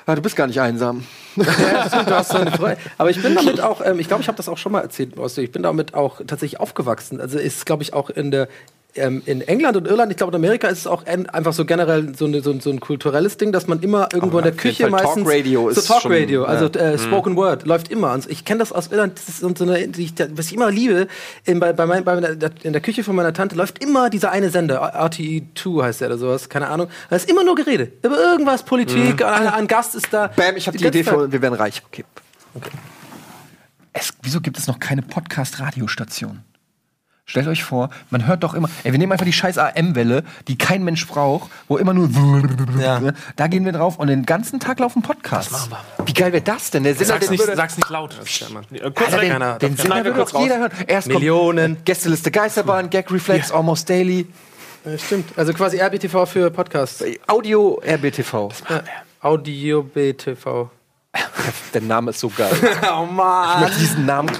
ah, 0.05 0.15
du 0.15 0.21
bist 0.21 0.35
gar 0.37 0.47
nicht 0.47 0.61
einsam. 0.61 1.03
Du 2.05 2.15
hast 2.15 2.31
so 2.31 2.37
eine 2.37 2.51
Freude. 2.51 2.77
Aber 2.97 3.09
ich 3.09 3.21
bin 3.21 3.35
damit 3.35 3.61
auch, 3.61 3.81
ähm, 3.83 3.99
ich 3.99 4.07
glaube, 4.07 4.21
ich 4.21 4.27
habe 4.27 4.37
das 4.37 4.49
auch 4.49 4.57
schon 4.57 4.71
mal 4.71 4.81
erzählt, 4.81 5.13
ich 5.37 5.51
bin 5.51 5.63
damit 5.63 5.93
auch 5.93 6.17
tatsächlich 6.17 6.59
aufgewachsen. 6.59 7.21
Also 7.21 7.37
ist, 7.37 7.65
glaube 7.65 7.83
ich, 7.83 7.93
auch 7.93 8.09
in 8.09 8.31
der 8.31 8.47
ähm, 8.95 9.21
in 9.25 9.41
England 9.41 9.77
und 9.77 9.87
Irland, 9.87 10.11
ich 10.11 10.17
glaube 10.17 10.31
in 10.35 10.43
Amerika 10.43 10.67
ist 10.67 10.79
es 10.79 10.87
auch 10.87 11.05
einfach 11.05 11.53
so 11.53 11.63
generell 11.63 12.15
so, 12.15 12.25
eine, 12.25 12.41
so, 12.41 12.51
ein- 12.51 12.59
so 12.59 12.71
ein 12.71 12.79
kulturelles 12.79 13.37
Ding, 13.37 13.51
dass 13.51 13.67
man 13.67 13.81
immer 13.81 14.09
irgendwo 14.11 14.39
in 14.39 14.43
der 14.45 14.53
Küche 14.53 14.83
Fall 14.83 14.91
meistens 14.91 15.23
Talkradio 15.23 15.71
so 15.71 15.79
ist 15.79 15.87
Talkradio, 15.87 16.41
schon, 16.45 16.49
also 16.49 16.65
ja. 16.67 16.91
äh, 16.93 16.97
Spoken 16.97 17.35
Word 17.35 17.65
läuft 17.65 17.89
immer. 17.91 18.13
Und 18.13 18.29
ich 18.29 18.45
kenne 18.45 18.59
das 18.59 18.71
aus 18.71 18.87
Irland, 18.91 19.17
das 19.17 19.29
ist 19.29 19.39
so 19.39 19.63
eine, 19.63 19.87
die 19.87 20.03
ich, 20.05 20.13
was 20.33 20.47
ich 20.47 20.53
immer 20.53 20.71
liebe, 20.71 21.07
in, 21.45 21.59
bei, 21.59 21.71
bei, 21.73 21.85
mein, 21.85 22.03
bei 22.03 22.15
meiner, 22.15 22.29
in 22.63 22.73
der 22.73 22.81
Küche 22.81 23.03
von 23.03 23.15
meiner 23.15 23.33
Tante 23.33 23.55
läuft 23.55 23.83
immer 23.83 24.09
dieser 24.09 24.31
eine 24.31 24.49
Sender, 24.49 24.95
RTE2 24.99 25.83
heißt 25.83 26.01
der 26.01 26.07
oder 26.07 26.17
sowas, 26.17 26.49
keine 26.49 26.67
Ahnung. 26.67 26.87
Da 27.09 27.15
ist 27.15 27.29
immer 27.29 27.43
nur 27.43 27.55
Gerede 27.55 27.91
über 28.03 28.17
irgendwas, 28.19 28.63
Politik, 28.63 29.23
ein, 29.23 29.47
ein 29.47 29.67
Gast 29.67 29.93
ist 29.95 30.07
da. 30.11 30.27
Bam, 30.27 30.55
ich 30.55 30.67
habe 30.67 30.77
die, 30.77 30.83
ganze 30.83 30.99
Idee 30.99 31.09
für, 31.09 31.31
wir 31.31 31.41
werden 31.41 31.53
reich. 31.55 31.83
Okay. 31.91 32.03
Es, 33.93 34.13
wieso 34.23 34.41
gibt 34.41 34.57
es 34.57 34.67
noch 34.67 34.79
keine 34.79 35.01
Podcast-Radiostation? 35.03 36.39
Stellt 37.29 37.47
euch 37.47 37.63
vor, 37.63 37.91
man 38.09 38.25
hört 38.25 38.43
doch 38.43 38.55
immer, 38.55 38.67
ey, 38.83 38.91
wir 38.91 38.97
nehmen 38.97 39.11
einfach 39.11 39.25
die 39.25 39.33
scheiß 39.33 39.59
AM-Welle, 39.59 40.23
die 40.47 40.57
kein 40.57 40.83
Mensch 40.83 41.05
braucht, 41.05 41.51
wo 41.67 41.77
immer 41.77 41.93
nur, 41.93 42.09
Ja. 42.81 42.99
da 43.35 43.45
gehen 43.45 43.65
wir 43.65 43.71
drauf 43.71 43.97
und 43.99 44.07
den 44.07 44.25
ganzen 44.25 44.59
Tag 44.59 44.79
laufen 44.79 45.03
Podcasts. 45.03 45.69
Wie 46.05 46.13
geil 46.13 46.33
wäre 46.33 46.41
das 46.43 46.71
denn? 46.71 46.83
Der 46.83 46.95
Sender, 46.95 47.13
Sag's 47.13 47.29
nicht, 47.29 47.39
würde- 47.39 47.55
sag's 47.55 47.77
nicht 47.77 47.87
laut. 47.89 48.15
Kurz 48.17 48.33
Alter, 49.13 49.17
rein. 49.17 49.21
den, 49.21 49.31
keiner- 49.31 49.57
den 49.59 49.77
Sender 49.77 49.95
würde 49.97 50.13
kurz 50.13 50.31
doch 50.31 50.41
jeder 50.41 50.57
hören. 50.57 50.71
Erst 50.87 51.07
Millionen. 51.07 51.75
kommt 51.75 51.85
Gästeliste 51.85 52.31
Geisterbahn, 52.31 52.89
Gag 52.89 53.11
Reflex, 53.11 53.51
Almost 53.51 53.87
Daily, 53.89 54.25
Ja, 54.85 54.97
stimmt. 54.97 55.37
Also 55.37 55.53
quasi 55.53 55.77
RBTV 55.79 56.25
für 56.25 56.49
Podcasts. 56.49 57.03
Audio 57.27 57.79
RBTV. 57.85 58.49
Ja. 58.69 58.81
Audio 59.21 59.83
BTV. 59.83 60.69
Der 61.73 61.81
Name 61.81 62.11
ist 62.11 62.19
so 62.21 62.29
geil. 62.29 62.51
Oh 62.91 63.05
Mann. 63.05 63.67
Ich 63.71 63.77
diesen 63.77 64.05
Namen. 64.05 64.31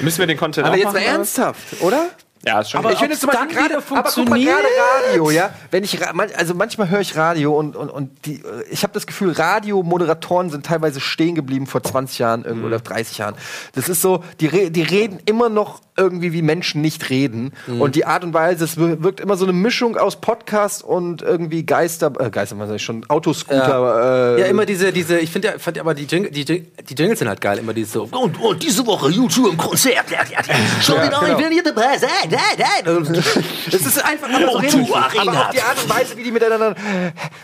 Müssen 0.00 0.18
wir 0.18 0.26
den 0.26 0.36
Content 0.36 0.66
Aber 0.66 0.74
auch 0.74 0.78
jetzt 0.78 0.86
machen, 0.86 0.94
mal 0.94 1.02
ernsthaft, 1.02 1.80
oder? 1.80 2.10
Ja, 2.46 2.60
ist 2.60 2.70
schon 2.70 2.78
Aber 2.80 2.92
ich 2.92 2.98
finde 2.98 3.12
ob's 3.12 3.20
zum 3.20 3.28
Beispiel 3.30 3.46
dann 3.48 3.56
gerade, 3.56 3.68
wieder 3.70 3.76
aber 3.76 3.84
guck 3.86 3.96
mal, 4.00 4.10
funktioniert? 4.12 4.56
gerade 4.56 5.10
Radio, 5.12 5.30
ja. 5.30 5.50
Wenn 5.70 5.84
ich, 5.84 5.98
also 6.38 6.54
manchmal 6.54 6.88
höre 6.88 7.00
ich 7.00 7.14
Radio 7.16 7.58
und, 7.58 7.76
und, 7.76 7.90
und 7.90 8.24
die, 8.24 8.36
äh, 8.36 8.64
ich 8.70 8.82
habe 8.82 8.94
das 8.94 9.06
Gefühl, 9.06 9.32
Radiomoderatoren 9.32 10.48
sind 10.50 10.64
teilweise 10.66 11.00
stehen 11.00 11.34
geblieben 11.34 11.66
vor 11.66 11.82
20 11.82 12.18
Jahren 12.18 12.44
irgendwo 12.44 12.68
oder 12.68 12.80
30 12.80 13.18
Jahren. 13.18 13.34
Das 13.74 13.88
ist 13.88 14.00
so, 14.00 14.24
die, 14.40 14.46
re 14.46 14.70
die 14.70 14.82
reden 14.82 15.18
immer 15.26 15.48
noch 15.50 15.80
irgendwie 15.96 16.32
wie 16.32 16.40
Menschen 16.40 16.80
nicht 16.80 17.10
reden 17.10 17.52
und 17.66 17.94
die 17.94 18.06
Art 18.06 18.24
und 18.24 18.32
Weise, 18.32 18.64
es 18.64 18.78
wir- 18.78 19.02
wirkt 19.02 19.20
immer 19.20 19.36
so 19.36 19.44
eine 19.44 19.52
Mischung 19.52 19.98
aus 19.98 20.18
Podcast 20.18 20.82
und 20.82 21.20
irgendwie 21.20 21.66
Geister, 21.66 22.10
äh, 22.18 22.30
Geister, 22.30 22.58
was 22.58 22.68
sag 22.68 22.76
ich 22.76 22.82
schon, 22.82 23.04
Autoscooter. 23.10 24.36
Äh, 24.38 24.40
Ja, 24.40 24.46
immer 24.46 24.64
diese, 24.64 24.92
diese, 24.94 25.18
ich 25.18 25.30
finde 25.30 25.48
ja, 25.48 25.58
fand 25.58 25.76
ja 25.76 25.82
aber 25.82 25.92
die, 25.92 26.04
Jing 26.04 26.30
die, 26.32 26.42
Jing 26.44 26.68
die 26.88 26.94
Jingles 26.94 27.18
sind 27.18 27.28
halt 27.28 27.42
geil, 27.42 27.58
immer 27.58 27.74
diese 27.74 27.90
so. 27.92 28.08
Und, 28.12 28.40
und 28.40 28.62
diese 28.62 28.86
Woche 28.86 29.10
YouTube 29.10 29.50
im 29.52 29.58
Konzert. 29.58 30.10
Ja, 30.10 30.20
ja, 30.22 30.38
ja. 30.48 30.54
Schau 30.80 30.94
Ja, 30.94 31.06
dir 31.08 31.18
an, 31.18 31.26
genau. 31.26 31.38
ich 31.38 31.44
will 31.44 31.52
hier 31.52 31.62
dabei 31.64 31.98
sein. 31.98 32.29
Nein. 32.30 33.20
Es 33.72 33.86
ist 33.86 34.04
einfach 34.04 34.28
aber, 34.28 34.50
so 34.52 34.58
Oh, 34.58 34.60
du 34.60 34.94
aber 35.20 35.32
auch 35.46 35.50
die 35.50 35.60
Art 35.60 35.76
und 35.82 35.88
Weise, 35.90 36.16
wie 36.16 36.22
die 36.24 36.30
miteinander. 36.32 36.74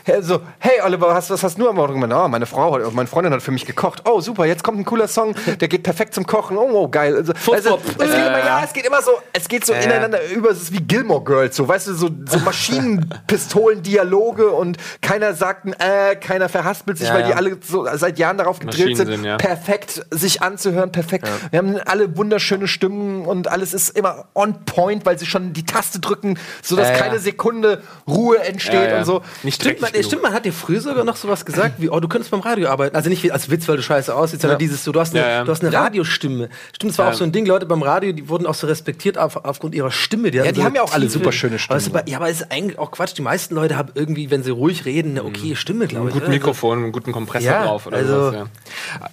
Hey, 0.05 0.22
so, 0.22 0.41
hey 0.59 0.80
Oliver, 0.84 1.09
was, 1.09 1.28
was 1.30 1.43
hast 1.43 1.59
du 1.59 1.68
am 1.68 1.78
Auto 1.78 1.93
gemacht? 1.93 2.11
Oh, 2.14 2.28
meine 2.28 2.47
Frau, 2.47 2.74
hat- 2.74 2.93
meine 2.95 3.07
Freundin 3.09 3.32
hat 3.32 3.43
für 3.43 3.51
mich 3.53 3.64
gekocht. 3.66 4.03
Oh, 4.05 4.20
super, 4.20 4.45
jetzt 4.47 4.62
kommt 4.64 4.78
ein 4.78 4.84
cooler 4.84 5.09
Song, 5.09 5.34
der 5.61 5.68
geht 5.68 5.82
perfekt 5.82 6.14
zum 6.14 6.26
Kochen. 6.26 6.57
Oh, 6.59 6.68
oh 6.72 6.89
geil. 6.89 7.16
Also, 7.16 7.32
also, 7.53 7.78
es, 7.87 7.97
geht 7.97 8.09
immer, 8.14 8.39
ja, 8.39 8.62
es 8.64 8.72
geht 8.72 8.87
immer 8.87 9.03
so, 9.03 9.11
es 9.32 9.49
geht 9.49 9.66
so 9.66 9.72
ineinander 9.72 10.18
über, 10.32 10.51
es 10.51 10.62
ist 10.62 10.72
wie 10.72 10.80
Gilmore 10.80 11.22
Girls, 11.24 11.57
so, 11.57 11.66
weißt 11.68 11.89
du, 11.89 11.95
so, 11.95 12.09
so 12.26 12.39
Maschinenpistolen-Dialoge 12.41 14.49
und 14.51 14.76
keiner 15.01 15.34
sagt 15.34 15.64
ein 15.66 15.72
äh, 15.74 16.16
keiner 16.16 16.49
verhaspelt 16.49 16.99
sich, 16.99 17.07
Ja, 17.09 17.14
weil 17.14 17.22
die 17.24 17.30
ja. 17.30 17.37
alle 17.37 17.57
so 17.62 17.87
seit 17.95 18.18
Jahren 18.18 18.39
darauf 18.39 18.59
gedrillt 18.59 18.97
sind, 18.97 19.24
ja. 19.24 19.37
perfekt 19.37 20.05
sich 20.11 20.43
anzuhören, 20.43 20.91
perfekt. 20.93 21.28
Wir 21.51 21.59
haben 21.59 21.76
alle 21.84 22.16
wunderschöne 22.16 22.66
Stimmen 22.68 23.24
und 23.26 23.49
alles 23.49 23.74
ist 23.74 23.91
immer 23.97 24.26
on 24.34 24.64
point, 24.64 24.75
weil 24.76 25.18
sie 25.18 25.26
schon 25.26 25.52
die 25.52 25.64
Taste 25.64 26.00
drücken, 26.00 26.38
sodass 26.62 26.88
Ja, 26.88 26.94
ja. 26.94 27.00
keine 27.00 27.18
Sekunde 27.18 27.82
Ruhe 28.06 28.38
entsteht 28.38 28.74
Ja, 28.74 28.88
ja. 28.88 28.98
und 28.98 29.04
so. 29.04 29.22
Nicht 29.42 29.60
Stimmt 29.62 29.80
man, 29.80 29.90
stimmt, 30.02 30.22
man 30.22 30.32
hat 30.32 30.44
dir 30.44 30.52
früher 30.52 30.80
sogar 30.80 31.04
noch 31.04 31.16
sowas 31.16 31.44
gesagt, 31.44 31.74
wie, 31.78 31.88
oh, 31.88 32.00
du 32.00 32.08
könntest 32.08 32.30
beim 32.30 32.40
Radio 32.40 32.68
arbeiten. 32.68 32.94
Also 32.94 33.08
nicht 33.08 33.22
wie 33.22 33.32
als 33.32 33.50
Witz, 33.50 33.66
weil 33.68 33.76
du 33.76 33.82
scheiße 33.82 34.14
aussiehst, 34.14 34.42
sondern 34.42 34.58
dieses, 34.58 34.84
so, 34.84 34.92
du 34.92 35.00
hast 35.00 35.14
eine, 35.14 35.24
Ja, 35.24 35.30
ja. 35.30 35.44
Du 35.44 35.50
hast 35.52 35.62
eine 35.64 35.72
Radiostimme. 35.72 36.48
Stimmt, 36.74 36.92
es 36.92 36.98
war 36.98 37.08
auch 37.10 37.14
so 37.14 37.24
ein 37.24 37.32
Ding, 37.32 37.46
Leute 37.46 37.66
beim 37.66 37.82
Radio, 37.82 38.12
die 38.12 38.28
wurden 38.28 38.46
auch 38.46 38.54
so 38.54 38.66
respektiert 38.66 39.18
auf, 39.18 39.44
aufgrund 39.44 39.74
ihrer 39.74 39.90
Stimme. 39.90 40.32
Ja, 40.32 40.42
hatten 40.44 40.54
die 40.54 40.60
so 40.60 40.66
haben 40.66 40.74
ja 40.74 40.82
auch 40.82 40.92
alle 40.92 41.08
super 41.08 41.32
schöne 41.32 41.58
Stimmen. 41.58 41.80
Aber 41.86 41.98
es 41.98 42.04
ist 42.04 42.08
ja, 42.10 42.16
aber 42.18 42.28
es 42.30 42.40
ist 42.42 42.52
eigentlich 42.52 42.78
auch 42.78 42.90
Quatsch. 42.90 43.16
Die 43.16 43.22
meisten 43.22 43.54
Leute 43.54 43.76
haben 43.76 43.90
irgendwie, 43.94 44.30
wenn 44.30 44.42
sie 44.42 44.50
ruhig 44.50 44.84
reden, 44.84 45.12
eine 45.12 45.24
okay 45.24 45.56
Stimme, 45.56 45.86
glaube 45.86 46.06
Ein 46.06 46.08
ich. 46.08 46.12
gutes 46.14 46.28
oder? 46.28 46.34
Mikrofon, 46.36 46.78
einen 46.82 46.92
guten 46.92 47.12
Kompressor 47.12 47.50
Ja, 47.50 47.64
drauf 47.64 47.86
oder 47.86 47.96
also- 47.96 48.30
sowas. 48.32 48.46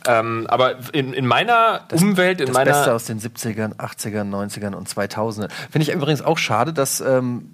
Ja. 0.08 0.20
Ähm, 0.20 0.46
aber 0.50 0.76
in, 0.94 1.14
in 1.14 1.26
meiner 1.28 1.82
Umwelt, 1.94 2.40
in 2.42 2.48
das 2.48 2.54
meiner 2.54 2.72
Beste 2.72 2.94
aus 2.94 3.06
den 3.06 3.20
70ern, 3.20 3.76
80ern, 3.78 4.30
90ern 4.30 4.74
und 4.74 4.90
2000ern. 4.90 5.50
Finde 5.72 5.88
ich 5.88 5.94
übrigens 5.94 6.22
auch 6.22 6.38
schade, 6.38 6.74
dass 6.74 7.02
ähm, 7.02 7.50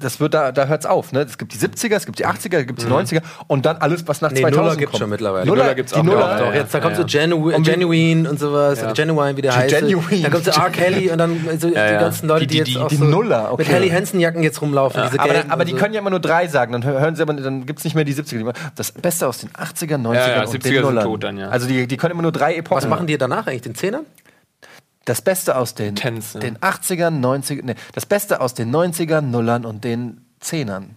das 0.00 0.18
wird 0.18 0.34
da, 0.34 0.50
da 0.50 0.66
hört's 0.66 0.84
auf. 0.84 1.12
Ne? 1.12 1.20
Es 1.20 1.38
gibt 1.38 1.54
die 1.54 1.58
70er, 1.58 1.94
es 1.94 2.06
gibt 2.06 2.18
die 2.18 2.26
80er, 2.26 2.56
es 2.58 2.66
gibt 2.66 2.82
die 2.82 2.86
90er 2.86 3.22
und 3.46 3.64
dann 3.64 3.76
alles, 3.76 4.08
was 4.08 4.20
nach 4.20 4.32
Nee, 4.32 4.40
2000 4.40 4.56
Nuller 4.64 4.76
gibt's 4.76 4.90
kommt. 4.90 5.00
schon 5.00 5.10
mittlerweile. 5.10 5.46
Nuller, 5.46 5.62
Nuller 5.62 5.74
gibt's 5.76 5.92
die 5.92 6.00
auch, 6.00 6.02
Nuller, 6.02 6.18
ja, 6.32 6.38
Doch, 6.38 6.46
ja. 6.46 6.54
jetzt, 6.54 6.74
da 6.74 6.80
kommt 6.80 6.96
ja. 6.98 7.02
so 7.02 7.06
Genu 7.06 7.54
Und 7.54 7.62
Genuine 7.62 8.28
und 8.28 8.40
sowas, 8.40 8.82
oder 8.82 8.94
Genuine, 8.94 9.36
wie 9.36 9.42
der 9.42 9.54
heißt. 9.54 9.78
Genuine. 9.78 10.22
Da 10.22 10.30
kommt 10.30 10.44
so 10.44 10.50
R. 10.50 10.70
Kelly 10.70 11.08
und 11.08 11.18
dann 11.18 11.38
so 11.56 11.68
die 11.68 11.74
ja. 11.74 12.00
ganzen 12.00 12.26
Leute, 12.26 12.48
die, 12.48 12.54
Die- 12.54 12.58
jetzt 12.58 12.68
die- 12.70 12.78
auch 12.78 12.88
die 12.88 12.96
so 12.96 13.04
Nuller, 13.04 13.52
okay. 13.52 13.62
mit 13.62 13.68
Helly 13.72 13.90
Hansen 13.90 14.18
Jacken 14.18 14.42
jetzt 14.42 14.60
rumlaufen. 14.60 15.02
Diese 15.06 15.20
aber, 15.20 15.34
aber 15.48 15.64
die 15.64 15.70
so. 15.72 15.76
können 15.78 15.94
ja 15.94 16.00
immer 16.00 16.10
nur 16.10 16.18
drei 16.20 16.48
sagen, 16.48 16.72
dann 16.72 16.82
hö- 16.82 16.98
hören 16.98 17.14
sie 17.14 17.22
aber, 17.22 17.34
dann 17.34 17.64
gibt's 17.66 17.84
nicht 17.84 17.94
mehr 17.94 18.02
die 18.04 18.14
70er. 18.14 18.38
Die 18.38 18.42
machen 18.44 18.56
Das 18.74 18.90
Beste 18.90 19.28
aus 19.28 19.38
den 19.38 19.50
80ern, 19.50 20.02
90ern 20.02 20.14
Ja, 20.14 20.28
ja, 20.30 20.40
und 20.40 20.48
70er 20.48 20.58
den 20.62 20.72
sind 20.72 20.82
Nullern. 20.82 21.04
tot 21.04 21.22
dann, 21.22 21.38
ja. 21.38 21.48
Also 21.48 21.68
die, 21.68 21.86
die 21.86 21.96
können 21.96 22.10
immer 22.10 22.22
nur 22.22 22.32
drei 22.32 22.56
Epochen 22.56 22.82
Was 22.82 22.88
machen 22.88 23.06
die 23.06 23.16
danach 23.18 23.46
eigentlich, 23.46 23.62
den 23.62 23.76
Zehnern? 23.76 24.02
Das 25.04 25.22
Beste 25.22 25.56
aus 25.56 25.74
den, 25.74 25.96
Tens, 25.96 26.34
ja. 26.34 26.40
den 26.40 26.58
80ern, 26.58 27.20
90ern, 27.20 27.62
nee, 27.64 27.74
das 27.92 28.06
Beste 28.06 28.40
aus 28.40 28.54
den 28.54 28.74
90ern, 28.74 29.22
Nullern 29.22 29.64
und 29.64 29.84
den 29.84 30.24
Zehnern. 30.40 30.96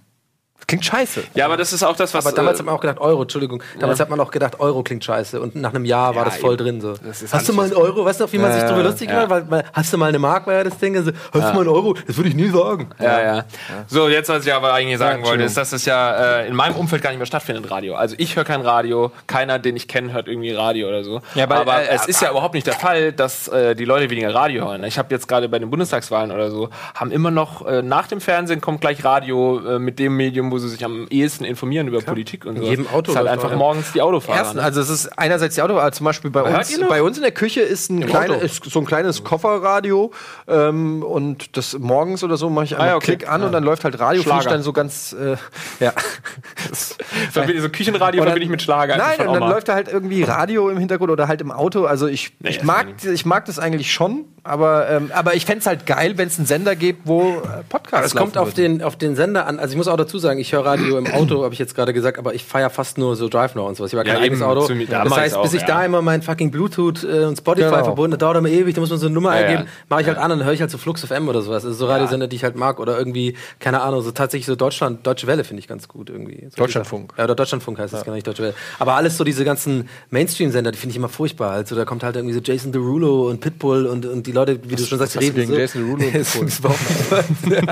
Klingt 0.67 0.83
scheiße. 0.85 1.23
Ja, 1.35 1.45
aber 1.45 1.57
das 1.57 1.73
ist 1.73 1.83
auch 1.83 1.95
das, 1.95 2.13
was. 2.13 2.25
Aber 2.25 2.35
damals 2.35 2.57
äh, 2.57 2.59
hat 2.59 2.65
man 2.65 2.75
auch 2.75 2.81
gedacht, 2.81 2.99
Euro, 2.99 3.21
Entschuldigung, 3.21 3.61
damals 3.79 3.99
hat 3.99 4.09
man 4.09 4.19
auch 4.19 4.31
gedacht, 4.31 4.59
Euro 4.59 4.81
klingt 4.83 5.03
scheiße. 5.03 5.39
Und 5.39 5.55
nach 5.55 5.73
einem 5.73 5.85
Jahr 5.85 6.15
war 6.15 6.23
Ja, 6.23 6.29
das 6.29 6.37
voll 6.37 6.53
eben. 6.55 6.79
drin. 6.79 6.81
So. 6.81 6.95
Hast 7.31 7.47
du 7.49 7.53
mal 7.53 7.63
einen 7.65 7.73
Euro? 7.75 8.03
Weißt 8.03 8.19
du 8.19 8.23
noch, 8.25 8.33
wie 8.33 8.39
man 8.39 8.51
sich 8.51 8.61
Ja, 8.61 8.69
drüber 8.69 8.83
lustig 8.83 9.09
ja. 9.09 9.25
gemacht 9.25 9.43
hat? 9.43 9.51
Weil, 9.51 9.63
hast 9.73 9.93
du 9.93 9.97
mal 9.97 10.09
eine 10.09 10.17
Mark, 10.19 10.47
war 10.47 10.53
ja 10.55 10.63
das 10.63 10.77
Ding. 10.77 10.95
Also, 10.97 11.11
hast 11.11 11.33
du 11.35 11.39
mal 11.39 11.59
einen 11.59 11.67
Euro? 11.69 11.93
Das 12.07 12.17
würde 12.17 12.29
ich 12.29 12.35
nie 12.35 12.49
sagen. 12.49 12.89
Ja, 12.99 13.21
ja, 13.21 13.45
So, 13.87 14.07
jetzt, 14.09 14.29
was 14.29 14.45
ich 14.45 14.53
aber 14.53 14.73
eigentlich 14.73 14.97
sagen 14.97 15.23
Ja, 15.23 15.29
wollte, 15.29 15.43
ist, 15.43 15.55
dass 15.57 15.71
es 15.71 15.85
ja 15.85 16.39
äh, 16.39 16.47
in 16.47 16.55
meinem 16.55 16.75
Umfeld 16.75 17.01
gar 17.03 17.09
nicht 17.11 17.19
mehr 17.19 17.25
stattfindet, 17.27 17.69
Radio. 17.69 17.95
Also 17.95 18.15
ich 18.17 18.35
höre 18.35 18.43
kein 18.43 18.61
Radio, 18.61 19.11
keiner, 19.27 19.59
den 19.59 19.75
ich 19.75 19.87
kenne, 19.87 20.13
hört 20.13 20.27
irgendwie 20.27 20.51
Radio 20.53 20.87
oder 20.87 21.03
so. 21.03 21.21
Ja, 21.35 21.43
aber, 21.43 21.57
aber 21.57 21.81
äh, 21.83 21.95
es 21.95 22.07
ist 22.07 22.21
ja 22.21 22.31
überhaupt 22.31 22.55
nicht 22.55 22.65
der 22.65 22.73
Fall, 22.73 23.11
dass 23.13 23.47
äh, 23.49 23.75
die 23.75 23.85
Leute 23.85 24.09
weniger 24.09 24.33
Radio 24.33 24.67
hören. 24.67 24.83
Ich 24.83 24.97
habe 24.97 25.13
jetzt 25.13 25.27
gerade 25.27 25.47
bei 25.47 25.59
den 25.59 25.69
Bundestagswahlen 25.69 26.31
oder 26.31 26.49
so, 26.49 26.69
haben 26.95 27.11
immer 27.11 27.29
noch, 27.31 27.65
äh, 27.67 27.81
nach 27.81 28.07
dem 28.07 28.19
Fernsehen 28.21 28.61
kommt 28.61 28.81
gleich 28.81 29.03
Radio 29.03 29.75
äh, 29.75 29.79
mit 29.79 29.99
dem 29.99 30.15
Medium, 30.17 30.54
wo 30.55 30.59
sie 30.59 30.69
sich 30.69 30.85
am 30.85 31.07
ehesten 31.09 31.43
informieren 31.43 31.89
über 31.89 31.99
Politik 31.99 32.45
und 32.45 32.57
so. 32.57 32.63
jedem 32.63 32.87
Auto 32.87 33.11
ist 33.11 33.17
halt 33.17 33.27
einfach 33.27 33.51
ja. 33.51 33.57
morgens 33.57 33.91
die 33.91 34.01
Autofahrer. 34.01 34.37
Erstens, 34.37 34.55
ne? 34.55 34.63
also 34.63 34.79
es 34.79 34.89
ist 34.89 35.19
einerseits 35.19 35.55
die 35.55 35.61
Auto, 35.61 35.77
aber 35.77 35.91
zum 35.91 36.05
Beispiel 36.05 36.31
bei 36.31 36.49
Hört 36.49 36.69
uns, 36.69 36.79
bei 36.87 37.03
uns 37.03 37.17
in 37.17 37.23
der 37.23 37.31
Küche 37.33 37.59
ist 37.59 37.89
ein 37.91 38.05
kleine, 38.05 38.35
ist 38.37 38.63
so 38.63 38.79
ein 38.79 38.85
kleines 38.85 39.25
Kofferradio 39.25 40.11
ähm, 40.47 41.03
und 41.03 41.57
das 41.57 41.77
morgens 41.77 42.23
oder 42.23 42.37
so 42.37 42.49
mache 42.49 42.65
ich 42.65 42.73
einmal 42.75 42.87
ja, 42.87 42.95
okay. 42.95 43.17
Klick 43.17 43.29
an 43.29 43.43
und 43.43 43.51
dann 43.51 43.65
läuft 43.65 43.83
halt 43.83 43.99
Radio, 43.99 44.21
ich 44.21 44.25
Schlager. 44.25 44.49
dann 44.49 44.63
so 44.63 44.71
ganz, 44.71 45.13
äh, 45.13 45.35
ja. 45.83 45.91
Verbinde- 47.33 47.61
so 47.61 47.69
Küchenradio 47.69 48.21
Oder- 48.21 48.31
verbinde 48.31 48.45
ich 48.45 48.49
mit 48.49 48.61
Schlager. 48.61 48.95
Nein, 48.95 49.27
und 49.27 49.33
dann 49.33 49.49
läuft 49.49 49.67
da 49.67 49.73
halt 49.73 49.89
irgendwie 49.89 50.23
Radio 50.23 50.69
im 50.69 50.77
Hintergrund 50.77 51.11
oder 51.11 51.27
halt 51.27 51.41
im 51.41 51.51
Auto. 51.51 51.85
Also 51.85 52.07
ich, 52.07 52.33
Nee, 52.39 52.49
ich, 52.51 52.63
mag, 52.63 52.87
ich 53.03 53.25
mag 53.25 53.45
das 53.45 53.59
eigentlich 53.59 53.91
schon, 53.91 54.25
aber, 54.43 54.89
ähm, 54.89 55.11
aber 55.13 55.33
ich 55.35 55.45
fänd's 55.45 55.65
halt 55.65 55.85
geil, 55.85 56.17
wenn 56.17 56.27
es 56.27 56.37
einen 56.37 56.47
Sender 56.47 56.75
gibt, 56.75 57.07
wo 57.07 57.41
äh, 57.41 57.63
Podcasts 57.67 58.07
Es 58.07 58.15
kommt 58.15 58.37
auf 58.37 58.53
den, 58.53 58.83
auf 58.83 58.95
den 58.95 59.15
Sender 59.15 59.47
an. 59.47 59.59
Also 59.59 59.71
ich 59.71 59.77
muss 59.77 59.87
auch 59.87 59.97
dazu 59.97 60.19
sagen, 60.19 60.39
ich 60.45 60.53
höre 60.53 60.65
Radio 60.65 60.97
im 60.97 61.07
Auto, 61.07 61.43
habe 61.43 61.53
ich 61.53 61.59
jetzt 61.59 61.75
gerade 61.75 61.93
gesagt, 61.93 62.17
aber 62.19 62.33
ich 62.33 62.43
feiere 62.43 62.69
fast 62.69 62.97
nur 62.97 63.15
so 63.15 63.27
Drive 63.29 63.55
Now 63.55 63.67
und 63.67 63.75
sowas. 63.75 63.91
Ich 63.91 63.97
habe 63.99 64.07
Ja, 64.07 64.13
kein 64.15 64.23
eigenes 64.23 64.41
Auto. 64.41 64.65
zu 64.67 64.75
mir- 64.75 64.85
da 64.87 65.03
das 65.03 65.13
heißt, 65.15 65.25
ich's 65.27 65.35
auch, 65.35 65.43
bis 65.43 65.53
ich 65.53 65.61
ja. 65.61 65.67
da 65.67 65.85
immer 65.85 66.01
mein 66.01 66.21
fucking 66.21 66.51
Bluetooth 66.51 67.03
äh, 67.03 67.25
und 67.25 67.37
Spotify 67.37 67.69
Genau. 67.69 67.83
verbunden, 67.83 68.11
das 68.11 68.19
dauert 68.19 68.37
immer 68.37 68.49
ewig, 68.49 68.73
da 68.75 68.81
muss 68.81 68.89
man 68.89 68.99
so 68.99 69.07
eine 69.07 69.15
Nummer 69.15 69.37
Ja, 69.37 69.45
eingeben, 69.45 69.63
ja. 69.65 69.69
mache 69.89 70.01
ich 70.01 70.07
halt 70.07 70.17
an 70.17 70.31
und 70.31 70.39
dann 70.39 70.45
höre 70.47 70.53
ich 70.53 70.61
halt 70.61 70.71
so 70.71 70.77
Flux 70.77 71.03
FM 71.03 71.27
oder 71.27 71.41
sowas. 71.41 71.65
Also 71.65 71.75
so 71.75 71.87
Radiosender, 71.87 72.27
die 72.27 72.35
ich 72.35 72.43
halt 72.43 72.55
mag 72.55 72.79
oder 72.79 72.97
irgendwie, 72.97 73.35
keine 73.59 73.81
Ahnung, 73.81 74.01
so 74.01 74.11
tatsächlich 74.11 74.45
so 74.45 74.55
Deutschland, 74.55 75.05
Deutsche 75.05 75.27
Welle 75.27 75.43
finde 75.43 75.59
ich 75.61 75.67
ganz 75.67 75.87
gut 75.87 76.09
irgendwie. 76.09 76.47
So 76.49 76.57
Deutschlandfunk. 76.57 77.13
Ja, 77.17 77.23
oder 77.25 77.35
Deutschlandfunk 77.35 77.79
heißt 77.79 77.93
das 77.93 78.05
gar 78.05 78.13
nicht 78.13 78.27
Deutsche 78.27 78.43
Welle. 78.43 78.53
Aber 78.79 78.93
alles 78.93 79.17
so 79.17 79.23
diese 79.23 79.43
ganzen 79.45 79.89
Mainstream-Sender, 80.11 80.71
die 80.71 80.77
finde 80.77 80.91
ich 80.91 80.97
immer 80.97 81.09
furchtbar. 81.09 81.51
Also 81.51 81.75
da 81.75 81.85
kommt 81.85 82.03
halt 82.03 82.15
irgendwie 82.15 82.33
so 82.35 82.41
Jason 82.43 82.71
Derulo 82.71 83.29
und 83.29 83.39
Pitbull 83.41 83.85
und, 83.87 84.05
und 84.05 84.27
die 84.27 84.31
Leute, 84.31 84.59
wie 84.63 84.75
du 84.75 84.83
schon 84.83 84.99
sagst, 84.99 85.15
du 85.15 85.19
reden 85.19 85.35
gegen 85.35 85.51
so. 85.51 85.57
Jason 85.57 85.81
Derulo 85.87 86.05
und 86.05 86.11
Pitbull? 87.41 87.55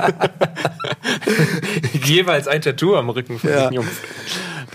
Jeweils 2.04 2.48
ein 2.48 2.62
Tattoo 2.62 2.96
am 2.96 3.08
Rücken 3.10 3.38
von 3.38 3.50
Ja. 3.50 3.66
den 3.68 3.74
Jungs. 3.74 3.90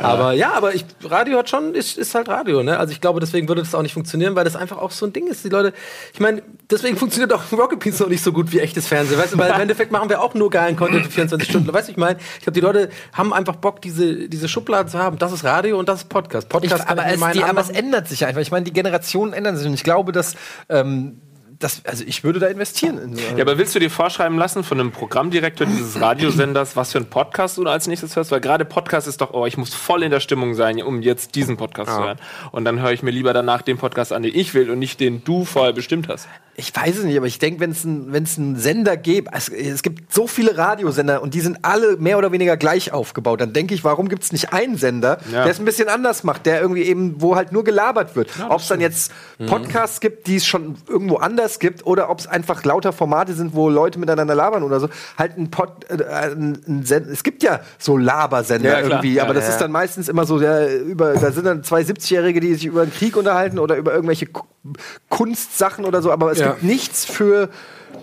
Aber 0.02 0.32
ja, 0.32 0.54
aber 0.54 0.74
ich, 0.74 0.86
Radio 1.04 1.38
hat 1.40 1.50
schon, 1.50 1.76
ist, 1.76 1.98
ist 1.98 2.16
halt 2.16 2.30
Radio, 2.30 2.64
ne? 2.64 2.80
Also 2.80 2.94
ich 2.94 3.02
glaube, 3.02 3.20
deswegen 3.20 3.50
würde 3.50 3.62
das 3.62 3.76
auch 3.76 3.82
nicht 3.82 3.94
funktionieren, 3.94 4.34
weil 4.34 4.46
das 4.46 4.56
einfach 4.56 4.78
auch 4.78 4.92
so 4.92 5.06
ein 5.06 5.12
Ding 5.12 5.28
ist. 5.28 5.44
Die 5.44 5.50
Leute, 5.50 5.74
ich 6.14 6.22
meine, 6.22 6.42
deswegen 6.72 6.96
funktioniert 6.96 7.34
auch 7.34 7.42
Rocket 7.52 7.80
Beans 7.80 8.00
noch 8.00 8.08
nicht 8.08 8.24
so 8.24 8.32
gut 8.32 8.52
wie 8.54 8.60
echtes 8.60 8.88
Fernsehen, 8.88 9.20
weißt 9.20 9.34
du? 9.34 9.38
Weil 9.38 9.54
im 9.54 9.60
Endeffekt 9.60 9.92
machen 9.92 10.10
wir 10.10 10.22
auch 10.22 10.36
nur 10.36 10.50
geilen 10.50 10.78
Content 10.78 11.04
für 11.06 11.12
24 11.12 11.50
Stunden. 11.50 11.74
Weißt 11.74 11.90
du, 11.90 11.92
ich 11.92 11.98
meine, 11.98 12.18
ich 12.38 12.44
glaube, 12.46 12.54
die 12.54 12.62
Leute 12.62 12.90
haben 13.12 13.34
einfach 13.34 13.58
Bock, 13.58 13.82
diese, 13.82 14.30
diese 14.30 14.48
Schubladen 14.48 14.90
zu 14.90 14.98
haben. 15.00 15.18
Das 15.18 15.34
ist 15.34 15.44
Radio 15.44 15.78
und 15.78 15.90
das 15.90 16.04
ist 16.04 16.10
Podcast. 16.10 16.46
Ich, 16.46 16.50
Podcast 16.50 16.88
kann 16.88 16.98
aber, 17.00 17.14
ich 17.14 17.22
es, 17.22 17.32
die, 17.34 17.44
aber 17.44 17.60
es 17.60 17.70
ändert 17.70 18.08
sich 18.08 18.26
einfach. 18.26 18.42
Ich 18.42 18.52
meine, 18.52 18.64
die 18.64 18.74
Generationen 18.74 19.34
ändern 19.34 19.58
sich 19.58 19.68
und 19.68 19.74
ich 19.74 19.84
glaube, 19.84 20.14
dass, 20.14 20.36
ähm, 20.70 21.20
dass 21.60 21.86
also 21.86 22.06
ich 22.08 22.24
würde 22.24 22.40
da 22.40 22.48
investieren. 22.48 22.98
In 22.98 23.16
so, 23.16 23.22
Ja, 23.36 23.42
aber 23.44 23.58
willst 23.58 23.76
du 23.76 23.80
dir 23.80 23.92
vorschreiben 23.92 24.38
lassen 24.38 24.64
von 24.64 24.80
einem 24.80 24.92
Programmdirektor 24.92 25.68
dieses 25.68 26.00
Radiosenders, 26.00 26.78
was 26.78 26.94
für 26.94 27.00
ein 27.00 27.10
Podcast 27.10 27.58
du 27.58 27.66
als 27.66 27.88
nächstes 27.88 28.16
hörst? 28.16 28.32
Weil 28.32 28.40
gerade 28.40 28.64
Podcast 28.64 29.08
ist 29.08 29.20
doch, 29.20 29.34
oh, 29.34 29.46
ich 29.46 29.58
muss 29.58 29.74
voll 29.74 30.04
in 30.04 30.12
der 30.12 30.22
Stimmung 30.22 30.56
sein, 30.56 30.82
um 30.82 31.02
jetzt 31.02 31.36
diesen 31.36 31.58
Podcast 31.58 31.92
zu 31.92 32.00
hören. 32.00 32.18
Und 32.52 32.64
dann 32.64 32.82
höre 32.82 32.94
ich 32.94 33.04
mir 33.04 33.12
lieber 33.12 33.34
danach 33.34 33.62
den 33.62 33.78
Podcast 33.78 34.14
an, 34.14 34.24
den 34.24 34.34
ich 34.34 34.54
will 34.54 34.72
und 34.72 34.80
nicht 34.80 35.02
den 35.02 35.24
du 35.24 35.44
vorher 35.44 35.74
bestimmt 35.74 36.08
hast. 36.08 36.30
Ich 36.60 36.76
weiß 36.76 36.98
es 36.98 37.04
nicht, 37.06 37.18
aber 37.18 37.26
ich 37.28 37.40
denke, 37.40 37.60
wenn 37.62 37.72
es 37.72 37.84
ein, 37.86 38.14
einen 38.14 38.56
Sender 38.58 38.98
gäbe, 38.98 39.32
es, 39.34 39.50
es 39.50 39.82
gibt 39.82 40.14
so 40.14 40.28
viele 40.28 40.58
Radiosender 40.58 41.22
und 41.22 41.34
die 41.34 41.40
sind 41.42 41.60
alle 41.64 41.98
mehr 41.98 42.18
oder 42.18 42.32
weniger 42.32 42.58
gleich 42.58 42.92
aufgebaut, 42.94 43.42
dann 43.42 43.54
denke 43.54 43.74
ich, 43.74 43.84
warum 43.84 44.10
gibt 44.10 44.24
es 44.24 44.32
nicht 44.32 44.54
einen 44.54 44.78
Sender, 44.78 45.18
Ja. 45.32 45.44
der 45.44 45.52
es 45.52 45.60
ein 45.60 45.66
bisschen 45.66 45.88
anders 45.88 46.24
macht, 46.24 46.46
der 46.46 46.62
irgendwie 46.62 46.84
eben, 46.84 47.16
wo 47.22 47.36
halt 47.36 47.52
nur 47.52 47.64
gelabert 47.64 48.16
wird. 48.16 48.30
ob 48.50 48.60
es 48.60 48.68
dann 48.68 48.82
jetzt 48.82 49.12
Podcasts 49.48 50.00
gibt, 50.02 50.28
die 50.28 50.36
es 50.36 50.46
schon 50.46 50.76
irgendwo 50.88 51.16
anders 51.18 51.60
gibt, 51.60 51.86
oder 51.86 52.10
ob 52.10 52.20
es 52.20 52.28
einfach 52.28 52.64
lauter 52.66 52.92
Formate 52.94 53.34
sind, 53.34 53.56
wo 53.56 53.70
Leute 53.70 53.98
miteinander 54.00 54.36
labern 54.36 54.64
oder 54.64 54.80
so. 54.80 54.90
Halt 55.18 55.38
ein 55.38 55.50
Pod, 55.50 55.86
äh, 55.90 56.04
ein, 56.06 56.58
ein 56.68 56.84
es 57.12 57.24
gibt 57.24 57.42
ja 57.44 57.62
so 57.78 57.98
Labersender 57.98 58.70
Ja, 58.82 58.88
irgendwie, 58.88 59.14
Ja, 59.16 59.24
aber 59.24 59.34
das 59.34 59.46
ja. 59.46 59.52
ist 59.52 59.62
dann 59.62 59.72
meistens 59.72 60.10
immer 60.10 60.26
so, 60.26 60.40
der, 60.40 60.82
über, 60.82 61.14
da 61.14 61.32
sind 61.32 61.46
dann 61.46 61.64
zwei 61.64 61.82
70-Jährige, 61.82 62.40
die 62.40 62.54
sich 62.56 62.66
über 62.66 62.86
den 62.86 62.94
Krieg 62.94 63.16
unterhalten 63.16 63.60
oder 63.60 63.78
über 63.78 63.94
irgendwelche 63.94 64.28
Kunstsachen 65.10 65.86
oder 65.86 66.02
so, 66.02 66.12
aber 66.12 66.32
es 66.32 66.40
Ja. 66.40 66.52
gibt 66.52 66.64
nichts 66.64 67.06
für, 67.06 67.50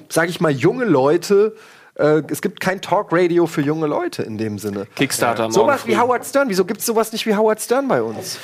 sag 0.08 0.28
ich 0.28 0.40
mal, 0.40 0.50
junge 0.52 0.84
Leute. 0.84 1.54
Äh, 1.98 2.22
es 2.28 2.42
gibt 2.42 2.60
kein 2.60 2.82
Talkradio 2.82 3.46
für 3.46 3.62
junge 3.62 3.86
Leute 3.86 4.22
in 4.22 4.36
dem 4.36 4.58
Sinne. 4.58 4.86
Kickstarter 4.96 5.50
Sowas 5.50 5.86
wie. 5.86 5.96
Howard 5.96 6.26
Stern. 6.26 6.50
Wieso 6.50 6.66
gibt 6.66 6.80
es 6.80 6.86
sowas 6.86 7.10
nicht 7.10 7.24
wie 7.24 7.34
Howard 7.34 7.58
Stern 7.58 7.88
bei 7.88 8.02
uns? 8.02 8.38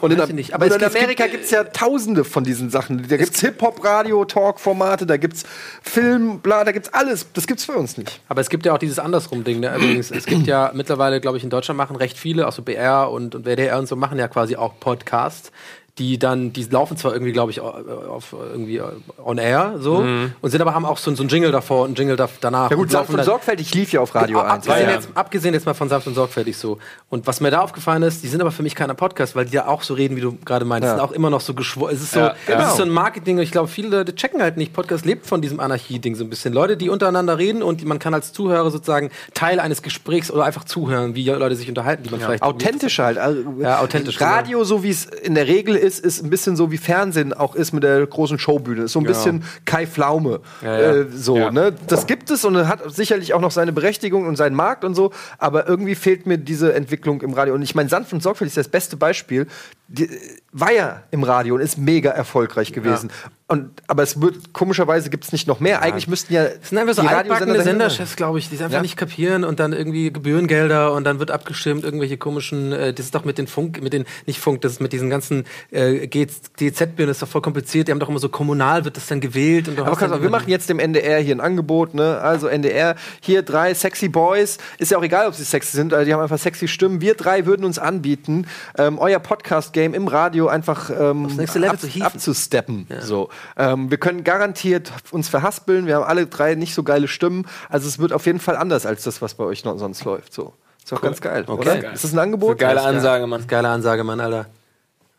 Und 0.00 0.10
in, 0.10 0.34
nicht, 0.36 0.54
aber 0.54 0.64
in 0.66 0.82
Amerika 0.82 1.26
gibt 1.26 1.44
es 1.44 1.50
ja 1.50 1.64
tausende 1.64 2.24
von 2.24 2.44
diesen 2.44 2.70
Sachen. 2.70 3.06
Da 3.06 3.18
gibt 3.18 3.34
es 3.34 3.40
Hip-Hop-Radio-Talk-Formate, 3.42 5.04
da 5.04 5.18
gibt 5.18 5.34
es 5.36 5.44
Film, 5.82 6.40
bla, 6.40 6.64
da 6.64 6.72
gibt 6.72 6.86
es 6.86 6.94
alles. 6.94 7.26
Das 7.34 7.46
gibt 7.46 7.60
es 7.60 7.66
bei 7.66 7.74
uns 7.74 7.98
nicht. 7.98 8.22
Aber 8.26 8.40
es 8.40 8.48
gibt 8.48 8.64
ja 8.64 8.72
auch 8.72 8.78
dieses 8.78 8.98
Andersrum-Ding. 8.98 9.60
Ne? 9.60 9.74
Übrigens, 9.76 10.10
es 10.10 10.24
gibt 10.24 10.46
ja 10.46 10.70
mittlerweile, 10.74 11.20
glaube 11.20 11.36
ich, 11.36 11.44
in 11.44 11.50
Deutschland 11.50 11.76
machen 11.76 11.96
recht 11.96 12.16
viele, 12.16 12.48
auch 12.48 12.52
so 12.52 12.62
BR 12.62 13.10
und, 13.10 13.34
und 13.34 13.44
WDR 13.44 13.78
und 13.78 13.86
so, 13.86 13.96
machen 13.96 14.18
ja 14.18 14.28
quasi 14.28 14.56
auch 14.56 14.80
Podcasts, 14.80 15.52
die 15.98 16.18
dann, 16.18 16.52
die 16.52 16.64
laufen 16.64 16.96
zwar 16.96 17.12
irgendwie, 17.12 17.32
glaube 17.32 17.50
ich, 17.50 17.60
auf 17.60 18.32
irgendwie 18.32 18.80
on 19.24 19.38
air 19.38 19.74
so 19.78 19.96
und 20.40 20.50
sind 20.50 20.60
aber 20.60 20.74
haben 20.74 20.84
auch 20.84 20.96
so, 20.98 21.14
so 21.14 21.22
ein 21.22 21.28
Jingle 21.28 21.50
davor 21.52 21.84
und 21.84 21.92
ein 21.92 21.94
Jingle 21.96 22.16
da, 22.16 22.28
danach. 22.40 22.70
Ja 22.70 22.76
gut, 22.76 22.90
sanft 22.90 23.12
und 23.12 23.22
sorgfältig 23.24 23.74
lief 23.74 23.92
ja 23.92 24.00
auf 24.00 24.14
Radio 24.14 24.40
Ab- 24.40 24.52
1. 24.52 24.68
Abgesehen, 24.68 24.88
ja. 24.88 24.94
jetzt, 24.94 25.08
abgesehen 25.14 25.54
jetzt 25.54 25.66
mal 25.66 25.74
von 25.74 25.88
sanft 25.88 26.06
und 26.06 26.14
sorgfältig 26.14 26.56
so. 26.56 26.78
Und 27.10 27.26
was 27.26 27.40
mir 27.40 27.50
da 27.50 27.60
aufgefallen 27.60 28.02
ist, 28.02 28.22
die 28.22 28.28
sind 28.28 28.40
aber 28.40 28.50
für 28.50 28.62
mich 28.62 28.74
keiner 28.74 28.94
Podcast, 28.94 29.34
weil 29.36 29.46
die 29.46 29.52
ja 29.54 29.66
auch 29.66 29.82
so 29.82 29.94
reden, 29.94 30.16
wie 30.16 30.20
du 30.20 30.36
gerade 30.44 30.64
meinst. 30.64 30.84
Ja. 30.86 30.92
Sind 30.96 31.00
auch 31.00 31.12
immer 31.12 31.30
noch 31.30 31.40
so 31.40 31.54
geschworen. 31.54 31.94
Es 31.94 32.02
ist 32.02 32.12
so, 32.12 32.20
Ja, 32.20 32.28
es 32.40 32.46
genau. 32.46 32.62
ist 32.68 32.76
so 32.76 32.82
ein 32.82 32.90
Marketing. 32.90 33.36
Und 33.38 33.42
ich 33.42 33.50
glaube, 33.50 33.68
viele 33.68 33.88
Leute 33.88 34.14
checken 34.14 34.40
halt 34.42 34.56
nicht. 34.56 34.72
Podcast 34.72 35.04
lebt 35.04 35.26
von 35.26 35.40
diesem 35.42 35.60
Anarchie-Ding 35.60 36.14
so 36.14 36.24
ein 36.24 36.30
bisschen. 36.30 36.52
Leute, 36.52 36.76
die 36.76 36.88
untereinander 36.90 37.38
reden 37.38 37.62
und 37.62 37.84
man 37.84 37.98
kann 37.98 38.14
als 38.14 38.32
Zuhörer 38.32 38.70
sozusagen 38.70 39.10
Teil 39.34 39.60
eines 39.60 39.82
Gesprächs 39.82 40.30
oder 40.30 40.44
einfach 40.44 40.64
zuhören, 40.64 41.14
wie 41.14 41.24
Leute 41.28 41.56
sich 41.56 41.68
unterhalten, 41.68 42.02
die 42.04 42.10
man 42.10 42.20
vielleicht 42.20 42.42
Authentischer 42.42 43.04
halt. 43.04 43.18
Also, 43.18 43.42
Ja, 43.60 43.80
authentisch, 43.80 44.20
Radio, 44.20 44.64
so 44.64 44.82
wie 44.82 44.90
es 44.90 45.04
in 45.06 45.34
der 45.34 45.46
Regel 45.46 45.74
ist, 45.74 45.87
ist 45.96 46.22
ein 46.22 46.30
bisschen 46.30 46.56
so 46.56 46.70
wie 46.70 46.76
Fernsehen 46.78 47.32
auch 47.32 47.54
ist 47.54 47.72
mit 47.72 47.82
der 47.82 48.06
großen 48.06 48.38
Showbühne. 48.38 48.82
Ist 48.84 48.92
so 48.92 49.00
ein 49.00 49.04
bisschen 49.06 49.44
Kai 49.64 49.86
Pflaume. 49.86 50.40
Ja, 50.62 50.80
ja. 50.80 50.92
Äh, 50.96 51.06
so, 51.10 51.36
Ja. 51.36 51.50
ne? 51.50 51.72
Das 51.86 52.06
gibt 52.06 52.30
es 52.30 52.44
und 52.44 52.68
hat 52.68 52.82
sicherlich 52.94 53.32
auch 53.34 53.40
noch 53.40 53.50
seine 53.52 53.72
Berechtigung 53.72 54.26
und 54.26 54.36
seinen 54.36 54.56
Markt 54.56 54.84
und 54.84 54.94
so, 54.94 55.12
aber 55.38 55.68
irgendwie 55.68 55.94
fehlt 55.94 56.26
mir 56.26 56.38
diese 56.38 56.74
Entwicklung 56.74 57.22
im 57.22 57.32
Radio. 57.32 57.54
Und 57.54 57.62
ich 57.62 57.74
meine, 57.74 57.88
sanft 57.88 58.12
und 58.12 58.22
sorgfältig 58.22 58.50
ist 58.50 58.56
das 58.66 58.68
beste 58.68 58.96
Beispiel. 58.96 59.46
Die, 59.88 60.08
war 60.52 60.72
ja 60.72 61.02
im 61.10 61.22
Radio 61.22 61.54
und 61.54 61.60
ist 61.60 61.78
mega 61.78 62.10
erfolgreich 62.10 62.72
gewesen. 62.72 63.10
Und, 63.50 63.70
aber 63.86 64.02
es 64.02 64.20
wird, 64.20 64.52
komischerweise 64.52 65.08
gibt 65.08 65.24
es 65.24 65.32
nicht 65.32 65.48
noch 65.48 65.58
mehr. 65.58 65.80
Eigentlich 65.80 66.06
müssten 66.06 66.34
ja. 66.34 66.44
Das 66.44 66.68
sind 66.68 66.76
einfach 66.76 66.92
so 66.92 67.00
die 67.00 67.08
altbackene 67.08 67.62
Senderchefs, 67.62 68.14
glaube 68.14 68.38
ich, 68.38 68.50
die 68.50 68.56
es 68.56 68.60
einfach 68.60 68.74
Ja. 68.76 68.82
nicht 68.82 68.98
kapieren 68.98 69.42
und 69.42 69.58
dann 69.58 69.72
irgendwie 69.72 70.12
Gebührengelder 70.12 70.92
und 70.92 71.04
dann 71.04 71.18
wird 71.18 71.30
abgestimmt, 71.30 71.82
irgendwelche 71.82 72.18
komischen, 72.18 72.72
äh, 72.72 72.92
das 72.92 73.06
ist 73.06 73.14
doch 73.14 73.24
mit 73.24 73.38
den 73.38 73.46
Funk, 73.46 73.80
mit 73.80 73.94
den, 73.94 74.04
nicht 74.26 74.38
Funk, 74.38 74.60
das 74.60 74.72
ist 74.72 74.80
mit 74.82 74.92
diesen 74.92 75.08
ganzen 75.08 75.44
äh, 75.70 76.06
GZ-Bühren, 76.08 77.08
das 77.08 77.16
ist 77.16 77.22
doch 77.22 77.28
voll 77.28 77.40
kompliziert, 77.40 77.88
die 77.88 77.92
haben 77.92 78.00
doch 78.00 78.10
immer 78.10 78.18
so 78.18 78.28
kommunal, 78.28 78.84
wird 78.84 78.98
das 78.98 79.06
dann 79.06 79.20
gewählt 79.20 79.66
und 79.68 79.78
Aber 79.78 79.92
auch, 79.92 80.22
wir 80.22 80.28
machen 80.28 80.50
jetzt 80.50 80.68
dem 80.68 80.78
NDR 80.78 81.18
hier 81.20 81.34
ein 81.34 81.40
Angebot, 81.40 81.94
ne? 81.94 82.18
Also 82.20 82.48
NDR, 82.48 82.96
hier 83.22 83.40
drei 83.40 83.72
sexy 83.72 84.10
Boys. 84.10 84.58
Ist 84.76 84.90
ja 84.90 84.98
auch 84.98 85.02
egal, 85.02 85.26
ob 85.26 85.32
sie 85.32 85.44
sexy 85.44 85.74
sind, 85.74 85.94
also 85.94 86.04
die 86.04 86.12
haben 86.12 86.20
einfach 86.20 86.38
sexy 86.38 86.68
Stimmen. 86.68 87.00
Wir 87.00 87.14
drei 87.14 87.46
würden 87.46 87.64
uns 87.64 87.78
anbieten, 87.78 88.46
ähm, 88.76 88.98
euer 88.98 89.20
Podcast-Game 89.20 89.94
im 89.94 90.06
Radio 90.06 90.48
einfach 90.48 90.90
ähm, 90.90 91.22
nächste 91.34 91.60
Level 91.60 91.78
ab, 92.00 92.12
abzusteppen. 92.12 92.86
So. 93.00 93.30
Ähm, 93.56 93.90
wir 93.90 93.98
können 93.98 94.24
garantiert 94.24 94.92
uns 95.10 95.28
verhaspeln. 95.28 95.86
Wir 95.86 95.96
haben 95.96 96.04
alle 96.04 96.26
drei 96.26 96.54
nicht 96.54 96.74
so 96.74 96.82
geile 96.82 97.08
Stimmen. 97.08 97.46
Also 97.68 97.88
es 97.88 97.98
wird 97.98 98.12
auf 98.12 98.26
jeden 98.26 98.40
Fall 98.40 98.56
anders 98.56 98.86
als 98.86 99.04
das, 99.04 99.22
was 99.22 99.34
bei 99.34 99.44
euch 99.44 99.64
noch 99.64 99.78
sonst 99.78 100.04
läuft. 100.04 100.32
So. 100.32 100.54
Ist 100.84 100.92
auch 100.92 101.02
ganz 101.02 101.20
geil, 101.20 101.44
oder? 101.44 101.76
Geil. 101.76 101.90
Ist 101.92 102.04
das 102.04 102.12
ein 102.12 102.18
Angebot? 102.18 102.58
Geile 102.58 102.76
Das 102.76 102.82
ist 102.82 102.86
geil. 102.86 102.96
Ansage, 102.96 103.26
Mann. 103.26 103.46
Geile 103.46 103.68
Ansage, 103.68 104.04
Mann, 104.04 104.20
Alter. 104.20 104.46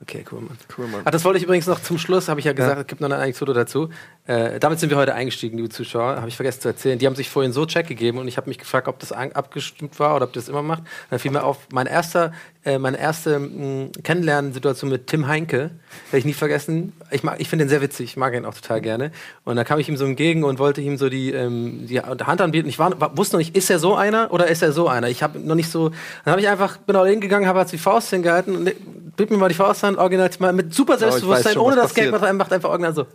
Okay, 0.01 0.23
cool, 0.31 0.41
Mann. 0.41 0.57
Cool, 0.77 0.87
Mann. 0.87 1.01
Ach, 1.03 1.11
das 1.11 1.25
wollte 1.25 1.37
ich 1.37 1.43
übrigens 1.43 1.67
noch 1.67 1.81
zum 1.81 1.97
Schluss, 1.97 2.29
habe 2.29 2.39
ich 2.39 2.45
ja 2.45 2.53
gesagt, 2.53 2.79
es 2.79 2.87
gibt 2.87 3.01
noch 3.01 3.09
eine 3.09 3.21
Anekdote 3.21 3.53
dazu. 3.53 3.89
Äh, 4.29 4.59
damit 4.59 4.79
sind 4.79 4.91
wir 4.91 4.97
heute 4.97 5.15
eingestiegen, 5.15 5.57
liebe 5.57 5.69
Zuschauer, 5.69 6.17
habe 6.17 6.27
ich 6.27 6.35
vergessen 6.35 6.61
zu 6.61 6.67
erzählen. 6.67 6.99
Die 6.99 7.07
haben 7.07 7.15
sich 7.15 7.31
vorhin 7.31 7.51
so 7.51 7.65
Check 7.65 7.87
gegeben 7.87 8.19
und 8.19 8.27
ich 8.27 8.37
habe 8.37 8.47
mich 8.47 8.59
gefragt, 8.59 8.87
ob 8.87 8.99
das 8.99 9.11
abgestimmt 9.11 9.99
war 9.99 10.15
oder 10.15 10.25
ob 10.25 10.33
das 10.33 10.47
immer 10.49 10.61
macht. 10.61 10.83
Dann 11.09 11.17
fiel 11.17 11.31
mir 11.31 11.43
auf, 11.43 11.57
mein 11.73 11.87
erster, 11.87 12.31
äh, 12.63 12.77
meine 12.77 12.99
erste 12.99 13.39
mh, 13.39 13.87
Kennenlernsituation 14.03 14.91
mit 14.91 15.07
Tim 15.07 15.27
Heinke, 15.27 15.71
werde 16.11 16.17
ich 16.19 16.25
nie 16.25 16.33
vergessen. 16.33 16.93
Ich, 17.09 17.23
mag- 17.23 17.39
ich 17.39 17.49
finde 17.49 17.65
ihn 17.65 17.69
sehr 17.69 17.81
witzig, 17.81 18.11
ich 18.11 18.17
mag 18.17 18.35
ihn 18.35 18.45
auch 18.45 18.53
total 18.53 18.81
gerne. 18.81 19.11
Und 19.45 19.55
da 19.55 19.63
kam 19.63 19.79
ich 19.79 19.89
ihm 19.89 19.97
so 19.97 20.05
entgegen 20.05 20.43
und 20.43 20.59
wollte 20.59 20.81
ihm 20.81 20.97
so 20.97 21.09
die, 21.09 21.31
ähm, 21.31 21.87
die 21.87 21.99
Hand 21.99 22.39
anbieten. 22.39 22.69
Ich 22.69 22.77
war, 22.77 23.01
war, 23.01 23.17
wusste 23.17 23.35
noch 23.35 23.39
nicht, 23.39 23.55
ist 23.57 23.71
er 23.71 23.79
so 23.79 23.95
einer 23.95 24.31
oder 24.31 24.45
ist 24.45 24.61
er 24.61 24.73
so 24.73 24.87
einer? 24.87 25.09
Ich 25.09 25.23
habe 25.23 25.39
noch 25.39 25.55
nicht 25.55 25.71
so, 25.71 25.89
dann 26.23 26.33
habe 26.33 26.41
ich 26.41 26.47
einfach, 26.49 26.77
bin 26.77 26.95
auch 26.95 27.07
hingegangen, 27.07 27.49
habe 27.49 27.57
halt 27.57 27.71
die 27.71 27.79
Faust 27.79 28.11
hingehalten 28.11 28.55
und 28.55 28.71
bitte 29.17 29.33
mir 29.33 29.39
mal 29.39 29.49
die 29.49 29.55
Faust 29.55 29.83
an, 29.83 29.97
original 29.97 30.29
mal 30.37 30.53
mit 30.53 30.71
super 30.71 30.99
Selbstbewusstsein, 30.99 31.53
schon, 31.53 31.63
ohne 31.63 31.77
das 31.77 31.95
Geld, 31.95 32.11
was 32.11 32.21
er 32.21 32.33
macht, 32.33 32.53
einfach 32.53 32.69
original 32.69 32.93
so. 32.93 33.07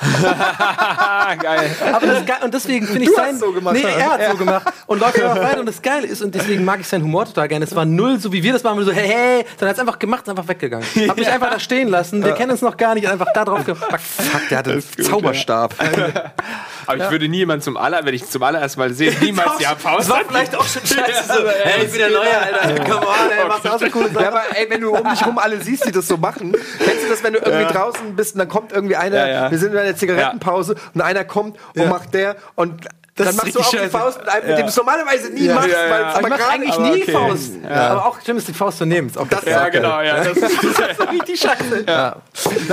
Geil. 1.40 1.70
Aber 1.92 2.06
das 2.06 2.18
ist 2.20 2.26
geil, 2.26 2.36
und 2.42 2.54
deswegen 2.54 2.86
finde 2.86 3.02
ich 3.04 3.10
sein. 3.14 3.32
hast 3.34 3.40
so 3.40 3.52
gemacht, 3.52 3.74
nee, 3.76 3.82
ja. 3.82 3.88
er 3.90 4.10
hat 4.10 4.30
so 4.32 4.36
gemacht. 4.36 4.72
Und 4.86 4.98
läuft 5.00 5.20
einfach 5.22 5.36
weiter 5.42 5.60
und 5.60 5.66
das 5.66 5.80
Geile 5.82 6.06
ist, 6.06 6.22
und 6.22 6.34
deswegen 6.34 6.64
mag 6.64 6.80
ich 6.80 6.88
seinen 6.88 7.04
Humor 7.04 7.26
total 7.26 7.48
gerne. 7.48 7.64
Es 7.64 7.74
war 7.76 7.84
null, 7.84 8.18
so 8.18 8.32
wie 8.32 8.42
wir 8.42 8.52
das 8.52 8.62
machen, 8.62 8.82
so, 8.84 8.92
hey, 8.92 9.08
hey, 9.08 9.46
dann 9.58 9.68
hat 9.68 9.76
es 9.76 9.80
einfach 9.80 9.98
gemacht, 9.98 10.22
ist 10.24 10.30
einfach 10.30 10.48
weggegangen. 10.48 10.86
Hab 11.08 11.16
mich 11.16 11.28
einfach 11.28 11.50
da 11.50 11.60
stehen 11.60 11.88
lassen, 11.88 12.24
wir 12.24 12.32
kennen 12.32 12.50
uns 12.52 12.62
noch 12.62 12.76
gar 12.76 12.94
nicht, 12.94 13.08
einfach 13.08 13.28
da 13.34 13.44
drauf 13.44 13.64
gepackt. 13.64 14.02
Fuck, 14.02 14.48
der 14.48 14.58
hatte 14.58 14.72
einen 14.72 14.82
Zauberstab. 14.82 15.74
Aber 16.86 17.04
ich 17.04 17.10
würde 17.10 17.28
nie 17.28 17.38
jemanden 17.38 17.62
zum 17.62 17.76
aller, 17.76 18.04
wenn 18.04 18.14
ich 18.14 18.28
zum 18.28 18.42
allerersten 18.42 18.80
Mal 18.80 18.92
sehe, 18.92 19.12
niemals 19.20 19.58
die 19.58 19.64
Das 19.64 19.80
Faust. 19.80 20.08
war 20.10 20.22
vielleicht 20.26 20.56
auch 20.56 20.66
schon 20.66 20.82
scheiße. 20.84 21.24
So, 21.28 21.34
hey, 21.62 21.84
ich 21.84 21.90
bin 21.90 22.00
der 22.00 22.10
Neue, 22.10 22.38
Alter. 22.38 22.84
Come 22.84 23.06
on, 23.06 23.30
ey, 23.30 23.46
machst 23.48 23.68
auch 23.68 23.78
so 23.78 23.86
coole 23.90 24.06
Ja, 24.08 24.12
Sachen. 24.14 24.26
aber 24.26 24.42
ey, 24.54 24.66
wenn 24.68 24.80
du 24.80 24.90
um 24.96 25.08
dich 25.10 25.24
rum 25.24 25.38
alle 25.38 25.60
siehst, 25.60 25.86
die 25.86 25.92
das 25.92 26.08
so 26.08 26.16
machen, 26.16 26.52
kennst 26.78 27.04
du 27.04 27.08
das, 27.10 27.22
wenn 27.22 27.34
du 27.34 27.38
irgendwie 27.44 27.72
draußen 27.72 28.16
bist 28.16 28.34
und 28.34 28.38
dann 28.40 28.48
kommt 28.48 28.72
irgendwie 28.72 28.96
einer, 28.96 29.16
Ja, 29.18 29.28
ja. 29.44 29.50
wir 29.50 29.58
sind 29.58 29.72
in 29.74 29.78
einer 29.90 29.98
Zigarettenpause 29.98 30.76
und 30.94 31.00
einer 31.00 31.24
kommt 31.24 31.58
und 31.74 31.88
macht 31.88 32.14
der 32.14 32.36
und 32.54 32.86
dann 33.24 33.28
ist 33.28 33.36
machst 33.36 33.54
du 33.54 33.60
auch 33.60 33.70
die. 33.70 33.88
Faust 33.88 34.18
mit 34.18 34.28
einem, 34.28 34.48
mit 34.48 34.58
dem 34.58 34.62
du 34.62 34.68
es 34.68 34.76
normalerweise 34.76 35.30
nie 35.30 35.48
machst, 35.48 35.68
ja, 35.68 35.84
ja. 35.84 35.90
weil 35.90 36.00
es 36.00 36.14
Aber 36.14 36.22
ich 36.22 36.28
mach 36.28 36.48
eigentlich 36.50 36.72
aber 36.72 36.90
nie 36.90 37.02
okay. 37.02 37.12
Faust. 37.12 37.52
Aber 37.68 38.06
auch 38.06 38.20
schlimm 38.20 38.36
ist, 38.38 38.48
die 38.48 38.54
Faust 38.54 38.78
zu 38.78 38.86
nehmen. 38.86 39.12
Auch 39.16 39.28
das 39.28 39.44
Ja, 39.44 39.68
genau, 39.68 40.00
ja. 40.00 40.24
Das 40.24 40.36
ist, 40.36 41.10
richtig 41.12 41.40
scheiße. 41.40 41.84
Na 41.86 42.14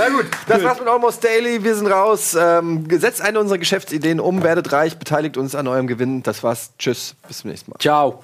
gut, 0.08 0.26
das 0.46 0.62
war's 0.64 0.78
mit 0.78 0.88
Almost 0.88 1.22
Daily. 1.22 1.62
Wir 1.62 1.74
sind 1.74 1.86
raus. 1.88 2.36
Ähm, 2.38 2.86
setzt 2.90 3.20
eine 3.20 3.40
unserer 3.40 3.58
Geschäftsideen 3.58 4.20
um, 4.20 4.42
werdet 4.42 4.72
reich, 4.72 4.98
beteiligt 4.98 5.36
uns 5.36 5.54
an 5.54 5.68
eurem 5.68 5.86
Gewinn. 5.86 6.22
Das 6.22 6.42
war's. 6.42 6.70
Tschüss, 6.78 7.14
bis 7.26 7.38
zum 7.38 7.50
nächsten 7.50 7.70
Mal. 7.70 7.78
Ciao. 7.78 8.22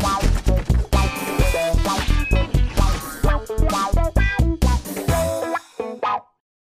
Wow. 0.00 0.25